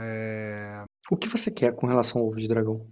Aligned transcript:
É... 0.00 0.84
O 1.10 1.16
que 1.16 1.28
você 1.28 1.50
quer 1.50 1.74
com 1.74 1.86
relação 1.86 2.20
ao 2.20 2.28
ovo 2.28 2.38
de 2.38 2.48
dragão? 2.48 2.86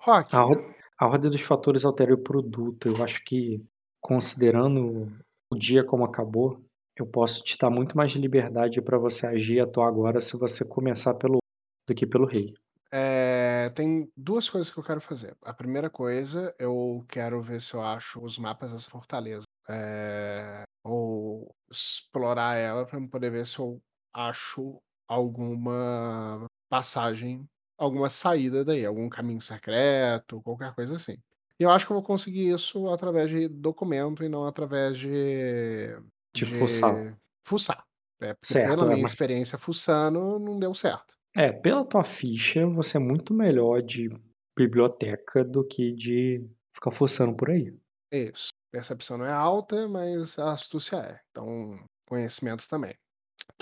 Rock. 0.00 0.34
A, 0.34 0.40
ro 0.40 0.74
a 0.98 1.06
roda 1.06 1.28
dos 1.28 1.40
fatores 1.40 1.84
altera 1.84 2.14
o 2.14 2.18
produto. 2.18 2.88
Eu 2.88 3.04
acho 3.04 3.22
que, 3.24 3.64
considerando 4.00 5.12
o 5.52 5.56
dia 5.56 5.84
como 5.84 6.04
acabou, 6.04 6.64
eu 6.96 7.06
posso 7.06 7.42
te 7.42 7.58
dar 7.58 7.70
muito 7.70 7.96
mais 7.96 8.12
liberdade 8.12 8.80
para 8.80 8.98
você 8.98 9.26
agir 9.26 9.56
e 9.56 9.60
atuar 9.60 9.88
agora 9.88 10.20
se 10.20 10.36
você 10.36 10.64
começar 10.64 11.14
pelo 11.14 11.38
do 11.88 11.94
que 11.94 12.06
pelo 12.06 12.26
rei. 12.26 12.54
É, 12.94 13.70
tem 13.70 14.10
duas 14.16 14.48
coisas 14.50 14.72
que 14.72 14.78
eu 14.78 14.84
quero 14.84 15.00
fazer. 15.00 15.34
A 15.42 15.54
primeira 15.54 15.88
coisa, 15.88 16.54
eu 16.58 17.04
quero 17.08 17.40
ver 17.42 17.60
se 17.60 17.74
eu 17.74 17.82
acho 17.82 18.22
os 18.22 18.38
mapas 18.38 18.72
das 18.72 18.86
fortalezas. 18.86 19.44
É, 19.68 20.62
ou 20.84 21.54
explorar 21.70 22.56
ela 22.56 22.84
para 22.84 23.00
poder 23.08 23.30
ver 23.30 23.46
se 23.46 23.58
eu 23.58 23.80
acho 24.12 24.80
alguma 25.08 26.46
passagem, 26.70 27.44
alguma 27.78 28.08
saída 28.08 28.64
daí, 28.64 28.84
algum 28.84 29.08
caminho 29.08 29.40
secreto, 29.40 30.40
qualquer 30.42 30.74
coisa 30.74 30.96
assim. 30.96 31.18
E 31.60 31.64
eu 31.64 31.70
acho 31.70 31.86
que 31.86 31.92
eu 31.92 31.96
vou 31.96 32.02
conseguir 32.04 32.48
isso 32.52 32.88
através 32.88 33.30
de 33.30 33.46
documento 33.48 34.24
e 34.24 34.28
não 34.28 34.46
através 34.46 34.98
de. 34.98 35.96
De 36.34 36.44
fuçar. 36.46 37.16
fuçar. 37.46 37.84
É, 38.20 38.34
porque 38.34 38.46
Certo, 38.46 38.70
pela 38.70 38.84
é, 38.84 38.88
minha 38.90 39.02
mas- 39.02 39.12
experiência 39.12 39.58
fuçando, 39.58 40.38
não 40.38 40.58
deu 40.58 40.74
certo. 40.74 41.14
É, 41.34 41.50
pela 41.52 41.84
tua 41.84 42.04
ficha, 42.04 42.66
você 42.66 42.96
é 42.96 43.00
muito 43.00 43.32
melhor 43.34 43.82
de 43.82 44.10
biblioteca 44.56 45.44
do 45.44 45.64
que 45.66 45.92
de 45.92 46.46
ficar 46.74 46.90
forçando 46.90 47.34
por 47.34 47.50
aí. 47.50 47.74
Isso. 48.12 48.48
Percepção 48.70 49.18
não 49.18 49.26
é 49.26 49.32
alta, 49.32 49.88
mas 49.88 50.38
a 50.38 50.52
astúcia 50.52 50.96
é. 50.96 51.20
Então, 51.30 51.78
conhecimento 52.06 52.66
também. 52.68 52.94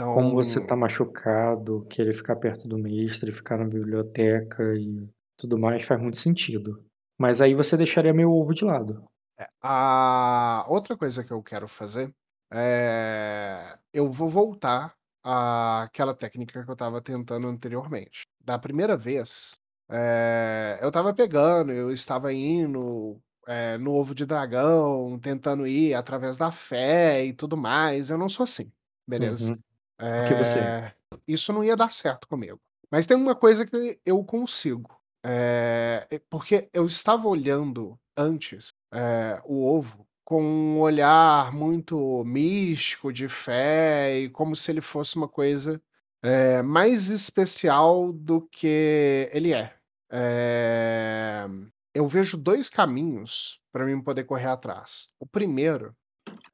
Então, 0.01 0.15
Como 0.15 0.33
você 0.33 0.65
tá 0.65 0.75
machucado, 0.75 1.85
querer 1.91 2.15
ficar 2.15 2.37
perto 2.37 2.67
do 2.67 2.79
mestre, 2.79 3.31
ficar 3.31 3.59
na 3.59 3.67
biblioteca 3.67 4.75
e 4.75 5.07
tudo 5.37 5.59
mais, 5.59 5.85
faz 5.85 6.01
muito 6.01 6.17
sentido. 6.17 6.83
Mas 7.19 7.43
aí 7.43 7.55
você 7.55 7.77
deixaria 7.77 8.15
meu 8.15 8.33
ovo 8.33 8.55
de 8.55 8.65
lado. 8.65 9.05
É, 9.39 9.47
a 9.61 10.65
outra 10.71 10.97
coisa 10.97 11.23
que 11.23 11.31
eu 11.31 11.43
quero 11.43 11.69
fazer 11.69 12.11
é. 12.51 13.79
Eu 13.93 14.11
vou 14.11 14.31
voltar 14.31 14.95
àquela 15.23 16.15
técnica 16.15 16.65
que 16.65 16.71
eu 16.71 16.73
estava 16.73 17.03
tentando 17.03 17.47
anteriormente. 17.47 18.23
Da 18.43 18.59
primeira 18.59 18.97
vez, 18.97 19.61
é, 19.91 20.79
eu 20.81 20.89
estava 20.89 21.13
pegando, 21.13 21.73
eu 21.73 21.91
estava 21.91 22.33
indo 22.33 23.21
é, 23.47 23.77
no 23.77 23.93
ovo 23.93 24.15
de 24.15 24.25
dragão, 24.25 25.19
tentando 25.19 25.67
ir 25.67 25.93
através 25.93 26.39
da 26.39 26.51
fé 26.51 27.23
e 27.23 27.35
tudo 27.35 27.55
mais. 27.55 28.09
Eu 28.09 28.17
não 28.17 28.31
sou 28.31 28.45
assim, 28.45 28.73
beleza? 29.07 29.53
Uhum. 29.53 29.59
Porque 30.01 30.35
você 30.35 30.59
é. 30.59 30.63
É, 30.63 30.95
Isso 31.27 31.53
não 31.53 31.63
ia 31.63 31.77
dar 31.77 31.91
certo 31.91 32.27
comigo. 32.27 32.61
Mas 32.91 33.07
tem 33.07 33.17
uma 33.17 33.35
coisa 33.35 33.67
que 33.67 34.01
eu 34.05 34.25
consigo. 34.25 34.99
É, 35.25 36.07
é 36.11 36.19
porque 36.31 36.69
eu 36.73 36.87
estava 36.87 37.29
olhando 37.29 37.99
antes 38.17 38.69
é, 38.93 39.41
o 39.45 39.65
ovo 39.65 40.07
com 40.25 40.43
um 40.43 40.79
olhar 40.79 41.53
muito 41.53 42.23
místico, 42.25 43.13
de 43.13 43.29
fé, 43.29 44.21
e 44.21 44.31
como 44.31 44.55
se 44.55 44.71
ele 44.71 44.81
fosse 44.81 45.17
uma 45.17 45.29
coisa 45.29 45.83
é, 46.23 46.63
mais 46.63 47.09
especial 47.09 48.13
do 48.13 48.43
que 48.43 49.29
ele 49.33 49.53
é. 49.53 49.75
É, 50.11 51.47
Eu 51.93 52.07
vejo 52.07 52.37
dois 52.37 52.71
caminhos 52.71 53.61
para 53.73 53.85
mim 53.85 54.01
poder 54.01 54.25
correr 54.25 54.47
atrás. 54.47 55.09
O 55.19 55.27
primeiro 55.27 55.95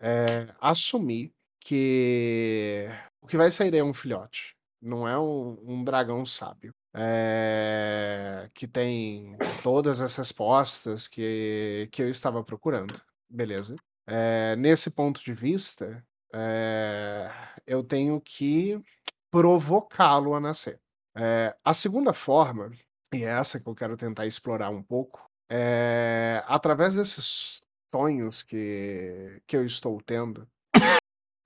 é 0.00 0.46
assumir 0.60 1.32
que 1.60 2.88
o 3.26 3.28
que 3.28 3.36
vai 3.36 3.50
sair 3.50 3.72
daí 3.72 3.80
é 3.80 3.84
um 3.84 3.92
filhote, 3.92 4.54
não 4.80 5.06
é 5.06 5.18
um, 5.18 5.58
um 5.66 5.82
dragão 5.82 6.24
sábio. 6.24 6.72
é, 6.94 8.48
que 8.54 8.68
tem 8.68 9.36
todas 9.64 10.00
as 10.00 10.14
respostas 10.14 11.08
que, 11.08 11.88
que 11.90 12.02
eu 12.02 12.08
estava 12.08 12.42
procurando. 12.44 12.98
Beleza. 13.28 13.74
É, 14.06 14.54
nesse 14.54 14.92
ponto 14.92 15.22
de 15.24 15.34
vista, 15.34 16.02
é, 16.32 17.28
eu 17.66 17.82
tenho 17.82 18.20
que 18.20 18.80
provocá-lo 19.28 20.32
a 20.32 20.40
nascer. 20.40 20.80
É, 21.16 21.54
a 21.64 21.74
segunda 21.74 22.12
forma, 22.12 22.70
e 23.12 23.24
é 23.24 23.28
essa 23.28 23.58
que 23.58 23.68
eu 23.68 23.74
quero 23.74 23.96
tentar 23.96 24.24
explorar 24.24 24.70
um 24.70 24.82
pouco, 24.82 25.28
é 25.50 26.44
através 26.46 26.94
desses 26.94 27.60
sonhos 27.92 28.42
que, 28.44 29.42
que 29.48 29.56
eu 29.56 29.64
estou 29.66 30.00
tendo, 30.00 30.48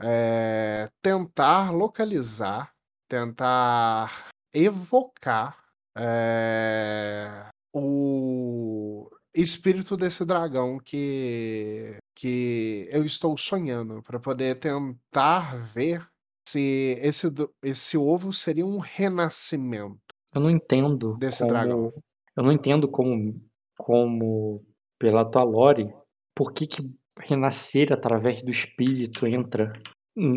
é, 0.03 0.89
tentar 1.03 1.71
localizar, 1.73 2.73
tentar 3.09 4.29
evocar 4.53 5.65
é, 5.97 7.47
o 7.73 9.09
espírito 9.35 9.97
desse 9.97 10.25
dragão 10.25 10.79
que, 10.79 11.97
que 12.15 12.89
eu 12.91 13.05
estou 13.05 13.37
sonhando, 13.37 14.03
para 14.03 14.19
poder 14.19 14.59
tentar 14.59 15.57
ver 15.73 16.07
se 16.47 16.99
esse, 17.01 17.27
esse 17.63 17.97
ovo 17.97 18.33
seria 18.33 18.67
um 18.67 18.79
renascimento. 18.79 20.01
Eu 20.35 20.41
não 20.41 20.51
entendo 20.51 21.17
Desse 21.17 21.39
como. 21.39 21.51
dragão. 21.51 21.93
Eu 22.37 22.43
não 22.43 22.53
entendo 22.53 22.89
como, 22.89 23.41
como 23.77 24.65
pela 24.99 25.25
tua 25.25 25.43
lore, 25.43 25.93
por 26.35 26.53
que, 26.53 26.67
que 26.67 26.83
renascer 27.21 27.93
através 27.93 28.43
do 28.43 28.51
espírito 28.51 29.27
entra 29.27 29.73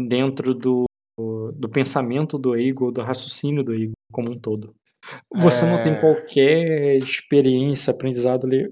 dentro 0.07 0.53
do, 0.53 0.85
do 1.55 1.69
pensamento 1.69 2.38
do 2.38 2.55
Ego, 2.55 2.91
do 2.91 3.01
raciocínio 3.01 3.63
do 3.63 3.73
Ego 3.73 3.94
como 4.11 4.31
um 4.31 4.39
todo. 4.39 4.73
Você 5.35 5.66
não 5.66 5.83
tem 5.83 5.94
É. 5.94 5.99
qualquer 5.99 6.95
experiência, 6.97 7.91
aprendizado 7.94 8.45
ali. 8.47 8.69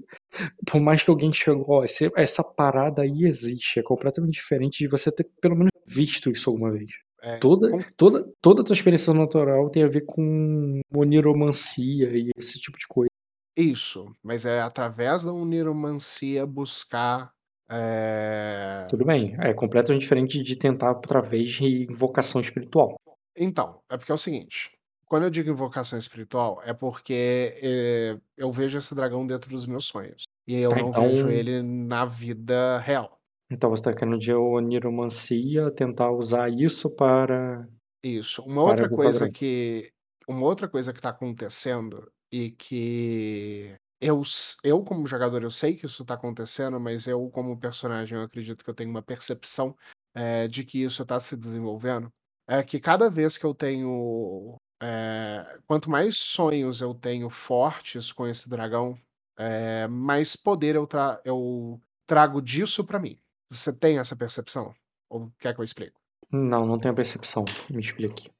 Por 0.66 0.80
mais 0.80 1.02
que 1.02 1.10
alguém 1.10 1.30
chegou, 1.32 1.66
ó, 1.80 1.84
esse- 1.84 2.10
essa 2.16 2.42
parada 2.42 3.02
aí 3.02 3.24
existe, 3.24 3.78
é 3.78 3.82
completamente 3.82 4.32
diferente 4.34 4.78
de 4.78 4.88
você 4.88 5.12
ter 5.12 5.28
pelo 5.42 5.54
menos 5.54 5.70
visto 5.86 6.30
isso 6.30 6.48
alguma 6.48 6.70
vez. 6.72 6.90
É, 7.22 7.36
Toda, 7.38 7.70
com- 7.70 7.78
toda, 7.96 8.32
toda 8.40 8.62
a 8.62 8.64
tua 8.64 8.72
experiência 8.74 9.12
natural 9.12 9.68
tem 9.70 9.82
a 9.84 9.88
ver 9.88 10.04
com 10.06 10.80
oniromancia 10.96 12.08
e 12.16 12.30
esse 12.36 12.58
tipo 12.58 12.78
de 12.78 12.86
coisa. 12.88 13.08
Isso, 13.56 14.06
mas 14.22 14.46
é 14.46 14.60
através 14.62 15.24
da 15.24 15.32
uniromancia 15.32 16.46
buscar. 16.46 17.30
É, 17.72 18.86
Tudo 18.88 19.04
bem, 19.04 19.34
é 19.40 19.52
completamente 19.54 20.02
diferente 20.02 20.42
de 20.42 20.56
tentar 20.56 20.90
através 20.90 21.48
de 21.50 21.86
invocação 21.90 22.40
espiritual. 22.40 22.96
Então, 23.36 23.80
é 23.90 23.96
porque 23.96 24.12
é 24.12 24.14
o 24.14 24.18
seguinte: 24.18 24.70
quando 25.06 25.24
eu 25.24 25.30
digo 25.30 25.50
invocação 25.50 25.98
espiritual, 25.98 26.60
é 26.64 26.74
porque 26.74 27.54
é, 27.62 28.16
eu 28.36 28.52
vejo 28.52 28.76
esse 28.78 28.94
dragão 28.94 29.26
dentro 29.26 29.50
dos 29.50 29.66
meus 29.66 29.84
sonhos. 29.86 30.22
E 30.46 30.56
eu 30.56 30.70
Tá, 30.70 30.76
não 30.76 30.88
então- 30.88 31.02
vejo 31.08 31.28
ele 31.30 31.62
na 31.62 32.04
vida 32.04 32.78
real. 32.78 33.18
Então 33.50 33.68
você 33.70 33.80
está 33.80 33.94
querendo 33.94 34.18
de 34.18 34.32
oniromancia 34.32 35.70
tentar 35.70 36.10
usar 36.10 36.48
isso 36.50 36.90
para. 36.90 37.66
Isso. 38.02 38.42
Uma 38.42 38.62
Para 38.64 38.70
outra 38.82 38.88
coisa 38.88 39.18
dragão. 39.20 39.32
que. 39.32 39.90
Uma 40.28 40.46
outra 40.46 40.68
coisa 40.68 40.92
que 40.92 41.00
tá 41.00 41.10
acontecendo 41.10 42.10
e 42.32 42.50
que 42.50 43.74
eu, 44.02 44.20
eu 44.64 44.82
como 44.82 45.06
jogador, 45.06 45.42
eu 45.42 45.50
sei 45.50 45.76
que 45.76 45.86
isso 45.86 46.04
tá 46.04 46.14
acontecendo, 46.14 46.80
mas 46.80 47.06
eu, 47.06 47.30
como 47.30 47.58
personagem, 47.58 48.18
eu 48.18 48.24
acredito 48.24 48.64
que 48.64 48.68
eu 48.68 48.74
tenho 48.74 48.90
uma 48.90 49.02
percepção 49.02 49.76
é, 50.12 50.48
de 50.48 50.64
que 50.64 50.82
isso 50.82 51.06
tá 51.06 51.20
se 51.20 51.36
desenvolvendo. 51.36 52.12
É 52.48 52.62
que 52.62 52.80
cada 52.80 53.08
vez 53.08 53.38
que 53.38 53.46
eu 53.46 53.54
tenho. 53.54 54.56
é, 54.82 55.58
quanto 55.66 55.88
mais 55.88 56.16
sonhos 56.18 56.80
eu 56.80 56.92
tenho 56.92 57.30
fortes 57.30 58.10
com 58.10 58.26
esse 58.26 58.50
dragão, 58.50 58.98
é, 59.38 59.86
mais 59.86 60.34
poder 60.34 60.74
eu, 60.74 60.86
tra 60.86 61.20
eu 61.24 61.80
trago 62.06 62.42
disso 62.42 62.84
pra 62.84 62.98
mim. 62.98 63.16
Você 63.48 63.72
tem 63.72 63.98
essa 63.98 64.16
percepção? 64.16 64.74
Ou 65.08 65.30
quer 65.38 65.54
que 65.54 65.60
eu 65.60 65.64
explique? 65.64 65.94
Não, 66.30 66.66
não 66.66 66.78
tenho 66.78 66.94
percepção. 66.94 67.44
Me 67.70 67.80
explique. 67.80 68.30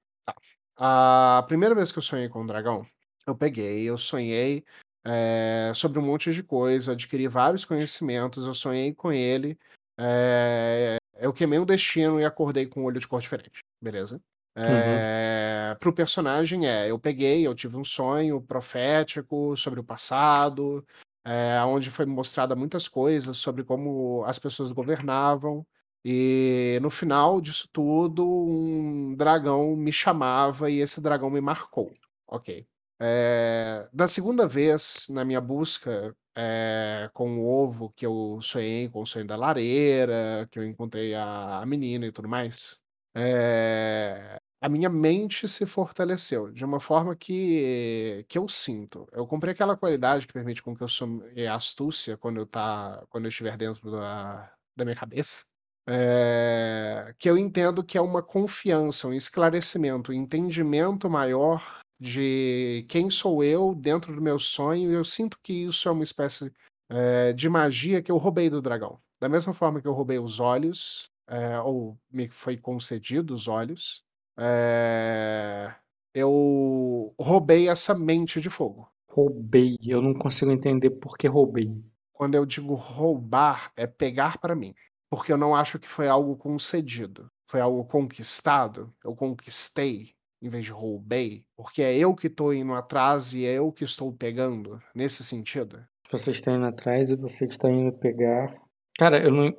A 0.77 1.45
primeira 1.47 1.75
vez 1.75 1.93
que 1.93 1.99
eu 1.99 2.03
sonhei 2.03 2.28
com 2.28 2.43
um 2.43 2.47
dragão, 2.47 2.84
eu 3.27 3.36
peguei, 3.36 3.84
eu 3.84 3.97
sonhei 3.97 4.65
eh, 5.04 5.72
sobre 5.75 5.99
um 5.99 6.03
monte 6.03 6.33
de 6.33 6.43
coisa, 6.43 6.93
adquiri 6.93 7.28
vários 7.28 7.65
conhecimentos, 7.65 8.47
eu 8.47 8.54
sonhei 8.54 8.95
com 8.95 9.13
ele, 9.13 9.59
eh, 9.99 10.97
eu 11.15 11.33
queimei 11.33 11.59
um 11.59 11.66
destino 11.66 12.21
e 12.21 12.25
acordei 12.25 12.66
com 12.66 12.83
um 12.83 12.84
olho 12.84 13.01
de 13.01 13.09
cor 13.09 13.21
diferente, 13.21 13.60
beleza? 13.81 14.21
Eh, 14.57 15.77
Pro 15.81 15.93
personagem 15.93 16.66
é, 16.69 16.91
eu 16.91 16.99
peguei, 16.99 17.47
eu 17.47 17.54
tive 17.54 17.77
um 17.77 17.84
sonho 17.84 18.41
profético 18.41 19.57
sobre 19.57 19.81
o 19.81 19.84
passado, 19.84 20.84
eh, 21.25 21.63
onde 21.65 21.91
foi 21.91 22.05
mostrada 22.07 22.55
muitas 22.55 22.87
coisas 22.89 23.37
sobre 23.37 23.65
como 23.65 24.25
as 24.25 24.39
pessoas 24.39 24.72
governavam. 24.72 25.66
E 26.05 26.81
no 26.83 26.91
final 26.91 27.41
disso 27.41 27.69
tudo, 27.72 28.27
um 28.28 29.15
dragão 29.15 29.77
me 29.77 29.93
chamava 29.93 30.69
e 30.69 30.81
esse 30.81 31.01
dragão 31.01 31.31
me 31.31 31.41
marcou. 31.41 31.93
Ok. 32.27 32.66
É, 33.04 33.89
da 33.93 34.07
segunda 34.07 34.47
vez, 34.47 35.09
na 35.10 35.25
minha 35.25 35.41
busca 35.41 36.15
é, 36.37 37.10
com 37.13 37.41
o 37.41 37.45
ovo, 37.49 37.91
que 37.97 38.07
eu 38.07 38.39
sonhei 38.41 38.89
com 38.89 39.03
o 39.03 39.07
sonho 39.07 39.27
da 39.27 39.34
lareira, 39.34 40.47
que 40.49 40.57
eu 40.57 40.65
encontrei 40.65 41.13
a, 41.13 41.59
a 41.59 41.66
menina 41.66 42.07
e 42.07 42.13
tudo 42.13 42.28
mais, 42.28 42.81
é, 43.13 44.39
a 44.60 44.69
minha 44.69 44.89
mente 44.89 45.49
se 45.49 45.66
fortaleceu 45.66 46.53
de 46.53 46.65
uma 46.65 46.78
forma 46.78 47.16
que, 47.16 48.25
que 48.28 48.39
eu 48.39 48.49
sinto. 48.49 49.09
Eu 49.10 49.27
comprei 49.27 49.53
aquela 49.53 49.77
qualidade 49.77 50.25
que 50.25 50.33
permite 50.33 50.63
com 50.63 50.77
que 50.77 50.84
eu 50.84 50.89
sou 50.89 51.25
astúcia 51.53 52.16
quando 52.16 52.37
eu 52.37 52.47
tá, 52.47 53.05
quando 53.10 53.25
eu 53.25 53.31
estiver 53.31 53.57
dentro 53.57 53.91
da, 53.91 54.53
da 54.77 54.84
minha 54.84 54.97
cabeça. 54.97 55.45
É, 55.89 57.13
que 57.19 57.28
eu 57.28 57.37
entendo 57.37 57.83
que 57.83 57.98
é 57.98 58.01
uma 58.01 58.22
confiança, 58.22 59.09
um 59.09 59.13
esclarecimento, 59.13 60.13
um 60.13 60.15
entendimento 60.15 61.10
maior 61.10 61.82
de 62.03 62.84
quem 62.89 63.09
sou 63.09 63.45
eu 63.45 63.75
dentro 63.77 64.13
do 64.13 64.21
meu 64.21 64.39
sonho. 64.39 64.91
E 64.91 64.95
eu 64.95 65.04
sinto 65.04 65.39
que 65.41 65.53
isso 65.53 65.89
é 65.89 65.93
uma 65.93 66.03
espécie 66.03 66.53
é, 66.91 67.33
de 67.33 67.49
magia 67.49 68.03
que 68.03 68.10
eu 68.10 68.16
roubei 68.16 68.51
do 68.51 68.60
dragão. 68.60 68.99
Da 69.21 69.28
mesma 69.28 69.54
forma 69.54 69.81
que 69.81 69.87
eu 69.87 69.93
roubei 69.93 70.19
os 70.19 70.41
olhos, 70.41 71.09
é, 71.28 71.60
ou 71.60 71.97
me 72.10 72.28
foi 72.28 72.57
concedido 72.57 73.33
os 73.33 73.47
olhos, 73.47 74.03
é, 74.37 75.72
eu 76.13 77.15
roubei 77.19 77.69
essa 77.69 77.95
mente 77.95 78.41
de 78.41 78.51
fogo. 78.51 78.91
Roubei. 79.09 79.77
Eu 79.81 80.03
não 80.03 80.13
consigo 80.13 80.51
entender 80.51 80.91
por 80.91 81.16
que 81.16 81.28
roubei. 81.28 81.71
Quando 82.13 82.34
eu 82.34 82.45
digo 82.45 82.75
roubar, 82.75 83.71
é 83.77 83.87
pegar 83.87 84.39
para 84.39 84.57
mim. 84.57 84.75
Porque 85.09 85.33
eu 85.33 85.39
não 85.39 85.55
acho 85.55 85.78
que 85.78 85.89
foi 85.89 86.09
algo 86.09 86.37
concedido. 86.37 87.31
Foi 87.47 87.60
algo 87.60 87.84
conquistado. 87.84 88.93
Eu 89.05 89.15
conquistei 89.15 90.15
em 90.42 90.48
vez 90.48 90.65
de 90.65 90.72
roubei. 90.72 91.44
Porque 91.56 91.80
é 91.80 91.97
eu 91.97 92.15
que 92.15 92.27
estou 92.27 92.53
indo 92.53 92.74
atrás 92.74 93.33
e 93.33 93.47
é 93.47 93.54
eu 93.54 93.71
que 93.71 93.84
estou 93.84 94.12
pegando. 94.12 94.83
Nesse 94.94 95.22
sentido. 95.22 95.83
Você 96.10 96.33
está 96.33 96.53
indo 96.53 96.66
atrás 96.66 97.10
e 97.10 97.16
você 97.16 97.47
está 97.47 97.71
indo 97.71 97.92
pegar. 97.92 98.54
Cara, 98.98 99.22
eu 99.22 99.30
não. 99.30 99.54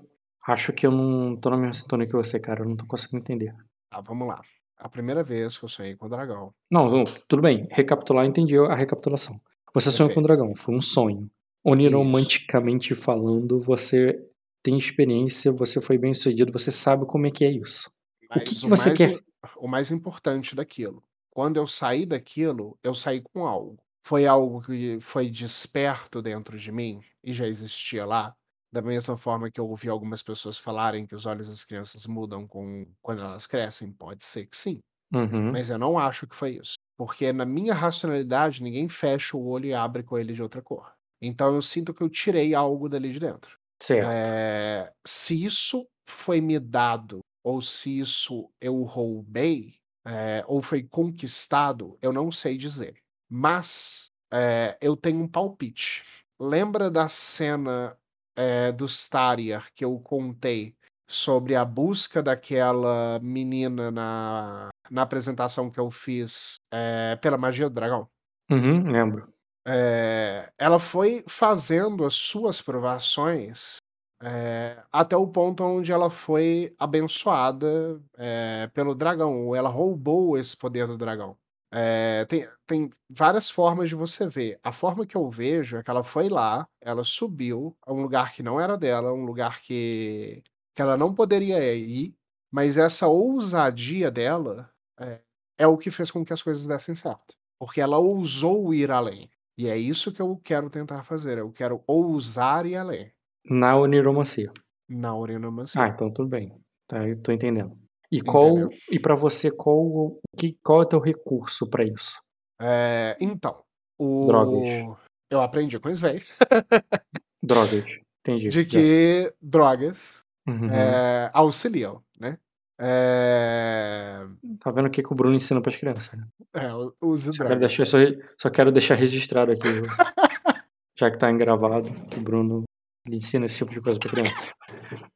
Acho 0.46 0.74
que 0.74 0.86
eu 0.86 0.92
não 0.92 1.38
tô 1.38 1.50
na 1.50 1.58
mesma 1.58 1.74
sintonia 1.74 2.06
que 2.06 2.14
você, 2.14 2.38
cara. 2.38 2.62
Eu 2.62 2.70
não 2.70 2.76
tô 2.76 2.86
conseguindo 2.86 3.22
entender. 3.22 3.56
Tá, 3.90 4.02
vamos 4.02 4.28
lá. 4.28 4.42
A 4.78 4.90
primeira 4.90 5.24
vez 5.24 5.58
que 5.58 5.64
eu 5.64 5.70
sonhei 5.70 5.96
com 5.96 6.08
o 6.08 6.10
dragão. 6.10 6.54
Não, 6.70 7.06
tudo 7.28 7.42
bem. 7.42 7.66
Recapitular, 7.72 8.26
entendi 8.26 8.58
a 8.58 8.76
recapitulação. 8.76 9.40
Você 9.74 9.90
sonhou 9.90 10.14
com 10.14 10.20
o 10.20 10.24
dragão, 10.24 10.54
foi 10.54 10.76
um 10.76 10.82
sonho. 10.82 11.32
Oniromanticamente 11.64 12.94
falando, 12.94 13.60
você 13.62 14.20
tem 14.62 14.78
experiência, 14.78 15.52
você 15.52 15.82
foi 15.82 15.98
bem 15.98 16.14
sucedido, 16.14 16.52
você 16.52 16.72
sabe 16.72 17.06
como 17.06 17.26
é 17.26 17.32
que 17.32 17.46
é 17.46 17.52
isso. 17.52 17.90
o 18.30 18.40
que, 18.42 18.56
que 18.60 18.68
você 18.68 18.94
quer? 18.94 19.18
O 19.58 19.68
mais 19.68 19.92
importante 19.92 20.56
daquilo. 20.56 21.04
Quando 21.32 21.58
eu 21.58 21.66
saí 21.66 22.06
daquilo, 22.06 22.78
eu 22.84 22.94
saí 22.94 23.22
com 23.22 23.46
algo. 23.46 23.78
Foi 24.06 24.26
algo 24.26 24.62
que 24.62 25.00
foi 25.00 25.30
desperto 25.30 26.22
dentro 26.22 26.58
de 26.58 26.72
mim 26.72 27.02
e 27.24 27.34
já 27.34 27.48
existia 27.48 28.06
lá. 28.06 28.36
Da 28.72 28.82
mesma 28.82 29.16
forma 29.16 29.52
que 29.52 29.60
eu 29.60 29.68
ouvi 29.68 29.88
algumas 29.88 30.22
pessoas 30.22 30.58
falarem 30.58 31.06
que 31.06 31.16
os 31.16 31.26
olhos 31.26 31.48
das 31.48 31.64
crianças 31.64 32.06
mudam 32.06 32.48
com, 32.48 32.86
quando 33.02 33.22
elas 33.22 33.48
crescem, 33.48 33.92
pode 33.92 34.24
ser 34.24 34.46
que 34.48 34.58
sim. 34.58 34.80
Uhum. 35.14 35.52
Mas 35.52 35.70
eu 35.70 35.78
não 35.78 35.98
acho 35.98 36.28
que 36.28 36.36
foi 36.36 36.58
isso. 36.58 36.74
Porque 36.98 37.32
na 37.32 37.46
minha 37.46 37.74
racionalidade, 37.74 38.64
ninguém 38.64 38.90
fecha 38.90 39.38
o 39.38 39.48
olho 39.48 39.68
e 39.68 39.74
abre 39.74 40.04
com 40.04 40.18
ele 40.18 40.34
de 40.34 40.42
outra 40.42 40.62
cor. 40.62 40.92
Então 41.22 41.54
eu 41.56 41.62
sinto 41.62 41.94
que 41.94 42.02
eu 42.02 42.10
tirei 42.10 42.54
algo 42.54 42.90
dali 42.90 43.12
de 43.12 43.20
dentro. 43.20 43.58
Certo. 43.82 44.14
É, 44.14 44.92
se 45.06 45.44
isso 45.44 45.88
foi 46.08 46.42
me 46.42 46.60
dado, 46.60 47.20
ou 47.44 47.62
se 47.62 48.00
isso 48.00 48.50
eu 48.60 48.82
roubei, 48.84 49.76
é, 50.06 50.44
ou 50.48 50.62
foi 50.62 50.84
conquistado, 50.84 51.98
eu 52.02 52.14
não 52.14 52.32
sei 52.32 52.58
dizer. 52.58 52.96
Mas 53.30 54.12
é, 54.32 54.78
eu 54.82 54.96
tenho 54.96 55.20
um 55.22 55.28
palpite. 55.28 56.04
Lembra 56.40 56.90
da 56.90 57.08
cena 57.08 57.98
é, 58.36 58.72
do 58.72 58.86
Starier 58.86 59.66
que 59.76 59.86
eu 59.86 60.00
contei 60.00 60.76
sobre 61.08 61.56
a 61.56 61.64
busca 61.64 62.24
daquela 62.24 63.20
menina 63.22 63.92
na, 63.92 64.70
na 64.90 65.02
apresentação 65.02 65.70
que 65.70 65.80
eu 65.80 65.92
fiz 65.92 66.56
é, 66.72 67.16
pela 67.18 67.38
magia 67.38 67.70
do 67.70 67.76
dragão. 67.76 68.08
Uhum, 68.50 68.84
lembro. 68.90 69.32
É, 69.66 70.52
ela 70.58 70.80
foi 70.80 71.24
fazendo 71.28 72.04
as 72.04 72.16
suas 72.16 72.62
provações 72.62 73.78
é, 74.26 74.82
até 74.92 75.18
o 75.18 75.28
ponto 75.28 75.64
onde 75.64 75.92
ela 75.92 76.10
foi 76.10 76.74
abençoada 76.80 78.02
é, 78.18 78.68
pelo 78.74 78.96
dragão, 78.96 79.48
ou 79.48 79.56
ela 79.56 79.70
roubou 79.70 80.38
esse 80.38 80.56
poder 80.56 80.88
do 80.88 80.98
dragão. 80.98 81.38
É, 81.70 82.24
tem, 82.26 82.48
tem 82.66 82.90
várias 83.10 83.50
formas 83.50 83.90
de 83.90 83.96
você 83.96 84.28
ver. 84.28 84.60
A 84.64 84.72
forma 84.72 85.06
que 85.06 85.18
eu 85.18 85.30
vejo 85.30 85.76
é 85.78 85.84
que 85.84 85.90
ela 85.90 86.04
foi 86.04 86.30
lá, 86.30 86.68
ela 86.80 87.04
subiu 87.04 87.76
a 87.86 87.92
um 87.92 88.02
lugar 88.02 88.32
que 88.34 88.42
não 88.42 88.62
era 88.62 88.78
dela, 88.78 89.12
um 89.12 89.26
lugar 89.26 89.62
que, 89.62 90.42
que 90.76 90.82
ela 90.82 90.96
não 90.96 91.14
poderia 91.14 91.76
ir, 91.76 92.16
mas 92.52 92.78
essa 92.78 93.08
ousadia 93.08 94.10
dela 94.10 94.72
é, 95.00 95.20
é 95.58 95.68
o 95.68 95.78
que 95.78 95.92
fez 95.92 96.12
com 96.12 96.24
que 96.24 96.32
as 96.32 96.44
coisas 96.44 96.66
dessem 96.66 96.96
certo. 96.96 97.36
Porque 97.60 97.82
ela 97.82 97.98
ousou 97.98 98.74
ir 98.74 98.90
além. 98.92 99.30
E 99.58 99.68
é 99.68 99.78
isso 99.78 100.12
que 100.14 100.22
eu 100.22 100.40
quero 100.44 100.70
tentar 100.70 101.04
fazer. 101.04 101.38
Eu 101.40 101.52
quero 101.52 101.84
ousar 101.88 102.66
ir 102.66 102.78
além. 102.78 103.12
Na 103.50 103.76
oniromancia. 103.78 104.52
Na 104.90 105.16
oniromancia. 105.16 105.82
Ah, 105.82 105.88
então 105.88 106.12
tudo 106.12 106.30
bem. 106.30 106.54
Tá, 106.88 107.08
eu 107.08 107.20
tô 107.22 107.32
entendendo. 107.32 107.78
E 108.12 108.22
qual 108.22 108.50
Entendeu? 108.50 108.70
e 108.92 109.00
para 109.00 109.16
você 109.16 109.50
qual 109.50 110.18
que 110.38 110.58
qual 110.64 110.82
é 110.82 110.86
o 110.86 110.88
teu 110.88 111.00
recurso 111.00 111.68
para 111.68 111.84
isso? 111.84 112.22
É, 112.62 113.18
então, 113.20 113.64
o 113.98 114.28
Drogas. 114.28 114.98
eu 115.32 115.42
aprendi 115.42 115.80
com 115.80 115.90
o 115.90 115.96
Svei 115.96 116.22
Drogas. 117.44 118.00
Entendi. 118.22 118.50
de 118.50 118.66
que 118.66 119.34
drogas 119.42 120.24
Uhum. 120.48 120.70
é, 120.72 121.30
auxiliam, 121.34 122.02
né? 122.20 122.38
É, 122.80 124.26
Tá 124.60 124.72
vendo 124.72 124.88
o 124.88 124.90
que, 124.92 125.02
que 125.02 125.12
o 125.12 125.16
Bruno 125.16 125.36
ensina 125.36 125.62
pras 125.62 125.78
crianças? 125.78 126.18
Né? 126.18 126.24
é, 126.54 126.68
use 127.02 127.32
Só, 127.34 127.44
quero 127.46 127.60
drogas. 127.60 127.60
deixar, 127.60 127.86
só, 127.86 127.98
só 128.38 128.50
quero 128.50 128.72
deixar 128.72 128.96
registrado 128.96 129.52
aqui, 129.52 129.68
já 131.00 131.10
que 131.10 131.18
tá 131.18 131.32
gravado, 131.32 131.90
que 132.10 132.20
o 132.20 132.22
Bruno 132.22 132.64
ele 133.06 133.18
ensina 133.18 133.46
esse 133.46 133.58
tipo 133.58 133.72
de 133.72 133.82
coisa 133.82 134.00
pra 134.00 134.10
criança. 134.10 134.54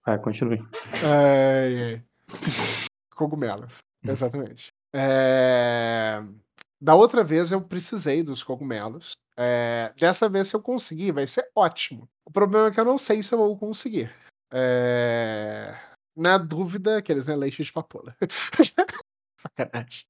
Vai, 0.06 0.20
continue. 0.20 0.60
Ai. 1.04 2.04
Cogumelos, 3.16 3.80
exatamente. 4.04 4.68
É, 4.94 6.22
Da 6.82 6.96
outra 6.96 7.24
vez 7.24 7.52
eu 7.52 7.62
precisei 7.62 8.22
dos 8.24 8.44
cogumelos. 8.44 9.18
É, 9.38 9.94
Dessa 9.98 10.28
vez, 10.28 10.48
se 10.50 10.56
eu 10.56 10.62
conseguir, 10.62 11.12
vai 11.12 11.26
ser 11.28 11.50
ótimo. 11.56 12.08
O 12.26 12.32
problema 12.32 12.68
é 12.68 12.72
que 12.72 12.80
eu 12.80 12.86
não 12.86 12.98
sei 12.98 13.24
se 13.24 13.34
eu 13.34 13.38
vou 13.40 13.58
conseguir. 13.58 14.14
É, 14.52 15.76
Na 16.16 16.38
dúvida, 16.38 16.98
aqueles 16.98 17.26
né, 17.28 17.36
leite 17.36 17.64
de 17.64 17.72
papoula. 17.72 18.16
Sacanagem. 19.40 20.06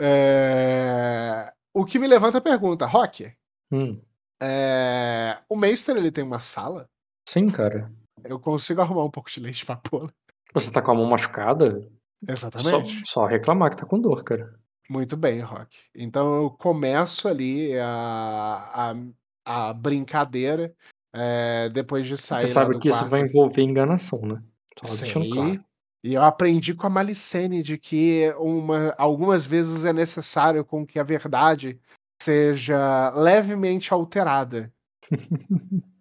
É, 0.00 1.52
O 1.74 1.84
que 1.84 1.98
me 1.98 2.06
levanta 2.06 2.38
a 2.38 2.42
pergunta, 2.42 2.86
Rock, 2.86 3.32
Hum. 3.70 4.00
É, 4.42 5.38
o 5.48 5.56
Meister 5.56 5.96
ele 5.96 6.10
tem 6.10 6.24
uma 6.24 6.40
sala? 6.40 6.88
Sim, 7.28 7.48
cara. 7.48 7.90
Eu 8.24 8.40
consigo 8.40 8.80
arrumar 8.80 9.04
um 9.04 9.10
pouco 9.10 9.30
de 9.30 9.40
leite 9.40 9.58
de 9.58 9.66
papoula? 9.66 10.12
Você 10.52 10.70
tá 10.70 10.82
com 10.82 10.90
a 10.90 10.94
mão 10.94 11.06
machucada? 11.06 11.80
Só, 12.26 12.32
Exatamente. 12.32 13.02
só 13.06 13.24
reclamar 13.24 13.70
que 13.70 13.76
tá 13.76 13.86
com 13.86 14.00
dor, 14.00 14.22
cara. 14.22 14.54
Muito 14.88 15.16
bem, 15.16 15.40
Rock. 15.40 15.78
Então 15.94 16.42
eu 16.42 16.50
começo 16.50 17.26
ali 17.28 17.76
a, 17.78 18.94
a, 19.44 19.68
a 19.68 19.72
brincadeira 19.72 20.74
é, 21.14 21.68
depois 21.70 22.06
de 22.06 22.16
sair 22.16 22.40
Você 22.40 22.48
sabe 22.48 22.78
que 22.78 22.88
isso 22.88 22.98
quarto. 22.98 23.10
vai 23.10 23.20
envolver 23.22 23.62
enganação, 23.62 24.20
né? 24.20 24.42
Só 24.84 24.96
deixando 24.96 25.24
Sei. 25.24 25.32
claro. 25.32 25.64
E 26.04 26.14
eu 26.14 26.22
aprendi 26.22 26.74
com 26.74 26.86
a 26.86 26.90
Malicene 26.90 27.62
de 27.62 27.78
que 27.78 28.34
uma, 28.36 28.92
algumas 28.98 29.46
vezes 29.46 29.84
é 29.84 29.92
necessário 29.92 30.64
com 30.64 30.84
que 30.84 30.98
a 30.98 31.04
verdade 31.04 31.80
seja 32.22 33.10
levemente 33.10 33.92
alterada. 33.92 34.72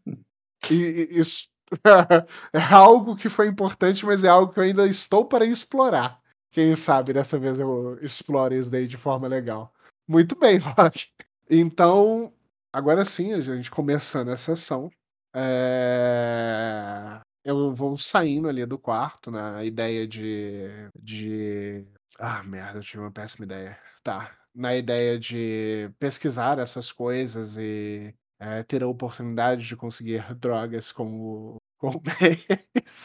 E, 0.70 0.76
e 0.76 1.20
isso 1.20 1.50
é 2.54 2.60
algo 2.60 3.16
que 3.16 3.30
foi 3.30 3.48
importante, 3.48 4.06
mas 4.06 4.24
é 4.24 4.28
algo 4.30 4.54
que 4.54 4.60
eu 4.60 4.64
ainda 4.64 4.86
estou 4.88 5.26
para 5.26 5.46
explorar. 5.46 6.20
Quem 6.52 6.76
sabe 6.76 7.14
dessa 7.14 7.40
vez 7.40 7.60
eu 7.60 7.98
explore 8.02 8.58
isso 8.58 8.70
daí 8.70 8.88
de 8.88 8.98
forma 8.98 9.28
legal. 9.28 9.74
Muito 10.08 10.38
bem, 10.38 10.58
Rock. 10.60 11.08
Então, 11.50 12.34
agora 12.72 13.06
sim, 13.06 13.34
a 13.34 13.42
gente 13.42 13.72
começando 13.72 14.30
a 14.30 14.38
sessão. 14.38 14.90
é, 15.34 17.22
Eu 17.44 17.74
vou 17.74 17.98
saindo 17.98 18.48
ali 18.50 18.66
do 18.66 18.78
quarto 18.78 19.32
na 19.32 19.64
ideia 19.64 20.08
de. 20.08 20.68
de. 21.02 21.86
Ah, 22.20 22.44
merda, 22.44 22.80
eu 22.80 22.84
tive 22.84 23.00
uma 23.02 23.12
péssima 23.12 23.46
ideia. 23.46 23.80
Tá. 24.04 24.32
Na 24.54 24.76
ideia 24.76 25.18
de 25.18 25.90
pesquisar 26.00 26.60
essas 26.60 26.92
coisas 26.92 27.58
e 27.58 28.14
é, 28.40 28.64
ter 28.64 28.84
a 28.84 28.88
oportunidade 28.88 29.66
de 29.66 29.76
conseguir 29.76 30.34
drogas 30.36 30.92
como, 30.92 31.58
mês. 32.20 33.04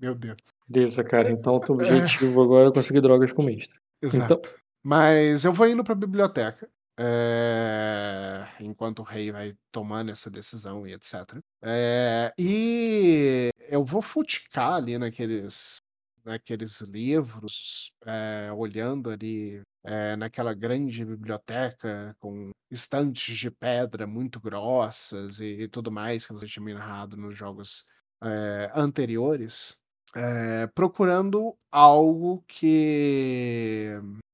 Meu 0.00 0.14
Deus. 0.14 0.38
Beleza, 0.68 1.04
cara. 1.04 1.30
Então, 1.30 1.54
o 1.56 1.60
teu 1.60 1.74
objetivo 1.76 2.42
agora 2.42 2.68
é 2.70 2.72
conseguir 2.72 3.00
drogas 3.00 3.32
com 3.32 3.42
mestre. 3.44 3.78
Exato. 4.02 4.34
Então, 4.34 4.52
Mas 4.82 5.44
eu 5.44 5.52
vou 5.52 5.68
indo 5.68 5.84
pra 5.84 5.94
biblioteca. 5.94 6.68
é, 6.98 8.46
enquanto 8.60 8.98
o 9.00 9.04
rei 9.04 9.30
vai 9.30 9.54
tomando 9.70 10.10
essa 10.10 10.30
decisão 10.30 10.86
e 10.86 10.92
etc. 10.94 11.38
É, 11.62 12.32
e 12.38 13.50
eu 13.68 13.84
vou 13.84 14.02
futicar 14.02 14.74
ali 14.74 14.98
naqueles 14.98 15.76
naqueles 16.24 16.80
livros, 16.80 17.92
é, 18.04 18.50
olhando 18.52 19.10
ali 19.10 19.60
é, 19.84 20.16
naquela 20.16 20.54
grande 20.54 21.04
biblioteca 21.04 22.16
com 22.20 22.50
estantes 22.70 23.36
de 23.36 23.50
pedra 23.50 24.06
muito 24.06 24.40
grossas 24.40 25.40
e, 25.40 25.62
e 25.62 25.68
tudo 25.68 25.90
mais 25.90 26.26
que 26.26 26.32
você 26.32 26.46
tinha 26.46 26.74
narrado 26.74 27.16
nos 27.16 27.36
jogos 27.36 27.84
é, 28.22 28.70
anteriores, 28.74 29.76
procurando 30.74 31.56
algo 31.70 32.44
que. 32.46 33.88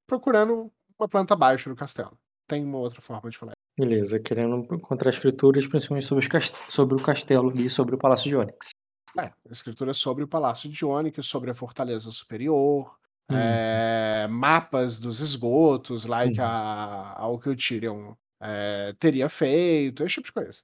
procurando 0.06 0.70
uma 0.98 1.08
planta 1.08 1.36
baixa 1.36 1.70
do 1.70 1.76
castelo. 1.76 2.18
Tem 2.48 2.64
uma 2.64 2.78
outra 2.78 3.00
forma 3.00 3.30
de 3.30 3.38
falar. 3.38 3.52
Beleza, 3.78 4.18
querendo 4.18 4.66
encontrar 4.74 5.10
escrituras, 5.10 5.64
principalmente 5.66 6.06
sobre, 6.06 6.26
sobre 6.68 6.96
o 6.96 7.02
castelo 7.02 7.52
e 7.54 7.70
sobre 7.70 7.94
o 7.94 7.98
Palácio 7.98 8.28
de 8.28 8.36
Onyx. 8.36 8.70
É, 9.16 9.32
escrituras 9.50 9.96
sobre 9.96 10.24
o 10.24 10.28
Palácio 10.28 10.68
de 10.68 10.84
Onyx, 10.84 11.24
sobre 11.26 11.50
a 11.50 11.54
Fortaleza 11.54 12.10
Superior, 12.10 12.98
hum. 13.30 13.36
é, 13.36 14.26
mapas 14.28 14.98
dos 14.98 15.20
esgotos, 15.20 16.04
like 16.04 16.40
hum. 16.40 16.44
a, 16.44 17.14
ao 17.16 17.38
que 17.38 17.48
o 17.48 17.56
Tyrion 17.56 18.14
é, 18.40 18.94
teria 18.98 19.28
feito, 19.28 20.02
esse 20.02 20.14
tipo 20.16 20.26
de 20.26 20.32
coisa. 20.32 20.62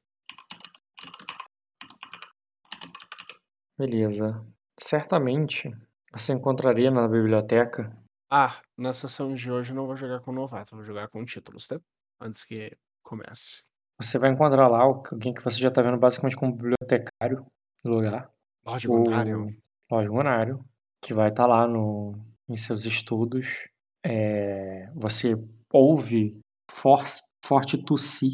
Beleza. 3.76 4.46
Certamente 4.78 5.72
você 6.12 6.32
encontraria 6.32 6.90
na 6.90 7.08
biblioteca. 7.08 7.96
Ah, 8.30 8.60
na 8.76 8.92
sessão 8.92 9.34
de 9.34 9.50
hoje 9.50 9.72
não 9.72 9.86
vou 9.86 9.96
jogar 9.96 10.20
com 10.20 10.32
novato, 10.32 10.76
vou 10.76 10.84
jogar 10.84 11.08
com 11.08 11.24
títulos, 11.24 11.66
tá? 11.66 11.80
Antes 12.20 12.44
que 12.44 12.76
comece. 13.02 13.62
Você 14.00 14.18
vai 14.18 14.30
encontrar 14.30 14.68
lá 14.68 14.80
alguém 14.80 15.32
que 15.32 15.42
você 15.42 15.58
já 15.58 15.70
tá 15.70 15.82
vendo 15.82 15.98
basicamente 15.98 16.36
como 16.36 16.52
bibliotecário 16.52 17.46
do 17.84 17.90
lugar. 17.90 18.33
Lorde 18.64 18.86
Gonário. 18.86 19.50
Lorde 19.90 20.64
que 21.02 21.12
vai 21.12 21.28
estar 21.28 21.44
tá 21.44 21.48
lá 21.48 21.68
no, 21.68 22.14
em 22.48 22.56
seus 22.56 22.84
estudos. 22.84 23.68
É, 24.04 24.90
você 24.94 25.34
ouve 25.72 26.38
for, 26.70 27.04
forte 27.44 27.76
tossir 27.78 28.32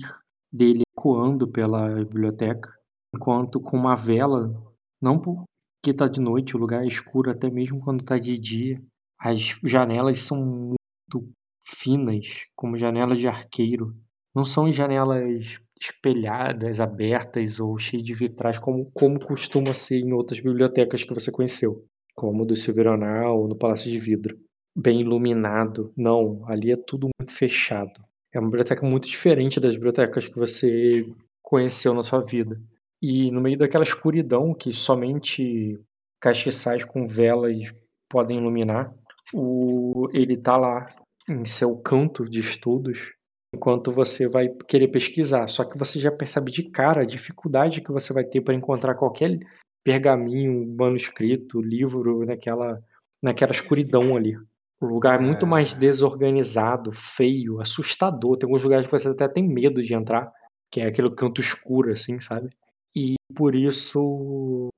dele 0.52 0.82
ecoando 0.96 1.48
pela 1.48 1.94
biblioteca, 1.94 2.72
enquanto 3.14 3.60
com 3.60 3.76
uma 3.76 3.94
vela, 3.94 4.52
não 5.00 5.18
porque 5.18 5.94
tá 5.96 6.06
de 6.06 6.20
noite, 6.20 6.56
o 6.56 6.58
lugar 6.58 6.84
é 6.84 6.86
escuro 6.86 7.30
até 7.30 7.50
mesmo 7.50 7.80
quando 7.80 8.04
tá 8.04 8.18
de 8.18 8.38
dia, 8.38 8.82
as 9.18 9.56
janelas 9.64 10.20
são 10.22 10.38
muito 10.38 11.32
finas, 11.62 12.46
como 12.56 12.76
janelas 12.76 13.18
de 13.20 13.28
arqueiro. 13.28 13.96
Não 14.34 14.44
são 14.44 14.70
janelas 14.70 15.60
espelhadas, 15.80 16.80
abertas 16.80 17.58
ou 17.58 17.78
cheias 17.78 18.04
de 18.04 18.12
vitrais, 18.12 18.58
como, 18.58 18.90
como 18.92 19.18
costuma 19.18 19.72
ser 19.72 20.00
em 20.00 20.12
outras 20.12 20.38
bibliotecas 20.38 21.02
que 21.02 21.14
você 21.14 21.32
conheceu, 21.32 21.84
como 22.14 22.44
do 22.44 22.54
Silveronal 22.54 23.40
ou 23.40 23.48
no 23.48 23.56
Palácio 23.56 23.90
de 23.90 23.98
Vidro. 23.98 24.38
Bem 24.76 25.00
iluminado. 25.00 25.92
Não, 25.96 26.42
ali 26.46 26.70
é 26.70 26.76
tudo 26.76 27.08
muito 27.18 27.34
fechado. 27.34 28.00
É 28.32 28.38
uma 28.38 28.48
biblioteca 28.48 28.86
muito 28.86 29.08
diferente 29.08 29.58
das 29.58 29.74
bibliotecas 29.74 30.28
que 30.28 30.38
você 30.38 31.06
conheceu 31.42 31.94
na 31.94 32.02
sua 32.02 32.20
vida. 32.20 32.60
E 33.02 33.30
no 33.30 33.40
meio 33.40 33.56
daquela 33.56 33.82
escuridão 33.82 34.54
que 34.54 34.72
somente 34.72 35.80
castiçais 36.20 36.84
com 36.84 37.04
velas 37.04 37.72
podem 38.08 38.38
iluminar, 38.38 38.94
o, 39.32 40.06
ele 40.12 40.34
está 40.34 40.56
lá 40.56 40.84
em 41.28 41.44
seu 41.44 41.76
canto 41.78 42.24
de 42.24 42.40
estudos, 42.40 43.12
enquanto 43.54 43.90
você 43.90 44.28
vai 44.28 44.48
querer 44.68 44.88
pesquisar. 44.88 45.46
Só 45.46 45.64
que 45.64 45.78
você 45.78 45.98
já 45.98 46.10
percebe 46.10 46.50
de 46.50 46.64
cara 46.64 47.02
a 47.02 47.06
dificuldade 47.06 47.80
que 47.80 47.92
você 47.92 48.12
vai 48.12 48.24
ter 48.24 48.40
para 48.40 48.54
encontrar 48.54 48.94
qualquer 48.94 49.38
pergaminho, 49.82 50.74
manuscrito, 50.76 51.60
livro 51.60 52.24
naquela, 52.24 52.82
naquela 53.22 53.52
escuridão 53.52 54.16
ali. 54.16 54.36
O 54.80 54.86
lugar 54.86 55.20
é 55.20 55.22
muito 55.22 55.46
mais 55.46 55.74
desorganizado, 55.74 56.90
feio, 56.90 57.60
assustador. 57.60 58.36
Tem 58.38 58.46
alguns 58.46 58.62
lugares 58.62 58.86
que 58.86 58.92
você 58.92 59.08
até 59.08 59.28
tem 59.28 59.46
medo 59.46 59.82
de 59.82 59.94
entrar, 59.94 60.32
que 60.70 60.80
é 60.80 60.86
aquele 60.86 61.10
canto 61.10 61.40
escuro, 61.40 61.92
assim, 61.92 62.18
sabe? 62.18 62.48
E 62.96 63.16
por 63.34 63.54
isso. 63.54 64.68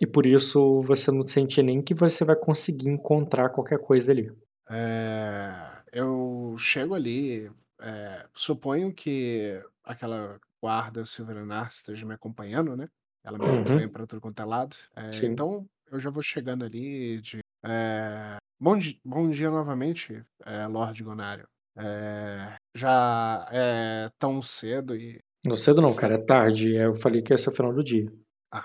E 0.00 0.06
por 0.06 0.26
isso 0.26 0.80
você 0.80 1.12
não 1.12 1.22
sente 1.22 1.62
nem 1.62 1.80
que 1.80 1.94
você 1.94 2.24
vai 2.24 2.34
conseguir 2.34 2.88
encontrar 2.88 3.50
qualquer 3.50 3.78
coisa 3.78 4.10
ali. 4.10 4.28
É, 4.68 5.52
eu 5.92 6.56
chego 6.58 6.94
ali, 6.94 7.48
é, 7.80 8.26
suponho 8.34 8.92
que 8.92 9.60
aquela 9.82 10.40
guarda 10.62 11.04
Silveranar 11.04 11.68
esteja 11.68 12.06
me 12.06 12.14
acompanhando, 12.14 12.76
né? 12.76 12.88
Ela 13.24 13.38
me 13.38 13.44
acompanha 13.44 13.86
uhum. 13.86 13.92
para 13.92 14.06
tudo 14.06 14.20
quanto 14.20 14.40
é 14.40 14.44
lado. 14.44 14.76
É, 14.96 15.10
então 15.26 15.66
eu 15.90 15.98
já 15.98 16.10
vou 16.10 16.22
chegando 16.22 16.64
ali 16.64 17.20
de. 17.20 17.38
É, 17.64 18.36
bom, 18.60 18.76
di 18.76 19.00
bom 19.04 19.30
dia 19.30 19.50
novamente, 19.50 20.24
é, 20.44 20.66
Lorde 20.66 21.02
Gonário. 21.02 21.48
É, 21.76 22.56
já 22.74 23.46
é 23.50 24.10
tão 24.18 24.40
cedo 24.42 24.94
e. 24.94 25.20
Não 25.44 25.56
cedo 25.56 25.82
não, 25.82 25.94
cara, 25.94 26.14
é 26.14 26.24
tarde. 26.24 26.74
Eu 26.74 26.94
falei 26.94 27.22
que 27.22 27.32
ia 27.32 27.38
ser 27.38 27.50
o 27.50 27.54
final 27.54 27.72
do 27.72 27.82
dia. 27.82 28.10
Ah, 28.52 28.62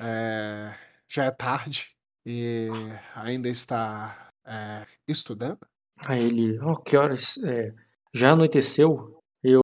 é, 0.00 0.74
já 1.08 1.24
é 1.24 1.30
tarde 1.30 1.90
e 2.26 2.68
ainda 3.14 3.48
está 3.48 4.30
estudando? 5.06 5.60
Aí 6.06 6.24
ele, 6.24 6.58
oh, 6.60 6.76
que 6.76 6.96
horas? 6.96 7.36
Já 8.14 8.30
anoiteceu? 8.30 9.20
Eu 9.42 9.60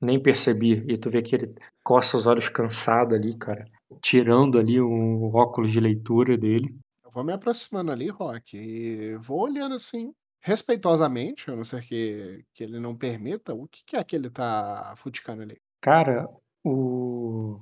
nem 0.00 0.20
percebi. 0.20 0.84
E 0.88 0.96
tu 0.96 1.10
vê 1.10 1.20
que 1.20 1.36
ele 1.36 1.54
coça 1.84 2.16
os 2.16 2.26
olhos 2.26 2.48
cansado 2.48 3.14
ali, 3.14 3.36
cara. 3.36 3.66
Tirando 4.00 4.58
ali 4.58 4.80
um 4.80 5.30
óculos 5.34 5.72
de 5.72 5.80
leitura 5.80 6.38
dele. 6.38 6.74
Eu 7.04 7.10
vou 7.10 7.22
me 7.22 7.32
aproximando 7.32 7.92
ali, 7.92 8.08
Rock, 8.08 8.56
e 8.56 9.16
vou 9.16 9.40
olhando 9.40 9.74
assim, 9.74 10.12
respeitosamente, 10.40 11.50
a 11.50 11.56
não 11.56 11.64
ser 11.64 11.82
que, 11.82 12.44
que 12.54 12.64
ele 12.64 12.80
não 12.80 12.96
permita, 12.96 13.54
o 13.54 13.66
que, 13.66 13.82
que 13.84 13.96
é 13.96 14.04
que 14.04 14.16
ele 14.16 14.30
tá 14.30 14.94
futicando 14.96 15.42
ali? 15.42 15.60
Cara, 15.80 16.26
o. 16.64 17.60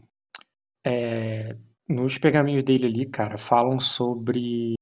É, 0.84 1.56
nos 1.88 2.16
pergaminhos 2.16 2.62
dele 2.62 2.86
ali, 2.86 3.06
cara, 3.06 3.36
falam 3.36 3.80
sobre 3.80 4.74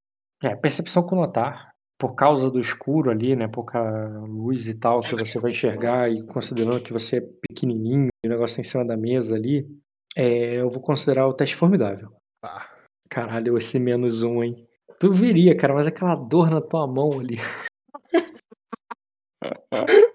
é, 0.43 0.55
percepção 0.55 1.07
com 1.07 1.17
notar 1.17 1.74
por 2.05 2.15
causa 2.15 2.51
do 2.51 2.61
escuro 2.61 3.11
ali, 3.11 3.35
né, 3.35 3.49
pouca 3.49 3.81
luz 4.29 4.69
e 4.69 4.75
tal, 4.75 5.01
que 5.01 5.17
você 5.17 5.41
vai 5.41 5.53
enxergar 5.53 6.13
e 6.13 6.23
considerando 6.27 6.83
que 6.83 6.93
você 6.93 7.17
é 7.17 7.27
pequenininho 7.49 8.09
e 8.23 8.29
o 8.29 8.31
negócio 8.31 8.57
tá 8.57 8.61
em 8.61 8.65
cima 8.65 8.85
da 8.85 8.95
mesa 8.95 9.37
ali, 9.37 9.67
é, 10.15 10.61
eu 10.61 10.69
vou 10.69 10.83
considerar 10.83 11.27
o 11.27 11.33
teste 11.33 11.57
formidável. 11.57 12.13
Tá. 12.43 12.71
Caralho, 13.09 13.57
esse 13.57 13.81
menos 13.81 14.23
um, 14.23 14.45
hein? 14.45 14.69
Tu 15.01 15.11
viria, 15.11 15.57
cara, 15.57 15.73
mas 15.73 15.87
aquela 15.87 16.15
dor 16.15 16.51
na 16.51 16.61
tua 16.61 16.87
mão 16.87 17.19
ali. 17.19 17.39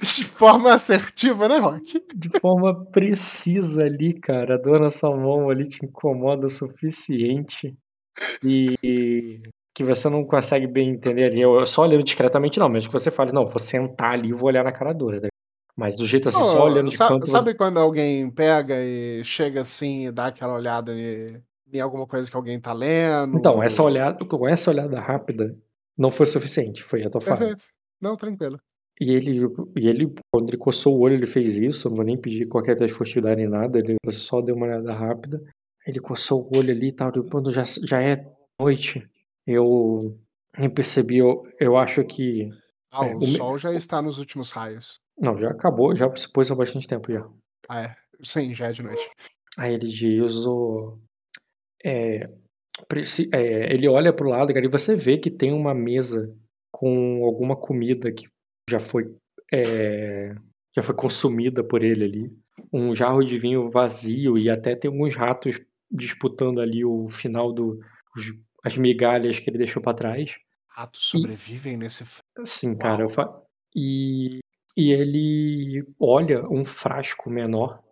De 0.00 0.24
forma 0.24 0.72
assertiva, 0.72 1.46
né, 1.46 1.58
Rock? 1.58 2.02
De 2.14 2.40
forma 2.40 2.86
precisa 2.86 3.84
ali, 3.84 4.18
cara. 4.18 4.54
A 4.54 4.58
dor 4.58 4.80
na 4.80 4.88
sua 4.88 5.14
mão 5.14 5.50
ali 5.50 5.68
te 5.68 5.84
incomoda 5.84 6.46
o 6.46 6.50
suficiente. 6.50 7.76
E 8.42 9.42
que 9.78 9.84
você 9.84 10.08
não 10.08 10.24
consegue 10.24 10.66
bem 10.66 10.90
entender 10.90 11.26
ali. 11.26 11.40
Eu, 11.40 11.64
só 11.64 11.82
olhando 11.82 12.02
discretamente, 12.02 12.58
não, 12.58 12.68
mesmo 12.68 12.90
que 12.90 12.98
você 12.98 13.12
fale, 13.12 13.30
não, 13.30 13.46
vou 13.46 13.60
sentar 13.60 14.14
ali 14.14 14.30
e 14.30 14.32
vou 14.32 14.48
olhar 14.48 14.64
na 14.64 14.72
cara 14.72 14.92
dura. 14.92 15.20
Tá? 15.20 15.28
Mas 15.76 15.96
do 15.96 16.04
jeito 16.04 16.26
assim, 16.26 16.40
oh, 16.40 16.42
só 16.42 16.64
olhando 16.64 16.88
de 16.88 16.96
sabe, 16.96 17.14
canto. 17.14 17.30
Sabe 17.30 17.54
quando 17.54 17.78
alguém 17.78 18.28
pega 18.28 18.74
e 18.82 19.22
chega 19.22 19.60
assim 19.60 20.08
e 20.08 20.10
dá 20.10 20.26
aquela 20.26 20.54
olhada 20.54 20.92
em, 20.92 21.40
em 21.72 21.80
alguma 21.80 22.08
coisa 22.08 22.28
que 22.28 22.36
alguém 22.36 22.60
tá 22.60 22.72
lendo? 22.72 23.38
Então, 23.38 23.62
essa 23.62 23.80
olhada, 23.80 24.24
com 24.24 24.48
essa 24.48 24.72
olhada 24.72 24.98
rápida, 24.98 25.56
não 25.96 26.10
foi 26.10 26.26
suficiente, 26.26 26.82
foi 26.82 27.04
a 27.04 27.08
tua 27.08 27.20
Perfeito. 27.20 27.62
Não, 28.00 28.16
tranquilo. 28.16 28.58
E 29.00 29.12
ele, 29.12 29.46
e 29.76 29.88
ele, 29.88 30.12
quando 30.32 30.48
ele 30.48 30.56
coçou 30.56 30.96
o 30.96 31.00
olho, 31.02 31.14
ele 31.14 31.26
fez 31.26 31.56
isso. 31.56 31.88
Não 31.88 31.94
vou 31.94 32.04
nem 32.04 32.20
pedir 32.20 32.48
qualquer 32.48 32.74
teste 32.74 32.88
de 32.88 32.98
furtividade 32.98 33.36
nem 33.36 33.48
nada. 33.48 33.78
Ele 33.78 33.96
só 34.08 34.40
deu 34.40 34.56
uma 34.56 34.66
olhada 34.66 34.92
rápida. 34.92 35.40
Ele 35.86 36.00
coçou 36.00 36.42
o 36.42 36.58
olho 36.58 36.72
ali 36.72 36.88
e 36.88 36.92
tal. 36.92 37.12
Quando 37.30 37.52
já, 37.52 37.62
já 37.64 38.02
é 38.02 38.26
noite, 38.60 39.08
eu 39.48 40.14
nem 40.58 40.68
percebi, 40.68 41.18
eu, 41.18 41.42
eu 41.58 41.76
acho 41.76 42.04
que. 42.04 42.50
Ah, 42.92 43.06
é, 43.06 43.14
o, 43.14 43.18
o 43.18 43.26
sol 43.26 43.52
me... 43.54 43.58
já 43.58 43.72
está 43.72 44.02
nos 44.02 44.18
últimos 44.18 44.52
raios. 44.52 45.00
Não, 45.18 45.38
já 45.38 45.48
acabou, 45.50 45.96
já 45.96 46.14
se 46.14 46.30
pôs 46.30 46.50
há 46.50 46.54
bastante 46.54 46.86
tempo 46.86 47.10
já. 47.10 47.26
Ah, 47.68 47.82
é. 47.82 47.96
Sim, 48.22 48.54
já 48.54 48.68
é 48.68 48.72
de 48.72 48.82
noite. 48.82 49.00
Aí 49.56 49.74
ele 49.74 49.86
diz 49.86 50.46
o. 50.46 50.98
É, 51.84 52.28
é, 53.32 53.72
ele 53.72 53.88
olha 53.88 54.12
pro 54.12 54.28
lado, 54.28 54.52
cara, 54.52 54.66
e 54.66 54.70
você 54.70 54.94
vê 54.94 55.18
que 55.18 55.30
tem 55.30 55.52
uma 55.52 55.74
mesa 55.74 56.32
com 56.70 57.24
alguma 57.24 57.56
comida 57.56 58.12
que 58.12 58.28
já 58.68 58.78
foi. 58.78 59.14
É, 59.52 60.34
já 60.76 60.82
foi 60.82 60.94
consumida 60.94 61.64
por 61.64 61.82
ele 61.82 62.04
ali. 62.04 62.38
Um 62.72 62.94
jarro 62.94 63.24
de 63.24 63.38
vinho 63.38 63.70
vazio 63.70 64.36
e 64.36 64.50
até 64.50 64.76
tem 64.76 64.90
alguns 64.90 65.16
ratos 65.16 65.60
disputando 65.90 66.60
ali 66.60 66.84
o 66.84 67.08
final 67.08 67.52
do. 67.52 67.80
Os 68.16 68.32
as 68.64 68.76
migalhas 68.76 69.38
que 69.38 69.50
ele 69.50 69.58
deixou 69.58 69.82
para 69.82 69.94
trás. 69.94 70.36
Ratos 70.68 71.08
sobrevivem 71.08 71.74
e, 71.74 71.76
nesse. 71.76 72.04
Sim, 72.44 72.70
Uau. 72.70 72.78
cara. 72.78 73.08
Fa... 73.08 73.42
E, 73.74 74.38
e 74.76 74.92
ele 74.92 75.84
olha 75.98 76.48
um 76.48 76.64
frasco 76.64 77.30
menor 77.30 77.82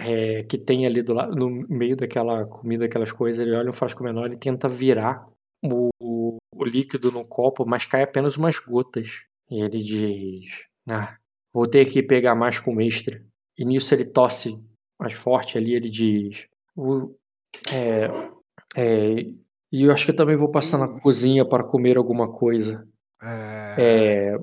é, 0.00 0.42
que 0.44 0.56
tem 0.56 0.86
ali 0.86 1.02
do 1.02 1.12
lado, 1.12 1.36
no 1.36 1.50
meio 1.68 1.96
daquela 1.96 2.46
comida, 2.46 2.86
aquelas 2.86 3.12
coisas, 3.12 3.46
ele 3.46 3.54
olha 3.54 3.68
um 3.68 3.72
frasco 3.72 4.02
menor 4.02 4.32
e 4.32 4.38
tenta 4.38 4.68
virar 4.68 5.28
o, 5.62 5.90
o, 6.00 6.36
o 6.54 6.64
líquido 6.64 7.12
no 7.12 7.26
copo, 7.26 7.66
mas 7.66 7.84
cai 7.84 8.02
apenas 8.02 8.36
umas 8.36 8.58
gotas. 8.58 9.24
E 9.50 9.60
ele 9.60 9.78
diz: 9.78 10.64
Ah, 10.88 11.18
vou 11.52 11.68
ter 11.68 11.84
que 11.86 12.02
pegar 12.02 12.34
mais 12.34 12.58
com 12.58 12.74
mestre. 12.74 13.24
E 13.58 13.64
nisso 13.64 13.94
ele 13.94 14.04
tosse 14.04 14.64
mais 14.98 15.12
forte 15.12 15.58
ali, 15.58 15.74
ele 15.74 15.90
diz: 15.90 16.46
o, 16.74 17.14
é, 17.72 18.06
é, 18.76 19.26
E 19.72 19.82
eu 19.82 19.92
acho 19.92 20.04
que 20.04 20.10
eu 20.10 20.16
também 20.16 20.36
vou 20.36 20.50
passar 20.50 20.78
na 20.78 21.00
cozinha 21.00 21.44
para 21.44 21.62
comer 21.64 21.96
alguma 21.96 22.30
coisa. 22.32 22.88
É, 23.22 23.74
É, 23.78 24.38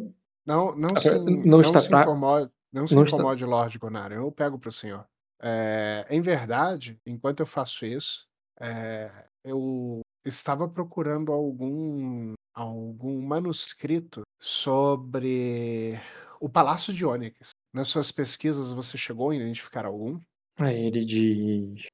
Não, 0.46 0.76
não, 0.76 0.96
se, 0.96 1.10
não 1.18 1.42
não 1.44 1.62
está 1.62 1.82
se 1.82 1.88
incomode, 1.94 2.52
não 2.72 2.88
se 2.88 2.96
não 2.96 3.04
está- 3.04 3.18
incomode, 3.18 3.44
Lorde 3.46 3.78
Gonara. 3.80 4.16
Eu 4.16 4.32
pego 4.32 4.58
pro 4.58 4.72
senhor. 4.72 5.06
É, 5.42 6.06
em 6.10 6.22
verdade, 6.22 6.98
enquanto 7.06 7.42
eu 7.42 7.46
faço 7.46 7.86
isso, 7.86 8.26
é, 8.60 9.12
eu 9.44 10.02
estava 10.26 10.68
procurando 10.68 11.32
algum, 11.32 12.34
algum 12.54 13.22
manuscrito 13.22 14.22
sobre 14.40 16.00
o 16.40 16.48
Palácio 16.50 16.94
de 16.94 17.06
Ônix. 17.06 17.50
Nas 17.74 17.90
suas 17.90 18.12
pesquisas, 18.12 18.72
você 18.72 18.98
chegou 18.98 19.30
a 19.32 19.36
identificar 19.36 19.86
algum? 19.86 20.20
Aí 20.60 20.86
ele 20.86 21.04
diz: 21.06 21.86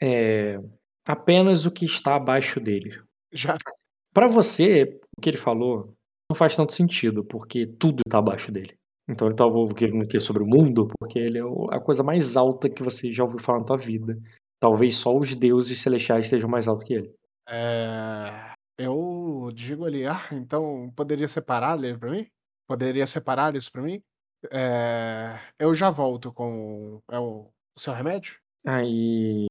é, 0.00 0.58
apenas 1.06 1.66
o 1.66 1.72
que 1.72 1.84
está 1.84 2.16
abaixo 2.16 2.60
dele. 2.60 3.00
Já 3.32 3.56
Para 4.12 4.28
você, 4.28 4.98
o 5.16 5.20
que 5.20 5.30
ele 5.30 5.36
falou 5.36 5.94
não 6.30 6.36
faz 6.36 6.56
tanto 6.56 6.72
sentido, 6.72 7.24
porque 7.24 7.66
tudo 7.66 8.02
está 8.06 8.18
abaixo 8.18 8.50
dele. 8.50 8.74
Então 9.08 9.26
ele 9.28 9.34
estava 9.34 9.52
querendo 9.74 10.02
o 10.02 10.08
quê? 10.08 10.18
sobre 10.18 10.42
o 10.42 10.46
mundo, 10.46 10.88
porque 10.98 11.18
ele 11.18 11.38
é 11.38 11.42
a 11.70 11.80
coisa 11.80 12.02
mais 12.02 12.36
alta 12.36 12.70
que 12.70 12.82
você 12.82 13.12
já 13.12 13.22
ouviu 13.22 13.38
falar 13.38 13.58
na 13.58 13.64
tua 13.64 13.76
vida. 13.76 14.18
Talvez 14.58 14.96
só 14.96 15.16
os 15.16 15.34
deuses 15.34 15.80
celestiais 15.80 16.24
estejam 16.24 16.48
mais 16.48 16.66
altos 16.66 16.84
que 16.84 16.94
ele. 16.94 17.14
É, 17.46 18.54
eu 18.78 19.50
digo 19.54 19.84
ali, 19.84 20.06
ah, 20.06 20.26
então 20.32 20.90
poderia 20.96 21.28
separar 21.28 21.82
ele 21.84 21.98
para 21.98 22.10
mim? 22.10 22.26
Poderia 22.66 23.06
separar 23.06 23.54
isso 23.54 23.70
para 23.70 23.82
mim? 23.82 24.02
É, 24.50 25.38
eu 25.58 25.74
já 25.74 25.90
volto 25.90 26.32
com 26.32 27.00
é 27.10 27.18
o, 27.18 27.50
o 27.76 27.80
seu 27.80 27.92
remédio? 27.92 28.38
Aí, 28.66 29.46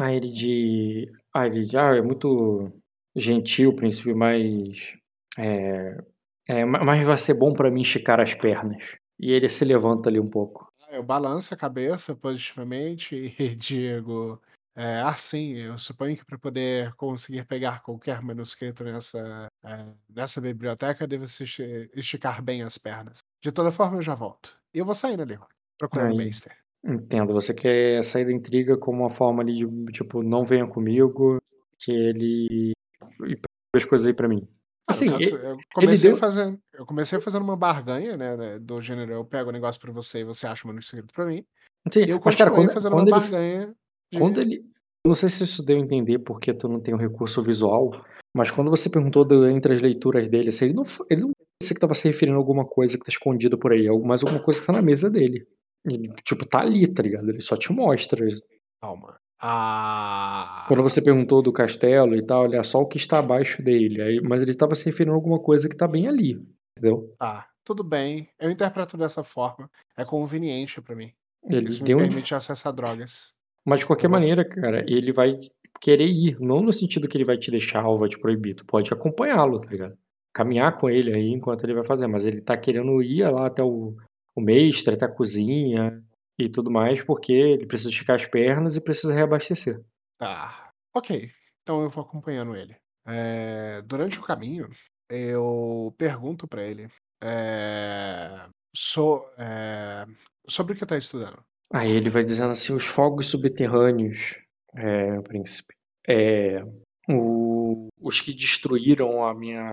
aí 0.00 0.16
ele 0.16 0.30
de, 0.30 1.12
aí 1.32 1.50
ele 1.50 1.64
de, 1.64 1.76
ah, 1.76 1.94
é 1.94 2.02
muito 2.02 2.72
gentil, 3.14 3.74
príncipe, 3.74 4.14
mas 4.14 4.94
é, 5.38 6.04
é, 6.48 6.64
ma- 6.64 6.84
mas 6.84 7.06
vai 7.06 7.18
ser 7.18 7.34
bom 7.34 7.52
para 7.52 7.70
mim 7.70 7.82
esticar 7.82 8.20
as 8.20 8.34
pernas. 8.34 8.96
E 9.18 9.30
ele 9.30 9.48
se 9.48 9.64
levanta 9.64 10.08
ali 10.08 10.18
um 10.18 10.28
pouco. 10.28 10.66
Eu 10.90 11.02
balanço 11.02 11.52
a 11.54 11.56
cabeça 11.56 12.14
positivamente 12.14 13.14
e 13.38 13.54
digo, 13.54 14.40
é, 14.76 15.00
ah, 15.00 15.14
sim, 15.14 15.54
eu 15.54 15.78
suponho 15.78 16.16
que 16.16 16.24
para 16.24 16.38
poder 16.38 16.92
conseguir 16.94 17.44
pegar 17.44 17.82
qualquer 17.82 18.20
manuscrito 18.20 18.82
nessa, 18.84 19.48
é, 19.64 19.86
nessa 20.08 20.40
biblioteca, 20.40 21.06
devo 21.06 21.24
esticar 21.24 22.42
bem 22.42 22.62
as 22.62 22.76
pernas. 22.76 23.18
De 23.42 23.52
toda 23.52 23.70
forma, 23.70 23.98
eu 23.98 24.02
já 24.02 24.14
volto. 24.14 24.56
E 24.72 24.78
eu 24.78 24.84
vou 24.84 24.94
saindo 24.94 25.22
ali, 25.22 25.38
procurando 25.78 26.14
o. 26.14 26.16
Meister. 26.16 26.56
Entendo, 26.86 27.32
você 27.32 27.54
quer 27.54 28.02
sair 28.02 28.26
da 28.26 28.32
intriga 28.32 28.76
como 28.76 29.00
uma 29.02 29.08
forma 29.08 29.42
ali 29.42 29.54
de, 29.54 29.66
tipo, 29.92 30.22
não 30.22 30.44
venha 30.44 30.66
comigo, 30.66 31.38
que 31.78 31.90
ele 31.90 32.72
e 33.26 33.34
pega 33.36 33.38
as 33.76 33.84
coisas 33.84 34.06
aí 34.06 34.12
pra 34.12 34.28
mim. 34.28 34.46
Ah, 34.86 34.90
Assim, 34.90 35.08
caso, 35.08 35.22
e- 35.24 35.30
eu 35.32 35.56
comecei 35.74 36.10
deu- 36.10 36.18
fazendo, 36.18 36.58
eu 36.74 36.84
comecei 36.84 37.18
fazendo 37.20 37.42
uma 37.42 37.56
barganha, 37.56 38.16
né, 38.18 38.36
né, 38.36 38.58
do 38.58 38.82
gênero, 38.82 39.12
eu 39.12 39.24
pego 39.24 39.48
o 39.48 39.52
negócio 39.52 39.80
pra 39.80 39.90
você 39.92 40.20
e 40.20 40.24
você 40.24 40.46
acha 40.46 40.64
o 40.64 40.68
manuscrito 40.68 41.12
pra 41.14 41.24
mim. 41.24 41.42
sim, 41.90 42.04
E 42.04 42.10
eu 42.10 42.20
mas 42.22 42.36
cara, 42.36 42.50
quando, 42.50 42.70
fazendo 42.70 42.92
quando 42.92 43.08
uma 43.08 43.16
ele, 43.16 43.20
barganha 43.30 43.74
de... 44.12 44.18
quando 44.18 44.40
ele, 44.42 44.56
eu 44.58 45.08
não 45.08 45.14
sei 45.14 45.30
se 45.30 45.42
isso 45.44 45.64
deu 45.64 45.76
a 45.78 45.80
entender 45.80 46.18
porque 46.18 46.52
tu 46.52 46.68
não 46.68 46.80
tem 46.80 46.94
um 46.94 46.98
recurso 46.98 47.40
visual, 47.42 47.92
mas 48.36 48.50
quando 48.50 48.68
você 48.70 48.90
perguntou 48.90 49.24
do- 49.24 49.48
entre 49.48 49.72
as 49.72 49.80
leituras 49.80 50.28
dele, 50.28 50.50
assim, 50.50 50.66
ele 50.66 50.74
não, 50.74 50.82
ele 51.08 51.22
não 51.22 51.30
disse 51.62 51.72
que 51.72 51.80
tava 51.80 51.94
se 51.94 52.06
referindo 52.06 52.36
a 52.36 52.40
alguma 52.40 52.64
coisa 52.64 52.98
que 52.98 53.04
tá 53.06 53.10
escondida 53.10 53.56
por 53.56 53.72
aí, 53.72 53.86
mas 54.04 54.22
alguma 54.22 54.42
coisa 54.42 54.60
que 54.60 54.66
tá 54.66 54.72
na 54.74 54.82
mesa 54.82 55.08
dele. 55.08 55.46
Tipo, 56.24 56.46
tá 56.46 56.60
ali, 56.60 56.86
tá 56.86 57.02
ligado? 57.02 57.28
Ele 57.28 57.40
só 57.40 57.56
te 57.56 57.72
mostra. 57.72 58.26
Calma. 58.80 59.16
Ah... 59.40 60.64
Quando 60.68 60.82
você 60.82 61.02
perguntou 61.02 61.42
do 61.42 61.52
castelo 61.52 62.16
e 62.16 62.24
tal, 62.24 62.46
ele 62.46 62.56
é 62.56 62.62
só 62.62 62.80
o 62.80 62.86
que 62.86 62.96
está 62.96 63.18
abaixo 63.18 63.62
dele. 63.62 64.00
Aí, 64.00 64.20
mas 64.22 64.40
ele 64.40 64.52
estava 64.52 64.74
se 64.74 64.86
referindo 64.86 65.12
a 65.12 65.16
alguma 65.16 65.38
coisa 65.38 65.68
que 65.68 65.76
tá 65.76 65.86
bem 65.86 66.08
ali, 66.08 66.42
entendeu? 66.78 67.14
Tá, 67.18 67.46
tudo 67.62 67.84
bem. 67.84 68.28
Eu 68.38 68.50
interpreto 68.50 68.96
dessa 68.96 69.22
forma. 69.22 69.70
É 69.96 70.04
conveniente 70.04 70.80
pra 70.80 70.96
mim. 70.96 71.12
Ele 71.50 71.68
Isso 71.68 71.80
me 71.80 71.86
deu 71.86 71.98
um... 71.98 72.08
permite 72.08 72.34
acesso 72.34 72.68
a 72.68 72.72
drogas. 72.72 73.34
Mas 73.66 73.80
de 73.80 73.86
qualquer 73.86 74.08
vou- 74.08 74.18
maneira, 74.18 74.48
cara, 74.48 74.82
ele 74.88 75.12
vai 75.12 75.38
querer 75.80 76.06
ir. 76.06 76.40
Não 76.40 76.62
no 76.62 76.72
sentido 76.72 77.06
que 77.06 77.16
ele 77.16 77.24
vai 77.24 77.36
te 77.36 77.50
deixar 77.50 77.86
ou 77.86 77.98
vai 77.98 78.08
te 78.08 78.18
proibir. 78.18 78.54
Tu 78.54 78.64
pode 78.64 78.90
acompanhá-lo, 78.92 79.58
tá 79.58 79.70
ligado? 79.70 79.98
Caminhar 80.32 80.74
com 80.74 80.88
ele 80.88 81.14
aí 81.14 81.28
enquanto 81.28 81.64
ele 81.64 81.74
vai 81.74 81.84
fazer. 81.84 82.06
Mas 82.06 82.24
ele 82.24 82.40
tá 82.40 82.56
querendo 82.56 83.02
ir 83.02 83.30
lá 83.30 83.46
até 83.46 83.62
o, 83.62 83.94
o 84.36 84.40
mestre, 84.40 84.94
até 84.94 85.04
a 85.04 85.12
cozinha 85.12 86.02
e 86.38 86.48
tudo 86.48 86.70
mais, 86.70 87.02
porque 87.02 87.32
ele 87.32 87.66
precisa 87.66 87.90
esticar 87.90 88.16
as 88.16 88.26
pernas 88.26 88.76
e 88.76 88.80
precisa 88.80 89.14
reabastecer. 89.14 89.80
Tá. 90.18 90.70
Ok. 90.94 91.30
Então 91.62 91.82
eu 91.82 91.88
vou 91.90 92.02
acompanhando 92.04 92.54
ele. 92.56 92.76
É, 93.06 93.82
Durante 93.82 94.18
o 94.18 94.22
caminho, 94.22 94.68
eu 95.10 95.94
pergunto 95.98 96.46
pra 96.48 96.62
ele 96.62 96.88
é, 97.22 98.46
so- 98.76 99.24
é, 99.38 100.06
sobre 100.48 100.74
o 100.74 100.76
que 100.76 100.86
tá 100.86 100.96
estudando. 100.98 101.38
Aí 101.72 101.90
ele 101.90 102.10
vai 102.10 102.22
dizendo 102.24 102.50
assim, 102.52 102.74
os 102.74 102.84
fogos 102.86 103.28
subterrâneos, 103.28 104.38
é, 104.74 105.20
príncipe, 105.22 105.74
é, 106.08 106.62
o- 107.08 107.88
os 108.00 108.20
que 108.20 108.32
destruíram 108.32 109.24
a 109.24 109.34
minha, 109.34 109.70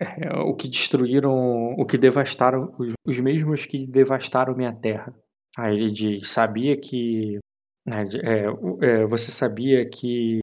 é, 0.00 0.32
o 0.40 0.54
que 0.54 0.66
destruíram, 0.68 1.74
o 1.78 1.84
que 1.84 1.98
devastaram, 1.98 2.74
os, 2.78 2.92
os 3.06 3.20
mesmos 3.20 3.66
que 3.66 3.86
devastaram 3.86 4.56
minha 4.56 4.72
terra. 4.72 5.14
Aí 5.56 5.76
ele 5.76 5.90
diz, 5.90 6.30
sabia 6.30 6.76
que, 6.80 7.38
né, 7.86 8.04
é, 8.22 8.44
é, 8.86 9.04
você 9.06 9.30
sabia 9.30 9.88
que 9.88 10.40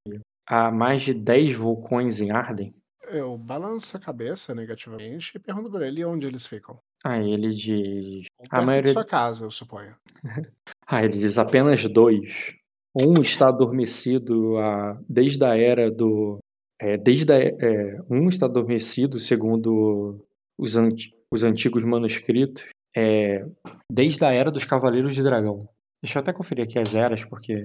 há 0.48 0.70
mais 0.72 1.02
de 1.02 1.13
10 1.13 1.54
vulcões 1.54 2.20
em 2.22 2.32
Arden? 2.32 2.74
Eu 3.10 3.38
balanço 3.38 3.96
a 3.96 4.00
cabeça 4.00 4.54
negativamente 4.54 5.32
e 5.36 5.39
pergunto 5.39 5.72
pra 5.72 5.88
ele 5.88 6.04
onde 6.04 6.28
eles 6.28 6.46
ficam. 6.46 6.78
Aí 7.06 7.32
ele 7.32 7.54
diz, 7.54 8.26
a 8.50 8.62
maioria, 8.62 8.91
sua 8.93 9.06
casa, 9.06 9.46
eu 9.46 9.52
suponho. 9.52 9.96
Ah, 10.89 11.04
ele 11.04 11.17
diz 11.17 11.38
apenas 11.38 11.84
dois. 11.89 12.56
Um 12.96 13.22
está 13.22 13.50
adormecido 13.50 14.58
a- 14.58 14.98
desde 15.08 15.43
a 15.43 15.58
era 15.58 15.91
do. 15.91 16.39
É, 16.80 16.98
desde 16.98 17.32
a, 17.34 17.38
é, 17.40 18.00
um 18.10 18.28
está 18.30 18.46
adormecido, 18.46 19.20
segundo 19.20 20.26
os, 20.58 20.76
anti- 20.78 21.13
os 21.32 21.44
antigos 21.44 21.84
manuscritos, 21.84 22.66
é, 22.96 23.46
desde 23.92 24.24
a 24.26 24.32
era 24.32 24.52
dos 24.52 24.66
Cavaleiros 24.66 25.13
de 25.16 25.24
Dragão. 25.24 25.68
Deixa 26.04 26.20
eu 26.20 26.22
até 26.22 26.32
conferir 26.34 26.63
aqui 26.66 26.78
as 26.80 26.94
eras, 26.96 27.26
porque. 27.26 27.63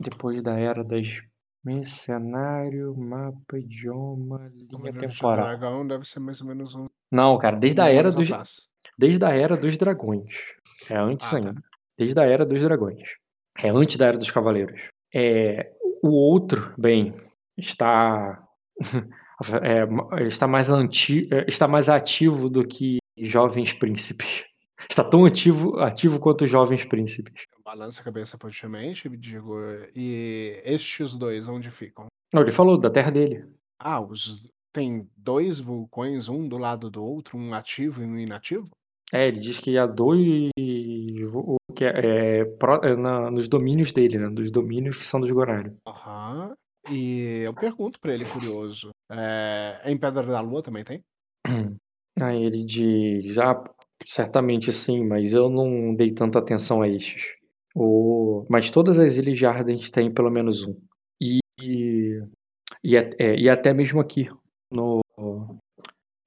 Depois 0.00 0.42
da 0.42 0.58
era 0.58 0.84
das. 0.84 1.20
Mercenário, 1.64 2.94
mapa, 2.96 3.58
idioma, 3.58 4.48
linha 4.54 4.68
Cavaleiro 4.70 4.98
de 5.00 5.06
temporal. 5.08 5.46
dragão 5.46 5.86
deve 5.86 6.04
ser 6.04 6.20
mais 6.20 6.40
ou 6.40 6.46
menos 6.46 6.74
um 6.76 6.86
Não, 7.10 7.36
cara, 7.38 7.56
desde 7.56 7.80
a 7.80 7.86
mil 7.86 7.94
era 7.94 8.12
dos. 8.12 8.30
atrás. 8.30 8.68
Desde 8.96 9.24
a 9.24 9.30
era 9.34 9.56
dos 9.56 9.76
dragões. 9.76 10.32
É 10.88 10.96
antes 10.96 11.26
Ah, 11.26 11.30
tá. 11.40 11.48
ainda. 11.48 11.62
Desde 11.98 12.20
a 12.20 12.24
era 12.24 12.46
dos 12.46 12.62
dragões. 12.62 13.02
É 13.58 13.70
antes 13.70 13.96
da 13.96 14.06
era 14.06 14.16
dos 14.16 14.30
cavaleiros. 14.30 14.80
É, 15.12 15.72
o 16.06 16.12
outro, 16.12 16.72
bem, 16.78 17.12
está 17.56 18.42
é, 19.62 20.26
está 20.26 20.46
mais 20.46 20.70
anti, 20.70 21.28
é, 21.32 21.44
está 21.46 21.68
mais 21.68 21.88
ativo 21.88 22.48
do 22.48 22.66
que 22.66 22.98
jovens 23.16 23.72
príncipes. 23.72 24.44
Está 24.88 25.02
tão 25.02 25.24
ativo, 25.24 25.80
ativo 25.80 26.20
quanto 26.20 26.44
os 26.44 26.50
jovens 26.50 26.84
príncipes. 26.84 27.44
Eu 27.50 27.62
balanço 27.64 28.00
a 28.00 28.04
cabeça 28.04 28.36
positivamente 28.36 29.08
e 29.08 29.16
digo, 29.16 29.56
e 29.94 30.60
estes 30.64 31.16
dois 31.16 31.48
onde 31.48 31.70
ficam? 31.70 32.06
Não, 32.32 32.42
ele 32.42 32.52
falou 32.52 32.78
da 32.78 32.90
terra 32.90 33.10
dele. 33.10 33.46
Ah, 33.78 34.00
os... 34.00 34.48
tem 34.72 35.08
dois 35.16 35.58
vulcões, 35.58 36.28
um 36.28 36.46
do 36.46 36.58
lado 36.58 36.90
do 36.90 37.02
outro, 37.02 37.38
um 37.38 37.54
ativo 37.54 38.02
e 38.02 38.06
um 38.06 38.18
inativo? 38.18 38.68
É, 39.12 39.26
ele 39.28 39.40
diz 39.40 39.58
que 39.58 39.78
há 39.78 39.86
dois 39.86 40.50
que 41.76 41.84
é, 41.84 42.40
é, 42.40 42.44
pró- 42.44 42.80
é, 42.82 42.96
na- 42.96 43.30
nos 43.30 43.46
domínios 43.46 43.92
dele, 43.92 44.18
né? 44.18 44.28
Dos 44.30 44.50
domínios 44.50 44.96
que 44.96 45.04
são 45.04 45.20
dos 45.20 45.30
Gorari. 45.30 45.72
Aham. 45.86 46.54
E 46.90 47.42
eu 47.44 47.52
pergunto 47.52 47.98
pra 48.00 48.14
ele, 48.14 48.24
curioso, 48.24 48.90
é, 49.10 49.82
em 49.84 49.98
Pedra 49.98 50.24
da 50.24 50.40
Lua 50.40 50.62
também 50.62 50.84
tem? 50.84 51.04
Aí 52.20 52.42
ele 52.46 52.64
diz, 52.64 53.38
ah, 53.38 53.62
certamente 54.04 54.72
sim, 54.72 55.04
mas 55.04 55.34
eu 55.34 55.50
não 55.50 55.94
dei 55.94 56.12
tanta 56.12 56.38
atenção 56.38 56.82
a 56.82 56.88
estes. 56.88 57.34
O... 57.74 58.46
Mas 58.48 58.70
todas 58.70 58.98
as 59.00 59.16
ilhas 59.16 59.36
de 59.36 59.44
Arden 59.46 59.78
têm 59.92 60.12
pelo 60.12 60.30
menos 60.30 60.64
um. 60.64 60.76
E, 61.20 61.40
e, 61.60 62.22
e, 62.84 62.96
é, 62.96 63.36
e 63.36 63.48
até 63.50 63.74
mesmo 63.74 64.00
aqui, 64.00 64.28
no, 64.70 65.00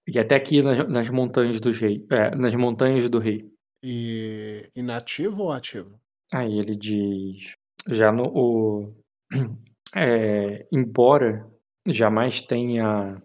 e 0.08 0.20
até 0.20 0.36
aqui 0.36 0.62
nas, 0.62 0.88
nas 0.90 1.10
montanhas 1.10 1.60
do 1.60 1.72
rei, 1.72 2.06
é, 2.12 2.36
nas 2.36 2.54
montanhas 2.56 3.08
do 3.10 3.20
rei. 3.20 3.50
E 3.82 4.70
inativo 4.76 5.44
ou 5.44 5.52
ativo? 5.52 6.00
Aí 6.34 6.60
ele 6.60 6.76
diz, 6.76 7.54
já 7.88 8.12
no 8.12 8.24
o 8.26 8.94
eh, 9.96 10.68
embora 10.72 11.50
jamais 11.88 12.42
tenha, 12.42 13.22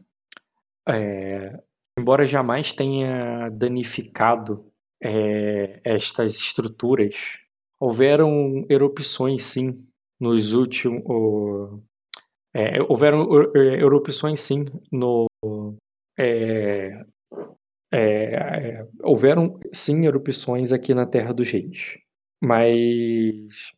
eh, 0.88 1.60
embora 1.98 2.24
jamais 2.24 2.72
tenha 2.72 3.50
danificado, 3.50 4.72
eh, 5.02 5.80
estas 5.84 6.36
estruturas, 6.36 7.38
houveram 7.78 8.64
erupções 8.70 9.44
sim, 9.44 9.72
nos 10.20 10.52
último 10.52 11.02
o 11.06 11.82
eh, 12.54 12.80
houveram 12.88 13.28
er 13.54 13.82
erupções 13.82 14.40
sim, 14.40 14.64
no 14.90 15.26
eh 17.94 18.80
eh, 18.80 18.86
houveram 19.02 19.58
sim 19.72 20.06
erupções 20.06 20.72
aqui 20.72 20.94
na 20.94 21.06
Terra 21.06 21.32
dos 21.34 21.50
Reis, 21.50 21.98
mas 22.42 23.72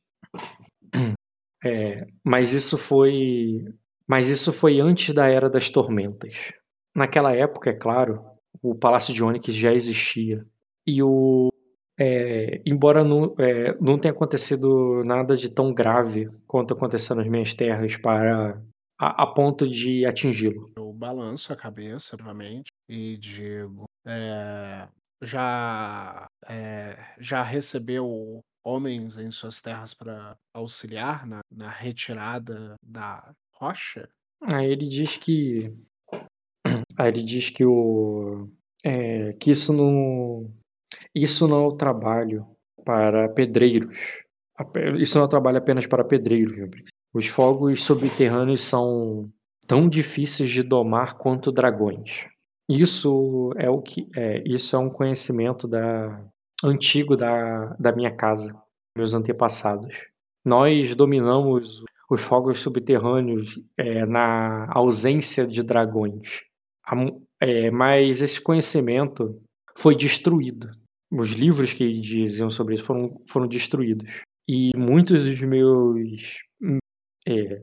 eh, 1.64 2.06
mas 2.24 2.52
isso 2.52 2.76
foi 2.78 3.64
mas 4.08 4.28
isso 4.28 4.52
foi 4.52 4.80
antes 4.80 5.14
da 5.14 5.26
Era 5.28 5.50
das 5.50 5.68
Tormentas. 5.70 6.52
Naquela 6.94 7.34
época, 7.34 7.70
é 7.70 7.74
claro, 7.74 8.24
o 8.62 8.74
Palácio 8.74 9.12
de 9.14 9.22
Ônix 9.24 9.46
já 9.54 9.72
existia, 9.72 10.46
e 10.86 11.02
o 11.02 11.50
eh, 11.98 12.62
embora 12.66 13.02
não 13.04 13.34
eh, 13.38 13.76
não 13.80 13.98
tenha 13.98 14.12
acontecido 14.12 15.02
nada 15.04 15.36
de 15.36 15.50
tão 15.54 15.72
grave 15.74 16.26
quanto 16.46 16.74
aconteceu 16.74 17.16
nas 17.16 17.28
minhas 17.28 17.54
terras 17.54 17.96
para 17.96 18.62
a 18.98 19.24
a 19.24 19.26
ponto 19.34 19.68
de 19.68 20.06
atingi-lo. 20.06 20.70
Eu 20.76 20.92
balanço 20.92 21.52
a 21.52 21.56
cabeça 21.56 22.16
novamente 22.16 22.70
e 22.88 23.18
digo, 23.18 23.84
eh, 24.06 24.88
já, 25.22 26.28
eh, 26.48 26.96
já 27.18 27.42
recebeu 27.42 28.40
homens 28.64 29.18
em 29.18 29.30
suas 29.30 29.60
terras 29.60 29.94
para 29.94 30.36
auxiliar 30.54 31.26
na 31.26 31.40
na 31.50 31.68
retirada 31.68 32.74
da 32.82 33.32
rocha? 33.54 34.08
Aí 34.52 34.70
ele 34.70 34.88
diz 34.88 35.16
que 35.16 35.72
aí 36.98 37.08
ele 37.08 37.22
diz 37.22 37.50
que 37.50 37.64
o 37.64 38.48
eh, 38.84 39.32
que 39.40 39.50
isso 39.50 39.72
não 39.72 40.52
isso 41.14 41.48
não 41.48 41.64
é 41.64 41.66
o 41.68 41.76
trabalho 41.76 42.46
para 42.84 43.28
pedreiros, 43.28 44.22
isso 44.98 45.16
não 45.16 45.24
é 45.24 45.26
o 45.26 45.30
trabalho 45.30 45.58
apenas 45.58 45.86
para 45.86 46.04
pedreiros. 46.04 46.70
Os 47.12 47.26
fogos 47.26 47.82
subterrâneos 47.82 48.60
são 48.60 49.30
tão 49.66 49.88
difíceis 49.88 50.50
de 50.50 50.62
domar 50.62 51.14
quanto 51.16 51.50
dragões. 51.50 52.26
Isso 52.68 53.52
é 53.56 53.70
o 53.70 53.80
que 53.80 54.08
é, 54.16 54.42
isso 54.46 54.74
é 54.74 54.78
um 54.78 54.88
conhecimento 54.90 55.68
da 55.68 56.20
antigo 56.64 57.16
da 57.16 57.76
da 57.78 57.92
minha 57.92 58.14
casa, 58.14 58.54
meus 58.96 59.14
antepassados. 59.14 59.94
Nós 60.44 60.94
dominamos 60.94 61.84
os 62.10 62.22
fogos 62.22 62.60
subterrâneos, 62.60 63.60
eh, 63.76 64.06
na 64.06 64.68
ausência 64.72 65.46
de 65.46 65.62
dragões. 65.62 66.42
Eh, 67.40 67.70
mas 67.70 68.22
esse 68.22 68.40
conhecimento 68.40 69.40
foi 69.76 69.94
destruído. 69.96 70.70
Os 71.10 71.32
livros 71.32 71.72
que 71.72 72.00
diziam 72.00 72.50
sobre 72.50 72.74
isso 72.74 72.84
foram 72.84 73.20
foram 73.28 73.46
destruídos. 73.48 74.22
E 74.48 74.72
muitos 74.76 75.24
dos 75.24 75.40
meus, 75.42 76.42
eh, 77.26 77.62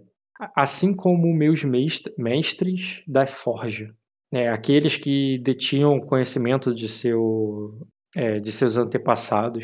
assim 0.55 0.95
como 0.95 1.33
meus 1.33 1.63
mest 1.63 2.09
mestres 2.17 3.03
da 3.07 3.25
forja, 3.27 3.95
né, 4.33 4.49
aqueles 4.49 4.97
que 4.97 5.37
detinham 5.37 5.99
conhecimento 5.99 6.73
de 6.73 6.87
seu 6.87 7.77
eh, 8.15 8.39
de 8.39 8.51
seus 8.51 8.77
antepassados, 8.77 9.63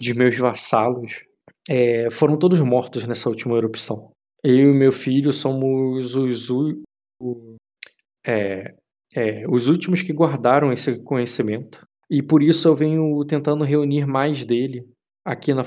de 0.00 0.14
meus 0.14 0.34
vassalos, 0.38 1.22
eh, 1.68 2.08
foram 2.10 2.38
todos 2.38 2.58
mortos 2.60 3.06
nessa 3.06 3.28
última 3.28 3.58
erupção. 3.58 4.10
Eu 4.42 4.70
e 4.70 4.74
meu 4.74 4.90
filho 4.90 5.30
somos 5.30 6.14
os 6.16 6.48
eh 8.26 8.74
eh, 9.14 9.44
os 9.48 9.68
últimos 9.68 10.02
que 10.02 10.12
guardaram 10.12 10.72
esse 10.72 11.02
conhecimento, 11.04 11.86
e 12.10 12.22
por 12.22 12.42
isso 12.42 12.68
eu 12.68 12.74
venho 12.74 13.24
tentando 13.26 13.64
reunir 13.64 14.06
mais 14.06 14.44
dele 14.46 14.86
aqui 15.24 15.52
na 15.54 15.62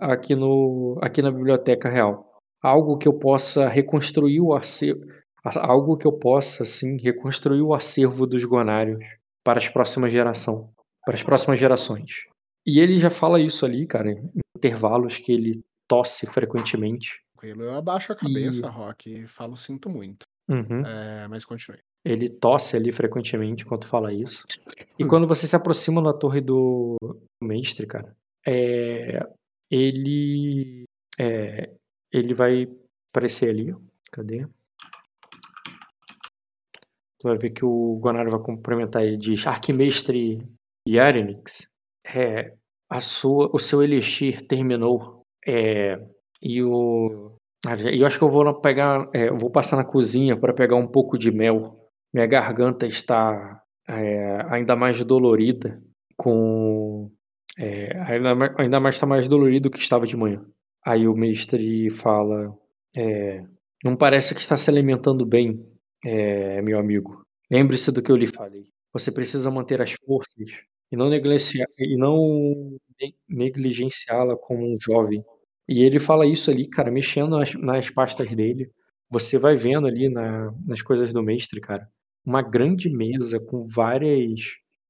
aqui 0.00 0.36
no 0.36 0.96
aqui 1.02 1.22
na 1.22 1.32
biblioteca 1.32 1.88
real. 1.88 2.30
Algo 2.62 2.98
que 2.98 3.08
eu 3.08 3.18
possa 3.18 3.68
reconstruir 3.68 4.40
o 4.40 4.54
acer 4.54 4.96
algo 5.44 5.96
que 5.96 6.06
eu 6.06 6.12
possa, 6.12 6.62
assim, 6.64 6.96
reconstruir 6.98 7.62
o 7.62 7.74
acervo 7.74 8.26
dos 8.26 8.44
Gonários 8.44 9.04
para 9.44 9.58
as 9.58 9.68
próximas 9.68 10.12
geração 10.12 10.70
para 11.06 11.14
as 11.14 11.22
próximas 11.22 11.58
gerações. 11.58 12.26
E 12.66 12.78
ele 12.78 12.98
já 12.98 13.08
fala 13.08 13.40
isso 13.40 13.64
ali, 13.64 13.86
cara, 13.86 14.10
em 14.12 14.30
intervalos 14.56 15.16
que 15.16 15.32
ele 15.32 15.64
tosse 15.88 16.26
frequentemente. 16.26 17.22
Tranquilo, 17.32 17.62
eu 17.64 17.74
abaixo 17.74 18.12
a 18.12 18.16
E 18.16 18.18
cabeça, 18.18 18.68
Rock, 18.68 19.10
e 19.10 19.26
falo: 19.26 19.56
"Sinto 19.56 19.88
muito". 19.88 20.24
Uhum. 20.48 20.84
Eh, 20.84 21.26
mas 21.28 21.44
continue. 21.44 21.80
Ele 22.04 22.28
tosse 22.28 22.76
ali 22.76 22.92
frequentemente 22.92 23.64
enquanto 23.64 23.86
fala 23.86 24.12
isso. 24.12 24.44
E 24.98 25.04
Hum. 25.04 25.08
quando 25.08 25.26
você 25.26 25.46
se 25.46 25.56
aproxima 25.56 26.02
da 26.02 26.12
torre 26.12 26.40
do 26.42 26.96
mestre, 27.42 27.86
cara, 27.86 28.14
eh, 28.46 29.26
ele, 29.70 30.84
eh, 31.18 31.70
ele 32.12 32.34
vai 32.34 32.68
aparecer 33.10 33.48
ali, 33.50 33.72
cadê? 34.12 34.46
Tu 37.20 37.28
vai 37.28 37.36
ver 37.38 37.50
que 37.50 37.64
o 37.64 37.94
Gonário 38.00 38.30
vai 38.30 38.40
cumprimentar 38.40 39.02
ele, 39.04 39.18
diz: 39.18 39.46
"Arquimestre 39.46 40.38
Yarinyx, 40.88 41.68
eh, 42.14 42.54
a 42.90 43.00
sua 43.00 43.50
o 43.52 43.58
seu 43.58 43.82
elixir 43.82 44.40
terminou, 44.46 45.22
eh, 45.46 45.98
e 46.42 46.62
o 46.62 47.36
e 47.92 48.00
eu 48.00 48.06
acho 48.06 48.18
que 48.18 48.24
eu 48.24 48.30
vou 48.30 48.58
pegar, 48.62 49.06
eu 49.12 49.36
vou 49.36 49.50
passar 49.50 49.76
na 49.76 49.84
cozinha 49.84 50.34
pra 50.38 50.54
pegar 50.54 50.76
um 50.76 50.86
pouco 50.88 51.18
de 51.18 51.30
mel. 51.30 51.76
Minha 52.12 52.26
garganta 52.26 52.86
está, 52.86 53.60
eh, 53.88 54.36
ainda 54.50 54.74
mais 54.74 55.04
dolorida 55.04 55.78
com, 56.16 57.10
eh, 57.58 57.92
ainda 58.08 58.34
mai 58.34 58.50
ainda 58.58 58.80
mais 58.80 58.98
tá 58.98 59.06
mais 59.06 59.28
dolorido 59.28 59.68
do 59.68 59.72
que 59.72 59.78
estava 59.78 60.06
de 60.06 60.16
manhã". 60.16 60.42
Aí 60.86 61.06
o 61.06 61.14
mestre 61.14 61.90
fala, 61.90 62.56
eh: 62.96 63.42
"Não 63.84 63.94
parece 63.96 64.34
que 64.34 64.40
está 64.40 64.56
se 64.56 64.70
alimentando 64.70 65.26
bem, 65.26 65.62
eh, 66.04 66.62
meu 66.62 66.78
amigo. 66.78 67.24
Lembre-se 67.50 67.92
do 67.92 68.02
que 68.02 68.12
eu 68.12 68.16
lhe 68.16 68.26
falei, 68.26 68.64
você 68.92 69.12
precisa 69.12 69.50
manter 69.50 69.80
as 69.82 69.92
forças 69.92 70.34
e 70.92 70.96
não 70.96 71.10
negligenciá-la 73.28 74.36
como 74.36 74.64
um 74.74 74.76
jovem". 74.80 75.24
E 75.68 75.82
ele 75.84 75.98
fala 76.00 76.26
isso 76.26 76.50
ali, 76.50 76.68
cara, 76.68 76.90
mexendo 76.90 77.38
nas 77.38 77.54
nas 77.54 77.90
pastas 77.90 78.28
dele. 78.34 78.70
Você 79.10 79.38
vai 79.38 79.56
vendo 79.56 79.86
ali 79.86 80.08
na 80.08 80.52
nas 80.66 80.82
coisas 80.82 81.12
do 81.12 81.22
mestre, 81.22 81.60
cara, 81.60 81.88
uma 82.24 82.42
grande 82.42 82.88
mesa 82.90 83.40
com 83.40 83.62
várias, 83.66 84.40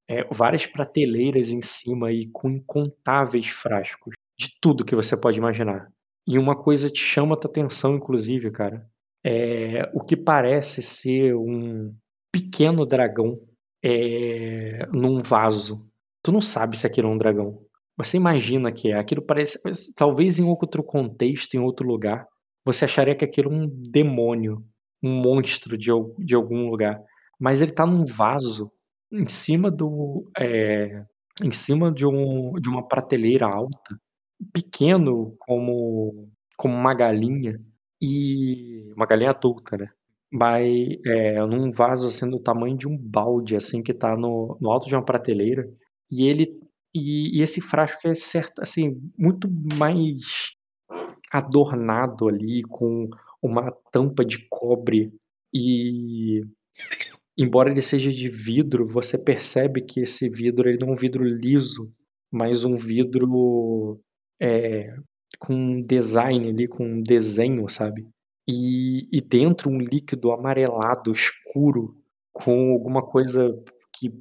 eh, 0.09 0.27
várias 0.33 0.67
prateleiras 0.67 1.51
em 1.53 1.63
cima 1.63 2.13
e 2.13 2.29
com 2.33 2.49
incontáveis 2.51 3.49
frascos, 3.49 4.15
de 4.39 4.51
tudo 4.61 4.85
que 4.85 4.95
você 4.97 5.19
pode 5.21 5.39
imaginar. 5.39 5.89
E 6.27 6.39
uma 6.39 6.57
coisa 6.57 6.91
te 6.91 7.01
chama 7.01 7.35
a 7.35 7.39
tua 7.39 7.51
atenção 7.51 7.97
inclusive, 7.97 8.51
cara, 8.51 8.87
eh, 9.25 9.91
o 9.95 10.01
que 10.05 10.17
parece 10.17 10.83
ser 10.83 11.35
um 11.37 11.95
pequeno 12.33 12.87
dragão, 12.87 13.39
eh, 13.83 14.87
num 14.93 15.21
vaso. 15.21 15.87
Tu 16.23 16.33
não 16.33 16.41
sabe 16.41 16.79
se 16.79 16.87
aquilo 16.87 17.09
é 17.09 17.13
um 17.13 17.19
dragão. 17.19 17.61
Você 17.97 18.17
imagina 18.17 18.73
que 18.73 18.91
é, 18.93 18.95
aquilo 18.99 19.23
parece 19.23 19.59
talvez 19.95 20.39
em 20.39 20.45
outro 20.45 20.83
contexto, 20.85 21.55
em 21.55 21.61
outro 21.61 21.87
lugar, 21.87 22.27
você 22.65 22.85
acharia 22.87 23.15
que 23.17 23.25
aquilo 23.25 23.53
é 23.53 23.57
um 23.57 23.69
demônio, 23.93 24.65
um 25.03 25.11
monstro 25.23 25.77
de 25.79 25.91
de 26.19 26.35
algum 26.35 26.69
lugar, 26.71 27.01
mas 27.39 27.63
ele 27.63 27.73
tá 27.73 27.87
num 27.87 28.05
vaso, 28.05 28.71
em 29.13 29.27
cima 29.27 29.71
do 29.71 30.31
eh, 30.39 31.05
em 31.43 31.51
cima 31.53 31.93
de 31.93 32.07
um 32.07 32.53
de 32.61 32.69
uma 32.71 32.87
prateleira 32.89 33.47
alta, 33.47 33.99
pequeno 34.53 35.35
como 35.41 36.29
como 36.59 36.75
uma 36.77 36.95
galinha, 36.95 37.61
e 38.03 38.93
uma 38.97 39.07
galinha 39.07 39.31
adulta, 39.31 39.77
né. 39.77 39.89
Mas, 40.33 40.67
eh, 41.07 41.41
num 41.47 41.71
vaso, 41.71 42.07
assim, 42.09 42.29
do 42.31 42.39
tamanho 42.41 42.77
de 42.77 42.89
um 42.89 42.97
balde, 42.99 43.57
assim, 43.57 43.83
que 43.83 43.93
tá 43.95 44.17
no 44.17 44.57
no 44.61 44.71
alto 44.71 44.89
de 44.89 44.95
uma 44.97 45.05
prateleira, 45.05 45.69
e 46.11 46.25
ele 46.27 46.59
e 46.95 47.39
e 47.41 47.43
esse 47.43 47.61
frasco 47.61 48.09
é 48.09 48.15
certo 48.17 48.61
assim, 48.63 49.01
muito 49.19 49.49
mais 49.79 50.53
adornado 51.33 52.29
ali 52.29 52.63
com 52.65 53.09
uma 53.43 53.73
tampa 53.93 54.25
de 54.25 54.47
cobre, 54.51 55.13
e 55.55 56.43
embora 57.39 57.71
ele 57.71 57.83
seja 57.83 58.11
de 58.13 58.29
vidro, 58.31 58.87
você 58.87 59.19
percebe 59.19 59.83
que 59.83 60.01
esse 60.03 60.29
vidro, 60.31 60.69
ele 60.69 60.79
não 60.81 60.91
é 60.91 60.93
um 60.93 60.97
vidro 60.97 61.25
liso, 61.25 61.93
mas 62.33 62.65
um 62.65 62.77
vidro, 62.77 64.01
eh, 64.41 64.95
com 65.41 65.55
um 65.55 65.83
design 65.83 66.49
ali, 66.51 66.69
com 66.69 66.85
um 66.85 67.03
desenho, 67.03 67.69
sabe. 67.71 68.07
E 68.49 69.09
e 69.13 69.21
dentro 69.23 69.71
um 69.71 69.79
líquido 69.79 70.33
amarelado 70.33 71.13
escuro, 71.13 71.97
com 72.33 72.73
alguma 72.73 73.03
coisa 73.03 73.51
que, 73.95 74.13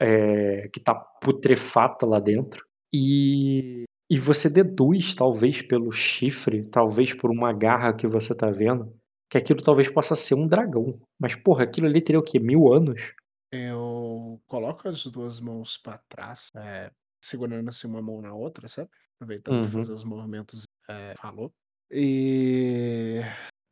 eh, 0.00 0.68
que 0.72 0.80
tá 0.80 0.94
putrefata 0.94 2.06
lá 2.06 2.20
dentro. 2.20 2.64
E 2.94 3.84
E 4.10 4.18
você 4.18 4.48
deduz, 4.50 5.14
talvez 5.14 5.62
pelo 5.62 5.92
chifre, 5.92 6.64
talvez 6.70 7.14
por 7.14 7.30
uma 7.30 7.52
garra 7.52 7.92
que 7.94 8.06
você 8.06 8.34
tá 8.34 8.50
vendo, 8.50 8.92
que 9.30 9.38
aquilo 9.38 9.62
talvez 9.62 9.90
possa 9.90 10.14
ser 10.16 10.34
um 10.34 10.48
dragão. 10.48 10.98
Mas, 11.20 11.34
porra, 11.34 11.64
aquilo 11.64 11.86
ali 11.86 12.00
teria 12.02 12.18
o 12.20 12.22
quê? 12.24 12.38
Mil 12.40 12.72
anos? 12.72 13.12
Eu 13.52 14.40
coloco 14.46 14.88
as 14.88 15.06
duas 15.06 15.40
mãos 15.40 15.78
pra 15.78 15.98
trás, 16.08 16.48
é, 16.56 16.90
segurando 17.22 17.68
assim 17.68 17.86
uma 17.88 18.02
mão 18.02 18.20
na 18.22 18.34
outra, 18.34 18.68
sabe? 18.68 18.90
Aproveitando 19.16 19.60
pra 19.60 19.70
fazer 19.70 19.92
Uhum. 19.92 19.94
os 19.94 20.04
movimentos 20.04 20.64
é, 20.88 21.14
falou. 21.16 21.52
E 21.90 23.20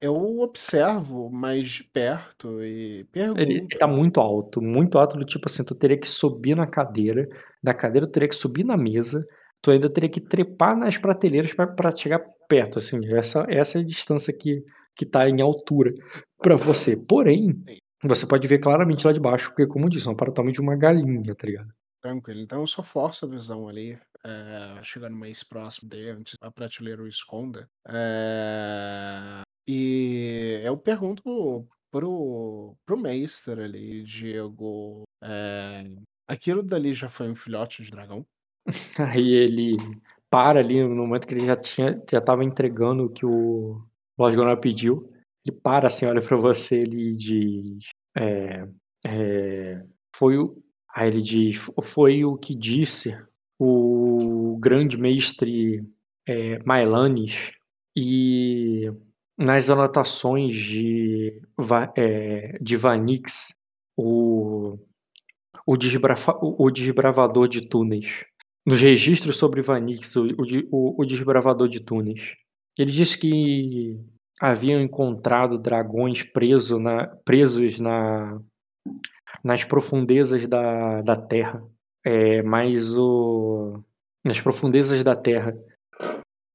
eu 0.00 0.14
observo 0.40 1.30
mais 1.30 1.68
de 1.70 1.84
perto 1.84 2.62
e 2.62 3.04
Ele 3.34 3.66
pergunto. 3.66 3.78
tá 3.78 3.86
muito 3.86 4.20
alto, 4.20 4.62
muito 4.62 4.98
alto 4.98 5.18
do 5.18 5.24
tipo 5.24 5.48
assim, 5.48 5.64
tu 5.64 5.74
teria 5.74 5.98
que 5.98 6.08
subir 6.08 6.56
na 6.56 6.66
cadeira, 6.66 7.26
da 7.62 7.74
cadeira 7.74 8.06
tu 8.06 8.12
teria 8.12 8.28
que 8.28 8.34
subir 8.36 8.64
na 8.64 8.76
mesa, 8.76 9.24
tu 9.62 9.70
ainda 9.70 9.90
teria 9.92 10.08
que 10.10 10.20
trepar 10.20 10.76
nas 10.76 10.96
prateleiras 10.98 11.52
pra 11.52 11.66
pra 11.66 11.90
chegar 11.90 12.20
perto, 12.48 12.78
assim, 12.78 12.98
essa 13.14 13.44
essa 13.48 13.78
é 13.78 13.80
a 13.82 13.84
distância 13.84 14.32
que 14.36 14.62
que 14.96 15.04
tá 15.06 15.28
em 15.28 15.40
altura 15.42 15.92
pra 16.40 16.56
você. 16.56 16.96
Porém, 17.06 17.54
Sim. 17.54 17.78
você 18.02 18.26
pode 18.26 18.46
ver 18.48 18.58
claramente 18.60 19.06
lá 19.06 19.12
de 19.12 19.20
baixo, 19.20 19.50
porque 19.50 19.66
como 19.66 19.84
eu 19.86 19.90
disse, 19.90 20.06
é 20.06 20.10
um 20.10 20.14
apartamento 20.14 20.54
de 20.54 20.60
uma 20.62 20.76
galinha, 20.76 21.34
tá 21.34 21.46
ligado? 21.46 21.68
Tranquilo. 22.06 22.40
Então 22.40 22.64
só 22.68 22.84
forço 22.84 23.26
a 23.26 23.28
visão 23.28 23.68
ali, 23.68 23.98
eh, 24.24 24.80
chegando 24.84 25.16
mais 25.16 25.42
próximo 25.42 25.88
dele, 25.88 26.10
antes 26.10 26.36
a 26.40 26.52
prateleira 26.52 27.02
o 27.02 27.08
esconda. 27.08 27.68
Eh, 27.88 29.42
e 29.68 30.60
eu 30.62 30.76
pergunto 30.78 31.68
pro, 31.90 32.76
pro 32.86 32.96
Meister 32.96 33.58
ali, 33.58 34.04
Diego, 34.04 35.02
eh, 35.20 35.90
aquilo 36.28 36.62
dali 36.62 36.94
já 36.94 37.08
foi 37.08 37.28
um 37.28 37.34
filhote 37.34 37.82
de 37.82 37.90
dragão? 37.90 38.24
Aí 39.18 39.32
ele 39.32 39.76
para 40.30 40.60
ali 40.60 40.80
no 40.82 40.94
momento 40.94 41.26
que 41.26 41.34
ele 41.34 41.46
já 41.46 41.56
tinha 41.56 42.00
já 42.08 42.18
estava 42.18 42.44
entregando 42.44 43.06
o 43.06 43.10
que 43.10 43.26
o 43.26 43.84
Lord 44.16 44.36
Gonor 44.36 44.60
pediu. 44.60 45.12
Ele 45.44 45.56
para 45.60 45.88
assim, 45.88 46.06
olha 46.06 46.20
pra 46.20 46.36
você, 46.36 46.82
ele 46.82 47.16
diz, 47.16 47.84
eh 48.16 48.68
eh, 49.04 49.84
foi 50.14 50.38
o 50.38 50.65
aí 50.96 51.08
ele 51.08 51.22
diz: 51.22 51.58
"Fo 51.58 51.82
foi 51.82 52.24
o 52.24 52.36
que 52.36 52.54
disse 52.54 53.16
o 53.60 54.58
grande 54.60 54.96
mestre, 54.98 55.84
eh, 56.26 56.58
Maelannis, 56.64 57.52
e 57.96 58.90
nas 59.38 59.70
anotações 59.70 60.56
de 60.56 61.40
eh, 61.96 62.58
de 62.60 62.76
Vanix, 62.76 63.58
o 63.96 64.78
o 65.66 65.74
o 66.64 66.70
desbravador 66.70 67.48
de 67.48 67.68
túneis. 67.68 68.24
Nos 68.66 68.80
registros 68.80 69.36
sobre 69.36 69.62
Vanix, 69.62 70.16
o 70.16 70.26
o 70.72 71.02
o 71.02 71.04
desbravador 71.06 71.68
de 71.68 71.80
túneis. 71.80 72.34
Ele 72.78 72.92
disse 72.92 73.18
que 73.18 73.98
haviam 74.40 74.80
encontrado 74.80 75.58
dragões 75.58 76.22
preso 76.22 76.78
na 76.78 77.06
presos 77.24 77.80
na 77.80 78.40
nas 79.44 79.64
profundezas 79.64 80.46
da 80.46 81.02
da 81.02 81.16
terra. 81.16 81.62
Eh, 82.04 82.42
mas 82.42 82.96
o 82.96 83.82
nas 84.24 84.40
profundezas 84.40 85.02
da 85.04 85.16
terra. 85.16 85.56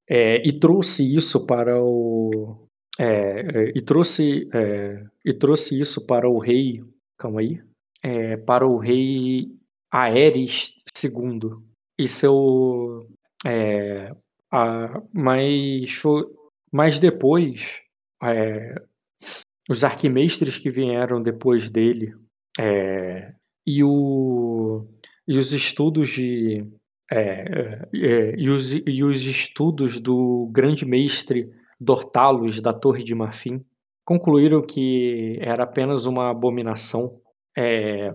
Eh, 0.09 0.41
e 0.45 0.59
trouxe 0.59 1.15
isso 1.15 1.45
para 1.45 1.81
o 1.81 2.67
eh 2.99 3.41
eh, 3.41 3.71
e 3.75 3.81
trouxe, 3.81 4.47
eh, 4.53 5.03
e 5.25 5.33
trouxe 5.33 5.79
isso 5.79 6.05
para 6.05 6.29
o 6.29 6.39
rei 6.39 6.83
calma 7.17 7.41
aí, 7.41 7.61
eh, 8.03 8.37
para 8.37 8.67
o 8.67 8.77
rei 8.77 9.49
Aerys 9.91 10.73
II. 11.03 11.51
E 11.97 12.07
seu 12.07 13.07
a 14.51 15.01
mas 15.13 16.01
mas 16.71 16.99
depois, 16.99 17.81
os 19.69 19.83
arquimestres 19.83 20.57
que 20.57 20.69
vieram 20.69 21.21
depois 21.21 21.69
dele, 21.69 22.13
eh, 22.59 23.33
e 23.65 23.83
o 23.83 24.87
e 25.27 25.37
os 25.37 25.53
estudos 25.53 26.09
de 26.09 26.65
eh 27.11 27.87
eh, 27.93 28.35
e 28.37 28.49
os 28.49 28.73
e 28.73 29.03
os 29.03 29.21
estudos 29.21 29.99
do 29.99 30.49
grande 30.51 30.85
mestre 30.85 31.49
Dortalos 31.79 32.61
da 32.61 32.73
Torre 32.73 33.03
de 33.03 33.15
Marfim, 33.15 33.59
concluíram 34.05 34.61
que 34.61 35.35
era 35.39 35.63
apenas 35.63 36.05
uma 36.05 36.29
abominação, 36.29 37.19
eh, 37.57 38.13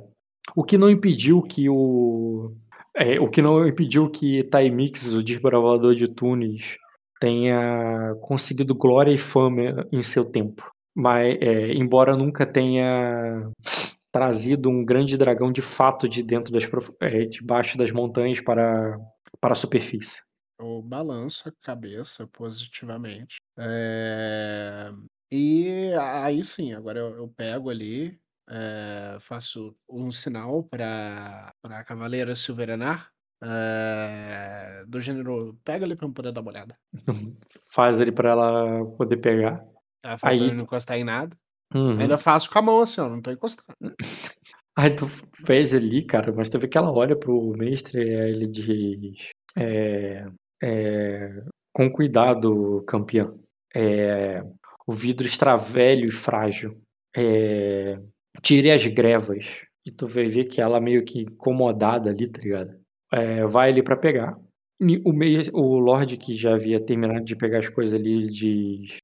o 0.55 0.62
que 0.64 0.79
não 0.79 0.88
impediu 0.90 1.42
que 1.42 1.68
o 1.68 2.53
eh, 2.96 3.18
o 3.20 3.29
que 3.29 3.42
não 3.42 3.66
impediu 3.66 4.09
que 4.11 4.44
Taimix, 4.44 5.12
o 5.14 5.22
desbravador 5.22 5.94
de 5.94 6.09
túneis, 6.09 6.77
tenha 7.20 8.14
conseguido 8.22 8.75
glória 8.75 9.12
e 9.12 9.18
fama 9.18 9.87
em 9.92 10.03
seu 10.03 10.25
tempo. 10.25 10.70
Mas, 10.94 11.37
eh, 11.40 11.72
embora 11.75 12.16
nunca 12.16 12.46
tenha 12.46 13.51
trazido 14.16 14.70
um 14.70 14.83
grande 14.83 15.18
dragão 15.18 15.52
de 15.52 15.61
fato 15.61 16.09
de 16.09 16.22
dentro 16.22 16.50
das 16.50 16.64
profu 16.64 16.96
eh, 17.02 17.26
debaixo 17.26 17.76
das 17.76 17.92
montanhas 17.92 18.40
para 18.40 18.98
para 19.38 19.52
a 19.52 19.55
superfície. 19.55 20.22
Eu 20.59 20.81
balanço 20.81 21.46
a 21.50 21.52
cabeça 21.61 22.26
positivamente. 22.26 23.37
Eh, 23.59 24.90
e 25.31 25.92
aí 26.00 26.42
sim, 26.42 26.72
agora 26.72 26.98
eu 26.98 27.14
eu 27.16 27.29
pego 27.29 27.68
ali, 27.68 28.18
eh, 28.48 29.18
faço 29.20 29.76
um 29.87 30.11
sinal 30.11 30.64
pra 30.64 31.52
pra 31.61 31.85
cavaleira 31.85 32.35
Silveranar, 32.35 33.11
eh, 33.44 34.83
do 34.88 34.98
gênero: 34.98 35.59
"Pega 35.62 35.85
ali 35.85 35.94
pra 35.94 36.07
eu 36.07 36.12
poder 36.12 36.33
dar 36.33 36.40
uma 36.40 36.50
olhada". 36.52 36.74
Faz 37.74 38.00
ali 38.00 38.11
pra 38.12 38.31
ela 38.31 38.87
poder 38.96 39.18
pegar. 39.18 39.62
Ela 40.02 40.16
fala 40.16 40.37
pra 40.37 40.46
Aí 40.46 40.55
não 40.55 40.64
encostar 40.64 40.96
em 40.96 41.05
nada. 41.05 41.37
Ainda 41.74 42.14
Uhum. 42.14 42.18
faço 42.18 42.50
com 42.50 42.59
a 42.59 42.62
mão 42.62 42.81
assim, 42.81 43.00
ó, 43.00 43.09
não 43.09 43.20
tô 43.20 43.31
encostando. 43.31 43.66
Aí 44.79 44.90
tu 44.92 45.07
fez 45.35 45.74
ali, 45.74 46.05
cara, 46.05 46.33
mas 46.33 46.50
tu 46.50 46.59
vê 46.59 46.68
que 46.68 46.76
ela 46.76 46.92
olha 46.92 47.16
para 47.16 47.33
o 47.33 47.57
mestre, 47.57 47.98
aí 48.00 48.31
ele 48.31 48.46
diz: 48.46 49.31
"Eh 49.57 50.26
eh, 50.62 51.42
com 51.72 51.90
cuidado, 51.90 52.85
campeã. 52.87 53.33
Eh, 53.74 54.42
o 54.87 54.92
vidro 54.92 55.26
está 55.26 55.57
velho 55.57 56.07
e 56.07 56.11
frágil. 56.11 56.79
Eh, 57.16 57.98
tire 58.42 58.70
as 58.70 58.87
grevas". 58.87 59.62
E 59.87 59.90
tu 59.90 60.07
vai 60.07 60.26
ver 60.26 60.44
que 60.44 60.61
ela 60.61 60.79
meio 60.81 61.05
que 61.05 61.20
incomodada 61.22 62.11
ali, 62.11 62.29
tá 62.29 62.42
ligado? 62.42 62.79
Eh, 63.12 63.46
vai 63.46 63.70
ali 63.70 63.83
pra 63.83 63.96
pegar. 63.96 64.37
E 64.81 64.98
o 65.07 65.12
o 65.59 65.79
lord 65.79 66.18
que 66.18 66.37
já 66.37 66.55
havia 66.55 66.85
terminado 66.85 67.24
de 67.24 67.35
pegar 67.37 67.61
as 67.61 67.68
coisas 67.70 67.94
ali, 67.98 68.12
ele 68.12 68.29
diz: 68.29 68.98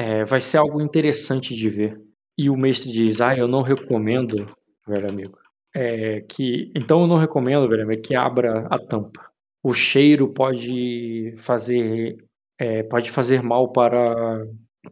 "Eh 0.00 0.20
eh, 0.20 0.24
vai 0.24 0.40
ser 0.40 0.58
algo 0.58 0.80
interessante 0.80 1.54
de 1.54 1.68
ver". 1.68 2.00
E 2.38 2.48
o 2.48 2.56
mestre 2.56 2.90
diz: 2.90 3.20
"Ah, 3.20 3.36
eu 3.36 3.46
não 3.48 3.62
recomendo, 3.62 4.46
velho 4.88 5.10
amigo, 5.10 5.38
eh, 5.74 6.22
que 6.28 6.70
então 6.74 7.02
eu 7.02 7.06
não 7.06 7.16
recomendo, 7.16 7.68
velho 7.68 7.82
amigo, 7.84 8.02
que 8.02 8.14
abra 8.16 8.66
a 8.70 8.78
tampa. 8.78 9.30
O 9.62 9.74
cheiro 9.74 10.32
pode 10.32 11.34
fazer, 11.36 12.16
eh, 12.58 12.82
pode 12.84 13.10
fazer 13.10 13.42
mal 13.42 13.72
para 13.72 14.00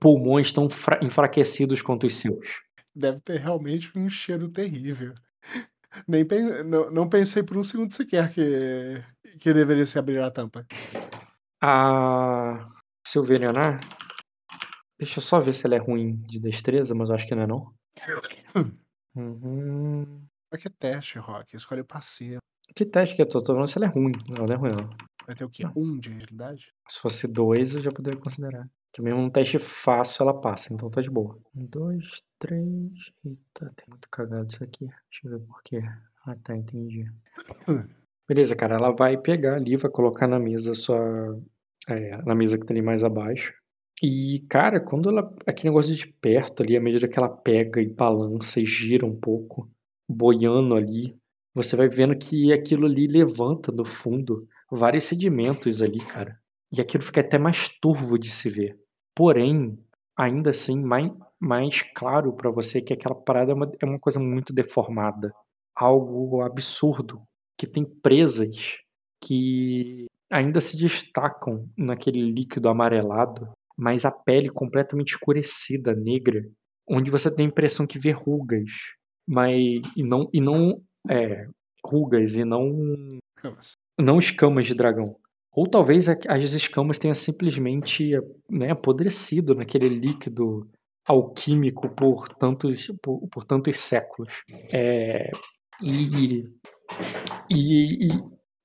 pulmões 0.01 0.53
tão 0.53 0.69
fra 0.69 0.99
enfraquecidos 1.03 1.83
quanto 1.83 2.07
os 2.07 2.17
seus". 2.17 2.61
Deve 2.95 3.21
ter 3.21 3.39
realmente 3.39 3.91
um 3.97 4.09
cheiro 4.09 4.49
terrível. 4.49 5.15
Nem 6.07 6.25
não 6.67 6.91
não 6.91 7.09
pensei 7.09 7.43
por 7.43 7.57
um 7.57 7.63
segundo 7.63 7.93
sequer 7.95 8.31
que 8.33 9.03
que 9.41 9.55
deveria 9.55 9.87
se 9.87 9.99
abrir 9.99 10.21
a 10.21 10.31
tampa. 10.31 10.67
A 11.63 12.67
Silverianar 13.07 13.81
deixa 14.99 15.19
eu 15.19 15.23
só 15.23 15.41
ver 15.41 15.53
se 15.53 15.67
ela 15.67 15.77
é 15.77 15.79
ruim 15.79 16.17
de 16.27 16.41
destreza, 16.41 16.95
mas 16.95 17.09
eu 17.09 17.15
acho 17.15 17.27
que 17.27 17.35
não 17.35 17.43
é 17.43 17.47
não. 17.47 17.75
Uhum. 19.15 20.27
Pra 20.51 20.59
que 20.59 20.71
teste, 20.71 21.19
Rock? 21.19 21.57
Escolhe 21.57 21.83
o. 21.83 22.39
Que 22.75 22.85
teste 22.85 23.17
que 23.17 23.23
é? 23.23 23.25
Tô 23.25 23.43
tô 23.43 23.53
falando 23.53 23.69
se 23.69 23.79
ela 23.79 23.87
é 23.87 23.91
ruim. 23.91 24.13
Não, 24.29 24.45
ela 24.45 24.55
é 24.55 24.57
ruim 24.57 24.71
não. 24.71 24.89
Vai 25.27 25.35
ter 25.35 25.45
o 25.45 25.51
quê? 25.51 25.65
1 25.77 25.99
de 25.99 26.11
agilidade? 26.11 26.73
Se 26.89 27.01
fosse 27.01 27.29
2 27.29 27.75
eu 27.75 27.83
já 27.83 27.91
poderia 27.91 28.19
considerar. 28.19 28.69
Que 28.93 29.03
mesmo 29.03 29.21
um 29.21 29.31
teste 29.31 29.59
fácil 29.59 30.23
ela 30.23 30.41
passa, 30.41 30.73
então 30.73 30.89
tá 30.89 31.01
de 31.01 31.11
boa. 31.11 31.39
1, 31.55 31.67
2, 31.67 32.23
3. 32.39 32.65
Eita, 33.25 33.73
tem 33.77 33.87
muito 33.89 34.09
cagado 34.11 34.49
isso 34.49 34.65
aqui. 34.65 34.87
Deixa 34.87 35.27
eu 35.27 35.31
ver 35.31 35.41
por 35.41 35.63
quê. 35.63 35.83
Ah 36.25 36.37
tá, 36.37 36.57
entendi. 36.57 37.05
Beleza, 38.27 38.57
cara, 38.57 38.77
ela 38.77 38.91
vai 38.91 39.17
pegar 39.19 39.57
ali, 39.57 39.77
vai 39.77 39.91
colocar 39.91 40.27
na 40.27 40.39
mesa 40.39 40.75
sua 40.75 41.39
eh, 41.89 42.23
na 42.25 42.35
mesa 42.35 42.59
que 42.59 42.67
tá 42.67 42.73
ali 42.73 42.83
mais 42.83 43.05
abaixo. 43.05 43.55
E, 44.03 44.41
cara, 44.49 44.81
quando 44.81 45.11
ela 45.11 45.35
aquele 45.47 45.71
negócio 45.71 45.95
de 45.95 46.07
perto 46.07 46.63
ali, 46.63 46.77
à 46.77 46.81
medida 46.81 47.09
que 47.09 47.19
ela 47.19 47.29
pega 47.29 47.81
e 47.81 47.89
balança 47.89 48.61
e 48.61 48.67
gira 48.67 49.05
um 49.05 49.17
pouco, 49.17 49.69
boiando 50.09 50.75
ali, 50.77 51.17
você 51.55 51.75
vai 51.77 51.89
vendo 51.89 52.17
que 52.17 52.53
aquilo 52.53 52.87
ali 52.87 53.07
levanta 53.07 53.73
do 53.73 53.85
fundo 53.85 54.47
vários 54.71 55.05
sedimentos 55.05 55.83
ali, 55.83 55.99
cara. 55.99 56.39
E 56.73 56.81
aquilo 56.81 57.03
fica 57.03 57.21
até 57.21 57.39
mais 57.39 57.69
turvo 57.81 58.19
de 58.19 58.31
se 58.31 58.49
ver. 58.49 58.79
Porém, 59.15 59.77
ainda 60.17 60.51
assim, 60.51 60.81
mai 60.83 61.11
mais 61.41 61.83
claro 61.83 62.33
pra 62.33 62.51
você 62.51 62.81
que 62.83 62.93
aquela 62.93 63.15
parada 63.15 63.53
é 63.53 63.55
uma 63.55 63.71
é 63.81 63.87
uma 63.87 63.99
coisa 63.99 64.21
muito 64.21 64.53
deformada. 64.53 65.33
Algo 65.75 66.43
absurdo, 66.43 67.23
que 67.57 67.67
tem 67.67 67.85
presas 67.85 68.79
que 69.23 70.07
ainda 70.31 70.61
se 70.61 70.77
destacam 70.77 71.69
naquele 71.77 72.31
líquido 72.31 72.69
amarelado, 72.69 73.51
mas 73.79 74.05
a 74.05 74.11
pele 74.11 74.51
completamente 74.51 75.11
escurecida, 75.11 75.95
negra, 75.95 76.43
onde 76.89 77.13
você 77.13 77.33
tem 77.33 77.47
a 77.47 77.49
impressão 77.49 77.87
que 77.87 77.99
vê 77.99 78.11
rugas, 78.11 78.73
mas 79.25 79.55
e 79.97 80.03
não 80.03 80.29
e 80.33 80.41
não 80.41 80.83
é, 81.09 81.47
rugas 81.87 82.37
e 82.37 82.45
não 82.45 82.69
não 84.01 84.19
escamas 84.19 84.67
de 84.67 84.75
dragão. 84.75 85.17
Ou 85.53 85.69
talvez 85.69 86.09
as 86.09 86.53
escamas 86.53 86.99
tenham 86.99 87.15
simplesmente 87.15 88.11
né, 88.51 88.71
apodrecido 88.71 89.55
naquele 89.55 89.89
líquido 89.89 90.69
alquímico 91.07 91.89
por 91.89 92.29
tantos, 92.29 92.93
por, 93.03 93.29
por 93.29 93.45
tantos 93.45 93.79
séculos. 93.79 94.43
É, 94.73 95.31
e, 95.81 96.45
e, 97.51 98.09
e, 98.09 98.09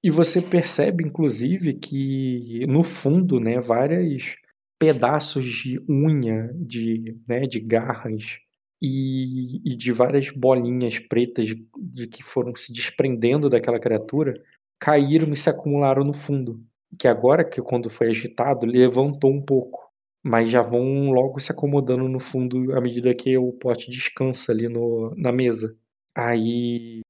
e, 0.03 0.09
você 0.09 0.41
percebe, 0.41 1.03
inclusive, 1.03 1.73
que 1.75 2.65
no 2.67 2.83
fundo, 2.83 3.39
né, 3.39 3.59
vários 3.59 4.35
pedaços 4.85 5.45
de 5.45 5.79
unha, 5.89 6.49
de, 6.55 7.17
né, 7.27 7.41
de 7.41 7.59
garras 7.59 8.39
e, 8.81 9.61
e 9.63 9.77
de 9.77 9.91
várias 9.91 10.29
bolinhas 10.29 10.99
pretas 10.99 11.47
de, 11.47 11.65
de 11.77 12.07
que 12.07 12.21
foram 12.21 12.53
se 12.55 12.73
desprendendo 12.73 13.49
daquela 13.49 13.79
criatura 13.79 14.33
caíram 14.79 15.31
e 15.31 15.37
se 15.37 15.49
acumularam 15.49 16.03
no 16.03 16.13
fundo. 16.13 16.61
Que 16.99 17.07
agora, 17.07 17.45
que 17.45 17.61
quando 17.61 17.89
foi 17.89 18.07
agitado, 18.09 18.65
levantou 18.65 19.31
um 19.31 19.41
pouco 19.41 19.83
mas 20.25 20.49
já 20.49 20.61
vão 20.61 21.11
logo 21.11 21.37
se 21.39 21.51
acomodando 21.51 22.07
no 22.07 22.19
fundo 22.19 22.73
à 22.77 22.79
medida 22.79 23.13
que 23.13 23.37
o 23.37 23.51
pote 23.51 23.91
descansa 23.91 24.53
ali 24.53 24.69
no, 24.69 25.13
na 25.17 25.33
mesa. 25.33 25.75
Aí, 26.15 27.01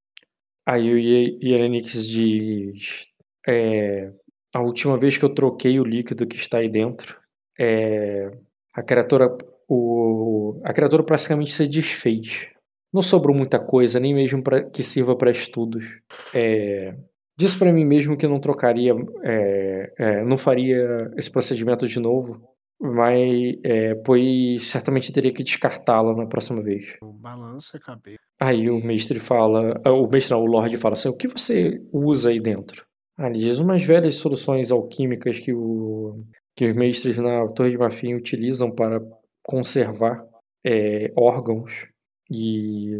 aí 0.65 0.91
o 0.91 0.97
Irenix 0.97 2.07
diz: 2.07 3.07
é, 3.47 4.11
A 4.51 4.61
última 4.61 4.97
vez 4.97 5.15
que 5.15 5.23
eu 5.23 5.33
troquei 5.33 5.79
o 5.79 5.83
líquido 5.83 6.25
que 6.25 6.35
está 6.35 6.57
aí 6.57 6.69
dentro, 6.69 7.21
é, 7.59 8.31
a 8.73 8.83
criatura 8.83 9.37
o, 9.67 10.59
a 10.63 10.73
criatura 10.73 11.03
praticamente 11.03 11.51
se 11.51 11.67
desfez. 11.67 12.47
Não 12.93 13.01
sobrou 13.01 13.35
muita 13.35 13.59
coisa, 13.59 13.99
nem 13.99 14.13
mesmo 14.13 14.43
pra, 14.43 14.63
que 14.63 14.83
sirva 14.83 15.15
para 15.15 15.31
estudos. 15.31 15.85
É, 16.33 16.95
disse 17.37 17.57
para 17.57 17.73
mim 17.73 17.85
mesmo 17.85 18.15
que 18.15 18.27
não 18.27 18.39
trocaria, 18.39 18.93
é, 19.23 19.93
é, 19.97 20.23
não 20.23 20.37
faria 20.37 21.11
esse 21.17 21.31
procedimento 21.31 21.87
de 21.87 21.99
novo, 21.99 22.39
mas, 22.79 23.55
é, 23.63 23.95
pois 23.95 24.67
certamente 24.69 25.11
teria 25.11 25.33
que 25.33 25.43
descartá-la 25.43 26.15
na 26.15 26.27
próxima 26.27 26.61
vez. 26.61 26.95
Balança 27.01 27.77
a 27.77 27.79
cabeça. 27.79 28.19
Aí 28.39 28.69
o 28.69 28.83
mestre 28.83 29.19
fala, 29.19 29.79
ah, 29.83 29.91
o 29.91 30.07
mestre 30.07 30.35
não, 30.35 30.43
o 30.43 30.45
Lorde 30.45 30.77
fala 30.77 30.93
assim, 30.93 31.09
o 31.09 31.15
que 31.15 31.27
você 31.27 31.81
usa 31.91 32.29
aí 32.29 32.39
dentro? 32.39 32.85
Ah, 33.17 33.27
ele 33.27 33.39
diz 33.39 33.59
umas 33.59 33.83
velhas 33.83 34.15
soluções 34.15 34.71
alquímicas 34.71 35.39
que, 35.39 35.53
o, 35.53 36.23
que 36.55 36.67
os 36.67 36.75
mestres 36.75 37.17
na 37.17 37.47
Torre 37.47 37.71
de 37.71 37.77
Marfim 37.77 38.13
utilizam 38.13 38.71
para 38.71 39.01
conservar 39.43 40.25
é, 40.65 41.11
órgãos 41.17 41.87
e 42.31 42.99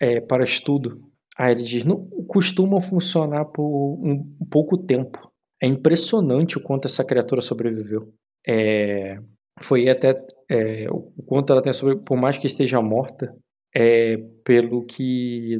é, 0.00 0.20
para 0.20 0.44
estudo. 0.44 1.00
Aí 1.36 1.52
ele 1.52 1.62
diz, 1.62 1.84
não 1.84 2.08
costumam 2.26 2.80
funcionar 2.80 3.46
por 3.46 3.64
um 3.64 4.24
pouco 4.50 4.76
tempo. 4.76 5.30
É 5.62 5.66
impressionante 5.66 6.58
o 6.58 6.62
quanto 6.62 6.86
essa 6.86 7.04
criatura 7.04 7.40
sobreviveu 7.40 8.12
é, 8.46 9.18
foi 9.60 9.88
até 9.88 10.14
é, 10.48 10.86
o 10.90 11.22
quanto 11.24 11.52
ela 11.52 11.62
tem 11.62 11.72
sobre, 11.72 11.96
por 11.96 12.16
mais 12.16 12.38
que 12.38 12.46
esteja 12.46 12.80
morta, 12.80 13.34
é, 13.74 14.16
pelo 14.44 14.84
que 14.84 15.58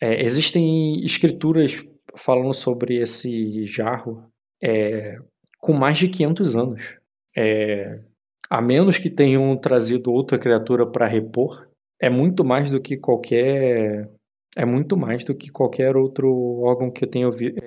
é, 0.00 0.24
existem 0.24 1.04
escrituras 1.04 1.84
falando 2.16 2.54
sobre 2.54 3.00
esse 3.00 3.66
jarro 3.66 4.30
com 5.60 5.72
mais 5.72 5.98
de 5.98 6.08
500 6.08 6.56
anos. 6.56 6.98
É, 7.36 8.00
a 8.48 8.60
menos 8.60 8.98
que 8.98 9.10
tenham 9.10 9.56
trazido 9.56 10.10
outra 10.12 10.38
criatura 10.38 10.86
para 10.86 11.06
repor, 11.06 11.68
é 12.00 12.10
muito 12.10 12.44
mais 12.44 12.70
do 12.70 12.80
que 12.80 12.96
qualquer 12.96 14.10
é 14.56 14.64
muito 14.64 14.96
mais 14.96 15.22
do 15.22 15.32
que 15.32 15.48
qualquer 15.48 15.96
outro 15.96 16.28
órgão 16.62 16.90
que 16.90 17.04
eu 17.04 17.08
tenha 17.08 17.26
ouvido 17.26 17.60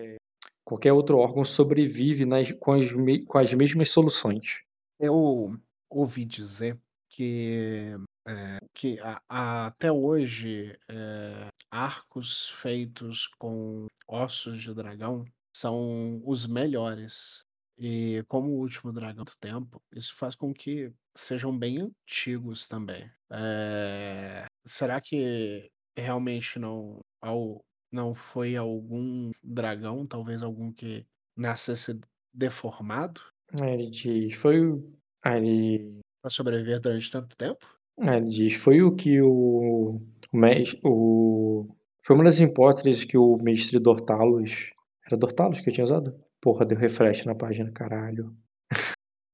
qualquer 0.74 0.94
outro 0.94 1.18
órgão 1.18 1.44
sobrevive 1.44 2.26
nas, 2.26 2.52
com, 2.54 2.72
as, 2.72 2.88
com 3.28 3.38
as 3.38 3.54
mesmas 3.54 3.92
soluções. 3.92 4.62
Eu 5.00 5.56
ouvi 5.90 6.26
dizer 6.26 6.80
que, 7.10 7.96
é, 8.28 8.58
que 8.74 9.00
a, 9.00 9.22
a, 9.30 9.68
até 9.68 9.92
hoje 9.92 10.76
é, 10.90 11.48
arcos 11.70 12.50
feitos 12.50 13.28
com 13.38 13.88
ossos 14.08 14.62
de 14.64 14.74
dragão 14.74 15.26
são 15.56 16.22
os 16.26 16.48
melhores. 16.48 17.46
E 17.78 18.24
como 18.28 18.50
o 18.50 18.60
último 18.60 18.92
dragão 18.92 19.24
do 19.24 19.36
tempo, 19.40 19.82
isso 19.92 20.16
faz 20.16 20.36
com 20.36 20.54
que 20.54 20.92
sejam 21.16 21.58
bem 21.58 21.80
antigos 21.80 22.68
também. 22.68 23.10
É, 23.32 24.46
será 24.66 25.02
que 25.02 25.70
realmente 25.98 26.60
não, 26.60 27.00
ao, 27.22 27.64
não 27.92 28.14
foi 28.14 28.56
algum 28.56 29.32
dragão, 29.44 30.06
talvez 30.06 30.44
algum 30.44 30.72
que 30.72 31.06
nascesse 31.36 32.00
deformado? 32.34 33.22
ele 33.62 33.90
diz, 33.90 34.36
foi 34.36 34.66
o. 34.66 34.92
ele. 35.26 36.00
Pra 36.22 36.30
sobreviver 36.30 36.80
durante 36.80 37.12
tanto 37.12 37.36
tempo? 37.36 37.68
ele 38.00 38.30
diz, 38.30 38.56
foi 38.56 38.82
o 38.82 38.96
que 38.96 39.22
o. 39.22 40.02
O, 40.32 40.38
mes, 40.38 40.76
o 40.84 41.68
foi 42.06 42.16
uma 42.16 42.26
das 42.26 42.40
hipóteses 42.40 43.06
que 43.06 43.18
o 43.18 43.38
mestre 43.38 43.80
Dortalos. 43.80 44.72
Era 45.06 45.18
Dortalos 45.18 45.62
que 45.62 45.70
eu 45.70 45.74
tinha 45.74 45.84
usado? 45.84 46.14
Porra, 46.44 46.66
deu 46.66 46.78
refresh 46.78 47.24
na 47.24 47.34
página, 47.34 47.72
caralho. 47.72 48.36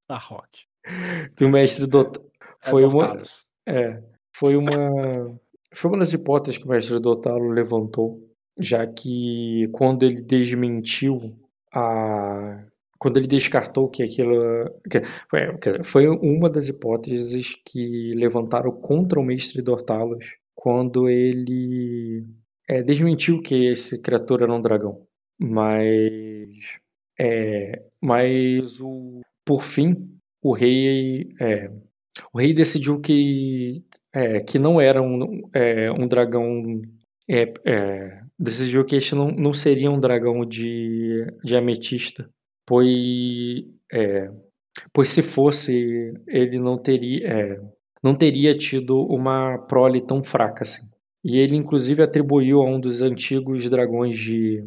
Da 0.08 0.18
Rock. 0.18 0.66
Do 1.40 1.50
mestre 1.50 1.88
Dort... 1.88 2.18
É 2.18 2.70
foi 2.70 2.86
uma. 2.86 3.22
É. 3.68 4.04
Foi 4.36 4.56
uma. 4.56 5.40
Foi 5.74 5.90
uma 5.90 6.00
das 6.00 6.14
hipóteses 6.14 6.60
que 6.60 6.66
o 6.66 6.70
mestre 6.70 7.00
Dortalo 7.00 7.50
levantou 7.50 8.30
já 8.60 8.86
que 8.86 9.70
quando 9.72 10.04
ele 10.04 10.22
desmentiu 10.22 11.36
a 11.74 12.66
quando 13.00 13.16
ele 13.16 13.28
descartou 13.28 13.88
que 13.88 14.04
aquilo 14.04 14.38
que, 14.90 15.02
foi 15.84 16.08
uma 16.08 16.50
das 16.50 16.68
hipóteses 16.68 17.56
que 17.66 18.14
levantaram 18.16 18.72
contra 18.72 19.20
o 19.20 19.24
mestre 19.24 19.62
Dortalos 19.62 20.36
quando 20.54 21.08
ele 21.08 22.28
é, 22.68 22.84
desmentiu 22.84 23.42
que 23.42 23.68
esse 23.68 24.02
criatura 24.02 24.44
era 24.44 24.54
um 24.54 24.62
dragão 24.62 25.08
mas 25.40 26.82
é, 27.20 27.74
mas 28.02 28.80
o 28.82 29.22
por 29.46 29.64
fim 29.64 29.96
o 30.42 30.54
rei 30.54 31.30
é, 31.40 31.70
o 32.34 32.40
rei 32.40 32.54
decidiu 32.54 33.00
que 33.00 33.84
é, 34.14 34.40
que 34.40 34.58
não 34.58 34.82
era 34.82 35.02
um, 35.02 35.42
é, 35.54 35.92
um 35.92 36.08
dragão 36.08 36.82
é, 37.28 37.54
é, 37.66 38.22
decidiu 38.38 38.86
que 38.86 38.96
este 38.96 39.14
não, 39.16 39.28
não 39.28 39.54
seria 39.54 39.92
um 39.92 40.00
dragão 40.00 40.46
de, 40.46 41.26
de 41.44 41.56
ametista, 41.56 42.30
pois, 42.66 42.90
pois 44.92 45.10
se 45.10 45.22
fosse, 45.22 46.14
ele 46.28 46.58
não 46.58 46.76
teria, 46.78 47.62
não 48.04 48.16
teria 48.16 48.58
tido 48.58 49.00
uma 49.06 49.60
prole 49.68 50.02
tão 50.02 50.24
fraca 50.24 50.64
assim. 50.64 50.88
E 51.24 51.38
ele, 51.38 51.56
inclusive, 51.56 52.02
atribuiu 52.02 52.62
a 52.62 52.66
um 52.66 52.80
dos 52.80 53.02
antigos 53.02 53.70
dragões 53.70 54.18
de. 54.18 54.64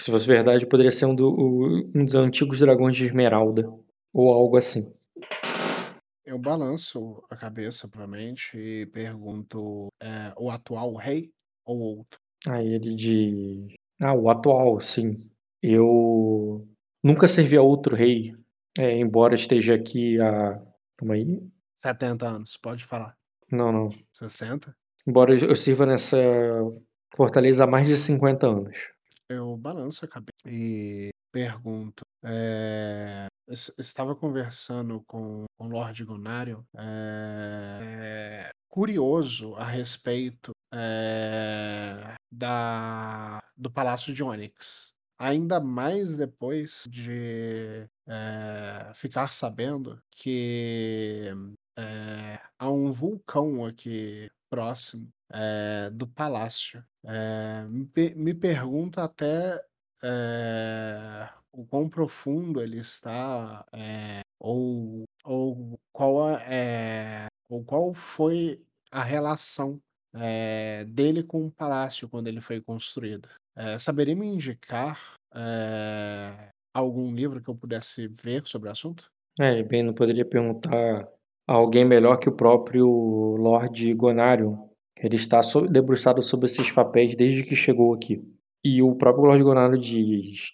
É, 0.00 0.02
se 0.02 0.10
fosse 0.10 0.26
verdade, 0.26 0.66
poderia 0.66 0.90
ser 0.90 1.04
um, 1.04 1.14
do, 1.14 1.86
um 1.94 2.04
dos 2.04 2.14
antigos 2.14 2.58
dragões 2.58 2.96
de 2.96 3.04
Esmeralda, 3.04 3.70
ou 4.14 4.32
algo 4.32 4.56
assim. 4.56 4.92
Eu 6.24 6.38
balanço 6.38 7.22
a 7.28 7.36
cabeça 7.36 7.86
pra 7.86 8.06
mente 8.06 8.56
e 8.56 8.86
pergunto: 8.86 9.88
é, 10.00 10.32
o 10.38 10.50
atual 10.50 10.94
rei 10.94 11.30
ou 11.66 11.78
outro? 11.98 12.18
Aí 12.48 12.74
ele 12.74 12.94
diz: 12.94 13.74
Ah, 14.02 14.14
o 14.14 14.30
atual, 14.30 14.80
sim. 14.80 15.30
Eu 15.62 16.66
nunca 17.04 17.28
servi 17.28 17.56
a 17.56 17.62
outro 17.62 17.94
rei, 17.94 18.34
é, 18.78 18.96
embora 18.96 19.34
esteja 19.34 19.74
aqui 19.74 20.18
há. 20.20 20.62
Calma 20.96 21.14
aí. 21.14 21.42
70 21.82 22.26
anos, 22.26 22.56
pode 22.56 22.84
falar. 22.84 23.16
Não, 23.50 23.72
não. 23.72 23.90
60? 24.12 24.74
Embora 25.06 25.34
eu 25.34 25.56
sirva 25.56 25.84
nessa 25.86 26.18
fortaleza 27.14 27.64
há 27.64 27.66
mais 27.66 27.86
de 27.86 27.96
50 27.96 28.46
anos. 28.46 28.76
Eu 29.30 29.56
balanço 29.56 30.04
a 30.04 30.08
cabeça 30.08 30.32
e 30.44 31.10
pergunto: 31.30 32.02
é, 32.24 33.28
estava 33.78 34.16
conversando 34.16 35.04
com, 35.06 35.44
o 35.56 35.66
Lord 35.68 36.04
Gunário, 36.04 36.66
é, 36.76 38.50
curioso 38.68 39.54
a 39.54 39.64
respeito 39.64 40.50
é, 40.74 42.16
da, 42.28 43.40
do 43.56 43.70
Palácio 43.70 44.12
de 44.12 44.20
Onyx. 44.24 44.94
Ainda 45.16 45.60
mais 45.60 46.16
depois 46.16 46.82
de 46.90 47.86
é, 48.08 48.92
ficar 48.94 49.28
sabendo 49.28 50.02
que 50.10 51.30
é, 51.80 52.40
há 52.58 52.70
um 52.70 52.92
vulcão 52.92 53.64
aqui 53.64 54.30
próximo 54.50 55.08
é, 55.32 55.88
do 55.90 56.06
palácio. 56.06 56.84
É, 57.04 57.64
me, 57.68 57.88
me 58.14 58.34
pergunta 58.34 59.04
até 59.04 59.64
é, 60.02 61.28
o 61.52 61.64
quão 61.64 61.88
profundo 61.88 62.60
ele 62.60 62.78
está, 62.78 63.64
é, 63.72 64.20
ou, 64.38 65.04
ou, 65.24 65.78
qual 65.92 66.30
é, 66.30 67.26
ou 67.48 67.64
qual 67.64 67.94
foi 67.94 68.62
a 68.90 69.02
relação 69.02 69.80
é, 70.14 70.84
dele 70.84 71.22
com 71.22 71.46
o 71.46 71.50
palácio 71.50 72.08
quando 72.08 72.26
ele 72.26 72.40
foi 72.40 72.60
construído. 72.60 73.28
Saberia 73.78 74.16
me 74.16 74.26
indicar 74.26 75.14
algum 76.72 77.14
livro 77.14 77.42
que 77.42 77.50
eu 77.50 77.54
pudesse 77.54 78.08
ver 78.08 78.46
sobre 78.46 78.68
o 78.68 78.72
assunto? 78.72 79.10
É, 79.38 79.62
bem, 79.62 79.82
não 79.82 79.92
poderia 79.92 80.24
perguntar 80.24 81.06
alguém 81.54 81.84
melhor 81.84 82.18
que 82.18 82.28
o 82.28 82.32
próprio 82.32 82.86
Lord 82.86 83.94
Gonarion. 83.94 84.56
Ele 84.96 85.16
está 85.16 85.40
debruçado 85.70 86.22
sobre 86.22 86.46
esses 86.46 86.70
papéis 86.70 87.16
desde 87.16 87.42
que 87.42 87.56
chegou 87.56 87.94
aqui. 87.94 88.22
E 88.62 88.82
o 88.82 88.94
próprio 88.94 89.24
Lord 89.24 89.42
Gonarion 89.42 89.78
diz: 89.78 90.52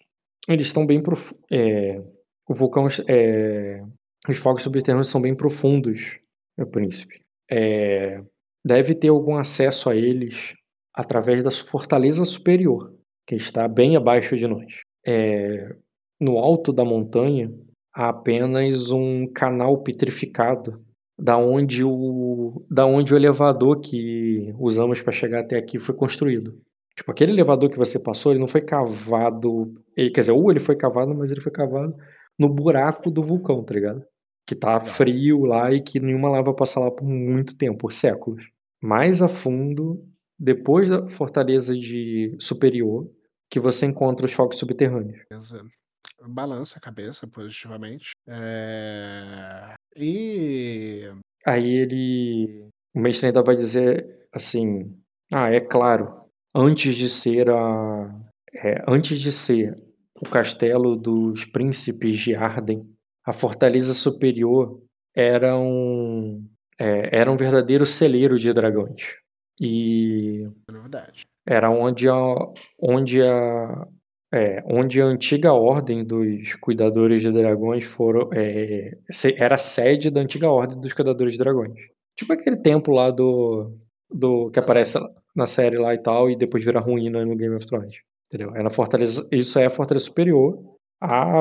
eles 0.49 0.69
estão 0.69 0.87
bem 0.87 1.03
profundos. 1.03 1.43
É, 1.51 2.01
o 2.49 2.55
vulcão, 2.55 2.87
é, 3.09 3.83
os 4.29 4.39
fogos 4.39 4.63
subterrâneos 4.63 5.09
são 5.09 5.21
bem 5.21 5.35
profundos, 5.35 6.19
meu 6.57 6.67
príncipe. 6.67 7.21
É, 7.51 8.23
deve 8.65 8.95
ter 8.95 9.09
algum 9.09 9.37
acesso 9.37 9.91
a 9.91 9.97
eles 9.97 10.55
através 10.95 11.43
da 11.43 11.51
fortaleza 11.51 12.25
superior, 12.25 12.95
que 13.27 13.35
está 13.35 13.69
bem 13.69 13.97
abaixo 13.97 14.37
de 14.37 14.47
nós. 14.47 14.81
É, 15.07 15.75
no 16.21 16.39
alto 16.39 16.73
da 16.73 16.85
montanha 16.85 17.53
há 17.93 18.09
apenas 18.09 18.91
um 18.91 19.27
canal 19.27 19.83
petrificado, 19.83 20.86
da 21.19 21.37
onde 21.37 21.83
o, 21.83 22.65
da 22.71 22.85
onde 22.85 23.13
o 23.13 23.17
elevador 23.17 23.81
que 23.81 24.55
usamos 24.59 25.01
para 25.01 25.13
chegar 25.13 25.41
até 25.41 25.57
aqui 25.57 25.79
foi 25.79 25.95
construído. 25.95 26.61
Tipo, 26.95 27.11
aquele 27.11 27.33
elevador 27.33 27.71
que 27.71 27.79
você 27.79 27.99
passou, 27.99 28.33
ele 28.33 28.41
não 28.41 28.47
foi 28.47 28.61
cavado. 28.61 29.75
Ele, 29.97 30.11
quer 30.11 30.21
dizer, 30.21 30.33
ou 30.33 30.51
ele 30.51 30.61
foi 30.61 30.77
cavado, 30.77 31.15
mas 31.15 31.31
ele 31.31 31.41
foi 31.41 31.53
cavado 31.53 31.95
no 32.39 32.49
buraco 32.49 33.11
do 33.11 33.23
vulcão, 33.23 33.63
tá 33.65 33.75
ligado? 33.75 34.03
Que 34.47 34.55
tá 34.55 34.79
frio 34.81 35.45
lá 35.45 35.73
e 35.73 35.81
que 35.81 36.01
nenhuma 36.01 36.31
lava 36.31 36.55
passa 36.55 36.81
lá 36.81 36.91
por 36.91 37.05
muito 37.05 37.57
tempo, 37.57 37.79
por 37.79 37.93
séculos. 37.93 38.51
Mais 38.81 39.23
a 39.23 39.29
fundo, 39.29 40.03
depois 40.39 40.89
da 40.89 41.07
fortaleza 41.07 41.75
de 41.75 42.37
superior, 42.39 43.11
que 43.51 43.61
você 43.61 43.87
encontra 43.87 44.27
os 44.27 44.33
fogos 44.33 44.59
subterrâneos. 44.59 45.19
Beleza 45.29 45.63
balança 46.29 46.79
a 46.79 46.81
cabeça 46.81 47.27
positivamente. 47.27 48.11
É... 48.27 49.75
E. 49.97 51.11
Aí 51.47 51.77
ele. 51.77 52.69
O 52.95 53.01
mestre 53.01 53.27
ainda 53.27 53.43
vai 53.43 53.57
dizer 53.57 54.29
assim: 54.33 54.95
Ah, 55.33 55.51
é 55.51 55.61
claro, 55.61 56.27
antes 56.55 56.95
de 56.95 57.09
ser 57.09 57.51
a. 57.51 58.23
É, 58.55 58.83
antes 58.89 59.21
de 59.21 59.33
ser 59.33 59.79
o 60.21 60.29
castelo 60.29 60.97
dos 60.97 61.45
príncipes 61.45 62.19
de 62.19 62.35
Arden, 62.35 62.89
a 63.25 63.33
fortaleza 63.33 63.93
superior 63.93 64.81
era 65.15 65.57
um, 65.59 66.47
é, 66.79 67.19
era 67.19 67.31
um 67.31 67.37
verdadeiro 67.37 67.85
celeiro 67.85 68.39
de 68.39 68.53
dragões. 68.53 69.17
E. 69.61 70.49
É 70.69 70.73
verdade. 70.73 71.27
Era 71.47 71.71
onde 71.71 72.09
a, 72.09 72.15
onde 72.81 73.23
a, 73.23 73.87
é, 74.37 74.63
onde 74.67 75.01
a 75.01 75.07
antiga 75.07 75.53
ordem 75.53 76.05
dos 76.05 76.55
cuidadores 76.57 77.23
de 77.23 77.33
dragões 77.33 77.85
foram, 77.85 78.29
é, 78.33 78.97
era 79.37 79.57
sede 79.57 80.11
da 80.11 80.21
antiga 80.21 80.51
ordem 80.51 80.81
dos 80.81 80.93
cuidadores 80.93 81.33
de 81.33 81.39
dragões. 81.39 81.79
Tipo 82.17 82.33
aquele 82.33 82.57
templo 82.57 82.95
lá 82.95 83.11
do, 83.11 83.73
do 84.11 84.51
que 84.51 84.59
aparece 84.59 84.99
na 85.35 85.47
série 85.47 85.79
lá 85.79 85.95
e 85.95 85.99
tal, 85.99 86.31
e 86.31 86.37
depois 86.37 86.65
vira 86.65 86.81
ruína 86.81 87.25
no 87.25 87.37
Game 87.37 87.55
of 87.55 87.67
Thrones. 87.67 87.93
Entendeu? 88.27 88.55
É 88.55 88.63
na 88.63 88.71
fortaleza, 88.71 89.27
isso 89.33 89.59
é 89.59 89.67
a 89.67 89.71
fortaleza 89.71 90.07
superior 90.07 90.77
há 91.01 91.41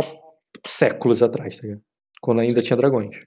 séculos 0.65 1.21
atrás, 1.21 1.57
tá 1.57 1.63
ligado? 1.63 1.81
Quando 2.21 2.41
ainda 2.41 2.61
Sim. 2.61 2.67
tinha 2.67 2.77
dragões. 2.77 3.17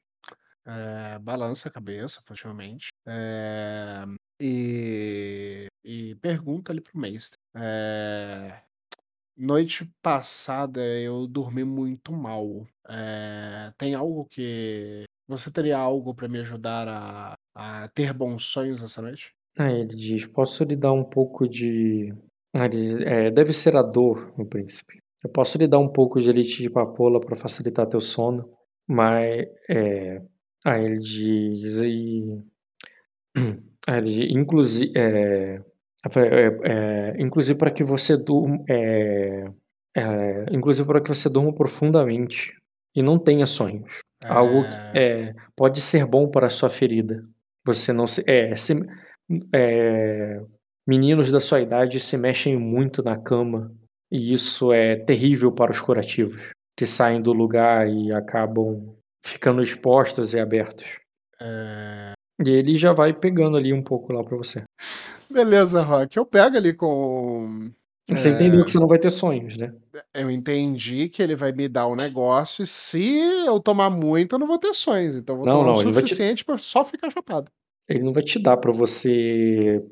É, 0.66 1.18
balança 1.18 1.68
a 1.68 1.72
cabeça, 1.72 2.20
possivelmente. 2.26 2.88
É, 3.06 4.04
e, 4.40 5.66
e 5.84 6.14
pergunta 6.16 6.72
ali 6.72 6.80
pro 6.80 6.98
mestre. 6.98 7.38
É, 7.56 8.52
Noite 9.41 9.84
passada 10.03 10.80
eu 10.84 11.28
dormi 11.28 11.62
muito 11.62 12.11
mal. 12.12 12.66
Eh, 12.91 13.72
tem 13.78 13.95
algo 13.95 14.24
que 14.26 15.05
você 15.28 15.49
teria 15.49 15.78
algo 15.78 16.12
para 16.12 16.26
me 16.28 16.41
ajudar 16.41 16.89
a 16.89 17.34
a 17.55 17.89
ter 17.89 18.12
bons 18.12 18.45
sonhos 18.47 18.82
essa 18.82 19.01
noite? 19.03 19.32
Ah, 19.57 19.70
ele 19.72 19.89
diz: 19.97 20.26
"Posso 20.26 20.64
lhe 20.64 20.76
dar 20.76 20.93
um 20.93 21.05
pouco 21.05 21.49
de" 21.49 22.12
ah, 22.57 22.66
ele 22.66 23.05
é, 23.05 23.30
"Deve 23.30 23.53
ser 23.53 23.76
a 23.76 23.82
dor, 23.82 24.32
meu 24.36 24.47
príncipe. 24.47 25.01
Eu 25.24 25.30
posso 25.30 25.59
lhe 25.59 25.66
dar 25.66 25.78
um 25.78 25.89
pouco 25.89 26.20
de 26.20 26.30
leite 26.32 26.62
de 26.62 26.70
papoula 26.70 27.20
para 27.20 27.36
facilitar 27.36 27.86
teu 27.89 28.01
sono, 28.01 28.49
mas, 28.86 29.47
eh" 29.70 30.22
aí 30.66 30.84
ele 30.84 30.99
diz 30.99 31.78
e 31.80 32.24
aí 33.89 33.99
ele 33.99 34.32
inclusi 34.34 34.93
eh 34.97 35.57
é, 35.57 35.64
é, 36.64 37.16
inclusive 37.18 37.59
para 37.59 37.70
que 37.70 37.82
você 37.82 38.16
durma, 38.16 38.62
é, 38.68 39.44
é, 39.96 40.46
inclusive 40.53 40.86
para 40.86 41.01
que 41.01 41.09
você 41.09 41.28
durma 41.28 41.53
profundamente 41.53 42.55
e 42.94 43.03
não 43.03 43.18
tenha 43.18 43.46
sonhos. 43.46 44.01
É... 44.22 44.28
Algo 44.28 44.64
que 44.64 44.99
é, 44.99 45.34
pode 45.57 45.80
ser 45.80 46.07
bom 46.07 46.28
para 46.28 46.46
a 46.46 46.51
sua 46.51 46.70
ferida. 46.70 47.24
Você 47.64 47.92
não 47.92 48.07
se, 48.07 48.24
é, 48.28 48.55
se 48.55 48.74
é, 49.53 50.40
meninos 50.86 51.30
da 51.30 51.40
sua 51.40 51.61
idade 51.61 52.01
se 52.01 52.16
mexem 52.16 52.57
muito 52.57 53.03
na 53.03 53.16
cama 53.16 53.72
e 54.11 54.32
isso 54.32 54.72
é 54.72 54.96
terrível 54.96 55.53
para 55.53 55.70
os 55.70 55.80
curativos 55.80 56.51
que 56.76 56.86
saem 56.86 57.20
do 57.20 57.32
lugar 57.32 57.88
e 57.88 58.12
acabam 58.12 58.96
ficando 59.24 59.61
expostos 59.61 60.32
e 60.32 60.40
abertos. 60.40 60.99
É... 61.40 62.12
E 62.44 62.51
ele 62.51 62.76
já 62.76 62.92
vai 62.92 63.12
pegando 63.12 63.57
ali 63.57 63.72
um 63.72 63.82
pouco 63.82 64.12
lá 64.12 64.22
para 64.22 64.36
você. 64.36 64.62
Beleza, 65.31 65.83
Rock. 65.83 66.16
Eu 66.16 66.24
pego 66.24 66.57
ali 66.57 66.72
com. 66.72 67.70
Você 68.11 68.31
é... 68.31 68.33
entendeu 68.33 68.64
que 68.64 68.70
você 68.70 68.79
não 68.79 68.87
vai 68.87 68.99
ter 68.99 69.11
sonhos, 69.11 69.59
né? 69.59 69.72
Eu 70.14 70.31
entendi 70.31 71.09
que 71.09 71.22
ele 71.22 71.37
vai 71.37 71.53
me 71.53 71.68
dar 71.68 71.87
um 71.87 71.95
negócio 71.95 72.62
e 72.62 72.66
se 72.66 73.18
eu 73.47 73.61
tomar 73.61 73.91
muito, 73.91 74.35
eu 74.35 74.39
não 74.39 74.47
vou 74.47 74.59
ter 74.59 74.72
sonhos. 74.72 75.14
Então 75.14 75.35
eu 75.35 75.39
vou 75.39 75.47
não, 75.47 75.61
tomar 75.61 75.72
não, 75.72 75.91
o 75.91 75.95
suficiente 75.95 76.39
te... 76.39 76.45
pra 76.45 76.57
só 76.57 76.85
ficar 76.85 77.11
chapado. 77.11 77.51
Ele 77.87 78.03
não 78.03 78.12
vai 78.12 78.22
te 78.22 78.39
dar 78.39 78.57
pra 78.57 78.72
você. 78.72 79.83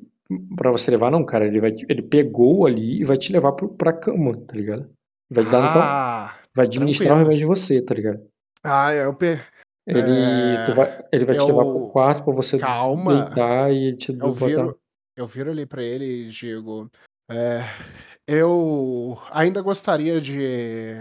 para 0.56 0.70
você 0.70 0.90
levar, 0.90 1.10
não, 1.10 1.24
cara. 1.24 1.46
Ele, 1.46 1.60
vai... 1.60 1.76
ele 1.88 2.02
pegou 2.02 2.66
ali 2.66 3.00
e 3.00 3.04
vai 3.04 3.18
te 3.18 3.32
levar 3.32 3.52
pro... 3.52 3.68
pra 3.68 3.92
cama, 3.92 4.34
tá 4.34 4.56
ligado? 4.56 4.88
Vai 5.30 5.44
dar 5.44 5.76
ah, 5.76 6.34
Vai 6.54 6.66
administrar 6.66 7.08
tranquilo. 7.08 7.26
o 7.26 7.30
remédio 7.30 7.48
de 7.48 7.60
você, 7.60 7.82
tá 7.82 7.94
ligado? 7.94 8.20
Ah, 8.62 8.94
eu, 8.94 9.12
pe... 9.12 9.40
Ele, 9.86 10.00
é... 10.00 10.72
vai, 10.72 11.04
ele 11.12 11.24
vai 11.24 11.36
eu... 11.36 11.40
te 11.40 11.46
levar 11.46 11.64
pro 11.64 11.88
quarto 11.88 12.24
pra 12.24 12.32
você 12.32 12.58
Calma. 12.58 13.24
deitar 13.24 13.72
e 13.72 13.94
te 13.96 14.16
eu 14.16 14.32
viro, 14.32 14.78
eu 15.16 15.26
viro 15.26 15.50
ali 15.50 15.64
para 15.64 15.82
ele 15.82 16.04
e 16.04 16.28
digo: 16.28 16.90
é, 17.30 17.60
eu 18.26 19.18
ainda 19.30 19.62
gostaria 19.62 20.20
de, 20.20 20.94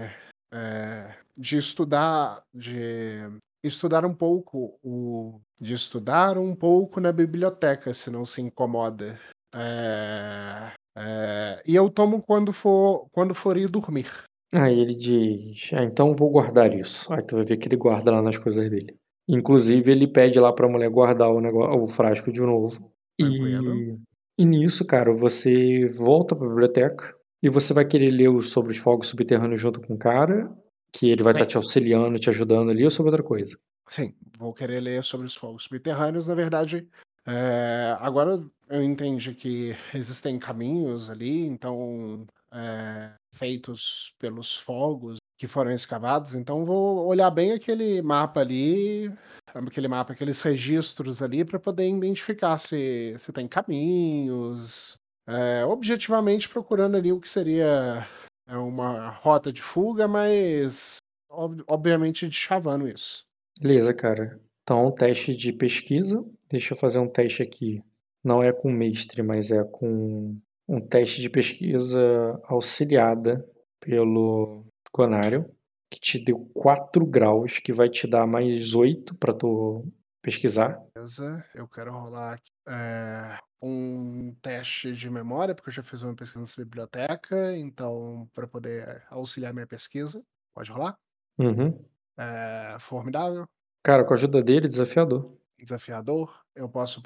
é, 0.54 1.14
de 1.38 1.58
estudar, 1.58 2.44
de 2.54 3.20
estudar 3.64 4.06
um 4.06 4.14
pouco 4.14 4.80
o, 4.82 5.42
de 5.60 5.74
estudar 5.74 6.38
um 6.38 6.56
pouco 6.56 7.00
na 7.00 7.12
biblioteca, 7.12 7.94
se 7.94 8.10
não 8.10 8.26
se 8.26 8.42
incomoda. 8.42 9.20
É, 9.54 10.72
é, 10.98 11.62
e 11.66 11.76
eu 11.76 11.90
tomo 11.90 12.22
quando 12.22 12.54
for 12.54 13.08
quando 13.12 13.36
for 13.36 13.58
ir 13.58 13.70
dormir. 13.70 14.08
Aí 14.54 14.80
ele 14.80 14.96
diz: 14.96 15.72
ah, 15.74 15.84
então 15.84 16.14
vou 16.14 16.30
guardar 16.30 16.74
isso. 16.74 17.14
Aí 17.14 17.26
tu 17.26 17.36
vai 17.36 17.46
ver 17.46 17.58
que 17.58 17.68
ele 17.68 17.76
guarda 17.76 18.12
lá 18.12 18.22
nas 18.22 18.38
coisas 18.38 18.70
dele. 18.70 18.98
Inclusive, 19.28 19.92
ele 19.92 20.08
pede 20.08 20.40
lá 20.40 20.54
pra 20.54 20.70
mulher 20.70 20.90
guardar 20.90 21.32
o, 21.32 21.42
negócio, 21.42 21.82
o 21.82 21.88
frasco 21.88 22.32
de 22.32 22.42
novo. 22.42 22.95
E, 23.20 23.98
e 24.38 24.46
nisso, 24.46 24.86
cara, 24.86 25.14
você 25.14 25.86
volta 25.98 26.36
pra 26.36 26.48
biblioteca 26.48 27.16
e 27.42 27.50
você 27.50 27.74
vai 27.74 27.86
querer 27.86 28.12
ler 28.12 28.42
sobre 28.42 28.72
os 28.72 28.78
fogos 28.78 29.08
subterrâneos 29.08 29.62
junto 29.62 29.80
com 29.82 29.94
o 29.94 29.98
cara, 29.98 30.54
que 30.92 31.10
ele 31.10 31.24
vai 31.24 31.34
estar 31.34 31.46
tá 31.46 31.50
te 31.50 31.58
auxiliando, 31.58 32.20
te 32.20 32.30
ajudando 32.30 32.72
ali, 32.72 32.84
ou 32.84 32.92
sobre 32.92 33.12
outra 33.12 33.26
coisa? 33.26 33.58
Sim, 33.90 34.14
vou 34.38 34.54
querer 34.54 34.80
ler 34.80 35.04
sobre 35.04 35.28
os 35.28 35.36
fogos 35.36 35.64
subterrâneos. 35.64 36.28
Na 36.28 36.36
verdade, 36.36 36.88
é, 37.26 37.96
agora 38.00 38.44
eu 38.70 38.84
entendi 38.84 39.34
que 39.34 39.76
existem 39.94 40.40
caminhos 40.40 41.10
ali, 41.10 41.46
então 41.46 42.26
é, 42.54 43.14
feitos 43.32 44.14
pelos 44.20 44.58
fogos 44.58 45.18
que 45.38 45.48
foram 45.48 45.72
escavados. 45.72 46.36
Então 46.36 46.66
vou 46.66 47.06
olhar 47.08 47.30
bem 47.30 47.52
aquele 47.52 48.02
mapa 48.02 48.42
ali, 48.42 49.12
aquele 49.48 49.88
mapa, 49.88 50.14
aqueles 50.14 50.42
registros 50.42 51.22
ali 51.22 51.44
para 51.44 51.60
poder 51.60 51.88
identificar 51.88 52.58
se, 52.58 53.14
se 53.18 53.32
tem 53.32 53.48
caminhos, 53.48 54.98
é, 55.28 55.66
objetivamente 55.66 56.48
procurando 56.48 56.98
ali 56.98 57.12
o 57.12 57.20
que 57.20 57.30
seria 57.30 58.08
é, 58.48 58.58
uma 58.58 59.10
rota 59.10 59.52
de 59.52 59.62
fuga, 59.62 60.08
mas 60.08 60.98
ob 61.30 61.64
obviamente 61.68 62.32
chavando 62.32 62.88
isso. 62.88 63.26
Beleza, 63.60 63.94
cara. 63.94 64.40
Então, 64.64 64.92
teste 64.92 65.36
de 65.36 65.54
pesquisa. 65.54 66.24
Deixa 66.50 66.74
eu 66.74 66.78
fazer 66.78 67.00
um 67.00 67.08
teste 67.08 67.42
aqui. 67.42 67.82
Não 68.24 68.42
é 68.42 68.52
com 68.52 68.72
mestre, 68.72 69.22
mas 69.22 69.52
é 69.52 69.64
com 69.64 70.38
um 70.68 70.82
teste 70.82 71.22
de 71.22 71.30
pesquisa 71.30 72.40
auxiliada 72.46 73.48
pelo 73.80 74.66
Gonário, 74.96 75.54
que 75.92 76.00
te 76.00 76.24
deu 76.24 76.50
4 76.54 77.06
graus, 77.06 77.60
que 77.60 77.74
vai 77.74 77.90
te 77.90 78.08
dar 78.08 78.26
mais 78.26 78.74
8 78.74 79.14
pra 79.16 79.34
tu 79.34 79.86
pesquisar. 80.22 80.82
Beleza, 80.96 81.46
eu 81.54 81.68
quero 81.68 81.92
rolar 81.92 82.36
aqui, 82.36 82.52
eh, 82.66 83.38
um 83.62 84.34
teste 84.42 84.94
de 84.94 85.10
memória, 85.10 85.54
porque 85.54 85.70
eu 85.70 85.74
já 85.74 85.84
fiz 85.84 86.02
uma 86.02 86.16
pesquisa 86.16 86.40
nessa 86.40 86.64
biblioteca, 86.64 87.58
então 87.58 88.30
para 88.34 88.48
poder 88.48 89.04
auxiliar 89.10 89.54
minha 89.54 89.68
pesquisa. 89.68 90.24
Pode 90.54 90.72
rolar? 90.72 90.98
Uhum. 91.38 91.78
Eh, 92.18 92.78
formidável. 92.80 93.46
Cara, 93.84 94.06
com 94.06 94.14
a 94.14 94.16
ajuda 94.16 94.42
dele, 94.42 94.70
desafiador. 94.70 95.38
Desafiador. 95.60 96.34
Eu 96.56 96.70
posso 96.70 97.04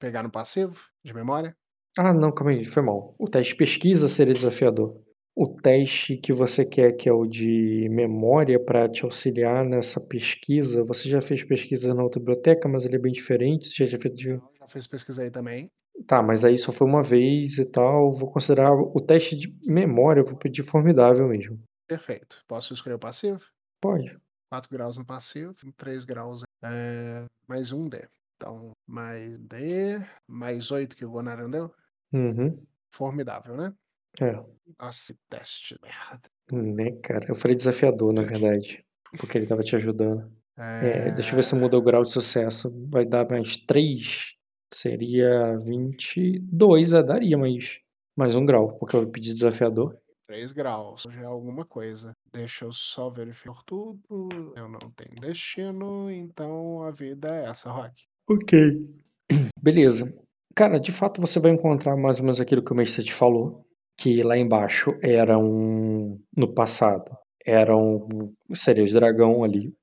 pegar 0.00 0.24
no 0.24 0.30
passivo 0.32 0.76
de 1.04 1.14
memória? 1.14 1.56
Ah, 1.96 2.12
não, 2.12 2.32
calma 2.32 2.50
aí, 2.50 2.64
foi 2.64 2.82
mal. 2.82 3.14
O 3.16 3.28
teste 3.28 3.52
de 3.52 3.58
pesquisa 3.58 4.08
seria 4.08 4.34
desafiador. 4.34 5.00
O 5.34 5.46
teste 5.46 6.16
que 6.16 6.32
você 6.32 6.64
quer, 6.64 6.92
que 6.92 7.08
é 7.08 7.12
o 7.12 7.24
de 7.24 7.88
memória 7.90 8.58
pra 8.62 8.88
te 8.88 9.04
auxiliar 9.04 9.64
nessa 9.64 10.00
pesquisa, 10.00 10.84
você 10.84 11.08
já 11.08 11.20
fez 11.20 11.44
pesquisa 11.44 11.94
na 11.94 12.02
outra 12.02 12.20
biblioteca, 12.20 12.68
mas 12.68 12.84
ele 12.84 12.96
é 12.96 12.98
bem 12.98 13.12
diferente, 13.12 13.68
você 13.68 13.86
já 13.86 13.96
de 13.96 14.40
Já 14.58 14.66
fiz 14.68 14.86
pesquisa 14.86 15.22
aí 15.22 15.30
também. 15.30 15.70
Tá, 16.06 16.22
mas 16.22 16.44
aí 16.44 16.58
só 16.58 16.72
foi 16.72 16.86
uma 16.86 17.02
vez 17.02 17.58
e 17.58 17.64
tal, 17.64 18.10
vou 18.12 18.30
considerar 18.30 18.72
o 18.72 19.00
teste 19.00 19.36
de 19.36 19.54
memória, 19.66 20.22
vou 20.22 20.36
pedir 20.36 20.62
formidável 20.62 21.28
mesmo. 21.28 21.60
Perfeito. 21.86 22.42
Posso 22.48 22.74
escolher 22.74 22.94
o 22.94 22.98
passivo? 22.98 23.40
Pode. 23.80 24.18
4 24.50 24.70
graus 24.70 24.96
no 24.96 25.04
passivo, 25.04 25.54
3 25.76 26.04
graus, 26.04 26.42
eh, 26.64 27.24
mais 27.46 27.72
1 27.72 27.84
D. 27.84 28.08
Então, 28.36 28.72
mais 28.86 29.38
D, 29.38 30.00
mais 30.26 30.70
8 30.70 30.96
que 30.96 31.04
o 31.04 31.10
Gonário 31.10 31.48
deu? 31.48 31.72
Uhum. 32.12 32.60
Formidável, 32.92 33.56
né? 33.56 33.72
É. 34.20 34.32
Nossa, 34.78 35.14
teste 35.28 35.74
de 35.74 35.80
merda. 35.82 36.30
Né, 36.52 36.92
cara, 37.02 37.26
eu 37.28 37.34
falei 37.34 37.56
desafiador, 37.56 38.12
na 38.12 38.22
verdade, 38.22 38.84
porque 39.18 39.38
ele 39.38 39.44
estava 39.44 39.62
te 39.62 39.76
ajudando. 39.76 40.30
Eh, 40.58 41.12
deixa 41.12 41.30
eu 41.30 41.36
ver 41.36 41.42
se 41.42 41.54
muda 41.54 41.78
o 41.78 41.82
grau 41.82 42.02
de 42.02 42.10
sucesso, 42.10 42.70
vai 42.90 43.04
dar 43.04 43.28
mais 43.28 43.56
3? 43.56 44.34
Seria 44.72 45.56
22, 45.58 46.92
é, 46.92 47.02
daria 47.02 47.38
mais 47.38 47.80
mais 48.16 48.34
1 48.34 48.44
grau, 48.44 48.76
porque 48.78 48.94
eu 48.96 49.10
pedi 49.10 49.32
desafiador. 49.32 49.96
3 50.26 50.52
graus, 50.52 51.06
já 51.10 51.22
é 51.22 51.24
alguma 51.24 51.64
coisa. 51.64 52.12
Deixa 52.32 52.66
eu 52.66 52.72
só 52.72 53.08
verificar 53.08 53.62
tudo. 53.66 54.28
Eu 54.54 54.68
não 54.68 54.78
tenho 54.94 55.14
destino, 55.20 56.10
então 56.10 56.82
a 56.82 56.90
vida 56.90 57.34
é 57.34 57.46
essa, 57.46 57.70
Rock. 57.70 58.04
Ok. 58.28 58.86
Beleza. 59.60 60.14
Cara, 60.54 60.78
de 60.78 60.92
fato 60.92 61.20
você 61.20 61.40
vai 61.40 61.50
encontrar 61.50 61.96
mais 61.96 62.18
ou 62.18 62.24
menos 62.24 62.40
aquilo 62.40 62.62
que 62.62 62.72
o 62.72 62.76
mestre 62.76 63.04
te 63.04 63.14
falou, 63.14 63.66
que 64.00 64.22
lá 64.22 64.36
embaixo 64.38 64.98
era 65.02 65.38
um 65.38 66.18
no 66.34 66.48
passado, 66.54 67.10
eram 67.46 68.08
sereios 68.54 68.92
dragão 68.92 69.44
ali, 69.44 69.74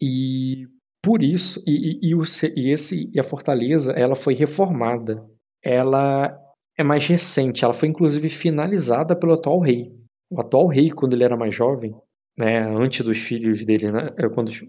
e 0.00 0.66
por 1.04 1.22
isso 1.22 1.62
e 1.66 2.00
e 2.02 2.10
e 2.10 2.14
o 2.14 2.22
e 2.56 2.70
esse 2.70 3.10
e 3.12 3.20
a 3.20 3.22
fortaleza, 3.22 3.92
ela 3.92 4.16
foi 4.16 4.34
reformada. 4.34 5.22
Ela 5.62 6.38
é 6.78 6.82
mais 6.82 7.06
recente, 7.06 7.64
ela 7.64 7.74
foi 7.74 7.88
inclusive 7.88 8.28
finalizada 8.30 9.14
pelo 9.14 9.34
atual 9.34 9.60
rei. 9.60 9.92
O 10.30 10.40
atual 10.40 10.68
rei, 10.68 10.90
quando 10.90 11.14
ele 11.14 11.24
era 11.24 11.36
mais 11.36 11.54
jovem, 11.54 11.94
né, 12.36 12.60
antes 12.60 13.04
dos 13.04 13.18
filhos 13.18 13.64
dele, 13.64 13.92
né, 13.92 14.08
eh, 14.18 14.28
quando 14.30 14.48
os 14.48 14.64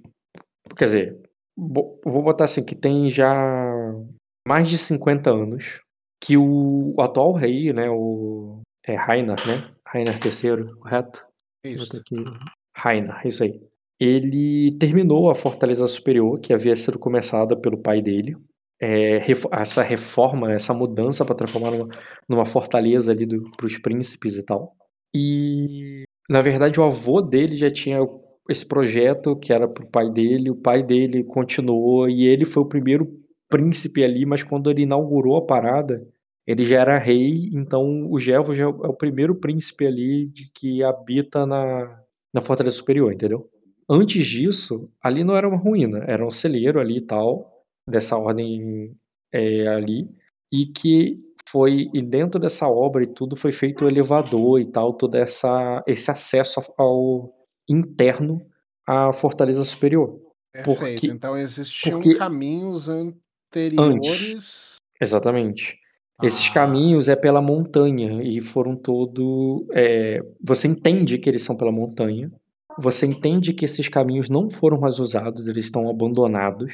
quer 0.78 0.86
dizer, 0.86 1.22
vou 1.58 2.24
botar 2.24 2.46
assim, 2.46 2.66
que 2.66 2.76
tem 2.76 3.10
já 3.10 3.34
mais 4.48 4.70
de 4.70 4.78
50 4.78 5.32
anos, 5.32 5.82
que 6.22 6.38
o 6.38 6.94
o 6.98 7.02
atual 7.02 7.34
rei, 7.34 7.74
né, 7.74 7.90
o 7.90 8.62
é 8.88 8.96
Rainar, 8.96 9.38
né, 9.48 9.68
Rainar 9.86 10.16
III, 10.16 10.66
correto? 10.80 11.26
Isso. 11.64 11.98
aqui, 11.98 12.16
Rainar, 12.76 13.26
isso 13.26 13.44
aí. 13.44 13.60
Ele 14.00 14.78
terminou 14.80 15.30
a 15.30 15.36
fortaleza 15.36 15.88
superior, 15.88 16.40
que 16.40 16.54
havia 16.54 16.76
sido 16.76 17.00
começada 17.00 17.56
pelo 17.60 17.78
pai 17.82 18.02
dele, 18.02 18.36
refo 19.22 19.50
essa 19.52 19.82
reforma, 19.82 20.54
essa 20.54 20.74
mudança 20.74 21.26
pra 21.26 21.34
transformar 21.34 21.72
numa 21.72 21.88
numa 22.30 22.46
fortaleza 22.46 23.12
ali 23.12 23.26
para 23.58 23.66
os 23.66 23.78
príncipes 23.80 24.38
e 24.38 24.44
tal. 24.44 24.76
E, 25.16 26.04
na 26.30 26.42
verdade, 26.42 26.80
o 26.80 26.84
avô 26.84 27.22
dele 27.22 27.56
já 27.56 27.72
tinha 27.72 28.00
esse 28.50 28.66
projeto 28.66 29.36
que 29.36 29.52
era 29.52 29.68
para 29.68 29.84
o 29.84 29.90
pai 29.90 30.12
dele, 30.12 30.52
o 30.52 30.56
pai 30.56 30.84
dele 30.84 31.24
continuou 31.24 32.08
e 32.08 32.28
ele 32.28 32.46
foi 32.46 32.62
o 32.64 32.70
primeiro 32.70 33.08
príncipe 33.50 34.04
ali, 34.04 34.26
mas 34.26 34.44
quando 34.44 34.70
ele 34.70 34.84
inaugurou 34.84 35.38
a 35.38 35.46
parada, 35.46 36.06
ele 36.48 36.64
já 36.64 36.80
era 36.80 36.98
rei, 36.98 37.50
então 37.54 38.10
o 38.10 38.20
Gelfo 38.20 38.56
já 38.56 38.64
é 38.64 38.68
o 38.68 38.86
é 38.86 38.88
o 38.88 38.94
primeiro 38.94 39.36
príncipe 39.36 39.86
ali 39.86 40.28
de 40.28 40.50
que 40.54 40.84
habita 40.84 41.46
na 41.46 42.02
na 42.34 42.42
fortaleza 42.42 42.76
superior, 42.78 43.12
entendeu? 43.14 43.50
Antes 43.90 44.26
disso, 44.26 44.90
ali 45.02 45.24
não 45.24 45.36
era 45.36 45.48
uma 45.48 45.58
ruína, 45.58 46.04
era 46.08 46.26
um 46.26 46.30
celeiro 46.30 46.80
ali 46.80 46.98
e 46.98 47.02
tal, 47.02 47.64
dessa 47.88 48.18
ordem, 48.18 48.94
eh, 49.34 49.66
ali, 49.68 50.10
e 50.52 50.66
que 50.68 51.20
foi 51.50 51.90
e 51.94 52.02
dentro 52.02 52.40
dessa 52.40 52.68
obra 52.68 53.04
e 53.04 53.08
tudo, 53.08 53.36
foi 53.36 53.52
feito 53.52 53.86
o 53.86 53.88
elevador 53.88 54.60
e 54.60 54.66
tal, 54.66 54.94
toda 54.94 55.18
essa 55.18 55.84
esse 55.88 56.12
acesso 56.12 56.62
ao 56.78 57.34
interno 57.70 58.46
à 58.86 59.12
fortaleza 59.14 59.64
superior. 59.64 60.20
Perfeito, 60.54 60.80
Porque 60.80 61.08
então 61.08 61.38
existiam 61.38 62.00
porque 62.00 62.18
caminhos 62.18 62.90
Antes. 62.90 63.22
anteriores 63.52 64.76
Exatamente. 65.02 65.80
Esses 66.22 66.50
Ah. 66.50 66.54
caminhos 66.54 67.08
é 67.08 67.16
pela 67.16 67.42
montanha 67.42 68.22
e 68.24 68.40
foram 68.42 68.76
todo 68.76 69.68
eh, 69.74 70.20
você 70.42 70.68
entende 70.68 71.18
que 71.20 71.30
eles 71.30 71.44
são 71.44 71.56
pela 71.56 71.72
montanha, 71.72 72.32
você 72.80 73.06
entende 73.06 73.54
que 73.54 73.66
esses 73.66 73.88
caminhos 73.88 74.30
não 74.30 74.50
foram 74.50 74.80
mais 74.80 75.00
usados, 75.00 75.48
eles 75.48 75.66
estão 75.66 75.90
abandonados. 75.90 76.74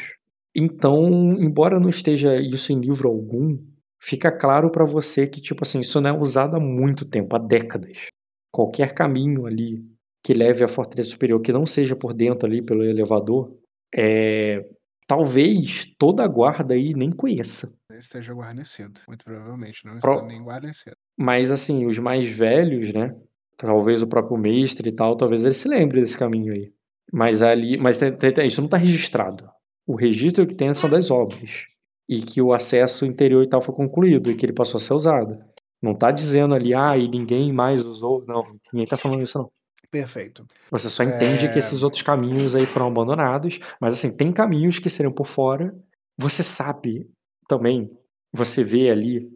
Então, 0.56 1.34
embora 1.40 1.80
não 1.80 1.90
esteja 1.90 2.38
isso 2.40 2.72
em 2.72 2.80
livro 2.80 3.10
algum, 3.10 3.58
fica 4.02 4.32
claro 4.32 4.70
pra 4.72 4.86
você 4.86 5.28
que, 5.28 5.42
tipo 5.42 5.64
assim, 5.64 5.80
isso 5.82 6.00
não 6.00 6.10
é 6.10 6.14
usado 6.20 6.56
há 6.56 6.60
muito 6.60 7.06
tempo, 7.10 7.36
há 7.36 7.40
décadas. 7.40 8.08
Qualquer 8.52 8.94
caminho 8.94 9.46
ali 9.46 9.84
que 10.24 10.34
leve 10.34 10.64
à 10.64 10.68
fortaleza 10.68 11.10
superior, 11.10 11.42
que 11.42 11.52
não 11.52 11.66
seja 11.66 11.96
por 11.96 12.14
dentro 12.14 12.48
ali 12.48 12.62
pelo 12.64 12.84
elevador, 12.84 13.52
eh, 13.96 14.66
talvez 15.08 15.86
toda 15.98 16.24
a 16.24 16.28
guarda 16.28 16.74
aí 16.76 16.94
nem 16.94 17.12
conheça. 17.12 17.74
Esteja 17.98 18.34
guarnecido, 18.34 19.00
muito 19.08 19.24
provavelmente, 19.24 19.86
não 19.86 19.98
está 19.98 20.10
Pro 20.10 20.26
nem 20.26 20.44
guarnecido. 20.44 20.96
mas 21.18 21.52
assim, 21.52 21.86
os 21.86 22.00
mais 22.00 22.26
velhos, 22.26 22.94
né, 22.94 23.16
talvez 23.58 24.02
o 24.02 24.08
próprio 24.08 24.38
mestre 24.38 24.90
e 24.90 24.92
tal, 24.92 25.16
talvez 25.16 25.46
ele 25.46 25.54
se 25.54 25.68
lembre 25.68 26.02
desse 26.02 26.18
caminho 26.18 26.54
aí. 26.54 26.74
Mas 27.12 27.42
ali 27.42 27.78
mas 27.78 27.98
tem 27.98 28.16
tem 28.16 28.32
tem 28.32 28.48
isso 28.48 28.62
não 28.62 28.68
tá 28.68 28.78
registrado. 28.78 29.50
O 29.86 29.96
registro 29.96 30.48
que 30.48 30.56
tem 30.56 30.74
são 30.74 30.90
das 30.90 31.12
obras, 31.12 31.66
e 32.10 32.22
que 32.22 32.42
o 32.42 32.54
acesso 32.54 33.06
interior 33.06 33.44
e 33.44 33.50
tal 33.50 33.62
foi 33.62 33.76
concluído 33.76 34.32
e 34.32 34.36
que 34.36 34.46
ele 34.46 34.54
passou 34.54 34.78
a 34.78 34.82
ser 34.82 34.94
usado. 34.94 35.38
Não 35.82 35.94
tá 35.94 36.12
dizendo 36.12 36.56
ali: 36.56 36.74
"Ah, 36.74 36.98
e 36.98 37.08
ninguém 37.08 37.52
mais 37.54 37.84
usou", 37.86 38.24
não, 38.28 38.44
ninguém 38.72 38.88
tá 38.88 38.98
falando 38.98 39.24
isso 39.24 39.38
não. 39.38 39.52
Perfeito. 39.92 40.46
Você 40.72 40.90
só 40.90 41.04
entende 41.04 41.48
que 41.50 41.56
Eh 41.56 41.60
esses 41.60 41.84
outros 41.84 42.02
caminhos 42.02 42.56
aí 42.56 42.66
foram 42.66 42.88
abandonados, 42.88 43.60
mas 43.80 43.94
assim, 43.94 44.16
tem 44.16 44.32
caminhos 44.32 44.80
que 44.80 44.90
seriam 44.90 45.14
por 45.14 45.28
fora. 45.28 45.76
Você 46.18 46.42
sabe 46.42 47.08
também, 47.48 47.90
você 48.32 48.64
vê 48.64 48.90
ali, 48.90 49.30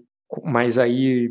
mas 0.43 0.77
aí 0.77 1.29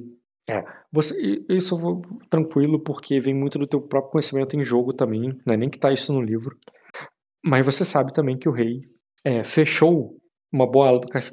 é, 0.48 0.64
você 0.92 1.44
eu 1.48 1.76
vou 1.76 2.02
tranquilo, 2.30 2.82
porque 2.82 3.20
vem 3.20 3.34
muito 3.34 3.58
do 3.58 3.66
teu 3.66 3.80
próprio 3.80 4.12
conhecimento 4.12 4.56
em 4.56 4.64
jogo 4.64 4.92
também, 4.92 5.28
não 5.46 5.54
é 5.54 5.56
nem 5.56 5.68
que 5.68 5.78
tá 5.78 5.92
isso 5.92 6.12
no 6.12 6.22
livro. 6.22 6.56
Mas 7.44 7.66
você 7.66 7.84
sabe 7.84 8.12
também 8.12 8.38
que 8.38 8.48
o 8.48 8.52
rei, 8.52 8.80
eh, 9.24 9.44
fechou 9.44 10.16
uma 10.52 10.70
boa 10.70 10.88
ala 10.88 11.00
do 11.00 11.08
cas 11.08 11.32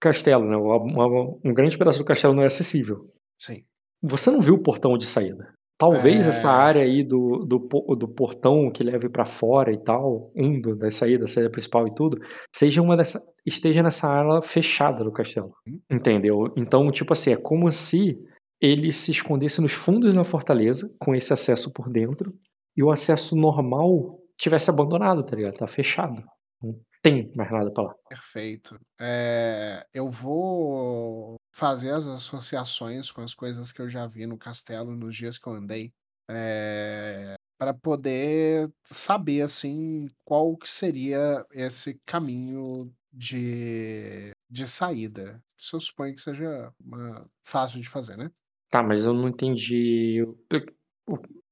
castelo, 0.00 0.44
né, 0.48 0.56
uma 0.56 0.76
uma 0.76 1.38
um 1.44 1.54
grande 1.54 1.76
pedaço 1.76 1.98
do 1.98 2.04
castelo 2.04 2.34
não 2.34 2.42
é 2.42 2.46
acessível. 2.46 3.10
Sim. 3.40 3.64
Você 4.02 4.30
não 4.30 4.40
viu 4.40 4.54
o 4.54 4.62
portão 4.62 4.96
de 4.96 5.06
saída. 5.06 5.52
Talvez 5.78 6.26
essa 6.26 6.50
Eh 6.50 6.52
área 6.52 6.82
aí 6.82 7.04
do 7.04 7.38
do 7.46 7.58
do 7.96 8.08
portão 8.08 8.70
que 8.70 8.82
leve 8.82 9.08
pra 9.08 9.24
fora 9.24 9.72
e 9.72 9.78
tal, 9.78 10.32
um 10.34 10.60
do 10.60 10.74
das 10.76 10.96
saídas, 10.96 11.32
saída 11.32 11.50
principal 11.50 11.84
e 11.88 11.94
tudo, 11.94 12.18
seja 12.54 12.82
uma 12.82 12.96
dessa 12.96 13.22
esteja 13.46 13.82
nessa 13.82 14.12
ala 14.12 14.42
fechada 14.42 15.04
do 15.04 15.12
castelo, 15.12 15.52
entendeu? 15.90 16.52
Então, 16.56 16.90
tipo 16.90 17.12
assim, 17.12 17.32
é 17.32 17.36
como 17.36 17.70
se 17.70 18.18
ele 18.60 18.90
se 18.92 19.12
escondesse 19.12 19.60
nos 19.62 19.72
fundos 19.72 20.12
da 20.14 20.24
fortaleza, 20.24 20.92
com 20.98 21.14
esse 21.14 21.32
acesso 21.32 21.72
por 21.72 21.88
dentro, 21.88 22.34
e 22.76 22.82
o 22.82 22.90
acesso 22.90 23.36
normal 23.36 24.18
tivesse 24.36 24.70
abandonado, 24.70 25.22
tá 25.24 25.36
ligado? 25.36 25.56
Tá 25.56 25.66
fechado. 25.68 26.22
Não 26.62 26.70
tem 27.02 27.30
mais 27.36 27.50
nada 27.52 27.72
pra 27.72 27.84
lá. 27.84 27.94
Perfeito. 28.08 28.76
Eh, 29.00 29.86
eu 29.94 30.10
vou 30.10 31.37
fazer 31.58 31.90
as 31.90 32.06
associações 32.06 33.10
com 33.10 33.20
as 33.20 33.34
coisas 33.34 33.72
que 33.72 33.82
eu 33.82 33.88
já 33.88 34.06
vi 34.06 34.26
no 34.26 34.38
castelo 34.38 34.94
nos 34.94 35.16
dias 35.16 35.38
que 35.38 35.48
eu 35.48 35.54
andei, 35.54 35.92
eh, 36.30 37.34
pra 37.58 37.74
poder 37.74 38.72
saber, 38.84 39.40
assim, 39.42 40.08
qual 40.24 40.56
que 40.56 40.70
seria 40.70 41.44
esse 41.50 42.00
caminho 42.06 42.94
de 43.12 44.30
de 44.48 44.66
saída. 44.68 45.42
Isso 45.58 45.74
eu 45.76 45.80
suponho 45.80 46.14
que 46.14 46.22
seja 46.22 46.72
uma 46.80 47.28
fácil 47.42 47.80
de 47.80 47.88
fazer, 47.88 48.16
né? 48.16 48.30
Tá, 48.70 48.80
mas 48.80 49.04
eu 49.04 49.12
não 49.12 49.28
entendi 49.28 50.24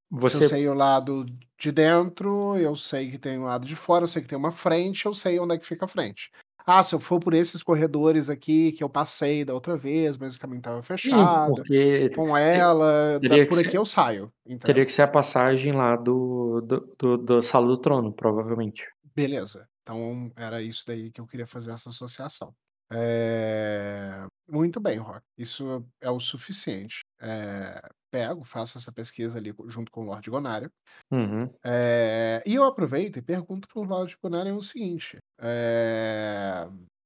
Você... 0.08 0.44
Eu 0.44 0.48
sei 0.48 0.68
o 0.68 0.74
lado 0.74 1.26
de 1.58 1.72
dentro, 1.72 2.56
eu 2.56 2.76
sei 2.76 3.10
que 3.10 3.18
tem 3.18 3.38
o 3.38 3.44
lado 3.44 3.66
de 3.66 3.74
fora, 3.74 4.04
eu 4.04 4.08
sei 4.08 4.22
que 4.22 4.28
tem 4.28 4.38
uma 4.38 4.52
frente, 4.52 5.04
eu 5.04 5.12
sei 5.12 5.40
onde 5.40 5.56
é 5.56 5.58
que 5.58 5.66
fica 5.66 5.84
a 5.84 5.88
frente. 5.88 6.30
Ah, 6.68 6.82
se 6.82 6.96
eu 6.96 6.98
for 6.98 7.20
por 7.20 7.32
esses 7.32 7.62
corredores 7.62 8.28
aqui 8.28 8.72
que 8.72 8.82
eu 8.82 8.88
passei 8.90 9.44
da 9.44 9.54
outra 9.54 9.76
vez, 9.76 10.18
mas 10.18 10.34
o 10.34 10.40
caminho 10.40 10.58
estava 10.58 10.82
fechado, 10.82 11.54
Sim, 11.54 11.60
porque 11.62 12.10
com 12.10 12.36
ela, 12.36 13.20
por 13.20 13.60
aqui 13.60 13.70
ser, 13.70 13.76
eu 13.76 13.86
saio. 13.86 14.32
Teria 14.64 14.84
que 14.84 14.90
ser 14.90 15.02
a 15.02 15.08
passagem 15.08 15.72
lá 15.72 15.94
do, 15.94 16.60
do, 16.62 16.94
do, 16.98 17.18
do 17.18 17.42
Sala 17.42 17.68
do 17.68 17.76
Trono, 17.76 18.12
provavelmente. 18.12 18.84
Beleza. 19.14 19.68
Então 19.82 20.32
era 20.34 20.60
isso 20.60 20.82
daí 20.84 21.12
que 21.12 21.20
eu 21.20 21.26
queria 21.26 21.46
fazer 21.46 21.70
essa 21.70 21.90
associação. 21.90 22.52
É... 22.92 24.26
Muito 24.48 24.80
bem, 24.80 24.98
Rock. 24.98 25.22
Isso 25.36 25.84
é 26.00 26.10
o 26.10 26.20
suficiente. 26.20 27.00
É... 27.20 27.80
Pego, 28.10 28.44
faço 28.44 28.78
essa 28.78 28.92
pesquisa 28.92 29.38
ali 29.38 29.52
junto 29.66 29.90
com 29.90 30.02
o 30.02 30.04
Lord 30.04 30.28
Gonário. 30.30 30.70
Uhum. 31.10 31.52
É... 31.64 32.42
E 32.46 32.54
eu 32.54 32.64
aproveito 32.64 33.16
e 33.16 33.22
pergunto 33.22 33.68
para 33.68 33.80
o 33.80 33.84
Lord 33.84 34.16
Gonário 34.22 34.56
o 34.56 34.62
seguinte: 34.62 35.18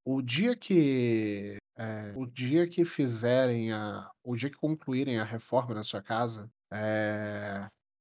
o 0.05 0.21
dia 0.21 0.55
que 0.55 1.57
o 2.15 2.27
dia 2.27 2.67
que 2.67 2.85
fizerem 2.85 3.71
a, 3.71 4.07
o 4.23 4.35
dia 4.35 4.51
que 4.51 4.57
concluírem 4.57 5.17
a 5.19 5.23
reforma 5.23 5.73
na 5.73 5.83
sua 5.83 6.01
casa, 6.01 6.47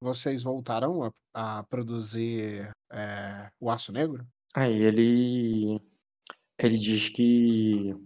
vocês 0.02 0.42
voltarão 0.42 1.02
a, 1.02 1.58
a 1.58 1.62
produzir 1.64 2.70
o 3.58 3.70
aço 3.70 3.90
negro? 3.90 4.26
Aí 4.54 4.82
ele 4.82 5.80
ele 6.58 6.76
diz 6.76 7.08
que 7.08 7.96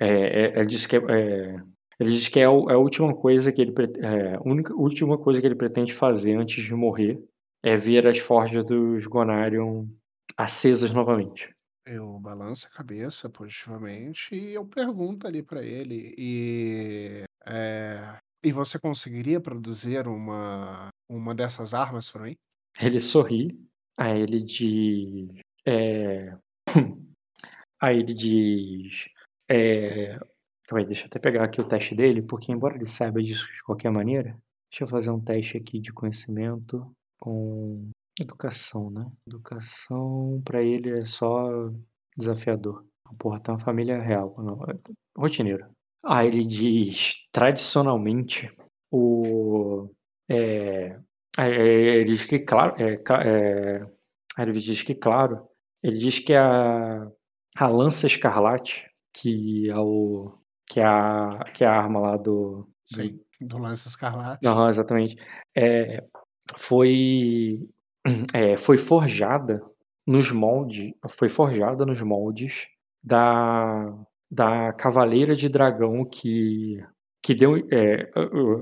é, 0.00 0.06
é, 0.06 0.58
ele 0.58 0.66
diz 0.66 0.86
que 0.86 0.96
é, 0.96 0.98
é, 0.98 1.56
ele 2.00 2.10
diz 2.10 2.28
que 2.28 2.40
é, 2.40 2.42
é, 2.42 2.46
a 2.46 2.78
última 2.78 3.14
coisa 3.14 3.52
que 3.52 3.62
ele 3.62 3.72
é, 4.00 4.34
a 4.34 4.42
única 4.42 4.74
última 4.74 5.16
coisa 5.18 5.40
que 5.40 5.46
ele 5.46 5.54
pretende 5.54 5.92
fazer 5.92 6.36
antes 6.36 6.64
de 6.64 6.74
morrer 6.74 7.22
é 7.62 7.76
ver 7.76 8.06
as 8.06 8.18
forjas 8.18 8.64
dos 8.64 9.06
Gonarion 9.06 9.86
acesas 10.36 10.92
novamente. 10.92 11.54
Eu 11.86 12.18
balanço 12.18 12.66
a 12.66 12.76
cabeça 12.76 13.28
positivamente 13.28 14.34
e 14.34 14.54
eu 14.54 14.64
pergunto 14.66 15.26
ali 15.26 15.42
para 15.42 15.62
ele 15.62 16.14
e 16.16 17.24
é, 17.46 18.18
e 18.42 18.52
você 18.52 18.78
conseguiria 18.78 19.40
produzir 19.40 20.06
uma 20.08 20.88
uma 21.08 21.34
dessas 21.34 21.74
armas 21.74 22.10
para 22.10 22.24
mim? 22.24 22.34
Ele 22.80 22.98
sorri. 22.98 23.48
Aí 23.96 24.22
ele 24.22 24.42
diz 24.42 25.28
é, 25.66 26.36
Aí 27.80 27.98
ele 27.98 28.14
diz. 28.14 29.08
É... 29.54 30.18
Aí, 30.72 30.84
deixa 30.84 31.04
eu 31.04 31.06
até 31.06 31.18
pegar 31.18 31.44
aqui 31.44 31.60
o 31.60 31.68
teste 31.68 31.94
dele, 31.94 32.22
porque 32.22 32.50
embora 32.50 32.74
ele 32.74 32.86
saiba 32.86 33.22
disso 33.22 33.46
de 33.52 33.62
qualquer 33.62 33.90
maneira, 33.92 34.36
deixa 34.70 34.82
eu 34.82 34.86
fazer 34.88 35.10
um 35.10 35.20
teste 35.20 35.56
aqui 35.58 35.78
de 35.78 35.92
conhecimento 35.92 36.90
com 37.20 37.74
educação, 38.20 38.90
né? 38.90 39.06
Educação 39.26 40.40
para 40.44 40.62
ele 40.62 40.98
é 40.98 41.04
só 41.04 41.70
desafiador. 42.16 42.84
Porra, 43.18 43.40
tem 43.40 43.54
uma 43.54 43.60
família 43.60 44.00
real, 44.00 44.34
não, 44.38 44.54
é 44.64 44.74
rotineiro. 45.16 45.66
Aí 46.04 46.28
ele 46.28 46.44
diz, 46.44 47.14
tradicionalmente, 47.32 48.50
o. 48.90 49.88
É, 50.28 50.98
ele 51.38 52.04
diz 52.04 52.24
que, 52.24 52.38
claro, 52.40 52.74
é, 52.78 52.94
é, 53.26 53.86
ele 54.38 54.58
diz 54.58 54.82
que, 54.82 54.94
claro, 54.94 55.46
ele 55.82 55.98
diz 55.98 56.18
que 56.18 56.34
a, 56.34 57.06
a 57.58 57.66
lança 57.68 58.06
escarlate, 58.06 58.86
que 59.14 59.70
é 59.70 59.78
o 59.78 60.32
que 60.66 60.80
é 60.80 60.84
a, 60.84 61.44
que 61.54 61.64
é 61.64 61.66
a 61.66 61.72
arma 61.72 62.00
lá 62.00 62.16
do 62.16 62.68
Sim, 62.84 63.20
do 63.40 63.58
lança 63.58 63.88
escarlate. 63.88 64.40
Não, 64.42 64.68
exatamente. 64.68 65.16
É, 65.56 66.04
foi 66.56 67.60
é, 68.34 68.56
foi 68.56 68.76
forjada 68.76 69.62
nos 70.06 70.32
moldes, 70.32 70.92
foi 71.08 71.28
forjada 71.28 71.86
nos 71.86 72.02
moldes 72.02 72.66
da 73.02 73.94
da 74.30 74.72
cavaleira 74.72 75.36
de 75.36 75.48
dragão 75.48 76.04
que 76.04 76.82
que 77.22 77.34
deu 77.34 77.56
é, 77.70 78.10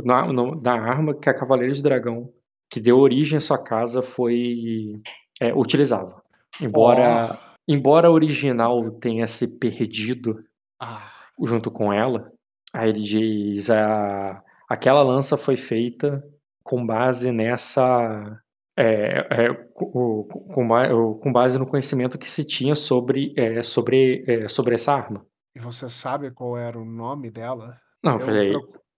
na, 0.05 0.31
da 0.61 0.73
arma 0.73 1.15
que 1.15 1.29
a 1.29 1.35
cavaleira 1.35 1.73
de 1.73 1.83
dragão 1.83 2.33
que 2.71 2.81
deu 2.81 2.99
origem 2.99 3.39
à 3.39 3.41
sua 3.41 3.59
casa 3.59 4.03
foi 4.03 5.01
é, 5.41 5.53
utilizava. 5.55 6.23
Embora 6.61 7.39
oh 7.49 7.52
Embora 7.69 8.09
a 8.09 8.11
original 8.11 8.91
tenha 8.93 9.27
se 9.27 9.59
perdido 9.59 10.45
ah. 10.81 11.11
junto 11.45 11.71
com 11.71 11.93
ela, 11.93 12.33
aí 12.73 12.91
ele 12.91 13.01
diz: 13.01 13.71
a, 13.71 14.43
aquela 14.69 15.03
lança 15.03 15.37
foi 15.37 15.57
feita 15.57 16.23
com 16.63 16.85
base 16.85 17.31
nessa. 17.31 18.41
É, 18.75 19.45
é, 19.45 19.55
com, 19.75 20.25
com, 20.25 21.19
com, 21.21 21.33
base 21.33 21.59
no 21.59 21.67
conhecimento 21.67 22.19
que 22.19 22.29
se 22.29 22.43
tinha 22.43 22.75
sobre, 22.75 23.35
é, 23.37 23.63
sobre, 23.63 24.25
é, 24.27 24.49
sobre 24.49 24.75
essa 24.75 24.95
arma. 24.95 25.27
E 25.55 25.61
você 25.61 25.91
sabe 25.91 26.31
qual 26.31 26.57
era 26.57 26.79
o 26.79 26.85
nome 26.85 27.31
dela? 27.31 27.79
Não, 28.03 28.15
eu, 28.15 28.21
falei. 28.21 28.55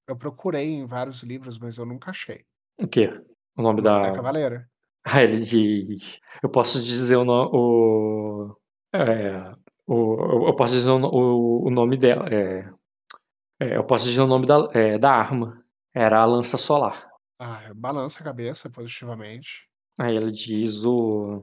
eu 0.07 0.17
procurei 0.17 0.69
em 0.69 0.87
vários 0.87 1.25
livros, 1.25 1.59
mas 1.59 1.77
eu 1.77 1.85
nunca 1.85 2.13
achei. 2.13 2.45
O 2.81 2.87
quê? 2.87 3.09
O 3.57 3.63
nome, 3.63 3.81
o 3.81 3.83
nome 3.83 3.83
da... 3.83 4.03
da 4.03 4.15
cavaleira? 4.15 4.69
Aí 5.05 5.25
ele 5.25 5.39
diz. 5.39 6.19
Eu 6.43 6.49
posso 6.49 6.83
dizer 6.83 7.17
o, 7.17 7.25
no, 7.25 7.51
o, 7.53 8.57
é, 8.93 9.55
o 9.87 10.49
eu 10.49 10.57
posso 10.57 10.73
dizer 10.75 10.91
o, 10.91 10.97
o, 10.97 11.67
o 11.67 11.71
nome 11.71 11.97
dela. 11.97 12.27
É, 12.29 12.71
é, 13.61 13.77
eu 13.77 13.85
posso 13.85 14.05
dizer 14.05 14.23
o 14.23 14.27
nome 14.27 14.47
da, 14.47 14.69
é, 14.73 14.99
da 14.99 15.13
arma. 15.13 15.63
Era 15.95 16.21
a 16.21 16.25
lança 16.25 16.57
solar. 16.57 17.09
Ah, 17.39 17.73
balança 17.75 18.21
a 18.21 18.25
cabeça 18.25 18.71
positivamente. 18.71 19.69
Aí 19.99 20.17
ele 20.17 20.33
diz 20.33 20.85
o. 20.85 21.43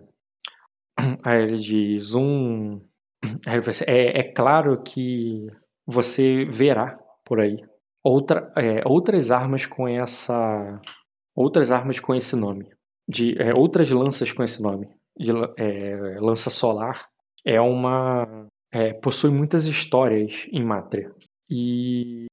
Aí 1.24 1.43
ele 1.43 1.57
diz 1.57 2.16
um. 2.16 2.82
Assim, 3.68 3.86
é, 3.88 4.20
é 4.20 4.24
claro 4.24 4.82
que 4.82 5.45
você 5.86 6.45
verá 6.45 6.97
por 7.24 7.39
aí 7.39 7.64
outra, 8.03 8.51
é, 8.57 8.82
outras 8.86 9.30
armas 9.30 9.66
com 9.68 9.88
essa. 9.88 10.82
Outras 11.36 11.72
armas 11.72 11.99
com 11.99 12.14
esse 12.14 12.36
nome 12.36 12.68
de 13.12 13.36
é, 13.41 13.53
outras 13.57 13.89
lanças 13.91 14.32
com 14.32 14.43
esse 14.43 14.64
nome, 14.64 14.88
de 15.18 15.32
é, 15.57 16.18
lança 16.20 16.49
solar, 16.49 17.07
é 17.45 17.59
uma 17.59 18.47
é, 18.72 18.93
possui 18.93 19.32
muitas 19.32 19.66
histórias 19.66 20.47
em 20.51 20.64
Mátria 20.64 21.12
e 21.49 22.26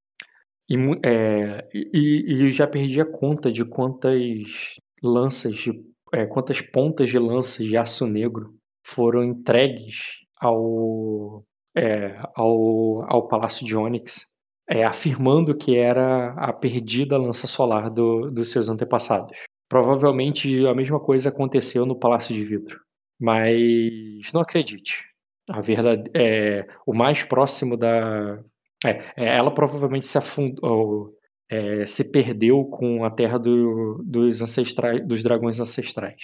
e, 0.70 0.76
é, 1.02 1.66
e, 1.72 2.44
e 2.44 2.50
já 2.50 2.66
perdi 2.66 3.00
a 3.00 3.06
conta 3.06 3.50
de 3.50 3.64
quantas 3.64 4.76
lanças, 5.02 5.54
de, 5.54 5.72
é, 6.12 6.26
quantas 6.26 6.60
pontas 6.60 7.08
de 7.08 7.18
lanças 7.18 7.64
de 7.64 7.76
aço 7.76 8.06
negro 8.06 8.54
foram 8.86 9.24
entregues 9.24 10.18
ao, 10.38 11.42
é, 11.74 12.20
ao, 12.34 13.02
ao 13.10 13.28
Palácio 13.28 13.64
de 13.64 13.74
Onyx, 13.74 14.26
é, 14.68 14.84
afirmando 14.84 15.56
que 15.56 15.74
era 15.74 16.34
a 16.34 16.52
perdida 16.52 17.16
lança 17.16 17.46
solar 17.46 17.88
do, 17.88 18.30
dos 18.30 18.50
seus 18.50 18.68
antepassados. 18.68 19.38
Provavelmente 19.68 20.66
a 20.66 20.74
mesma 20.74 20.98
coisa 20.98 21.28
aconteceu 21.28 21.84
no 21.84 21.98
Palácio 21.98 22.34
de 22.34 22.42
Vidro. 22.42 22.80
Mas 23.20 24.32
não 24.32 24.40
acredite. 24.40 25.04
A 25.48 25.60
verdade 25.60 26.10
é 26.14 26.66
o 26.86 26.94
mais 26.94 27.22
próximo 27.22 27.76
da. 27.76 28.38
É, 28.84 28.90
é 29.16 29.36
ela 29.36 29.52
provavelmente 29.52 30.06
se 30.06 30.16
afundou, 30.16 31.14
é, 31.50 31.84
se 31.84 32.12
perdeu 32.12 32.64
com 32.66 33.04
a 33.04 33.10
terra 33.10 33.38
do, 33.38 34.02
dos 34.04 34.40
ancestrais, 34.40 35.06
dos 35.06 35.22
dragões 35.22 35.58
ancestrais. 35.58 36.22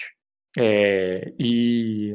É, 0.56 1.32
e, 1.38 2.14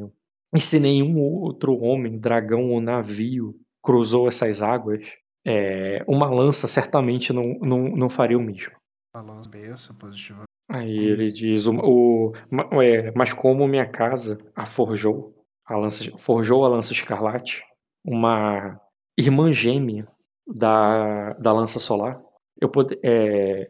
e 0.55 0.59
se 0.59 0.79
nenhum 0.79 1.19
outro 1.19 1.77
homem, 1.79 2.17
dragão 2.17 2.69
ou 2.69 2.79
navio 2.79 3.55
cruzou 3.83 4.27
essas 4.27 4.61
águas, 4.61 5.05
é, 5.45 6.03
uma 6.07 6.29
lança 6.29 6.67
certamente 6.67 7.33
não, 7.33 7.55
não, 7.59 7.83
não 7.95 8.09
faria 8.09 8.37
o 8.37 8.41
mesmo. 8.41 8.73
A 9.13 9.21
lança 9.21 9.93
positiva 9.95 10.48
Aí 10.69 10.97
ele 10.97 11.31
diz: 11.31 11.65
o, 11.67 11.73
o 11.73 12.81
é, 12.81 13.11
Mas 13.15 13.33
como 13.33 13.67
minha 13.67 13.87
casa 13.87 14.37
a 14.55 14.65
forjou, 14.65 15.35
a 15.65 15.75
lança, 15.75 16.15
forjou 16.17 16.63
a 16.63 16.69
lança 16.69 16.93
escarlate, 16.93 17.63
uma 18.05 18.79
irmã 19.17 19.51
gêmea 19.51 20.07
da, 20.47 21.33
da 21.33 21.51
lança 21.51 21.79
solar, 21.79 22.21
eu, 22.61 22.69
pod, 22.69 22.97
é, 23.03 23.67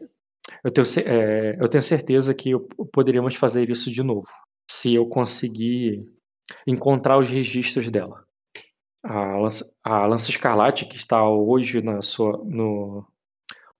eu, 0.62 0.70
tenho, 0.70 0.86
é, 1.06 1.56
eu 1.58 1.68
tenho 1.68 1.82
certeza 1.82 2.34
que 2.34 2.50
eu, 2.50 2.68
poderíamos 2.92 3.34
fazer 3.34 3.70
isso 3.70 3.90
de 3.90 4.02
novo, 4.02 4.28
se 4.70 4.94
eu 4.94 5.06
conseguir 5.06 6.06
encontrar 6.66 7.18
os 7.18 7.30
registros 7.30 7.90
dela. 7.90 8.24
A 9.02 9.38
lança, 9.38 9.72
a 9.82 10.06
lança 10.06 10.30
escarlate, 10.30 10.84
que 10.84 10.96
está 10.96 11.26
hoje 11.26 11.80
na, 11.80 12.02
sua, 12.02 12.32
no, 12.44 13.06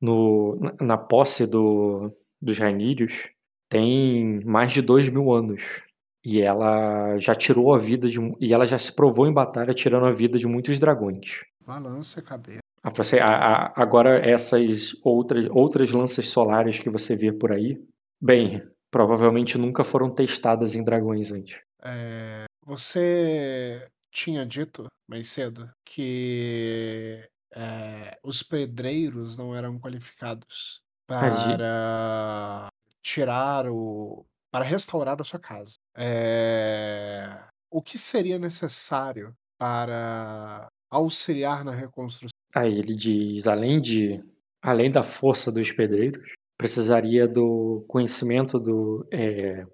no, 0.01 0.59
na 0.81 0.97
posse 0.97 1.47
do, 1.47 2.11
dos 2.41 2.59
Rainírios 2.59 3.31
tem 3.69 4.45
mais 4.45 4.73
de 4.73 4.83
dois 4.83 5.09
mil 5.09 5.33
anos. 5.33 5.83
E 6.25 6.41
ela 6.41 7.17
já 7.19 7.35
tirou 7.35 7.73
a 7.73 7.79
vida 7.79 8.09
de. 8.09 8.19
E 8.41 8.53
ela 8.53 8.67
já 8.67 8.79
se 8.79 8.95
provou 8.95 9.27
em 9.27 9.33
batalha 9.33 9.73
tirando 9.73 10.07
a 10.07 10.11
vida 10.11 10.39
de 10.39 10.47
muitos 10.47 10.79
dragões. 10.79 11.41
Balança 11.67 12.21
a 12.21 12.23
cabeça. 12.23 12.61
A, 12.83 13.27
a, 13.27 13.83
agora 13.83 14.19
essas 14.19 14.95
outras, 15.03 15.47
outras 15.51 15.91
lanças 15.91 16.29
solares 16.29 16.81
que 16.81 16.91
você 16.91 17.15
vê 17.17 17.33
por 17.33 17.53
aí 17.53 17.79
Bem, 18.23 18.63
provavelmente 18.91 19.57
nunca 19.57 19.83
foram 19.83 20.15
testadas 20.15 20.75
em 20.75 20.85
dragões 20.85 21.33
antes. 21.33 21.59
É, 21.83 22.45
você 22.67 23.89
tinha 24.13 24.45
dito 24.45 24.89
mais 25.09 25.31
cedo 25.31 25.71
que 25.87 27.27
é, 27.57 28.19
os 28.23 28.43
pedreiros 28.43 29.39
não 29.39 29.57
eram 29.57 29.79
qualificados 29.79 30.83
para 31.11 32.69
tirar 33.03 33.69
o. 33.69 34.25
para 34.53 34.65
restaurar 34.65 35.21
a 35.21 35.25
sua 35.25 35.41
casa. 35.41 35.75
É, 35.97 37.43
o 37.69 37.83
que 37.83 37.99
seria 37.99 38.39
necessário 38.39 39.35
para 39.59 40.69
auxiliar 40.89 41.65
na 41.65 41.73
reconstrução? 41.73 42.31
Aí 42.55 42.79
ele 42.79 42.95
diz, 42.95 43.49
além 43.49 43.81
de 43.81 44.23
além 44.63 44.91
da 44.91 45.03
força 45.03 45.51
dos 45.51 45.73
pedreiros, 45.73 46.33
precisaria 46.57 47.27
do 47.27 47.85
conhecimento 47.89 48.61
do 48.61 49.07
é, 49.11 49.65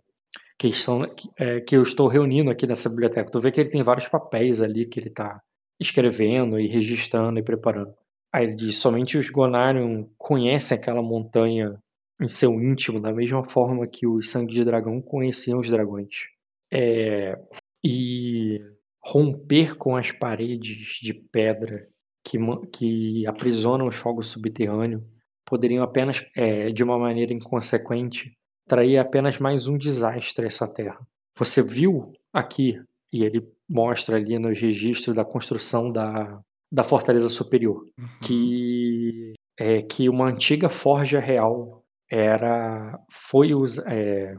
que, 0.58 0.68
estão, 0.68 1.02
é, 1.36 1.60
que 1.60 1.76
eu 1.76 1.82
estou 1.82 2.06
reunindo 2.06 2.50
aqui 2.50 2.66
nessa 2.66 2.88
biblioteca. 2.88 3.30
Tu 3.30 3.40
vê 3.40 3.50
que 3.50 3.60
ele 3.60 3.70
tem 3.70 3.82
vários 3.82 4.08
papéis 4.08 4.62
ali 4.62 4.86
que 4.86 5.00
ele 5.00 5.08
está 5.08 5.40
escrevendo 5.80 6.58
e 6.58 6.66
registrando 6.66 7.38
e 7.38 7.42
preparando. 7.42 7.94
Aí 8.36 8.44
ele 8.44 8.54
diz: 8.54 8.76
somente 8.76 9.16
os 9.16 9.30
Gonarion 9.30 10.04
conhecem 10.18 10.76
aquela 10.76 11.00
montanha 11.00 11.82
em 12.20 12.28
seu 12.28 12.52
íntimo, 12.60 13.00
da 13.00 13.10
mesma 13.10 13.42
forma 13.42 13.86
que 13.86 14.06
os 14.06 14.30
Sangue 14.30 14.52
de 14.52 14.62
Dragão 14.62 15.00
conheciam 15.00 15.58
os 15.58 15.70
dragões. 15.70 16.26
É, 16.70 17.38
e 17.82 18.60
romper 19.02 19.74
com 19.78 19.96
as 19.96 20.12
paredes 20.12 20.98
de 21.00 21.14
pedra 21.14 21.88
que, 22.22 22.36
que 22.70 23.26
aprisionam 23.26 23.86
os 23.86 23.94
fogos 23.94 24.26
subterrâneos 24.26 25.02
poderiam 25.46 25.82
apenas, 25.82 26.26
é, 26.36 26.70
de 26.70 26.84
uma 26.84 26.98
maneira 26.98 27.32
inconsequente, 27.32 28.36
trair 28.68 28.98
apenas 28.98 29.38
mais 29.38 29.66
um 29.66 29.78
desastre 29.78 30.44
a 30.44 30.48
essa 30.48 30.68
terra. 30.68 30.98
Você 31.38 31.62
viu 31.62 32.12
aqui, 32.34 32.82
e 33.10 33.24
ele 33.24 33.48
mostra 33.66 34.16
ali 34.16 34.38
nos 34.38 34.60
registros 34.60 35.14
da 35.14 35.24
construção 35.24 35.90
da, 35.90 36.42
da 36.70 36.82
Fortaleza 36.82 37.28
Superior, 37.28 37.84
uhum. 37.98 38.08
que, 38.22 39.32
é, 39.58 39.82
que 39.82 40.08
uma 40.08 40.28
antiga 40.28 40.68
forja 40.68 41.20
real 41.20 41.84
era 42.10 42.98
foi, 43.10 43.54
us, 43.54 43.78
é, 43.78 44.34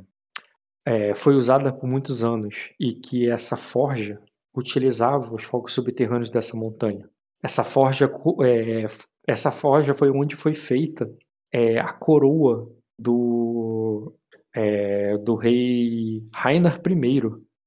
é, 0.86 1.15
foi 1.15 1.36
usada 1.36 1.73
por 1.73 1.88
muitos 1.88 2.23
anos 2.23 2.69
e 2.80 2.93
que 2.93 3.30
essa 3.30 3.57
forja 3.57 4.19
utilizava 4.55 5.34
os 5.34 5.43
fogos 5.43 5.73
subterrâneos 5.73 6.30
dessa 6.30 6.57
montanha. 6.57 7.09
Essa 7.43 7.63
forja, 7.63 8.11
é, 8.43 8.86
essa 9.28 9.51
forja 9.51 9.93
foi 9.93 10.09
onde 10.09 10.36
foi 10.36 10.53
feita 10.53 11.09
é, 11.53 11.80
a 11.80 11.93
coroa 11.93 12.67
do, 12.99 14.13
é, 14.55 15.17
do 15.19 15.36
rei 15.36 16.23
Rainer 16.34 16.73
I, 16.73 17.21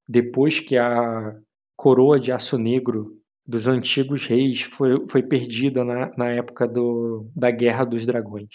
depois 0.09 0.59
que 0.59 0.77
a 0.77 1.37
coroa 1.77 2.19
de 2.19 2.33
aço 2.33 2.59
negro 2.59 3.20
dos 3.51 3.67
antigos 3.67 4.27
reis 4.27 4.63
foi, 4.63 5.05
foi 5.09 5.23
perdida 5.25 5.85
na, 5.85 6.13
na 6.17 6.31
época 6.31 6.69
do, 6.69 7.29
da 7.35 7.51
Guerra 7.51 7.85
dos 7.85 8.07
Dragões. 8.07 8.49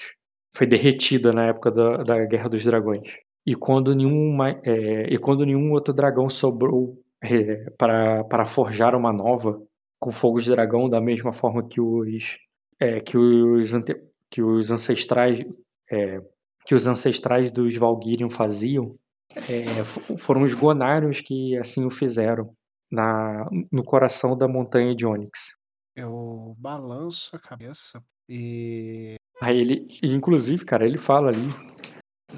Foi 0.56 0.66
derretida 0.66 1.34
na 1.34 1.48
época 1.48 1.70
da, 1.70 1.98
da 1.98 2.26
Guerra 2.26 2.48
dos 2.48 2.64
Dragões. 2.64 3.14
E 3.46 3.54
quando 3.56 3.94
nenhum, 3.94 4.42
é, 4.64 5.14
e 5.14 5.18
quando 5.18 5.46
nenhum 5.46 5.74
outro 5.74 5.94
dragão 5.94 6.30
sobrou 6.30 6.98
é, 7.22 7.70
para, 7.78 8.46
forjar 8.46 8.96
uma 8.96 9.12
nova 9.12 9.62
com 10.00 10.12
fogo 10.12 10.40
de 10.40 10.50
dragão, 10.50 10.90
da 10.90 11.02
mesma 11.02 11.34
forma 11.34 11.68
que 11.68 11.82
os, 11.82 12.38
é, 12.80 13.02
que 13.02 13.18
os, 13.18 13.74
ante, 13.74 13.96
que 14.32 14.42
os 14.42 14.72
ancestrais 14.72 15.44
é, 15.92 16.22
que 16.66 16.74
os 16.74 16.88
ancestrais 16.88 17.52
dos 17.52 17.76
Valgyrian 17.78 18.30
faziam, 18.30 18.96
é, 19.36 19.84
foram 20.18 20.42
os 20.42 20.54
Gonarios 20.56 21.22
que 21.22 21.56
assim 21.58 21.86
o 21.86 21.92
fizeram 21.92 22.50
na, 22.92 23.50
no 23.72 23.84
coração 23.84 24.38
da 24.38 24.48
montanha 24.48 24.96
de 24.96 25.06
Onyx. 25.06 25.56
Eu 25.96 26.56
balanço 26.58 27.36
a 27.36 27.40
cabeça 27.40 28.04
e. 28.30 29.16
Aí 29.42 29.60
ele, 29.60 29.88
inclusive, 30.04 30.64
cara, 30.64 30.86
ele 30.86 30.98
fala 30.98 31.30
ali 31.30 31.50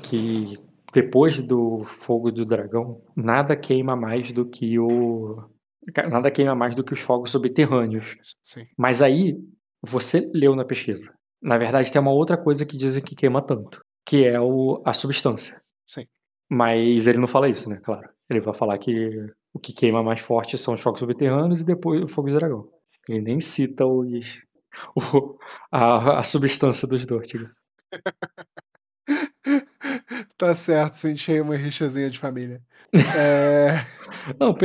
que 0.03 0.57
depois 0.91 1.41
do 1.41 1.79
fogo 1.79 2.31
do 2.31 2.45
dragão, 2.45 3.01
nada 3.15 3.55
queima 3.55 3.95
mais 3.95 4.31
do 4.31 4.47
que 4.47 4.79
o. 4.79 5.49
Nada 6.09 6.31
queima 6.31 6.55
mais 6.55 6.75
do 6.75 6.83
que 6.83 6.93
os 6.93 6.99
fogos 6.99 7.31
subterrâneos. 7.31 8.17
Sim. 8.43 8.67
Mas 8.77 9.01
aí, 9.01 9.37
você 9.81 10.29
leu 10.33 10.55
na 10.55 10.65
pesquisa. 10.65 11.13
Na 11.41 11.57
verdade, 11.57 11.91
tem 11.91 12.01
uma 12.01 12.11
outra 12.11 12.35
coisa 12.37 12.65
que 12.65 12.75
dizem 12.75 13.03
que 13.03 13.15
queima 13.15 13.41
tanto 13.41 13.79
que 14.07 14.25
é 14.25 14.39
o, 14.39 14.81
a 14.85 14.93
substância. 14.93 15.61
Sim. 15.85 16.07
Mas 16.49 17.07
ele 17.07 17.17
não 17.17 17.27
fala 17.27 17.49
isso, 17.49 17.69
né? 17.69 17.77
Claro. 17.83 18.09
Ele 18.29 18.39
vai 18.39 18.53
falar 18.53 18.77
que 18.77 19.11
o 19.57 19.59
que 19.59 19.73
queima 19.73 20.03
mais 20.03 20.21
forte 20.21 20.57
são 20.57 20.75
os 20.75 20.81
fogos 20.81 20.99
subterrâneos 20.99 21.61
e 21.61 21.65
depois 21.65 22.01
o 22.01 22.07
fogo 22.07 22.29
de 22.29 22.35
dragão. 22.35 22.69
Ele 23.09 23.21
nem 23.21 23.39
cita 23.39 23.85
os, 23.85 24.45
o, 24.95 25.37
a, 25.71 26.19
a 26.19 26.23
substância 26.23 26.87
dos 26.87 27.05
Dortiga. 27.05 27.49
tá 30.37 30.53
certo, 30.53 30.95
senti 30.95 31.39
uma 31.41 31.55
rixazinha 31.55 32.09
de 32.09 32.19
família. 32.19 32.61
É... 33.17 33.85
Não, 34.39 34.55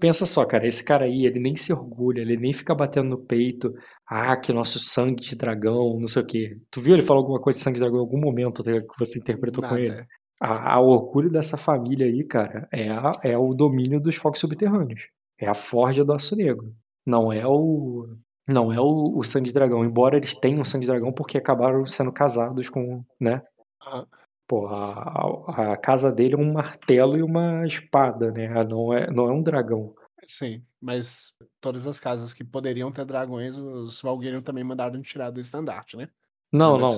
pensa 0.00 0.24
só, 0.24 0.46
cara, 0.46 0.66
esse 0.66 0.82
cara 0.82 1.04
aí, 1.04 1.26
ele 1.26 1.38
nem 1.38 1.54
se 1.54 1.74
orgulha, 1.74 2.22
ele 2.22 2.38
nem 2.38 2.50
fica 2.50 2.74
batendo 2.74 3.10
no 3.10 3.18
peito, 3.18 3.74
ah, 4.06 4.34
que 4.34 4.50
nosso 4.50 4.80
sangue 4.80 5.22
de 5.22 5.36
dragão, 5.36 6.00
não 6.00 6.06
sei 6.06 6.22
o 6.22 6.26
quê. 6.26 6.58
Tu 6.70 6.80
viu 6.80 6.94
ele 6.94 7.02
falar 7.02 7.20
alguma 7.20 7.38
coisa 7.38 7.58
de 7.58 7.62
sangue 7.62 7.74
de 7.74 7.80
dragão 7.80 7.98
em 7.98 8.00
algum 8.00 8.18
momento 8.18 8.62
tá 8.62 8.72
que 8.72 8.98
você 8.98 9.18
interpretou 9.18 9.60
Nada. 9.60 9.74
com 9.74 9.80
ele? 9.80 10.06
A, 10.40 10.74
a, 10.74 10.80
orgulho 10.80 11.30
dessa 11.30 11.56
família 11.56 12.06
aí, 12.06 12.22
cara, 12.24 12.68
é, 12.72 12.90
a, 12.90 13.12
é 13.22 13.38
o 13.38 13.54
domínio 13.54 14.00
dos 14.00 14.16
fogos 14.16 14.40
subterrâneos. 14.40 15.08
É 15.38 15.48
a 15.48 15.54
forja 15.54 16.04
do 16.04 16.12
aço 16.12 16.36
negro. 16.36 16.74
Não 17.04 17.32
é 17.32 17.46
o. 17.46 18.08
Não 18.48 18.72
é 18.72 18.80
o, 18.80 19.16
o 19.16 19.24
sangue 19.24 19.46
de 19.46 19.54
dragão. 19.54 19.84
Embora 19.84 20.16
eles 20.16 20.34
tenham 20.34 20.64
sangue 20.64 20.86
de 20.86 20.92
dragão 20.92 21.12
porque 21.12 21.38
acabaram 21.38 21.84
sendo 21.86 22.12
casados 22.12 22.68
com, 22.68 23.04
né? 23.20 23.42
Uhum. 23.86 24.06
Pô, 24.46 24.68
a, 24.68 25.72
a, 25.72 25.76
casa 25.76 26.12
dele 26.12 26.34
é 26.34 26.38
um 26.38 26.52
martelo 26.52 27.18
e 27.18 27.22
uma 27.22 27.66
espada, 27.66 28.30
né? 28.30 28.48
Não 28.64 28.92
é, 28.92 29.10
não 29.10 29.28
é 29.28 29.32
um 29.32 29.42
dragão. 29.42 29.92
Sim, 30.24 30.62
mas 30.80 31.32
todas 31.60 31.86
as 31.86 31.98
casas 31.98 32.32
que 32.32 32.44
poderiam 32.44 32.92
ter 32.92 33.04
dragões, 33.04 33.56
os 33.56 34.00
Valguerion 34.00 34.42
também 34.42 34.64
mandaram 34.64 35.00
tirar 35.02 35.30
do 35.30 35.40
estandarte, 35.40 35.96
né? 35.96 36.08
Não, 36.52 36.78
não. 36.78 36.88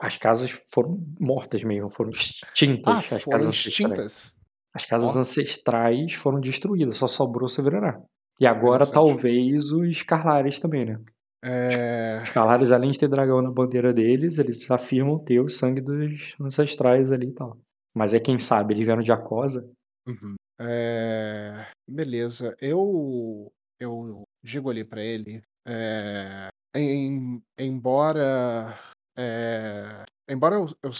As 0.00 0.16
casas 0.16 0.58
foram 0.72 0.98
mortas 1.20 1.62
mesmo, 1.62 1.90
foram 1.90 2.10
extintas. 2.10 2.94
Ah, 2.94 2.98
as 2.98 3.22
foram 3.22 3.38
casas 3.38 3.54
extintas? 3.54 3.98
Ancestrais. 3.98 4.40
As 4.72 4.86
casas 4.86 5.16
oh. 5.16 5.18
ancestrais 5.20 6.14
foram 6.14 6.40
destruídas, 6.40 6.96
só 6.96 7.06
sobrou 7.06 7.48
Severará. 7.48 8.00
E 8.40 8.46
agora 8.46 8.90
talvez 8.90 9.70
os 9.70 10.02
Carlares 10.02 10.58
também, 10.58 10.86
né? 10.86 10.98
É... 11.44 12.20
Os 12.22 12.30
Carlares, 12.30 12.72
além 12.72 12.90
de 12.90 12.98
ter 12.98 13.08
dragão 13.08 13.42
na 13.42 13.50
bandeira 13.50 13.92
deles, 13.92 14.38
eles 14.38 14.70
afirmam 14.70 15.18
ter 15.18 15.40
o 15.40 15.48
sangue 15.48 15.82
dos 15.82 16.34
ancestrais 16.40 17.12
ali 17.12 17.28
e 17.28 17.34
tal. 17.34 17.58
Mas 17.94 18.14
é 18.14 18.20
quem 18.20 18.38
sabe, 18.38 18.72
eles 18.72 18.86
vieram 18.86 19.02
de 19.02 19.12
Acosa. 19.12 19.68
Uhum. 20.06 20.36
É... 20.58 21.66
Beleza. 21.88 22.56
Eu 22.60 23.52
eu 23.78 24.22
digo 24.42 24.70
ali 24.70 24.84
para 24.84 25.02
ele, 25.02 25.42
é... 25.66 26.48
em... 26.74 27.42
embora 27.58 28.78
é... 29.20 30.04
embora 30.28 30.56
eu, 30.56 30.66
eu, 30.82 30.90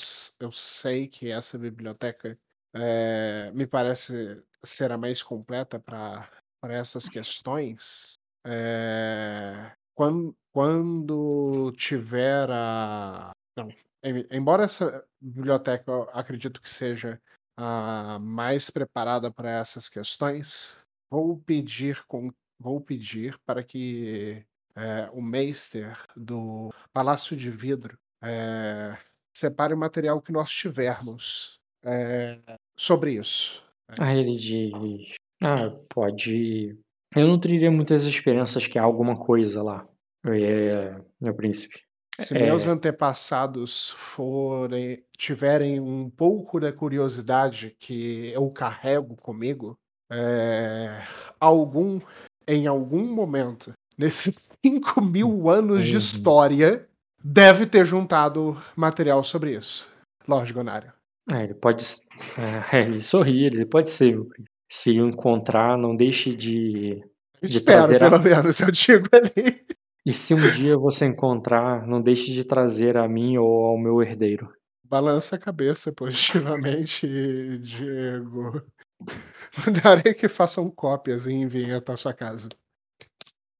eu, 0.41 0.53
sei 0.53 1.09
que 1.09 1.31
essa 1.31 1.59
biblioteca 1.59 2.39
é... 2.75 3.51
me 3.53 3.67
parece 3.67 4.43
ser 4.65 4.93
a 4.93 4.99
mais 4.99 5.23
completa 5.23 5.79
para 5.79 6.29
essas 6.63 7.09
questões, 7.09 8.19
é, 8.47 9.73
quando, 9.95 10.35
quando 10.53 11.73
tiver 11.73 12.49
a. 12.51 13.33
Não, 13.57 13.69
embora 14.31 14.65
essa 14.65 15.05
biblioteca 15.21 15.91
eu 15.91 16.09
acredito 16.13 16.61
que 16.61 16.71
seja 16.71 17.21
a 17.57 18.19
mais 18.19 18.71
preparada 18.71 19.31
para 19.31 19.51
essas 19.51 19.89
questões, 19.89 20.77
vou 21.11 21.39
pedir, 21.39 22.03
com, 22.07 22.33
vou 22.59 22.81
pedir 22.81 23.39
para 23.45 23.63
que 23.63 24.45
é, 24.75 25.11
o 25.13 25.21
Meister 25.21 26.03
do 26.17 26.73
Palácio 26.93 27.37
de 27.37 27.51
Vidro 27.51 27.99
é, 28.23 28.97
separe 29.37 29.75
o 29.75 29.79
material 29.79 30.21
que 30.21 30.33
nós 30.33 30.51
tivermos 30.51 31.59
é, 31.85 32.39
sobre 32.77 33.15
isso. 33.15 33.63
Aí 33.99 34.19
ele 34.21 34.37
diz: 34.37 35.15
Ah, 35.43 35.71
pode. 35.89 36.79
Eu 37.15 37.27
não 37.27 37.39
teria 37.39 37.71
muitas 37.71 38.05
esperanças 38.07 38.67
que 38.67 38.79
há 38.79 38.83
alguma 38.83 39.17
coisa 39.17 39.63
lá 39.63 39.87
é, 40.27 41.01
meu 41.21 41.35
príncipe. 41.35 41.83
Se 42.19 42.37
é... 42.37 42.47
meus 42.47 42.67
antepassados 42.67 43.91
forem 43.91 45.03
tiverem 45.17 45.81
um 45.81 46.11
pouco 46.11 46.61
da 46.61 46.73
curiosidade 46.73 47.75
que 47.79 48.31
eu 48.33 48.51
carrego 48.51 49.17
comigo, 49.17 49.79
é, 50.11 51.03
algum 51.39 52.01
em 52.47 52.67
algum 52.67 53.05
momento 53.05 53.73
nesses 53.97 54.35
5 54.65 55.01
mil 55.01 55.49
anos 55.49 55.85
de 55.85 55.93
uhum. 55.93 55.99
história 55.99 56.87
deve 57.23 57.67
ter 57.67 57.85
juntado 57.85 58.61
material 58.77 59.23
sobre 59.25 59.57
isso. 59.57 59.89
Lógico, 60.27 60.59
Gonário. 60.59 60.93
É, 61.31 61.45
ele 61.45 61.55
pode 61.55 61.83
s 61.83 62.03
é, 62.73 62.81
ele 62.83 63.01
sorri, 63.01 63.45
ele 63.45 63.67
pode 63.67 63.89
ser 63.91 64.13
meu 64.13 64.25
príncipe. 64.27 64.51
Se 64.73 64.97
encontrar, 64.97 65.77
não 65.77 65.97
deixe 65.97 66.35
de 66.35 67.03
de 67.43 67.57
Espero, 67.57 67.79
trazer 67.79 68.05
a 68.05 68.11
pelo 68.11 68.23
menos, 68.23 68.61
eu 68.61 68.71
digo 68.71 69.09
ali. 69.13 69.65
E 70.05 70.13
se 70.13 70.35
um 70.35 70.51
dia 70.53 70.77
você 70.77 71.07
encontrar, 71.07 71.87
não 71.87 72.01
deixe 72.01 72.33
de 72.33 72.45
trazer 72.45 72.97
a 72.97 73.09
mim 73.09 73.37
ou 73.39 73.67
ao 73.67 73.79
meu 73.79 74.03
herdeiro. 74.03 74.53
Balança 74.85 75.37
a 75.37 75.39
cabeça 75.39 75.93
positivamente, 75.93 77.07
Diego. 77.59 78.63
Mandarei 79.67 80.15
que 80.15 80.29
façam 80.29 80.71
cópias 80.71 81.27
e 81.27 81.33
enviem 81.33 81.73
até 81.73 81.93
a 81.93 81.97
sua 81.97 82.13
casa. 82.13 82.49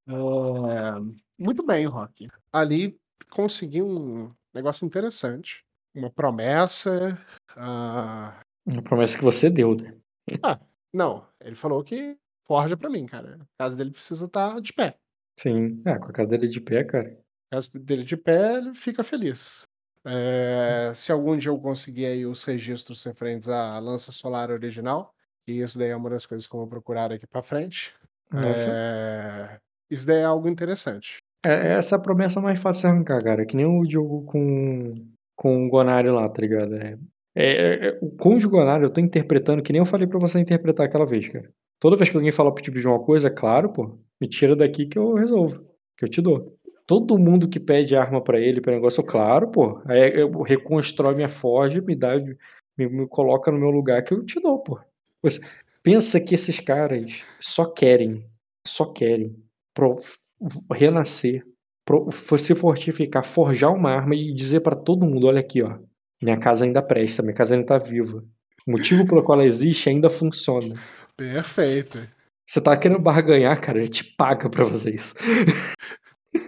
Eh, 0.07 0.99
muito 1.39 1.65
bem, 1.65 1.85
Rock. 1.85 2.27
Ali 2.51 2.99
consegui 3.25 3.81
um 3.81 4.33
negócio 4.53 4.85
interessante. 4.85 5.63
Uma 5.93 6.09
promessa. 6.09 7.17
ah, 7.55 8.41
Uma 8.65 8.81
promessa 8.81 9.17
que 9.17 9.23
você 9.23 9.49
deu, 9.49 9.75
né. 9.75 9.95
Ah, 10.43 10.59
não, 10.93 11.27
ele 11.41 11.55
falou 11.55 11.83
que 11.83 12.17
forja 12.45 12.77
pra 12.77 12.89
mim, 12.89 13.05
cara. 13.05 13.39
A 13.57 13.63
casa 13.63 13.75
dele 13.75 13.91
precisa 13.91 14.25
estar 14.25 14.59
de 14.61 14.73
pé. 14.73 14.97
Sim. 15.37 15.81
É, 15.85 15.97
com 15.97 16.05
a 16.05 16.13
casa 16.13 16.29
dele 16.29 16.47
de 16.47 16.61
pé, 16.61 16.83
cara. 16.83 17.17
A 17.51 17.55
casa 17.55 17.69
dele 17.79 18.03
de 18.03 18.15
pé, 18.15 18.55
ele 18.55 18.73
fica 18.73 19.03
feliz. 19.03 19.63
Eh, 20.05 20.91
se 20.95 21.11
algum 21.11 21.37
dia 21.37 21.49
eu 21.51 21.59
conseguir 21.59 22.05
aí 22.07 22.25
os 22.25 22.43
registros 22.43 23.03
referentes 23.03 23.49
à 23.49 23.77
lança 23.79 24.11
solar 24.11 24.49
original, 24.49 25.13
e 25.47 25.59
isso 25.61 25.77
daí 25.77 25.89
é 25.89 25.95
uma 25.95 26.09
das 26.09 26.25
coisas 26.25 26.47
que 26.47 26.55
eu 26.55 26.59
vou 26.59 26.67
procurar 26.67 27.09
daqui 27.09 27.27
pra 27.27 27.43
frente, 27.43 27.93
eh, 28.33 29.59
isso 29.89 30.07
daí 30.07 30.17
é 30.19 30.23
algo 30.23 30.47
interessante. 30.47 31.17
É, 31.43 31.73
essa 31.73 31.95
é 31.95 31.97
a 31.97 32.01
promessa 32.01 32.39
mais 32.39 32.59
fácil 32.59 32.87
de 32.89 32.93
arrancar, 32.95 33.23
cara, 33.23 33.45
que 33.45 33.55
nem 33.55 33.65
o 33.65 33.83
jogo 33.89 34.23
com 34.25 34.93
com 35.35 35.65
o 35.65 35.69
Gonário 35.69 36.13
lá, 36.13 36.29
tá 36.29 36.39
ligado. 36.41 36.75
É 36.75 36.97
é 37.35 37.87
é 37.87 37.99
o 38.01 38.49
Gonário 38.49 38.85
eu 38.85 38.89
tô 38.93 39.01
interpretando 39.01 39.63
que 39.63 39.73
nem 39.73 39.79
eu 39.79 39.85
falei 39.85 40.07
pra 40.07 40.19
você 40.19 40.39
interpretar 40.39 40.85
aquela 40.85 41.05
vez, 41.05 41.27
cara. 41.27 41.49
Toda 41.79 41.97
vez 41.97 42.09
que 42.09 42.15
alguém 42.17 42.31
fala 42.31 42.53
pra 42.53 42.61
te 42.63 42.71
pedir 42.71 42.87
uma 42.87 42.99
coisa, 43.03 43.29
claro, 43.31 43.71
pô, 43.73 43.97
me 44.19 44.27
tira 44.27 44.55
daqui 44.55 44.85
que 44.85 44.99
eu 44.99 45.15
resolvo, 45.15 45.65
que 45.97 46.05
eu 46.05 46.09
te 46.09 46.21
dou. 46.21 46.55
Todo 46.85 47.17
mundo 47.17 47.49
que 47.49 47.59
pede 47.59 47.95
arma 47.95 48.21
pra 48.23 48.39
ele, 48.39 48.61
pra 48.61 48.73
negócio, 48.73 49.01
eu 49.01 49.05
claro, 49.05 49.49
pô, 49.49 49.81
aí 49.85 50.11
eu 50.21 50.29
reconstrói 50.43 51.15
minha 51.15 51.29
forja, 51.29 51.81
me 51.81 51.95
dá 51.95 52.15
me 52.77 52.87
me 52.87 53.07
coloca 53.07 53.51
no 53.51 53.57
meu 53.59 53.69
lugar 53.71 54.03
que 54.03 54.13
eu 54.13 54.23
te 54.23 54.39
dou, 54.39 54.59
pô. 54.59 54.79
Você 55.23 55.39
pensa 55.83 56.19
que 56.21 56.35
esses 56.35 56.59
caras 56.59 57.23
só 57.39 57.65
querem 57.71 58.25
só 58.67 58.91
querem 58.93 59.35
renascer, 60.71 61.43
pro 61.85 62.09
se 62.11 62.55
fortificar, 62.55 63.25
forjar 63.25 63.73
uma 63.73 63.91
arma 63.91 64.15
e 64.15 64.33
dizer 64.33 64.61
pra 64.61 64.75
todo 64.75 65.05
mundo: 65.05 65.27
"Olha 65.27 65.39
aqui, 65.39 65.61
ó, 65.61 65.77
minha 66.21 66.37
casa 66.39 66.65
ainda 66.65 66.81
presta, 66.81 67.21
minha 67.21 67.33
casa 67.33 67.55
ainda 67.55 67.65
tá 67.65 67.77
viva. 67.77 68.23
O 68.67 68.71
motivo 68.71 69.05
pelo 69.07 69.23
qual 69.23 69.39
ela 69.39 69.47
existe 69.47 69.89
ainda 69.89 70.09
funciona". 70.09 70.75
Perfeito. 71.17 71.99
Você 72.47 72.61
tá 72.61 72.75
querendo 72.75 72.99
barganhar, 72.99 73.59
cara, 73.61 73.79
ele 73.79 73.87
te 73.87 74.03
paga 74.15 74.49
pra 74.49 74.65
fazer 74.65 74.93
isso. 74.95 75.15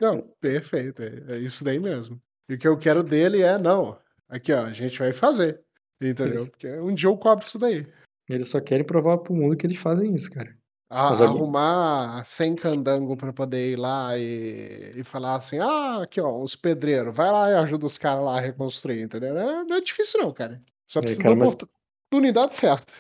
Não, 0.02 0.22
perfeito, 0.40 1.02
é 1.02 1.36
é 1.36 1.38
isso 1.40 1.64
daí 1.64 1.80
mesmo. 1.80 2.20
E 2.50 2.56
o 2.56 2.58
que 2.58 2.68
eu 2.68 2.78
quero 2.78 3.04
dele 3.04 3.42
é: 3.42 3.58
"Não, 3.58 3.98
aqui 4.30 4.52
ó, 4.54 4.64
a 4.66 4.74
gente 4.74 4.98
vai 5.00 5.12
fazer", 5.12 5.62
entendeu. 6.02 6.36
Isso. 6.36 6.52
Porque 6.52 6.68
um 6.80 6.94
dia 6.94 7.10
eu 7.10 7.18
cobro 7.18 7.46
isso 7.46 7.60
daí. 7.60 7.86
Eles 8.30 8.48
só 8.48 8.62
querem 8.62 8.86
provar 8.86 9.18
para 9.18 9.34
o 9.34 9.36
mundo 9.36 9.58
que 9.58 9.66
eles 9.66 9.78
fazem 9.78 10.14
isso, 10.14 10.32
cara. 10.32 10.56
A 10.94 11.10
arrumar 11.26 12.24
100 12.24 12.56
candango 12.56 13.18
pra 13.18 13.34
poder 13.34 13.72
ir 13.72 13.76
lá 13.78 14.16
e 14.16 14.94
e 14.96 15.04
falar 15.04 15.36
assim: 15.36 15.58
"Ah, 15.58 16.04
aqui 16.04 16.22
ó, 16.22 16.40
os 16.40 16.56
pedreiro, 16.56 17.12
vai 17.12 17.32
lá 17.32 17.50
e 17.50 17.56
ajuda 17.56 17.88
os 17.88 17.98
cara 17.98 18.20
lá 18.22 18.38
a 18.38 18.42
reconstruir", 18.42 19.02
entendeu. 19.02 19.34
Não 19.34 19.66
não 19.66 19.76
é 19.76 19.82
difícil 19.82 20.22
não, 20.22 20.32
cara. 20.32 20.62
Só 20.88 21.00
É, 21.00 21.02
precisa 21.02 21.24
da 21.24 21.30
cara, 21.30 21.36
mas 21.36 21.54
oportunidade 21.54 22.56
certa. 22.56 22.94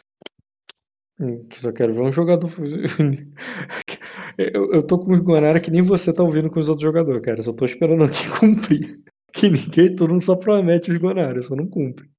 Hum, 1.20 1.48
só 1.52 1.72
quero 1.72 1.94
ver 1.94 2.02
um 2.02 2.12
jogador 2.12 2.50
eu 4.38 4.74
eu 4.74 4.82
tô 4.88 4.98
com 4.98 5.14
o 5.14 5.16
que 5.60 5.70
nem 5.70 5.84
você 5.84 6.12
tá 6.12 6.24
ouvindo 6.24 6.50
com 6.50 6.60
os 6.60 6.70
outros 6.70 6.84
jogador, 6.84 7.22
cara, 7.22 7.38
eu 7.38 7.44
só 7.44 7.54
tô 7.54 7.66
esperando 7.66 8.04
aqui 8.06 8.28
cumprir. 8.40 9.00
Que 9.32 9.50
ninguém 9.50 9.96
todo 9.96 10.10
mundo 10.10 10.24
só 10.24 10.36
promete 10.36 10.92
os 10.92 11.00
só 11.44 11.56
não 11.56 11.68
cumpre. 11.68 12.10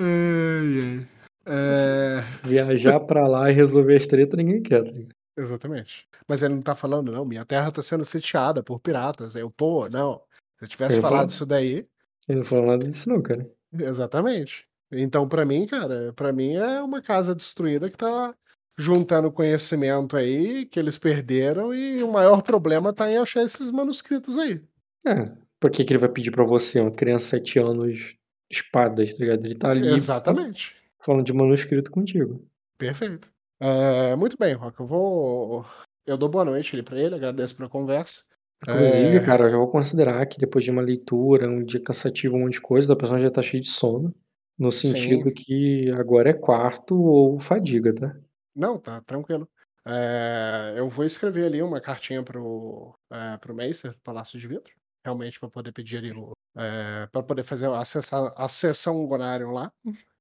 Ai, 0.00 0.80
ai. 0.82 1.19
Eh 1.52 2.22
Viajar 2.44 3.00
pra 3.06 3.26
lá 3.26 3.50
e 3.50 3.52
resolver 3.54 3.96
as 3.96 4.06
treta 4.06 4.36
ninguém 4.36 4.62
quer, 4.62 4.84
tá. 4.84 5.00
Exatamente. 5.36 6.06
Mas 6.28 6.42
ele 6.42 6.54
não 6.54 6.62
tá 6.62 6.74
falando: 6.74 7.10
"Não, 7.12 7.24
minha 7.24 7.44
terra 7.44 7.70
tá 7.72 7.82
sendo 7.82 8.04
sitiada 8.04 8.62
por 8.62 8.78
piratas", 8.80 9.34
eu: 9.36 9.50
"Pô, 9.50 9.88
não, 9.88 10.20
se 10.58 10.64
eu 10.64 10.68
tivesse 10.68 10.94
Ele 10.96 11.02
falado 11.02 11.28
isso 11.30 11.46
daí" 11.46 11.86
ele 12.28 12.38
não 12.38 12.44
falou 12.44 12.66
nada 12.66 12.84
disso 12.84 13.08
não, 13.08 13.22
cara. 13.22 13.48
Exatamente. 13.72 14.66
Então 14.92 15.28
pra 15.28 15.44
mim, 15.44 15.66
cara, 15.66 16.12
pra 16.14 16.32
mim 16.32 16.54
é 16.54 16.82
uma 16.82 17.00
casa 17.02 17.34
destruída 17.34 17.88
que 17.90 17.96
tá 17.96 18.34
juntando 18.78 19.30
conhecimento 19.30 20.16
aí, 20.16 20.64
que 20.66 20.78
eles 20.80 20.98
perderam 20.98 21.72
e 21.74 22.02
o 22.02 22.10
maior 22.10 22.42
problema 22.42 22.92
tá 22.92 23.10
em 23.10 23.18
achar 23.18 23.42
esses 23.42 23.70
manuscritos 23.70 24.38
aí. 24.38 24.60
É, 25.06 25.32
por 25.58 25.70
que 25.70 25.84
que 25.84 25.92
ele 25.92 25.98
vai 26.00 26.08
pedir 26.10 26.30
pra 26.30 26.44
você, 26.44 26.80
uma 26.80 26.90
criança 26.90 27.26
7 27.28 27.58
anos, 27.58 28.16
espadas, 28.50 29.14
tá 29.16 29.24
ligado. 29.24 29.44
Ele 29.46 29.54
tá 29.54 29.70
ali 29.70 29.94
Exatamente. 29.94 30.74
Falando 31.04 31.24
de 31.24 31.32
manuscrito 31.32 31.90
contigo. 31.90 32.44
Perfeito. 32.78 33.32
Eh, 33.60 34.16
muito 34.16 34.36
bem, 34.38 34.54
Rock, 34.54 34.80
eu 34.80 34.86
vou 34.86 35.64
eu 36.06 36.16
dou 36.16 36.28
boa 36.28 36.44
noite 36.44 36.74
ali 36.74 36.82
pra 36.82 36.98
ele, 36.98 37.14
agradeço 37.14 37.56
pela 37.56 37.68
conversa. 37.68 38.24
Inclusive, 38.62 39.20
Eh 39.20 39.24
cara, 39.24 39.44
eu 39.44 39.50
já 39.50 39.56
vou 39.56 39.68
considerar 39.70 40.26
que 40.26 40.38
depois 40.38 40.64
de 40.64 40.70
uma 40.70 40.82
leitura, 40.82 41.48
um 41.48 41.64
dia 41.64 41.82
cansativo, 41.82 42.36
um 42.36 42.40
monte 42.40 42.54
de 42.54 42.60
coisa, 42.60 42.92
a 42.92 42.96
pessoa 42.96 43.18
já 43.18 43.30
tá 43.30 43.40
cheia 43.40 43.60
de 43.60 43.70
sono, 43.70 44.14
no 44.58 44.70
Sim. 44.70 44.88
sentido 44.92 45.32
que 45.32 45.90
agora 45.92 46.30
é 46.30 46.34
quarto 46.34 46.94
ou 47.00 47.38
fadiga, 47.38 47.94
tá. 47.94 48.14
Não, 48.54 48.78
tá 48.78 49.00
tranquilo. 49.02 49.48
Eh, 49.86 50.74
eu 50.76 50.88
vou 50.90 51.04
escrever 51.04 51.46
ali 51.46 51.62
uma 51.62 51.80
cartinha 51.80 52.22
para 52.22 52.40
o, 52.40 52.94
eh, 53.10 53.38
para 53.38 53.52
o 53.52 53.54
Meister, 53.54 53.96
Palácio 54.04 54.38
de 54.38 54.46
Vidro, 54.46 54.70
realmente 55.02 55.40
pra 55.40 55.48
poder 55.48 55.72
pedir 55.72 55.98
ali 55.98 56.12
eh, 56.56 57.06
pra 57.10 57.22
poder 57.22 57.44
fazer 57.44 57.70
acessar 57.70 58.32
a 58.36 58.46
sessão 58.46 59.06
Golarion 59.06 59.52
lá, 59.52 59.72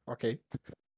ok. 0.10 0.42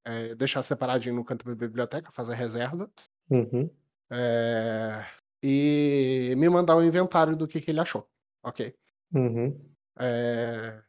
Eh, 0.05 0.35
deixar 0.35 0.61
separadinho 0.63 1.15
no 1.15 1.25
canto 1.25 1.45
da 1.45 1.53
biblioteca, 1.53 2.11
fazer 2.11 2.33
reserva. 2.35 2.89
Uhum. 3.29 3.69
Eh, 4.11 5.05
e 5.43 6.33
me 6.37 6.49
mandar 6.49 6.75
o 6.75 6.83
inventário 6.83 7.35
do 7.35 7.47
que 7.47 7.61
que 7.61 7.71
ele 7.71 7.79
achou, 7.79 8.07
ok. 8.43 8.73
Uhum. 9.13 9.59
Eh, 9.99 10.81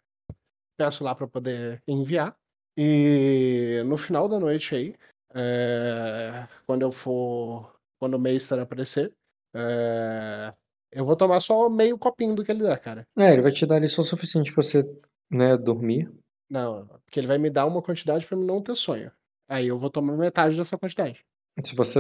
peço 0.76 1.04
lá 1.04 1.14
pra 1.14 1.26
poder 1.26 1.82
enviar, 1.86 2.36
e 2.76 3.82
no 3.86 3.96
final 3.96 4.28
da 4.28 4.40
noite 4.40 4.74
aí, 4.74 4.94
eh, 5.34 6.48
quando 6.66 6.82
eu 6.82 6.92
for 6.92 7.74
quando 7.98 8.14
o 8.14 8.18
Meister 8.18 8.58
aparecer, 8.58 9.14
eh, 9.54 10.52
eu 10.90 11.04
vou 11.04 11.16
tomar 11.16 11.40
só 11.40 11.68
meio 11.68 11.98
copinho 11.98 12.34
do 12.34 12.44
que 12.44 12.50
ele 12.50 12.62
der, 12.62 12.78
cara. 12.80 13.06
É, 13.18 13.32
ele 13.32 13.42
vai 13.42 13.52
te 13.52 13.64
dar 13.64 13.76
ali 13.76 13.88
só 13.88 14.02
o 14.02 14.04
suficiente 14.04 14.52
pra 14.52 14.62
você, 14.62 14.82
né, 15.30 15.56
dormir. 15.56 16.10
Não, 16.52 16.86
porque 17.06 17.18
ele 17.18 17.26
vai 17.26 17.38
me 17.38 17.48
dar 17.48 17.64
uma 17.64 17.80
quantidade 17.80 18.26
pra 18.26 18.36
mim 18.36 18.44
não 18.44 18.60
ter 18.60 18.76
sonho. 18.76 19.10
Aí 19.48 19.68
eu 19.68 19.78
vou 19.78 19.88
tomar 19.88 20.14
metade 20.18 20.54
dessa 20.54 20.76
quantidade. 20.76 21.24
Se 21.64 21.74
você 21.74 21.98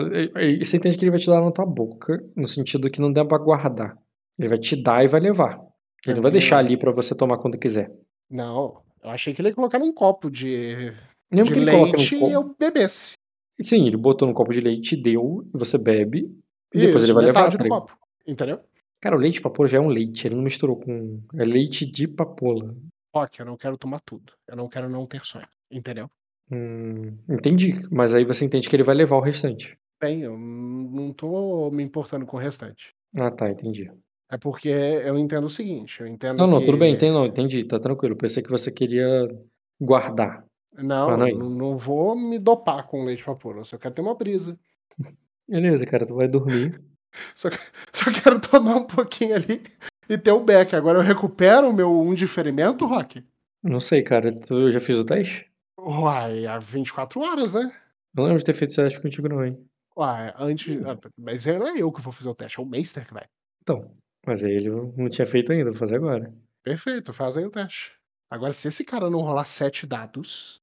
você 0.58 0.76
entende 0.76 0.98
que 0.98 1.04
ele 1.04 1.10
vai 1.10 1.18
te 1.18 1.26
dar 1.26 1.40
na 1.40 1.50
tua 1.50 1.64
boca, 1.64 2.22
no 2.36 2.46
sentido 2.46 2.90
que 2.90 3.00
não 3.00 3.10
dá 3.10 3.24
pra 3.24 3.38
guardar. 3.38 3.96
Ele 4.38 4.48
vai 4.48 4.58
te 4.58 4.76
dar 4.76 5.02
e 5.02 5.08
vai 5.08 5.20
levar. 5.20 5.58
Ele 6.04 6.16
não 6.16 6.22
vai 6.22 6.30
deixar 6.30 6.58
ali 6.58 6.76
pra 6.76 6.92
você 6.92 7.14
tomar 7.14 7.38
quando 7.38 7.58
quiser. 7.58 7.90
Não, 8.28 8.82
eu 9.02 9.08
achei 9.08 9.32
que 9.32 9.40
ele 9.40 9.48
ia 9.48 9.54
colocar 9.54 9.78
num 9.78 9.92
copo 9.92 10.30
de 10.30 10.92
de 11.32 11.42
que 11.44 11.58
ele 11.58 11.72
num 11.72 11.84
leite 11.84 12.14
e 12.14 12.32
eu 12.32 12.42
copo 12.42 12.56
bebesse. 12.58 13.14
Sim, 13.62 13.86
ele 13.86 13.96
botou 13.96 14.28
num 14.28 14.34
copo 14.34 14.52
de 14.52 14.60
leite, 14.60 14.96
te 14.96 15.02
deu, 15.02 15.48
e 15.54 15.58
você 15.58 15.78
bebe, 15.78 16.26
e 16.74 16.78
depois 16.78 17.02
ele 17.02 17.12
Isso, 17.12 17.14
vai 17.14 17.24
levar, 17.24 17.50
tá 17.50 17.56
do 17.56 17.62
ligado. 17.62 17.80
copo, 17.80 17.96
entendeu? 18.26 18.60
Cara, 19.00 19.16
o 19.16 19.18
leite 19.18 19.34
de 19.34 19.40
papoula 19.40 19.68
já 19.68 19.78
é 19.78 19.80
um 19.80 19.88
leite, 19.88 20.26
ele 20.26 20.34
não 20.34 20.42
misturou 20.42 20.76
com 20.76 21.22
é 21.34 21.44
leite 21.44 21.86
de 21.86 22.06
papoula. 22.06 22.76
Rock, 23.14 23.40
eu 23.40 23.46
não 23.46 23.56
quero 23.56 23.76
tomar 23.76 24.00
tudo, 24.00 24.32
eu 24.48 24.56
não 24.56 24.68
quero 24.68 24.88
não 24.88 25.06
ter 25.06 25.24
sonho, 25.24 25.46
entendeu? 25.70 26.10
Hum, 26.50 27.18
entendi, 27.28 27.74
mas 27.90 28.14
aí 28.14 28.24
você 28.24 28.44
entende 28.44 28.68
que 28.68 28.74
ele 28.74 28.82
vai 28.82 28.94
levar 28.94 29.16
o 29.16 29.20
restante. 29.20 29.78
Bem, 30.00 30.22
eu 30.22 30.36
não 30.36 31.12
tô 31.12 31.70
me 31.70 31.82
importando 31.82 32.26
com 32.26 32.36
o 32.36 32.40
restante. 32.40 32.94
Ah 33.20 33.30
tá, 33.30 33.50
entendi. 33.50 33.90
É 34.30 34.38
porque 34.38 34.68
eu 34.68 35.18
entendo 35.18 35.44
o 35.44 35.50
seguinte, 35.50 36.00
eu 36.00 36.06
entendo 36.06 36.38
Não, 36.38 36.46
não, 36.46 36.64
tudo 36.64 36.78
bem, 36.78 36.90
que 36.90 36.96
entendo 36.96 37.14
não, 37.14 37.26
entendi, 37.26 37.64
tá 37.64 37.78
tranquilo, 37.78 38.16
pensei 38.16 38.42
que 38.42 38.50
você 38.50 38.72
queria 38.72 39.28
guardar. 39.80 40.44
Não, 40.74 41.16
não 41.16 41.26
é 41.26 41.32
não 41.34 41.76
vou 41.76 42.16
me 42.16 42.38
dopar 42.38 42.86
com 42.86 43.04
leite 43.04 43.22
papoula, 43.22 43.60
eu 43.60 43.64
só 43.66 43.76
quero 43.76 43.94
ter 43.94 44.00
uma 44.00 44.14
brisa. 44.14 44.58
Beleza, 45.46 45.84
cara, 45.84 46.06
tu 46.06 46.14
vai 46.14 46.28
dormir. 46.28 46.82
Só 47.34 47.50
que 47.50 47.58
só 47.92 48.10
quero 48.10 48.40
tomar 48.40 48.74
um 48.74 48.86
pouquinho 48.86 49.34
ali 49.34 49.62
e 50.08 50.18
ter 50.18 50.32
o 50.32 50.40
back, 50.40 50.74
agora 50.74 50.98
eu 50.98 51.02
recupero 51.02 51.68
o 51.68 51.72
meu 51.72 52.00
1 52.00 52.14
de 52.14 52.26
ferimento, 52.26 52.86
Rock? 52.86 53.24
Não 53.62 53.80
sei, 53.80 54.02
cara, 54.02 54.34
tu 54.34 54.70
já 54.70 54.80
fez 54.80 54.98
o 54.98 55.04
teste? 55.04 55.50
Uai, 55.78 56.46
há 56.46 56.58
24 56.58 57.20
horas, 57.20 57.54
né. 57.54 57.72
Não 58.14 58.24
lembro 58.24 58.38
de 58.38 58.44
ter 58.44 58.52
feito 58.52 58.72
esse 58.72 58.82
teste 58.82 59.00
contigo 59.00 59.28
não, 59.28 59.44
hein. 59.44 59.58
Uai, 59.96 60.32
antes 60.38 60.80
ah, 60.86 60.96
mas 61.16 61.46
não 61.46 61.68
é 61.68 61.78
eu 61.78 61.92
que 61.92 62.00
vou 62.00 62.12
fazer 62.12 62.28
o 62.28 62.34
teste, 62.34 62.58
é 62.58 62.62
o 62.62 62.66
Meister 62.66 63.06
que 63.06 63.14
vai. 63.14 63.26
Então, 63.62 63.82
mas 64.26 64.42
ele 64.42 64.70
não 64.70 65.08
tinha 65.08 65.26
feito 65.26 65.52
ainda, 65.52 65.70
vou 65.70 65.74
fazer 65.74 65.96
agora. 65.96 66.32
Perfeito, 66.62 67.12
faz 67.12 67.36
aí 67.36 67.44
o 67.44 67.50
teste. 67.50 67.92
Agora, 68.30 68.52
se 68.52 68.68
esse 68.68 68.84
cara 68.84 69.10
não 69.10 69.20
rolar 69.20 69.44
sete 69.44 69.86
dados. 69.86 70.60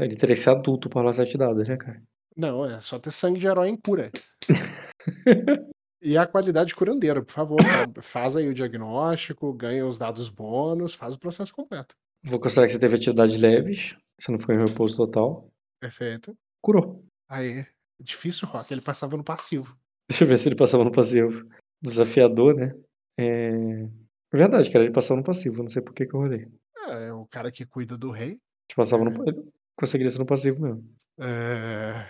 Ele 0.00 0.16
teria 0.16 0.34
que 0.34 0.40
ser 0.40 0.50
adulto 0.50 0.88
pra 0.88 1.00
rolar 1.00 1.12
sete 1.12 1.38
dados, 1.38 1.68
né, 1.68 1.76
cara? 1.76 2.02
Não, 2.36 2.66
é 2.66 2.80
só 2.80 2.98
ter 2.98 3.12
sangue 3.12 3.38
de 3.38 3.46
herói 3.46 3.68
em 3.68 3.76
cura. 3.76 4.10
e 6.00 6.16
a 6.16 6.26
qualidade 6.26 6.74
curandeira, 6.74 7.22
por 7.22 7.32
favor. 7.32 7.58
faz 8.02 8.36
aí 8.36 8.48
o 8.48 8.54
diagnóstico, 8.54 9.52
ganha 9.52 9.86
os 9.86 9.98
dados 9.98 10.28
bônus, 10.28 10.94
faz 10.94 11.14
o 11.14 11.18
processo 11.18 11.52
completo. 11.54 11.94
Vou 12.22 12.40
considerar 12.40 12.66
que 12.66 12.72
você 12.72 12.78
teve 12.78 12.96
atividades 12.96 13.38
leves, 13.38 13.96
você 14.18 14.32
não 14.32 14.38
foi 14.38 14.54
em 14.54 14.64
repouso 14.64 14.96
total. 14.96 15.50
Perfeito. 15.80 16.36
Curou. 16.60 17.04
Aí, 17.28 17.64
difícil, 18.00 18.48
Rock. 18.48 18.72
Ele 18.72 18.80
passava 18.80 19.16
no 19.16 19.24
passivo. 19.24 19.76
Deixa 20.08 20.24
eu 20.24 20.28
ver 20.28 20.38
se 20.38 20.48
ele 20.48 20.56
passava 20.56 20.84
no 20.84 20.92
passivo. 20.92 21.44
Desafiador, 21.82 22.54
né? 22.54 22.74
É. 23.18 23.88
Verdade, 24.32 24.70
cara, 24.70 24.84
ele 24.84 24.92
passava 24.92 25.20
no 25.20 25.24
passivo, 25.24 25.62
não 25.62 25.68
sei 25.68 25.82
por 25.82 25.94
que, 25.94 26.06
que 26.06 26.14
eu 26.14 26.20
rolei. 26.20 26.48
É, 26.88 27.12
o 27.12 27.26
cara 27.26 27.50
que 27.50 27.64
cuida 27.64 27.96
do 27.96 28.10
rei. 28.10 28.40
Te 28.68 28.74
passava 28.74 29.02
é. 29.04 29.10
no. 29.10 29.28
Ele 29.28 29.44
conseguiria 29.76 30.10
ser 30.10 30.18
no 30.18 30.26
passivo 30.26 30.60
mesmo. 30.60 30.84
É. 31.18 32.06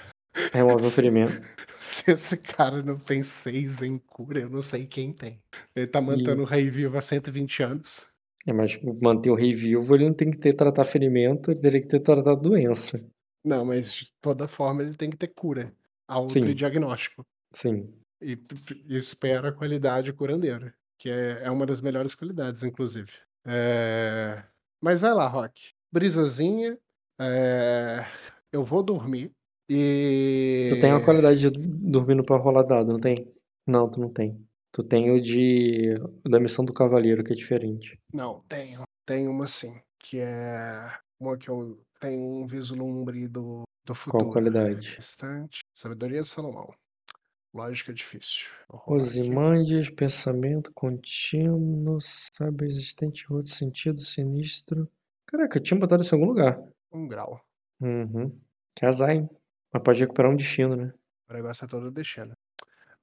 Remove 0.52 0.86
o 0.86 0.90
ferimento. 0.90 1.40
Se 1.78 2.10
esse 2.10 2.36
cara 2.38 2.82
não 2.82 2.98
tem 2.98 3.22
seis 3.22 3.82
em 3.82 3.98
cura, 3.98 4.40
eu 4.40 4.48
não 4.48 4.62
sei 4.62 4.86
quem 4.86 5.12
tem. 5.12 5.40
Ele 5.74 5.86
tá 5.86 6.00
mantendo 6.00 6.42
e... 6.42 6.44
o 6.44 6.44
rei 6.44 6.70
vivo 6.70 6.96
há 6.96 7.02
120 7.02 7.62
anos. 7.62 8.06
É, 8.46 8.52
mas 8.52 8.80
manter 9.02 9.30
o 9.30 9.34
rei 9.34 9.52
vivo, 9.52 9.94
ele 9.94 10.06
não 10.06 10.14
tem 10.14 10.30
que 10.30 10.38
ter 10.38 10.54
tratar 10.54 10.84
ferimento, 10.84 11.50
ele 11.50 11.60
teria 11.60 11.80
que 11.80 11.88
ter 11.88 12.00
tratado 12.00 12.40
doença. 12.40 13.04
Não, 13.44 13.64
mas 13.64 13.92
de 13.92 14.12
toda 14.20 14.48
forma 14.48 14.82
ele 14.82 14.94
tem 14.94 15.10
que 15.10 15.16
ter 15.16 15.28
cura. 15.28 15.72
Autodiagnóstico. 16.08 17.26
Sim. 17.52 17.92
E, 18.22 18.38
e 18.86 18.96
espera 18.96 19.48
a 19.48 19.52
qualidade 19.52 20.12
curandeira. 20.12 20.74
Que 20.98 21.10
é, 21.10 21.44
é 21.44 21.50
uma 21.50 21.66
das 21.66 21.80
melhores 21.80 22.14
qualidades, 22.14 22.62
inclusive. 22.62 23.12
É... 23.46 24.42
Mas 24.80 25.00
vai 25.00 25.12
lá, 25.12 25.28
Rock. 25.28 25.72
Brisazinha. 25.92 26.78
É... 27.20 28.06
Eu 28.52 28.64
vou 28.64 28.82
dormir. 28.82 29.30
E. 29.68 30.68
Tu 30.70 30.80
tem 30.80 30.92
uma 30.92 31.04
qualidade 31.04 31.40
de 31.40 31.50
dormindo 31.50 32.22
pra 32.22 32.36
rolar 32.36 32.62
dado, 32.62 32.92
não 32.92 33.00
tem? 33.00 33.32
Não, 33.66 33.90
tu 33.90 34.00
não 34.00 34.08
tem. 34.08 34.40
Tu 34.72 34.82
tem 34.82 35.10
o 35.10 35.20
de. 35.20 35.94
da 36.24 36.38
missão 36.38 36.64
do 36.64 36.72
cavaleiro, 36.72 37.24
que 37.24 37.32
é 37.32 37.36
diferente. 37.36 37.98
Não, 38.12 38.42
tenho. 38.48 38.82
Tem 39.04 39.26
uma 39.26 39.46
sim. 39.46 39.80
Que 39.98 40.20
é. 40.20 40.90
Uma 41.18 41.36
que 41.36 41.50
eu 41.50 41.80
tenho 42.00 42.22
um 42.22 42.46
vislumbre 42.46 43.26
do, 43.26 43.62
do 43.84 43.94
futuro. 43.94 44.24
Qual 44.24 44.32
qualidade? 44.32 44.94
Restante. 44.96 45.60
Sabedoria 45.74 46.20
de 46.20 46.28
Salomão. 46.28 46.72
Lógica 47.54 47.94
difícil. 47.94 48.48
Osimandias, 48.86 49.88
pensamento 49.88 50.70
contínuo, 50.74 51.98
sabe 52.00 52.66
existente, 52.66 53.32
outro 53.32 53.50
sentido, 53.50 53.98
sinistro. 53.98 54.86
Caraca, 55.24 55.56
eu 55.56 55.62
tinha 55.62 55.80
botado 55.80 56.02
isso 56.02 56.14
em 56.14 56.18
algum 56.18 56.30
lugar. 56.30 56.62
Um 56.92 57.08
grau. 57.08 57.40
Uhum. 57.80 58.38
Casar, 58.78 59.14
hein? 59.14 59.30
Mas 59.76 59.82
pode 59.82 60.00
recuperar 60.00 60.32
um 60.32 60.36
destino, 60.36 60.74
né? 60.74 60.92
O 61.28 61.34
negócio 61.34 61.66
é 61.66 61.68
todo 61.68 61.90
destino. 61.90 62.32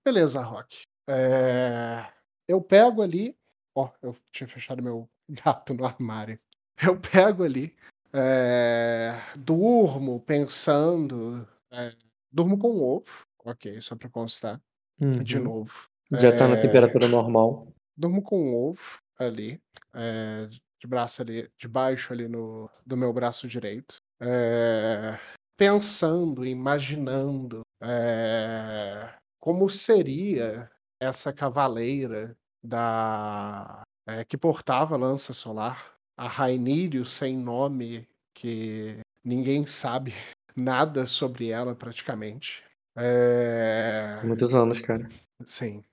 Beleza, 0.04 0.42
Rock. 0.42 0.82
É... 1.08 2.04
Eu 2.48 2.62
pego 2.62 3.04
ali. 3.04 3.38
Ó, 3.76 3.86
oh, 3.86 3.92
eu 4.02 4.18
tinha 4.32 4.48
fechado 4.48 4.82
meu 4.82 5.08
gato 5.30 5.76
no 5.76 5.86
armário. 5.86 6.40
Eu 6.82 7.00
pego 7.00 7.44
ali. 7.44 7.76
É... 8.12 9.14
Durmo 9.38 10.20
pensando. 10.22 11.48
É... 11.72 11.92
Durmo 12.32 12.58
com 12.58 12.82
ovo. 12.82 13.24
Ok, 13.46 13.80
só 13.80 13.96
pra 13.96 14.10
constar. 14.10 14.60
Uhum. 15.00 15.22
De 15.22 15.38
novo. 15.38 15.88
Já 16.12 16.30
é... 16.30 16.36
tá 16.36 16.48
na 16.48 16.60
temperatura 16.60 17.08
normal. 17.08 17.68
Durmo 17.96 18.24
com 18.24 18.50
um 18.50 18.56
ovo 18.56 18.98
ali. 19.20 19.62
É... 19.94 20.48
De 20.82 20.88
braço 20.88 21.22
ali, 21.22 21.48
debaixo 21.56 22.12
ali 22.12 22.28
no, 22.28 22.68
do 22.84 22.98
meu 22.98 23.14
braço 23.14 23.48
direito. 23.48 23.98
É... 24.20 25.20
Pensando, 25.58 26.46
imaginando 26.46 27.62
é, 27.82 29.14
como 29.40 29.70
seria 29.70 30.70
essa 31.00 31.34
cavaleira 31.34 32.36
da 32.64 33.84
é, 34.08 34.24
que 34.24 34.38
portava 34.38 34.96
a 34.96 34.98
lança 34.98 35.34
solar, 35.34 35.94
a 36.18 36.28
Rainírio 36.28 37.06
sem 37.06 37.38
nome, 37.38 38.08
que 38.34 38.98
ninguém 39.24 39.66
sabe 39.66 40.14
nada 40.56 41.06
sobre 41.06 41.50
ela 41.50 41.76
praticamente. 41.76 42.64
É... 42.96 44.20
Muitos 44.24 44.54
anos, 44.56 44.80
cara. 44.80 45.10
Sim. 45.46 45.84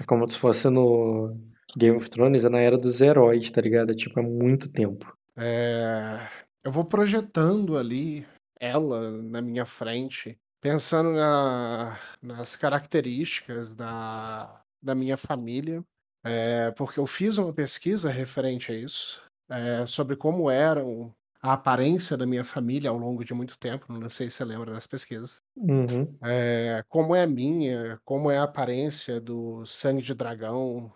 É 0.00 0.04
como 0.04 0.28
se 0.28 0.38
fosse 0.38 0.68
no 0.70 1.36
Game 1.76 1.96
of 1.96 2.08
Thrones, 2.08 2.44
é 2.44 2.48
na 2.48 2.60
era 2.60 2.76
dos 2.76 3.00
heróis, 3.00 3.50
tá 3.50 3.60
ligado? 3.60 3.90
É, 3.90 3.94
tipo, 3.94 4.18
é 4.20 4.22
muito 4.22 4.70
tempo. 4.70 5.16
É... 5.36 6.26
Eu 6.62 6.70
vou 6.70 6.84
projetando 6.84 7.76
ali 7.76 8.26
ela 8.58 9.10
na 9.10 9.40
minha 9.40 9.64
frente, 9.64 10.38
pensando 10.60 11.12
na... 11.12 11.98
nas 12.22 12.56
características 12.56 13.74
da, 13.74 14.62
da 14.82 14.94
minha 14.94 15.16
família, 15.16 15.84
é... 16.24 16.70
porque 16.72 16.98
eu 16.98 17.06
fiz 17.06 17.38
uma 17.38 17.52
pesquisa 17.52 18.10
referente 18.10 18.72
a 18.72 18.74
isso, 18.74 19.22
é... 19.48 19.86
sobre 19.86 20.16
como 20.16 20.50
eram 20.50 21.14
a 21.42 21.52
aparência 21.52 22.16
da 22.16 22.24
minha 22.24 22.42
família 22.42 22.88
ao 22.88 22.96
longo 22.96 23.22
de 23.22 23.34
muito 23.34 23.58
tempo, 23.58 23.92
não 23.92 24.08
sei 24.08 24.30
se 24.30 24.36
você 24.36 24.44
lembra 24.46 24.72
das 24.72 24.86
pesquisas. 24.86 25.42
Uhum. 25.54 26.16
É, 26.22 26.82
como 26.88 27.14
é 27.14 27.22
a 27.22 27.26
minha, 27.26 28.00
como 28.02 28.30
é 28.30 28.38
a 28.38 28.44
aparência 28.44 29.20
do 29.20 29.62
sangue 29.66 30.00
de 30.00 30.14
dragão, 30.14 30.90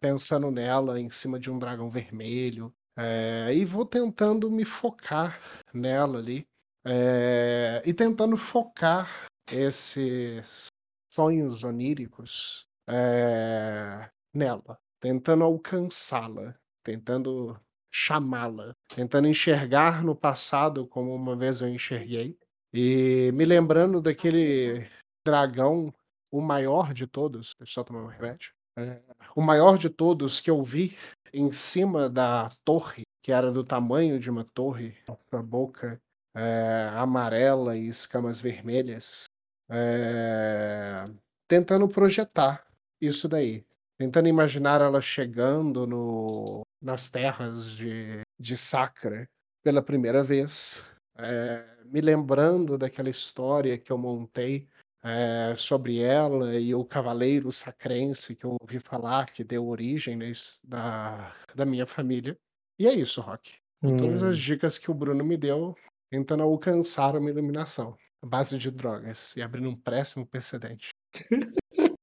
pensando 0.00 0.50
nela 0.50 1.00
em 1.00 1.10
cima 1.10 1.38
de 1.38 1.50
um 1.50 1.58
dragão 1.58 1.88
vermelho. 1.88 2.74
É, 2.96 3.52
e 3.54 3.64
vou 3.64 3.84
tentando 3.84 4.50
me 4.50 4.64
focar 4.64 5.40
nela 5.72 6.18
ali. 6.18 6.46
É, 6.84 7.82
e 7.84 7.92
tentando 7.92 8.36
focar 8.36 9.26
esses 9.52 10.66
sonhos 11.12 11.64
oníricos 11.64 12.66
é, 12.88 14.08
nela, 14.32 14.78
tentando 15.00 15.44
alcançá-la, 15.44 16.54
tentando 16.84 17.58
chamá-la, 17.92 18.72
tentando 18.94 19.26
enxergar 19.26 20.04
no 20.04 20.14
passado 20.14 20.86
como 20.86 21.14
uma 21.14 21.34
vez 21.34 21.60
eu 21.60 21.68
enxerguei. 21.68 22.38
E 22.72 23.32
me 23.32 23.44
lembrando 23.44 24.00
daquele 24.00 24.88
dragão, 25.24 25.92
o 26.30 26.40
maior 26.40 26.92
de 26.92 27.06
todos, 27.06 27.54
deixa 27.58 27.72
eu 27.72 27.74
só 27.74 27.84
tomar 27.84 28.02
um 28.02 28.08
remédio, 28.08 28.52
é, 28.76 29.00
o 29.34 29.40
maior 29.40 29.78
de 29.78 29.88
todos 29.88 30.40
que 30.40 30.50
eu 30.50 30.62
vi 30.62 30.96
em 31.32 31.50
cima 31.50 32.08
da 32.08 32.48
torre, 32.64 33.02
que 33.22 33.32
era 33.32 33.50
do 33.50 33.64
tamanho 33.64 34.18
de 34.20 34.30
uma 34.30 34.44
torre, 34.44 34.94
com 35.30 35.36
a 35.36 35.42
boca 35.42 36.00
é, 36.34 36.90
amarela 36.92 37.76
e 37.76 37.88
escamas 37.88 38.40
vermelhas, 38.40 39.24
é, 39.68 41.02
tentando 41.48 41.88
projetar 41.88 42.66
isso 43.00 43.28
daí, 43.28 43.64
tentando 43.98 44.28
imaginar 44.28 44.80
ela 44.80 45.00
chegando 45.00 45.86
no, 45.86 46.62
nas 46.80 47.08
terras 47.08 47.70
de, 47.70 48.20
de 48.38 48.56
Sacra 48.56 49.28
pela 49.62 49.82
primeira 49.82 50.22
vez, 50.22 50.84
é, 51.18 51.64
me 51.86 52.00
lembrando 52.00 52.78
daquela 52.78 53.10
história 53.10 53.78
que 53.78 53.90
eu 53.90 53.98
montei 53.98 54.68
é, 55.06 55.54
sobre 55.54 56.00
ela 56.00 56.58
e 56.58 56.74
o 56.74 56.84
cavaleiro 56.84 57.52
sacrense 57.52 58.34
que 58.34 58.44
eu 58.44 58.56
ouvi 58.60 58.80
falar, 58.80 59.26
que 59.26 59.44
deu 59.44 59.68
origem 59.68 60.16
né, 60.16 60.32
da, 60.64 61.32
da 61.54 61.64
minha 61.64 61.86
família. 61.86 62.36
E 62.78 62.88
é 62.88 62.92
isso, 62.92 63.20
Rock. 63.20 63.54
Hum. 63.84 63.96
Todas 63.96 64.22
as 64.24 64.36
hum. 64.36 64.40
dicas 64.40 64.78
que 64.78 64.90
o 64.90 64.94
Bruno 64.94 65.24
me 65.24 65.36
deu, 65.36 65.76
tentando 66.10 66.42
alcançar 66.42 67.16
uma 67.16 67.30
iluminação, 67.30 67.96
a 68.20 68.26
base 68.26 68.58
de 68.58 68.70
drogas 68.70 69.36
e 69.36 69.42
abrindo 69.42 69.68
um 69.68 69.76
péssimo 69.76 70.26
precedente. 70.26 70.88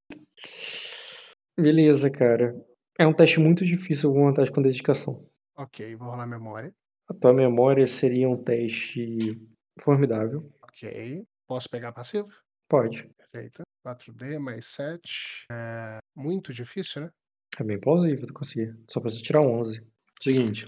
Beleza, 1.59 2.09
cara. 2.09 2.55
É 2.97 3.05
um 3.05 3.13
teste 3.13 3.39
muito 3.39 3.65
difícil, 3.65 4.09
algum 4.09 4.31
teste 4.31 4.53
com 4.53 4.61
dedicação. 4.61 5.27
Ok, 5.57 5.95
vou 5.95 6.09
rolar 6.09 6.25
memória. 6.25 6.73
A 7.09 7.13
tua 7.13 7.33
memória 7.33 7.85
seria 7.85 8.29
um 8.29 8.41
teste 8.41 9.39
formidável. 9.79 10.49
Ok. 10.63 11.27
Posso 11.47 11.69
pegar 11.69 11.91
passivo? 11.91 12.29
Pode. 12.73 13.07
Perfeito. 13.31 13.61
4D 13.85 14.39
mais 14.39 14.65
7. 14.65 15.45
É 15.51 15.99
muito 16.15 16.51
difícil, 16.51 17.03
né? 17.03 17.11
É 17.59 17.63
bem 17.63 17.79
plausível 17.79 18.25
tu 18.25 18.33
conseguir. 18.33 18.75
Só 18.89 18.99
precisa 18.99 19.21
tirar 19.21 19.41
11. 19.41 19.85
Seguinte. 20.19 20.65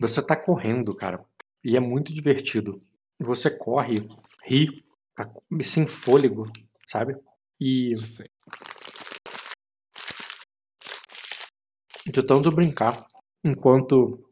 Você 0.00 0.20
tá 0.20 0.34
correndo, 0.34 0.92
cara. 0.96 1.24
E 1.62 1.76
é 1.76 1.80
muito 1.80 2.12
divertido. 2.12 2.82
Você 3.20 3.56
corre, 3.56 3.98
ri, 4.44 4.84
tá 5.14 5.32
sem 5.62 5.86
fôlego, 5.86 6.50
sabe? 6.88 7.16
E 7.60 7.96
Sim. 7.96 8.24
tentando 12.12 12.50
brincar, 12.50 13.06
enquanto 13.44 14.28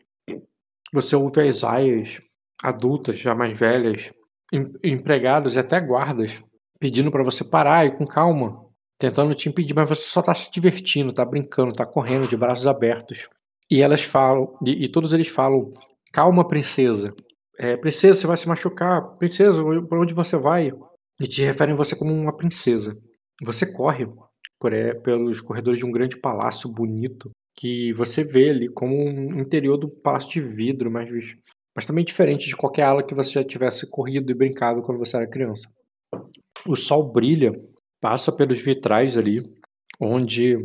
você 0.92 1.14
ouve 1.14 1.46
as 1.46 1.62
aias 1.62 2.18
adultas, 2.61 3.16
já 3.16 3.32
mais 3.32 3.57
velhas, 3.57 4.11
empregados 4.82 5.54
e 5.54 5.61
até 5.61 5.80
guardas, 5.80 6.42
pedindo 6.78 7.10
para 7.10 7.24
você 7.24 7.44
parar 7.44 7.86
e 7.86 7.96
com 7.96 8.04
calma, 8.04 8.64
tentando 8.98 9.34
te 9.34 9.48
impedir, 9.48 9.74
mas 9.74 9.88
você 9.88 10.02
só 10.02 10.22
tá 10.22 10.34
se 10.34 10.50
divertindo, 10.50 11.12
tá 11.12 11.24
brincando, 11.24 11.72
tá 11.72 11.84
correndo 11.84 12.28
de 12.28 12.36
braços 12.36 12.66
abertos. 12.66 13.28
E 13.70 13.82
elas 13.82 14.02
falam, 14.02 14.52
e, 14.64 14.84
e 14.84 14.88
todos 14.88 15.12
eles 15.12 15.28
falam: 15.28 15.72
calma, 16.12 16.46
princesa. 16.46 17.14
É, 17.58 17.76
princesa, 17.76 18.20
você 18.20 18.26
vai 18.26 18.36
se 18.36 18.48
machucar. 18.48 19.16
Princesa, 19.18 19.62
para 19.88 20.00
onde 20.00 20.14
você 20.14 20.36
vai? 20.36 20.72
E 21.20 21.26
te 21.26 21.42
referem 21.42 21.72
a 21.72 21.76
você 21.76 21.96
como 21.96 22.12
uma 22.12 22.36
princesa. 22.36 22.96
Você 23.44 23.72
corre 23.72 24.06
por, 24.58 24.72
é, 24.72 24.94
pelos 24.94 25.40
corredores 25.40 25.78
de 25.78 25.86
um 25.86 25.90
grande 25.90 26.18
palácio 26.18 26.72
bonito 26.72 27.30
que 27.56 27.92
você 27.94 28.22
vê 28.22 28.50
ali 28.50 28.68
como 28.68 28.94
um 28.94 29.40
interior 29.40 29.78
do 29.78 29.88
palácio 29.88 30.30
de 30.30 30.40
vidro, 30.40 30.90
mas, 30.90 31.10
mas 31.74 31.86
também 31.86 32.04
diferente 32.04 32.46
de 32.46 32.56
qualquer 32.56 32.82
ala 32.82 33.02
que 33.02 33.14
você 33.14 33.30
já 33.30 33.44
tivesse 33.44 33.90
corrido 33.90 34.30
e 34.30 34.34
brincado 34.34 34.82
quando 34.82 34.98
você 34.98 35.16
era 35.16 35.26
criança. 35.26 35.70
O 36.68 36.74
sol 36.74 37.12
brilha, 37.12 37.52
passa 38.00 38.32
pelos 38.32 38.60
vitrais 38.60 39.16
ali, 39.16 39.40
onde 40.00 40.56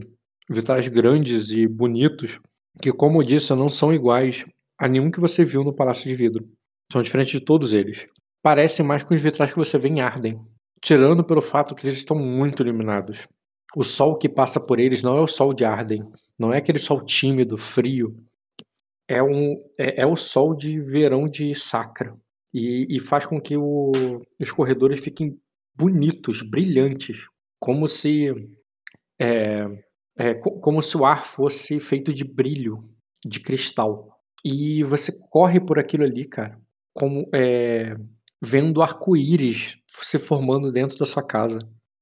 vitrais 0.49 0.87
grandes 0.87 1.51
e 1.51 1.67
bonitos, 1.67 2.39
que, 2.81 2.91
como 2.91 3.21
eu 3.21 3.25
disse, 3.25 3.53
não 3.53 3.69
são 3.69 3.93
iguais 3.93 4.45
a 4.77 4.87
nenhum 4.87 5.11
que 5.11 5.19
você 5.19 5.45
viu 5.45 5.63
no 5.63 5.75
Palácio 5.75 6.07
de 6.07 6.15
Vidro. 6.15 6.49
São 6.91 7.01
diferentes 7.01 7.31
de 7.31 7.39
todos 7.39 7.71
eles. 7.71 8.07
Parecem 8.41 8.85
mais 8.85 9.03
com 9.03 9.13
os 9.13 9.21
vitrais 9.21 9.51
que 9.51 9.59
você 9.59 9.77
vê 9.77 9.89
em 9.89 10.01
Arden, 10.01 10.41
tirando 10.81 11.23
pelo 11.23 11.41
fato 11.41 11.75
que 11.75 11.85
eles 11.85 11.97
estão 11.97 12.17
muito 12.17 12.63
iluminados. 12.63 13.27
O 13.75 13.83
sol 13.83 14.17
que 14.17 14.27
passa 14.27 14.59
por 14.59 14.79
eles 14.79 15.01
não 15.01 15.15
é 15.15 15.21
o 15.21 15.27
sol 15.27 15.53
de 15.53 15.63
Arden, 15.63 16.03
não 16.39 16.51
é 16.51 16.57
aquele 16.57 16.79
sol 16.79 17.05
tímido, 17.05 17.57
frio. 17.57 18.15
É, 19.07 19.21
um, 19.21 19.59
é, 19.77 20.01
é 20.01 20.05
o 20.05 20.15
sol 20.15 20.55
de 20.55 20.79
verão 20.79 21.25
de 21.25 21.53
Sacra. 21.53 22.15
E, 22.53 22.87
e 22.89 22.99
faz 22.99 23.25
com 23.25 23.39
que 23.39 23.55
o, 23.55 23.91
os 24.39 24.51
corredores 24.51 24.99
fiquem 24.99 25.39
bonitos, 25.75 26.41
brilhantes, 26.41 27.25
como 27.59 27.87
se 27.87 28.33
é, 29.19 29.65
é, 30.17 30.33
como 30.33 30.81
se 30.81 30.97
o 30.97 31.05
ar 31.05 31.25
fosse 31.25 31.79
feito 31.79 32.13
de 32.13 32.23
brilho, 32.23 32.79
de 33.25 33.39
cristal. 33.39 34.19
E 34.43 34.83
você 34.83 35.11
corre 35.29 35.59
por 35.59 35.77
aquilo 35.77 36.03
ali, 36.03 36.25
cara, 36.25 36.59
como 36.93 37.25
é, 37.33 37.95
vendo 38.41 38.81
arco-íris 38.81 39.77
se 39.87 40.17
formando 40.17 40.71
dentro 40.71 40.97
da 40.97 41.05
sua 41.05 41.23
casa. 41.23 41.59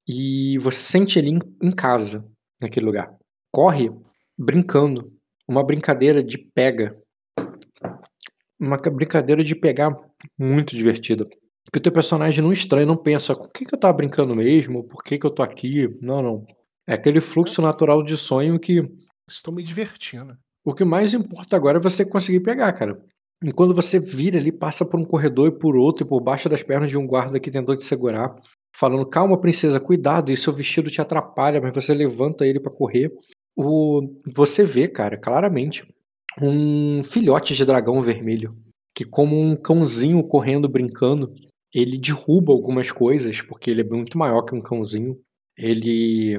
E 0.08 0.58
você 0.60 0.82
sente 0.82 1.20
ele 1.20 1.30
em, 1.30 1.40
em 1.62 1.72
casa, 1.72 2.26
naquele 2.62 2.86
lugar. 2.86 3.14
Corre 3.54 3.90
brincando. 4.38 5.14
Uma 5.48 5.64
brincadeira 5.64 6.24
de 6.24 6.38
pega. 6.38 6.98
Uma 8.60 8.78
brincadeira 8.78 9.44
de 9.44 9.56
pegar 9.56 9.92
muito 10.38 10.76
divertida. 10.76 11.28
Porque 11.66 11.80
o 11.80 11.82
teu 11.82 11.91
personagem 11.91 12.43
não 12.43 12.51
estranha, 12.51 12.86
não 12.86 12.97
pensa, 12.97 13.36
com 13.36 13.47
que, 13.47 13.66
que 13.66 13.76
eu 13.76 13.80
tava 13.80 13.93
brincando 13.93 14.36
mesmo? 14.36 14.84
Por 14.84 15.03
que, 15.03 15.18
que 15.18 15.26
eu 15.26 15.32
tô 15.32 15.43
aqui? 15.43 15.88
Não, 16.01 16.22
não. 16.22 16.45
É 16.88 16.93
aquele 16.93 17.22
fluxo 17.22 17.62
natural 17.62 18.03
de 18.03 18.18
sonho 18.18 18.60
que. 18.60 18.82
Estou 19.30 19.53
me 19.53 19.62
divertindo. 19.62 20.36
O 20.66 20.74
que 20.74 20.84
mais 20.84 21.14
importa 21.14 21.55
agora 21.55 21.78
é 21.78 21.82
você 21.82 22.03
conseguir 22.03 22.39
pegar, 22.39 22.74
cara. 22.74 22.99
E 23.43 23.51
quando 23.53 23.74
você 23.74 23.99
vira 23.99 24.38
ali, 24.38 24.51
passa 24.51 24.84
por 24.84 24.99
um 24.99 25.05
corredor 25.05 25.47
e 25.47 25.57
por 25.57 25.78
outro, 25.78 26.03
e 26.03 26.07
por 26.07 26.20
baixo 26.20 26.49
das 26.49 26.62
pernas 26.62 26.89
de 26.89 26.97
um 26.97 27.07
guarda 27.07 27.39
que 27.39 27.51
tentou 27.51 27.76
te 27.76 27.86
segurar, 27.86 28.36
falando: 28.76 29.05
Calma, 29.05 29.39
princesa, 29.39 29.80
cuidado, 29.80 30.32
e 30.32 30.38
seu 30.38 30.51
vestido 30.51 30.89
te 30.89 30.99
atrapalha, 30.99 31.62
mas 31.62 31.74
você 31.74 31.93
levanta 31.93 32.45
ele 32.45 32.60
para 32.60 32.72
correr. 32.72 33.12
O... 33.55 34.01
Você 34.36 34.66
vê, 34.66 34.88
cara, 34.88 35.18
claramente, 35.18 35.84
um 36.41 37.03
filhote 37.03 37.53
de 37.53 37.66
dragão 37.66 38.01
vermelho, 38.01 38.49
que, 38.93 39.05
como 39.05 39.39
um 39.39 39.55
cãozinho 39.55 40.22
correndo, 40.28 40.68
brincando, 40.68 41.34
ele 41.74 41.98
derruba 41.98 42.52
algumas 42.52 42.92
coisas, 42.92 43.42
porque 43.42 43.70
ele 43.70 43.82
é 43.82 43.84
muito 43.84 44.18
maior 44.18 44.42
que 44.44 44.56
um 44.56 44.62
cãozinho. 44.62 45.18
Ele 45.58 46.36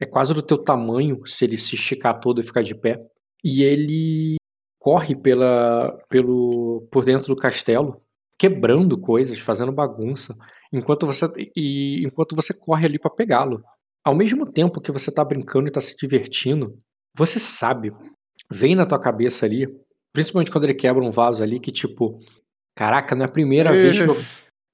é 0.00 0.06
quase 0.06 0.34
do 0.34 0.42
teu 0.42 0.58
tamanho 0.58 1.24
se 1.26 1.44
ele 1.44 1.56
se 1.56 1.74
esticar 1.74 2.20
todo 2.20 2.40
e 2.40 2.44
ficar 2.44 2.62
de 2.62 2.74
pé. 2.74 3.00
E 3.44 3.62
ele 3.62 4.36
corre 4.78 5.14
pela, 5.14 5.96
pelo, 6.08 6.86
por 6.90 7.04
dentro 7.04 7.34
do 7.34 7.40
castelo, 7.40 7.96
quebrando 8.36 8.98
coisas, 8.98 9.38
fazendo 9.38 9.70
bagunça, 9.70 10.36
enquanto 10.72 11.06
você, 11.06 11.26
e, 11.54 12.04
enquanto 12.04 12.34
você 12.34 12.52
corre 12.52 12.86
ali 12.86 12.98
para 12.98 13.14
pegá-lo. 13.14 13.62
Ao 14.04 14.16
mesmo 14.16 14.44
tempo 14.44 14.80
que 14.80 14.90
você 14.90 15.12
tá 15.12 15.24
brincando 15.24 15.68
e 15.68 15.70
tá 15.70 15.80
se 15.80 15.96
divertindo, 15.96 16.76
você 17.16 17.38
sabe, 17.38 17.92
vem 18.50 18.74
na 18.74 18.84
tua 18.84 18.98
cabeça 18.98 19.46
ali, 19.46 19.68
principalmente 20.12 20.50
quando 20.50 20.64
ele 20.64 20.74
quebra 20.74 21.04
um 21.04 21.12
vaso 21.12 21.40
ali, 21.44 21.60
que 21.60 21.70
tipo, 21.70 22.18
caraca, 22.74 23.14
não 23.14 23.22
é 23.22 23.28
a 23.28 23.32
primeira 23.32 23.70
vez 23.70 24.02
que 24.02 24.08
eu, 24.08 24.16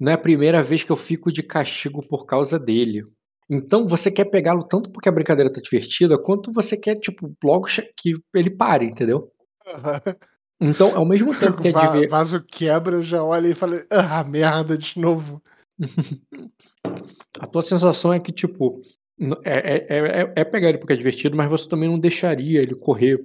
não 0.00 0.12
é 0.12 0.14
a 0.14 0.18
primeira 0.18 0.62
vez 0.62 0.84
que 0.84 0.92
eu 0.92 0.96
fico 0.96 1.32
de 1.32 1.42
castigo 1.42 2.06
por 2.06 2.24
causa 2.24 2.58
dele. 2.58 3.04
Então 3.50 3.86
você 3.86 4.10
quer 4.10 4.26
pegá-lo 4.26 4.66
tanto 4.66 4.90
porque 4.90 5.08
a 5.08 5.12
brincadeira 5.12 5.52
tá 5.52 5.60
divertida, 5.60 6.20
quanto 6.22 6.52
você 6.52 6.76
quer, 6.76 6.96
tipo, 6.96 7.32
logo 7.42 7.66
que 7.96 8.12
ele 8.34 8.50
pare, 8.50 8.84
entendeu? 8.84 9.32
Uhum. 9.66 10.14
Então, 10.60 10.94
ao 10.96 11.06
mesmo 11.06 11.38
tempo 11.38 11.60
que 11.60 11.68
é 11.68 11.72
de 11.72 11.88
ver. 11.88 12.08
vaso 12.08 12.42
quebra, 12.42 12.96
eu 12.96 13.02
já 13.02 13.22
olho 13.22 13.50
e 13.50 13.54
falo, 13.54 13.80
ah, 13.90 14.24
merda, 14.24 14.76
de 14.76 14.98
novo. 14.98 15.40
a 17.40 17.46
tua 17.46 17.62
sensação 17.62 18.12
é 18.12 18.20
que, 18.20 18.32
tipo, 18.32 18.82
é, 19.44 19.76
é, 19.76 19.84
é, 19.88 20.32
é, 20.36 20.44
pegar 20.44 20.68
ele 20.68 20.78
porque 20.78 20.92
é 20.92 20.96
divertido, 20.96 21.36
mas 21.36 21.50
você 21.50 21.68
também 21.68 21.88
não 21.88 21.98
deixaria 21.98 22.60
ele 22.60 22.76
correr 22.76 23.18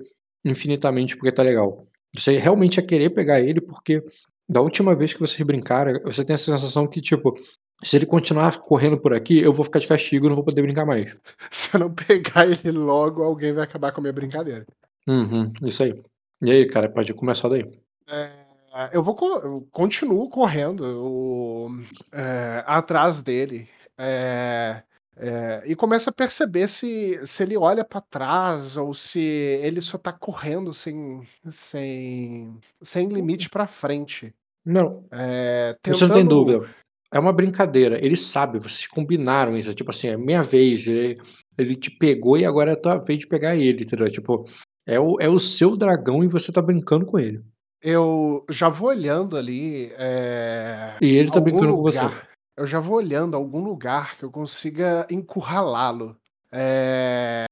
infinitamente 0.46 1.16
porque 1.16 1.32
tá 1.32 1.44
legal. 1.44 1.86
Você 2.16 2.34
realmente 2.34 2.78
ia 2.78 2.86
querer 2.86 3.10
pegar 3.10 3.40
ele 3.40 3.60
porque 3.60 4.04
da 4.50 4.62
última 4.62 4.96
vez 4.96 5.14
que 5.14 5.20
vocês 5.20 5.42
brincaram, 5.46 6.00
você 6.04 6.24
tem 6.24 6.34
a 6.34 6.38
sensação 6.38 6.88
que, 6.88 7.02
tipo, 7.02 7.36
se 7.84 7.96
ele 7.96 8.06
continuar 8.06 8.60
correndo 8.60 9.00
por 9.00 9.14
aqui, 9.14 9.40
eu 9.40 9.54
vou 9.54 9.66
ficar 9.66 9.80
de 9.80 9.88
castigo 9.88 10.26
e 10.26 10.30
não 10.30 10.36
vou 10.36 10.46
poder 10.46 10.62
brincar 10.62 10.86
mais. 10.86 11.18
Se 11.52 11.76
eu 11.76 11.82
não 11.82 11.94
pegar 11.94 12.48
ele 12.48 12.72
logo, 12.72 13.24
alguém 13.24 13.54
vai 13.54 13.64
acabar 13.64 13.92
com 13.92 14.00
a 14.00 14.04
minha 14.04 14.14
brincadeira. 14.14 14.66
Uhum, 15.08 15.52
isso 15.64 15.84
aí. 15.84 16.02
E 16.42 16.52
aí, 16.52 16.68
cara, 16.68 16.90
pode 16.90 17.14
começar 17.14 17.50
daí. 17.50 17.64
É, 18.10 18.90
eu 18.92 19.04
vou 19.04 19.18
eu 19.44 19.68
continuo 19.72 20.30
correndo 20.30 20.86
eu, 20.86 21.68
é, 22.12 22.64
atrás 22.66 23.22
dele. 23.22 23.68
É, 23.98 24.82
é, 25.16 25.64
e 25.66 25.76
começa 25.76 26.10
a 26.10 26.14
perceber 26.14 26.68
se, 26.68 27.20
se 27.24 27.44
ele 27.44 27.56
olha 27.56 27.86
para 27.86 28.02
trás 28.02 28.78
ou 28.78 28.94
se 28.94 29.20
ele 29.20 29.80
só 29.80 29.98
tá 29.98 30.12
correndo 30.12 30.74
sem, 30.74 31.22
sem, 31.48 32.58
sem 32.82 33.08
limite 33.08 33.50
para 33.50 33.68
frente. 33.68 34.34
Não. 34.66 35.06
É, 35.12 35.78
tentando... 35.82 36.00
Você 36.00 36.08
não 36.08 36.16
tem 36.16 36.26
dúvida. 36.26 36.70
É 37.12 37.20
uma 37.20 37.32
brincadeira. 37.32 38.04
Ele 38.04 38.16
sabe, 38.16 38.58
vocês 38.58 38.88
combinaram 38.88 39.56
isso. 39.56 39.74
Tipo 39.76 39.92
assim, 39.92 40.10
é 40.10 40.18
minha 40.18 40.42
vez. 40.42 40.88
Ele, 40.88 41.22
ele 41.58 41.76
te 41.76 41.92
pegou 41.92 42.38
e 42.38 42.46
agora 42.46 42.72
é 42.72 42.74
a 42.74 42.82
tua 42.82 42.98
vez 42.98 43.20
de 43.20 43.28
pegar 43.28 43.56
ele, 43.56 43.84
entendeu? 43.84 44.10
Tipo, 44.10 44.46
é 44.88 45.00
o, 45.00 45.18
é 45.20 45.30
o 45.30 45.40
seu 45.40 45.78
dragão 45.78 46.24
e 46.24 46.28
você 46.28 46.52
tá 46.52 46.62
brincando 46.62 47.06
com 47.06 47.20
ele. 47.20 47.40
Eu 47.80 48.44
já 48.50 48.68
vou 48.68 48.88
olhando 48.90 49.38
ali. 49.38 49.92
É, 49.96 50.96
e 51.00 51.14
ele 51.14 51.30
tá 51.30 51.40
brincando 51.40 51.76
lugar. 51.76 52.10
com 52.10 52.10
você. 52.10 52.33
Eu 52.56 52.68
já 52.68 52.80
vou 52.80 52.98
olhando 52.98 53.36
algum 53.36 53.64
lugar 53.64 54.16
que 54.18 54.24
eu 54.24 54.32
consiga 54.32 55.08
encurralá-lo. 55.10 56.16
É, 56.52 57.46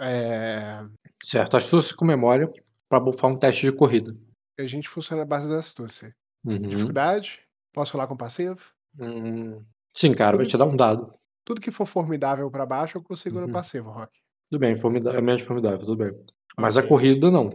é... 0.00 0.84
Certo, 1.22 1.56
astúcia 1.56 1.96
com 1.96 2.04
memória 2.04 2.50
para 2.88 2.98
bufar 2.98 3.30
um 3.30 3.38
teste 3.38 3.70
de 3.70 3.76
corrida. 3.76 4.12
A 4.58 4.66
gente 4.66 4.88
funciona 4.88 5.22
na 5.22 5.28
base 5.28 5.48
da 5.48 5.58
astúcia. 5.58 6.14
Uhum. 6.44 6.58
Dificuldade? 6.58 7.40
Posso 7.72 7.92
falar 7.92 8.08
com 8.08 8.16
passivo? 8.16 8.58
Hum, 9.00 9.62
sim, 9.94 10.12
cara, 10.12 10.32
tudo, 10.32 10.38
vai 10.38 10.46
te 10.46 10.58
dar 10.58 10.64
um 10.64 10.76
dado. 10.76 11.12
Tudo 11.44 11.60
que 11.60 11.70
for 11.70 11.86
formidável 11.86 12.50
para 12.50 12.66
baixo, 12.66 12.98
eu 12.98 13.02
consigo 13.02 13.38
uhum. 13.38 13.46
no 13.46 13.52
passivo, 13.52 13.90
Rock. 13.90 14.18
Tudo 14.50 14.58
bem, 14.58 14.74
formidável, 14.74 15.18
é 15.18 15.22
menos 15.22 15.42
formidável, 15.42 15.78
tudo 15.78 15.96
bem. 15.96 16.12
Mas 16.58 16.76
okay. 16.76 16.86
a 16.86 16.88
corrida 16.88 17.30
não. 17.30 17.48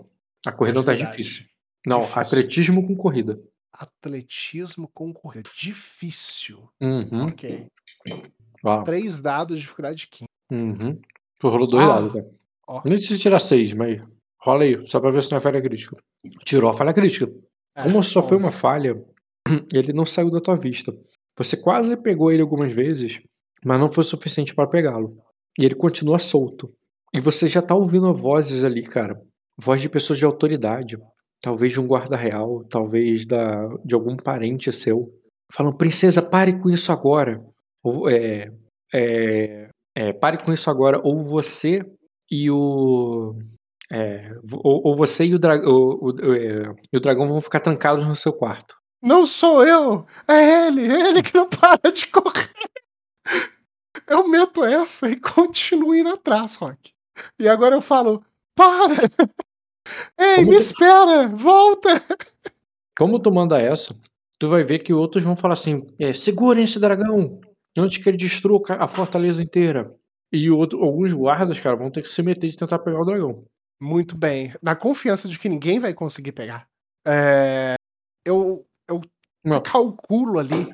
A 0.46 0.52
corrida 0.52 0.78
não 0.78 0.86
tá 0.86 0.94
difícil. 0.94 1.46
Não, 1.86 2.02
difícil. 2.02 2.22
atletismo 2.22 2.88
com 2.88 2.96
corrida. 2.96 3.40
Atletismo 3.74 4.88
com 4.94 5.12
corrida. 5.12 5.50
Difícil. 5.58 6.70
Uhum. 6.82 7.26
Ok. 7.26 7.68
Uau. 8.64 8.84
Três 8.84 9.20
dados 9.20 9.58
de 9.58 9.64
dificuldade 9.64 9.98
de 9.98 10.08
15. 10.08 10.28
Uhum. 10.52 11.02
Tu 11.40 11.50
rolou 11.50 11.68
dois 11.68 11.86
ah. 11.86 11.96
dados, 11.96 12.14
cara. 12.14 12.30
Ó. 12.68 12.82
Nem 12.86 12.98
precisa 12.98 13.20
tirar 13.20 13.40
seis, 13.40 13.74
mas 13.74 14.00
rola 14.40 14.64
aí, 14.64 14.86
só 14.86 15.00
pra 15.00 15.12
ver 15.12 15.22
se 15.24 15.32
não 15.32 15.38
é 15.38 15.42
falha 15.42 15.62
crítica. 15.62 15.98
Tirou 16.46 16.70
a 16.70 16.74
falha 16.74 16.94
crítica. 16.94 17.30
É, 17.76 17.84
Como 17.84 18.02
só 18.04 18.22
foi 18.22 18.38
uma 18.38 18.52
falha, 18.52 19.04
ele 19.74 19.92
não 19.92 20.06
saiu 20.06 20.30
da 20.30 20.40
tua 20.40 20.56
vista. 20.56 20.94
Você 21.38 21.58
quase 21.58 21.98
pegou 21.98 22.32
ele 22.32 22.42
algumas 22.42 22.74
vezes, 22.74 23.20
mas 23.66 23.80
não 23.80 23.92
foi 23.92 24.04
suficiente 24.04 24.54
para 24.54 24.70
pegá-lo. 24.70 25.18
E 25.58 25.66
ele 25.66 25.76
continua 25.76 26.20
solto. 26.20 26.74
E 27.14 27.20
você 27.20 27.48
já 27.48 27.62
tá 27.62 27.76
ouvindo 27.76 28.14
vozes 28.14 28.64
ali, 28.64 28.84
cara. 28.84 29.20
Voz 29.58 29.82
de 29.82 29.90
pessoas 29.90 30.20
de 30.20 30.26
autoridade. 30.26 30.98
Talvez 31.44 31.74
de 31.74 31.82
um 31.82 31.86
guarda 31.86 32.16
real, 32.16 32.64
talvez 32.70 33.26
da, 33.26 33.68
de 33.84 33.94
algum 33.94 34.16
parente 34.16 34.72
seu. 34.72 35.14
Falam, 35.52 35.76
princesa, 35.76 36.22
pare 36.22 36.58
com 36.58 36.70
isso 36.70 36.90
agora. 36.90 37.46
Ou, 37.84 38.10
é, 38.10 38.50
é, 38.94 39.70
é, 39.94 40.14
pare 40.14 40.42
com 40.42 40.54
isso 40.54 40.70
agora. 40.70 41.02
Ou 41.04 41.18
você 41.18 41.82
e 42.32 42.50
o. 42.50 43.36
É, 43.92 44.32
ou, 44.64 44.82
ou, 44.86 44.96
você 44.96 45.26
e 45.26 45.36
o, 45.36 45.40
dra 45.40 45.58
o, 45.58 46.12
o, 46.12 46.34
é, 46.34 46.74
e 46.94 46.98
o 46.98 47.02
dragão 47.02 47.28
vão 47.28 47.42
ficar 47.42 47.60
trancados 47.60 48.08
no 48.08 48.16
seu 48.16 48.32
quarto. 48.32 48.78
Não 49.02 49.26
sou 49.26 49.68
eu! 49.68 50.08
É 50.26 50.68
ele! 50.68 50.88
É 50.88 51.10
ele 51.10 51.22
que 51.22 51.36
não 51.36 51.50
para 51.50 51.92
de 51.92 52.08
correr! 52.08 52.50
Eu 54.08 54.26
meto 54.30 54.64
essa 54.64 55.10
e 55.10 55.20
continuo 55.20 55.94
indo 55.94 56.10
atrás, 56.10 56.56
Rock. 56.56 56.94
E 57.38 57.50
agora 57.50 57.76
eu 57.76 57.82
falo, 57.82 58.24
para! 58.56 59.10
Ei, 60.18 60.36
Como 60.38 60.52
me 60.52 60.58
tu- 60.58 60.62
espera! 60.64 61.28
Volta! 61.28 62.04
Como 62.98 63.20
tu 63.20 63.32
manda 63.34 63.60
essa, 63.62 63.96
tu 64.40 64.50
vai 64.50 64.64
ver 64.64 64.80
que 64.80 64.94
outros 64.94 65.24
vão 65.24 65.36
falar 65.36 65.54
assim: 65.56 65.82
é, 66.00 66.14
segurem 66.14 66.64
esse 66.64 66.80
dragão 66.80 67.40
antes 67.78 67.98
que 68.02 68.10
ele 68.10 68.18
destrua 68.18 68.62
a 68.80 68.88
fortaleza 68.88 69.42
inteira. 69.42 69.94
E 70.32 70.50
outro, 70.50 70.82
alguns 70.84 71.14
guardas, 71.14 71.60
cara, 71.60 71.76
vão 71.76 71.92
ter 71.92 72.02
que 72.02 72.10
se 72.10 72.22
meter 72.24 72.50
de 72.50 72.58
tentar 72.58 72.80
pegar 72.80 73.02
o 73.02 73.06
dragão. 73.06 73.46
Muito 73.82 74.16
bem. 74.18 74.54
Na 74.62 74.76
confiança 74.76 75.28
de 75.28 75.38
que 75.38 75.50
ninguém 75.50 75.80
vai 75.80 75.94
conseguir 75.94 76.32
pegar. 76.32 76.68
É, 77.06 77.76
eu, 78.26 78.66
eu 78.88 79.02
Não, 79.44 79.62
calculo 79.62 80.40
ali. 80.40 80.74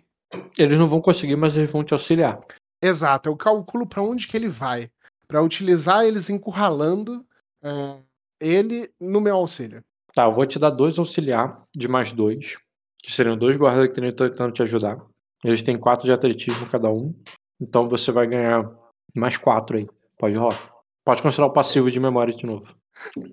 eles 0.58 0.78
não 0.78 0.88
vão 0.88 1.02
conseguir, 1.02 1.36
mas 1.36 1.58
eles 1.58 1.72
vão 1.72 1.84
te 1.84 1.94
auxiliar. 1.94 2.40
Exato, 2.82 3.28
eu 3.28 3.36
calculo 3.36 3.86
pra 3.88 4.02
onde 4.02 4.28
que 4.28 4.38
ele 4.38 4.48
vai. 4.48 4.90
Pra 5.28 5.42
utilizar 5.42 6.06
eles 6.06 6.30
encurralando 6.30 7.26
é, 7.64 7.98
ele 8.40 8.90
no 9.00 9.22
meu 9.22 9.36
auxílio. 9.36 9.84
Tá, 10.14 10.26
eu 10.26 10.32
vou 10.32 10.46
te 10.46 10.58
dar 10.58 10.72
dois 10.72 10.98
auxiliar 10.98 11.64
de 11.76 11.88
mais 11.88 12.12
dois, 12.12 12.58
que 12.98 13.12
seriam 13.12 13.38
dois 13.38 13.56
guardas 13.58 13.90
que 13.90 14.00
estão 14.00 14.28
tentando 14.28 14.54
te 14.54 14.62
ajudar. 14.62 14.98
Eles 15.44 15.62
têm 15.62 15.78
quatro 15.78 16.06
de 16.06 16.12
atletismo 16.12 16.68
cada 16.70 16.90
um, 16.92 17.14
então 17.62 17.88
você 17.88 18.12
vai 18.12 18.28
ganhar 18.28 18.70
mais 19.18 19.38
quatro 19.38 19.78
aí. 19.78 19.88
Pode 20.18 20.36
rolar. 20.36 20.74
Pode 21.06 21.22
considerar 21.22 21.48
o 21.48 21.54
passivo 21.54 21.90
de 21.90 22.00
memória 22.00 22.34
de 22.34 22.46
novo. 22.46 22.76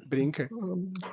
Brinca. 0.07 0.47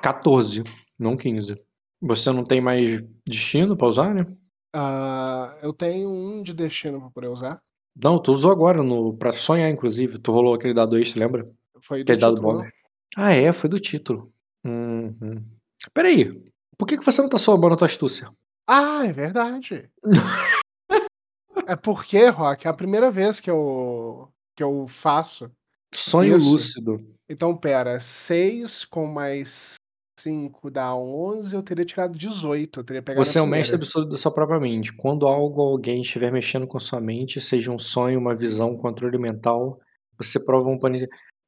14, 0.00 0.62
não 0.98 1.16
15. 1.16 1.56
Você 2.00 2.30
não 2.32 2.44
tem 2.44 2.60
mais 2.60 3.02
destino 3.26 3.76
pra 3.76 3.88
usar, 3.88 4.14
né? 4.14 4.26
Ah, 4.72 5.58
eu 5.62 5.72
tenho 5.72 6.08
um 6.08 6.42
de 6.42 6.52
destino 6.52 7.00
pra 7.00 7.10
poder 7.10 7.28
usar. 7.28 7.60
Não, 7.96 8.18
tu 8.18 8.32
usou 8.32 8.50
agora 8.50 8.82
no, 8.82 9.16
pra 9.16 9.32
sonhar, 9.32 9.70
inclusive. 9.70 10.18
Tu 10.18 10.32
rolou 10.32 10.54
aquele 10.54 10.74
dado 10.74 10.98
extra, 10.98 11.20
lembra? 11.24 11.48
Foi 11.80 12.02
Aquele 12.02 12.18
dado 12.18 12.40
bônus. 12.40 12.68
Ah, 13.16 13.32
é, 13.32 13.52
foi 13.52 13.70
do 13.70 13.78
título. 13.78 14.32
Uhum. 14.64 15.44
Peraí, 15.92 16.42
por 16.76 16.86
que, 16.86 16.98
que 16.98 17.04
você 17.04 17.22
não 17.22 17.28
tá 17.28 17.38
somando 17.38 17.74
a 17.74 17.76
tua 17.76 17.86
astúcia? 17.86 18.30
Ah, 18.66 19.06
é 19.06 19.12
verdade. 19.12 19.90
é 21.66 21.76
porque, 21.76 22.28
Rock, 22.28 22.66
é 22.66 22.70
a 22.70 22.74
primeira 22.74 23.10
vez 23.10 23.40
que 23.40 23.50
eu, 23.50 24.28
que 24.56 24.62
eu 24.62 24.86
faço. 24.88 25.50
Sonho 25.94 26.36
Isso. 26.36 26.50
lúcido. 26.50 27.14
Então, 27.28 27.56
pera, 27.56 28.00
6 28.00 28.84
com 28.84 29.06
mais 29.06 29.74
5 30.20 30.70
dá 30.70 30.94
11, 30.94 31.54
eu 31.54 31.62
teria 31.62 31.84
tirado 31.84 32.16
18. 32.16 32.80
Eu 32.80 32.84
teria 32.84 33.02
pegado 33.02 33.24
Você 33.24 33.38
é 33.38 33.42
o 33.42 33.46
mestre 33.46 33.76
absoluto 33.76 34.10
da 34.10 34.16
sua 34.16 34.32
própria 34.32 34.58
mente. 34.58 34.94
Quando 34.96 35.26
algo 35.26 35.60
ou 35.60 35.72
alguém 35.72 36.00
estiver 36.00 36.32
mexendo 36.32 36.66
com 36.66 36.80
sua 36.80 37.00
mente, 37.00 37.40
seja 37.40 37.70
um 37.70 37.78
sonho, 37.78 38.18
uma 38.18 38.34
visão, 38.34 38.70
um 38.70 38.76
controle 38.76 39.18
mental, 39.18 39.78
você 40.18 40.42
prova 40.42 40.68
um 40.68 40.78
pane... 40.78 41.06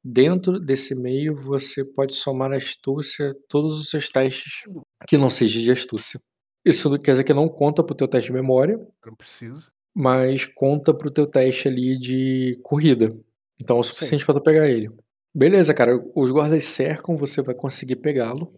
Dentro 0.09 0.57
desse 0.57 0.95
meio, 0.95 1.35
você 1.35 1.83
pode 1.83 2.15
somar 2.15 2.53
astúcia 2.53 3.35
todos 3.49 3.77
os 3.77 3.89
seus 3.89 4.07
testes 4.07 4.63
que 5.05 5.17
não 5.17 5.29
sejam 5.29 5.61
de 5.61 5.69
astúcia. 5.71 6.17
Isso 6.63 6.97
quer 6.99 7.11
dizer 7.11 7.23
que 7.25 7.33
não 7.33 7.49
conta 7.49 7.83
pro 7.83 7.93
teu 7.95 8.07
teste 8.07 8.29
de 8.31 8.33
memória, 8.37 8.77
Não 9.05 9.13
precisa. 9.15 9.69
mas 9.93 10.45
conta 10.45 10.93
pro 10.93 11.11
teu 11.11 11.27
teste 11.27 11.67
ali 11.67 11.99
de 11.99 12.57
corrida. 12.63 13.13
Então 13.59 13.75
é 13.75 13.79
o 13.79 13.83
suficiente 13.83 14.25
pra 14.25 14.33
tu 14.35 14.41
pegar 14.41 14.69
ele. 14.69 14.89
Beleza, 15.35 15.73
cara. 15.73 15.91
Os 16.15 16.31
guardas 16.31 16.63
cercam, 16.63 17.17
você 17.17 17.41
vai 17.41 17.53
conseguir 17.53 17.97
pegá-lo. 17.97 18.53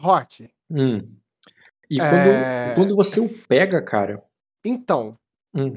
Rock, 0.00 0.48
Hum. 0.68 1.08
E 1.88 2.00
É. 2.00 2.08
quando, 2.08 2.74
quando 2.74 2.96
você 2.96 3.20
o 3.20 3.28
pega, 3.46 3.80
cara. 3.80 4.20
então, 4.64 5.16
hum, 5.54 5.74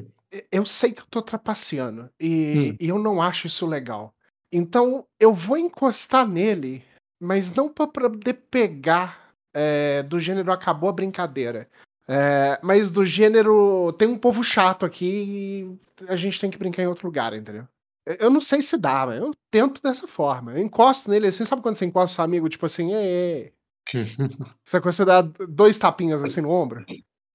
eu 0.51 0.65
sei 0.65 0.91
que 0.91 1.01
eu 1.01 1.05
tô 1.07 1.21
trapaceando 1.21 2.09
e, 2.19 2.71
Hum. 2.73 2.77
e 2.79 2.87
eu 2.89 2.97
não 2.97 3.21
acho 3.21 3.45
isso 3.45 3.65
legal. 3.67 4.13
Então, 4.55 5.05
eu 5.19 5.33
vou 5.33 5.57
encostar 5.57 6.27
nele, 6.27 6.83
mas 7.19 7.51
não 7.53 7.67
pra 7.69 7.87
poder 7.87 8.33
pegar 8.51 9.33
é, 9.53 10.03
do 10.03 10.19
gênero 10.19 10.51
acabou 10.51 10.89
a 10.89 10.93
brincadeira. 10.93 11.67
É, 12.07 12.59
mas 12.61 12.89
do 12.89 13.05
gênero 13.05 13.93
tem 13.93 14.07
um 14.07 14.17
povo 14.17 14.43
chato 14.43 14.85
aqui 14.85 15.77
e 16.01 16.05
a 16.07 16.15
gente 16.15 16.39
tem 16.39 16.49
que 16.49 16.57
brincar 16.57 16.83
em 16.83 16.87
outro 16.87 17.07
lugar, 17.07 17.33
entendeu? 17.33 17.67
Eu- 18.05 18.29
não 18.29 18.41
sei 18.41 18.61
se 18.61 18.77
dá, 18.77 19.05
mas 19.05 19.19
eu 19.21 19.31
tento 19.49 19.81
dessa 19.81 20.05
forma. 20.07 20.51
Eu 20.51 20.57
encosto 20.61 21.09
nele 21.09 21.27
assim, 21.27 21.45
sabe 21.45 21.61
quando 21.61 21.77
você 21.77 21.85
encosta 21.85 22.15
seu 22.15 22.23
amigo, 22.25 22.49
tipo 22.49 22.65
assim, 22.65 22.93
ei, 22.93 23.05
ei. 23.05 23.53
Que 24.65 24.79
você 24.79 25.05
dá 25.05 25.21
dois 25.21 25.77
tapinhas 25.77 26.21
assim 26.21 26.41
no 26.41 26.49
ombro? 26.49 26.85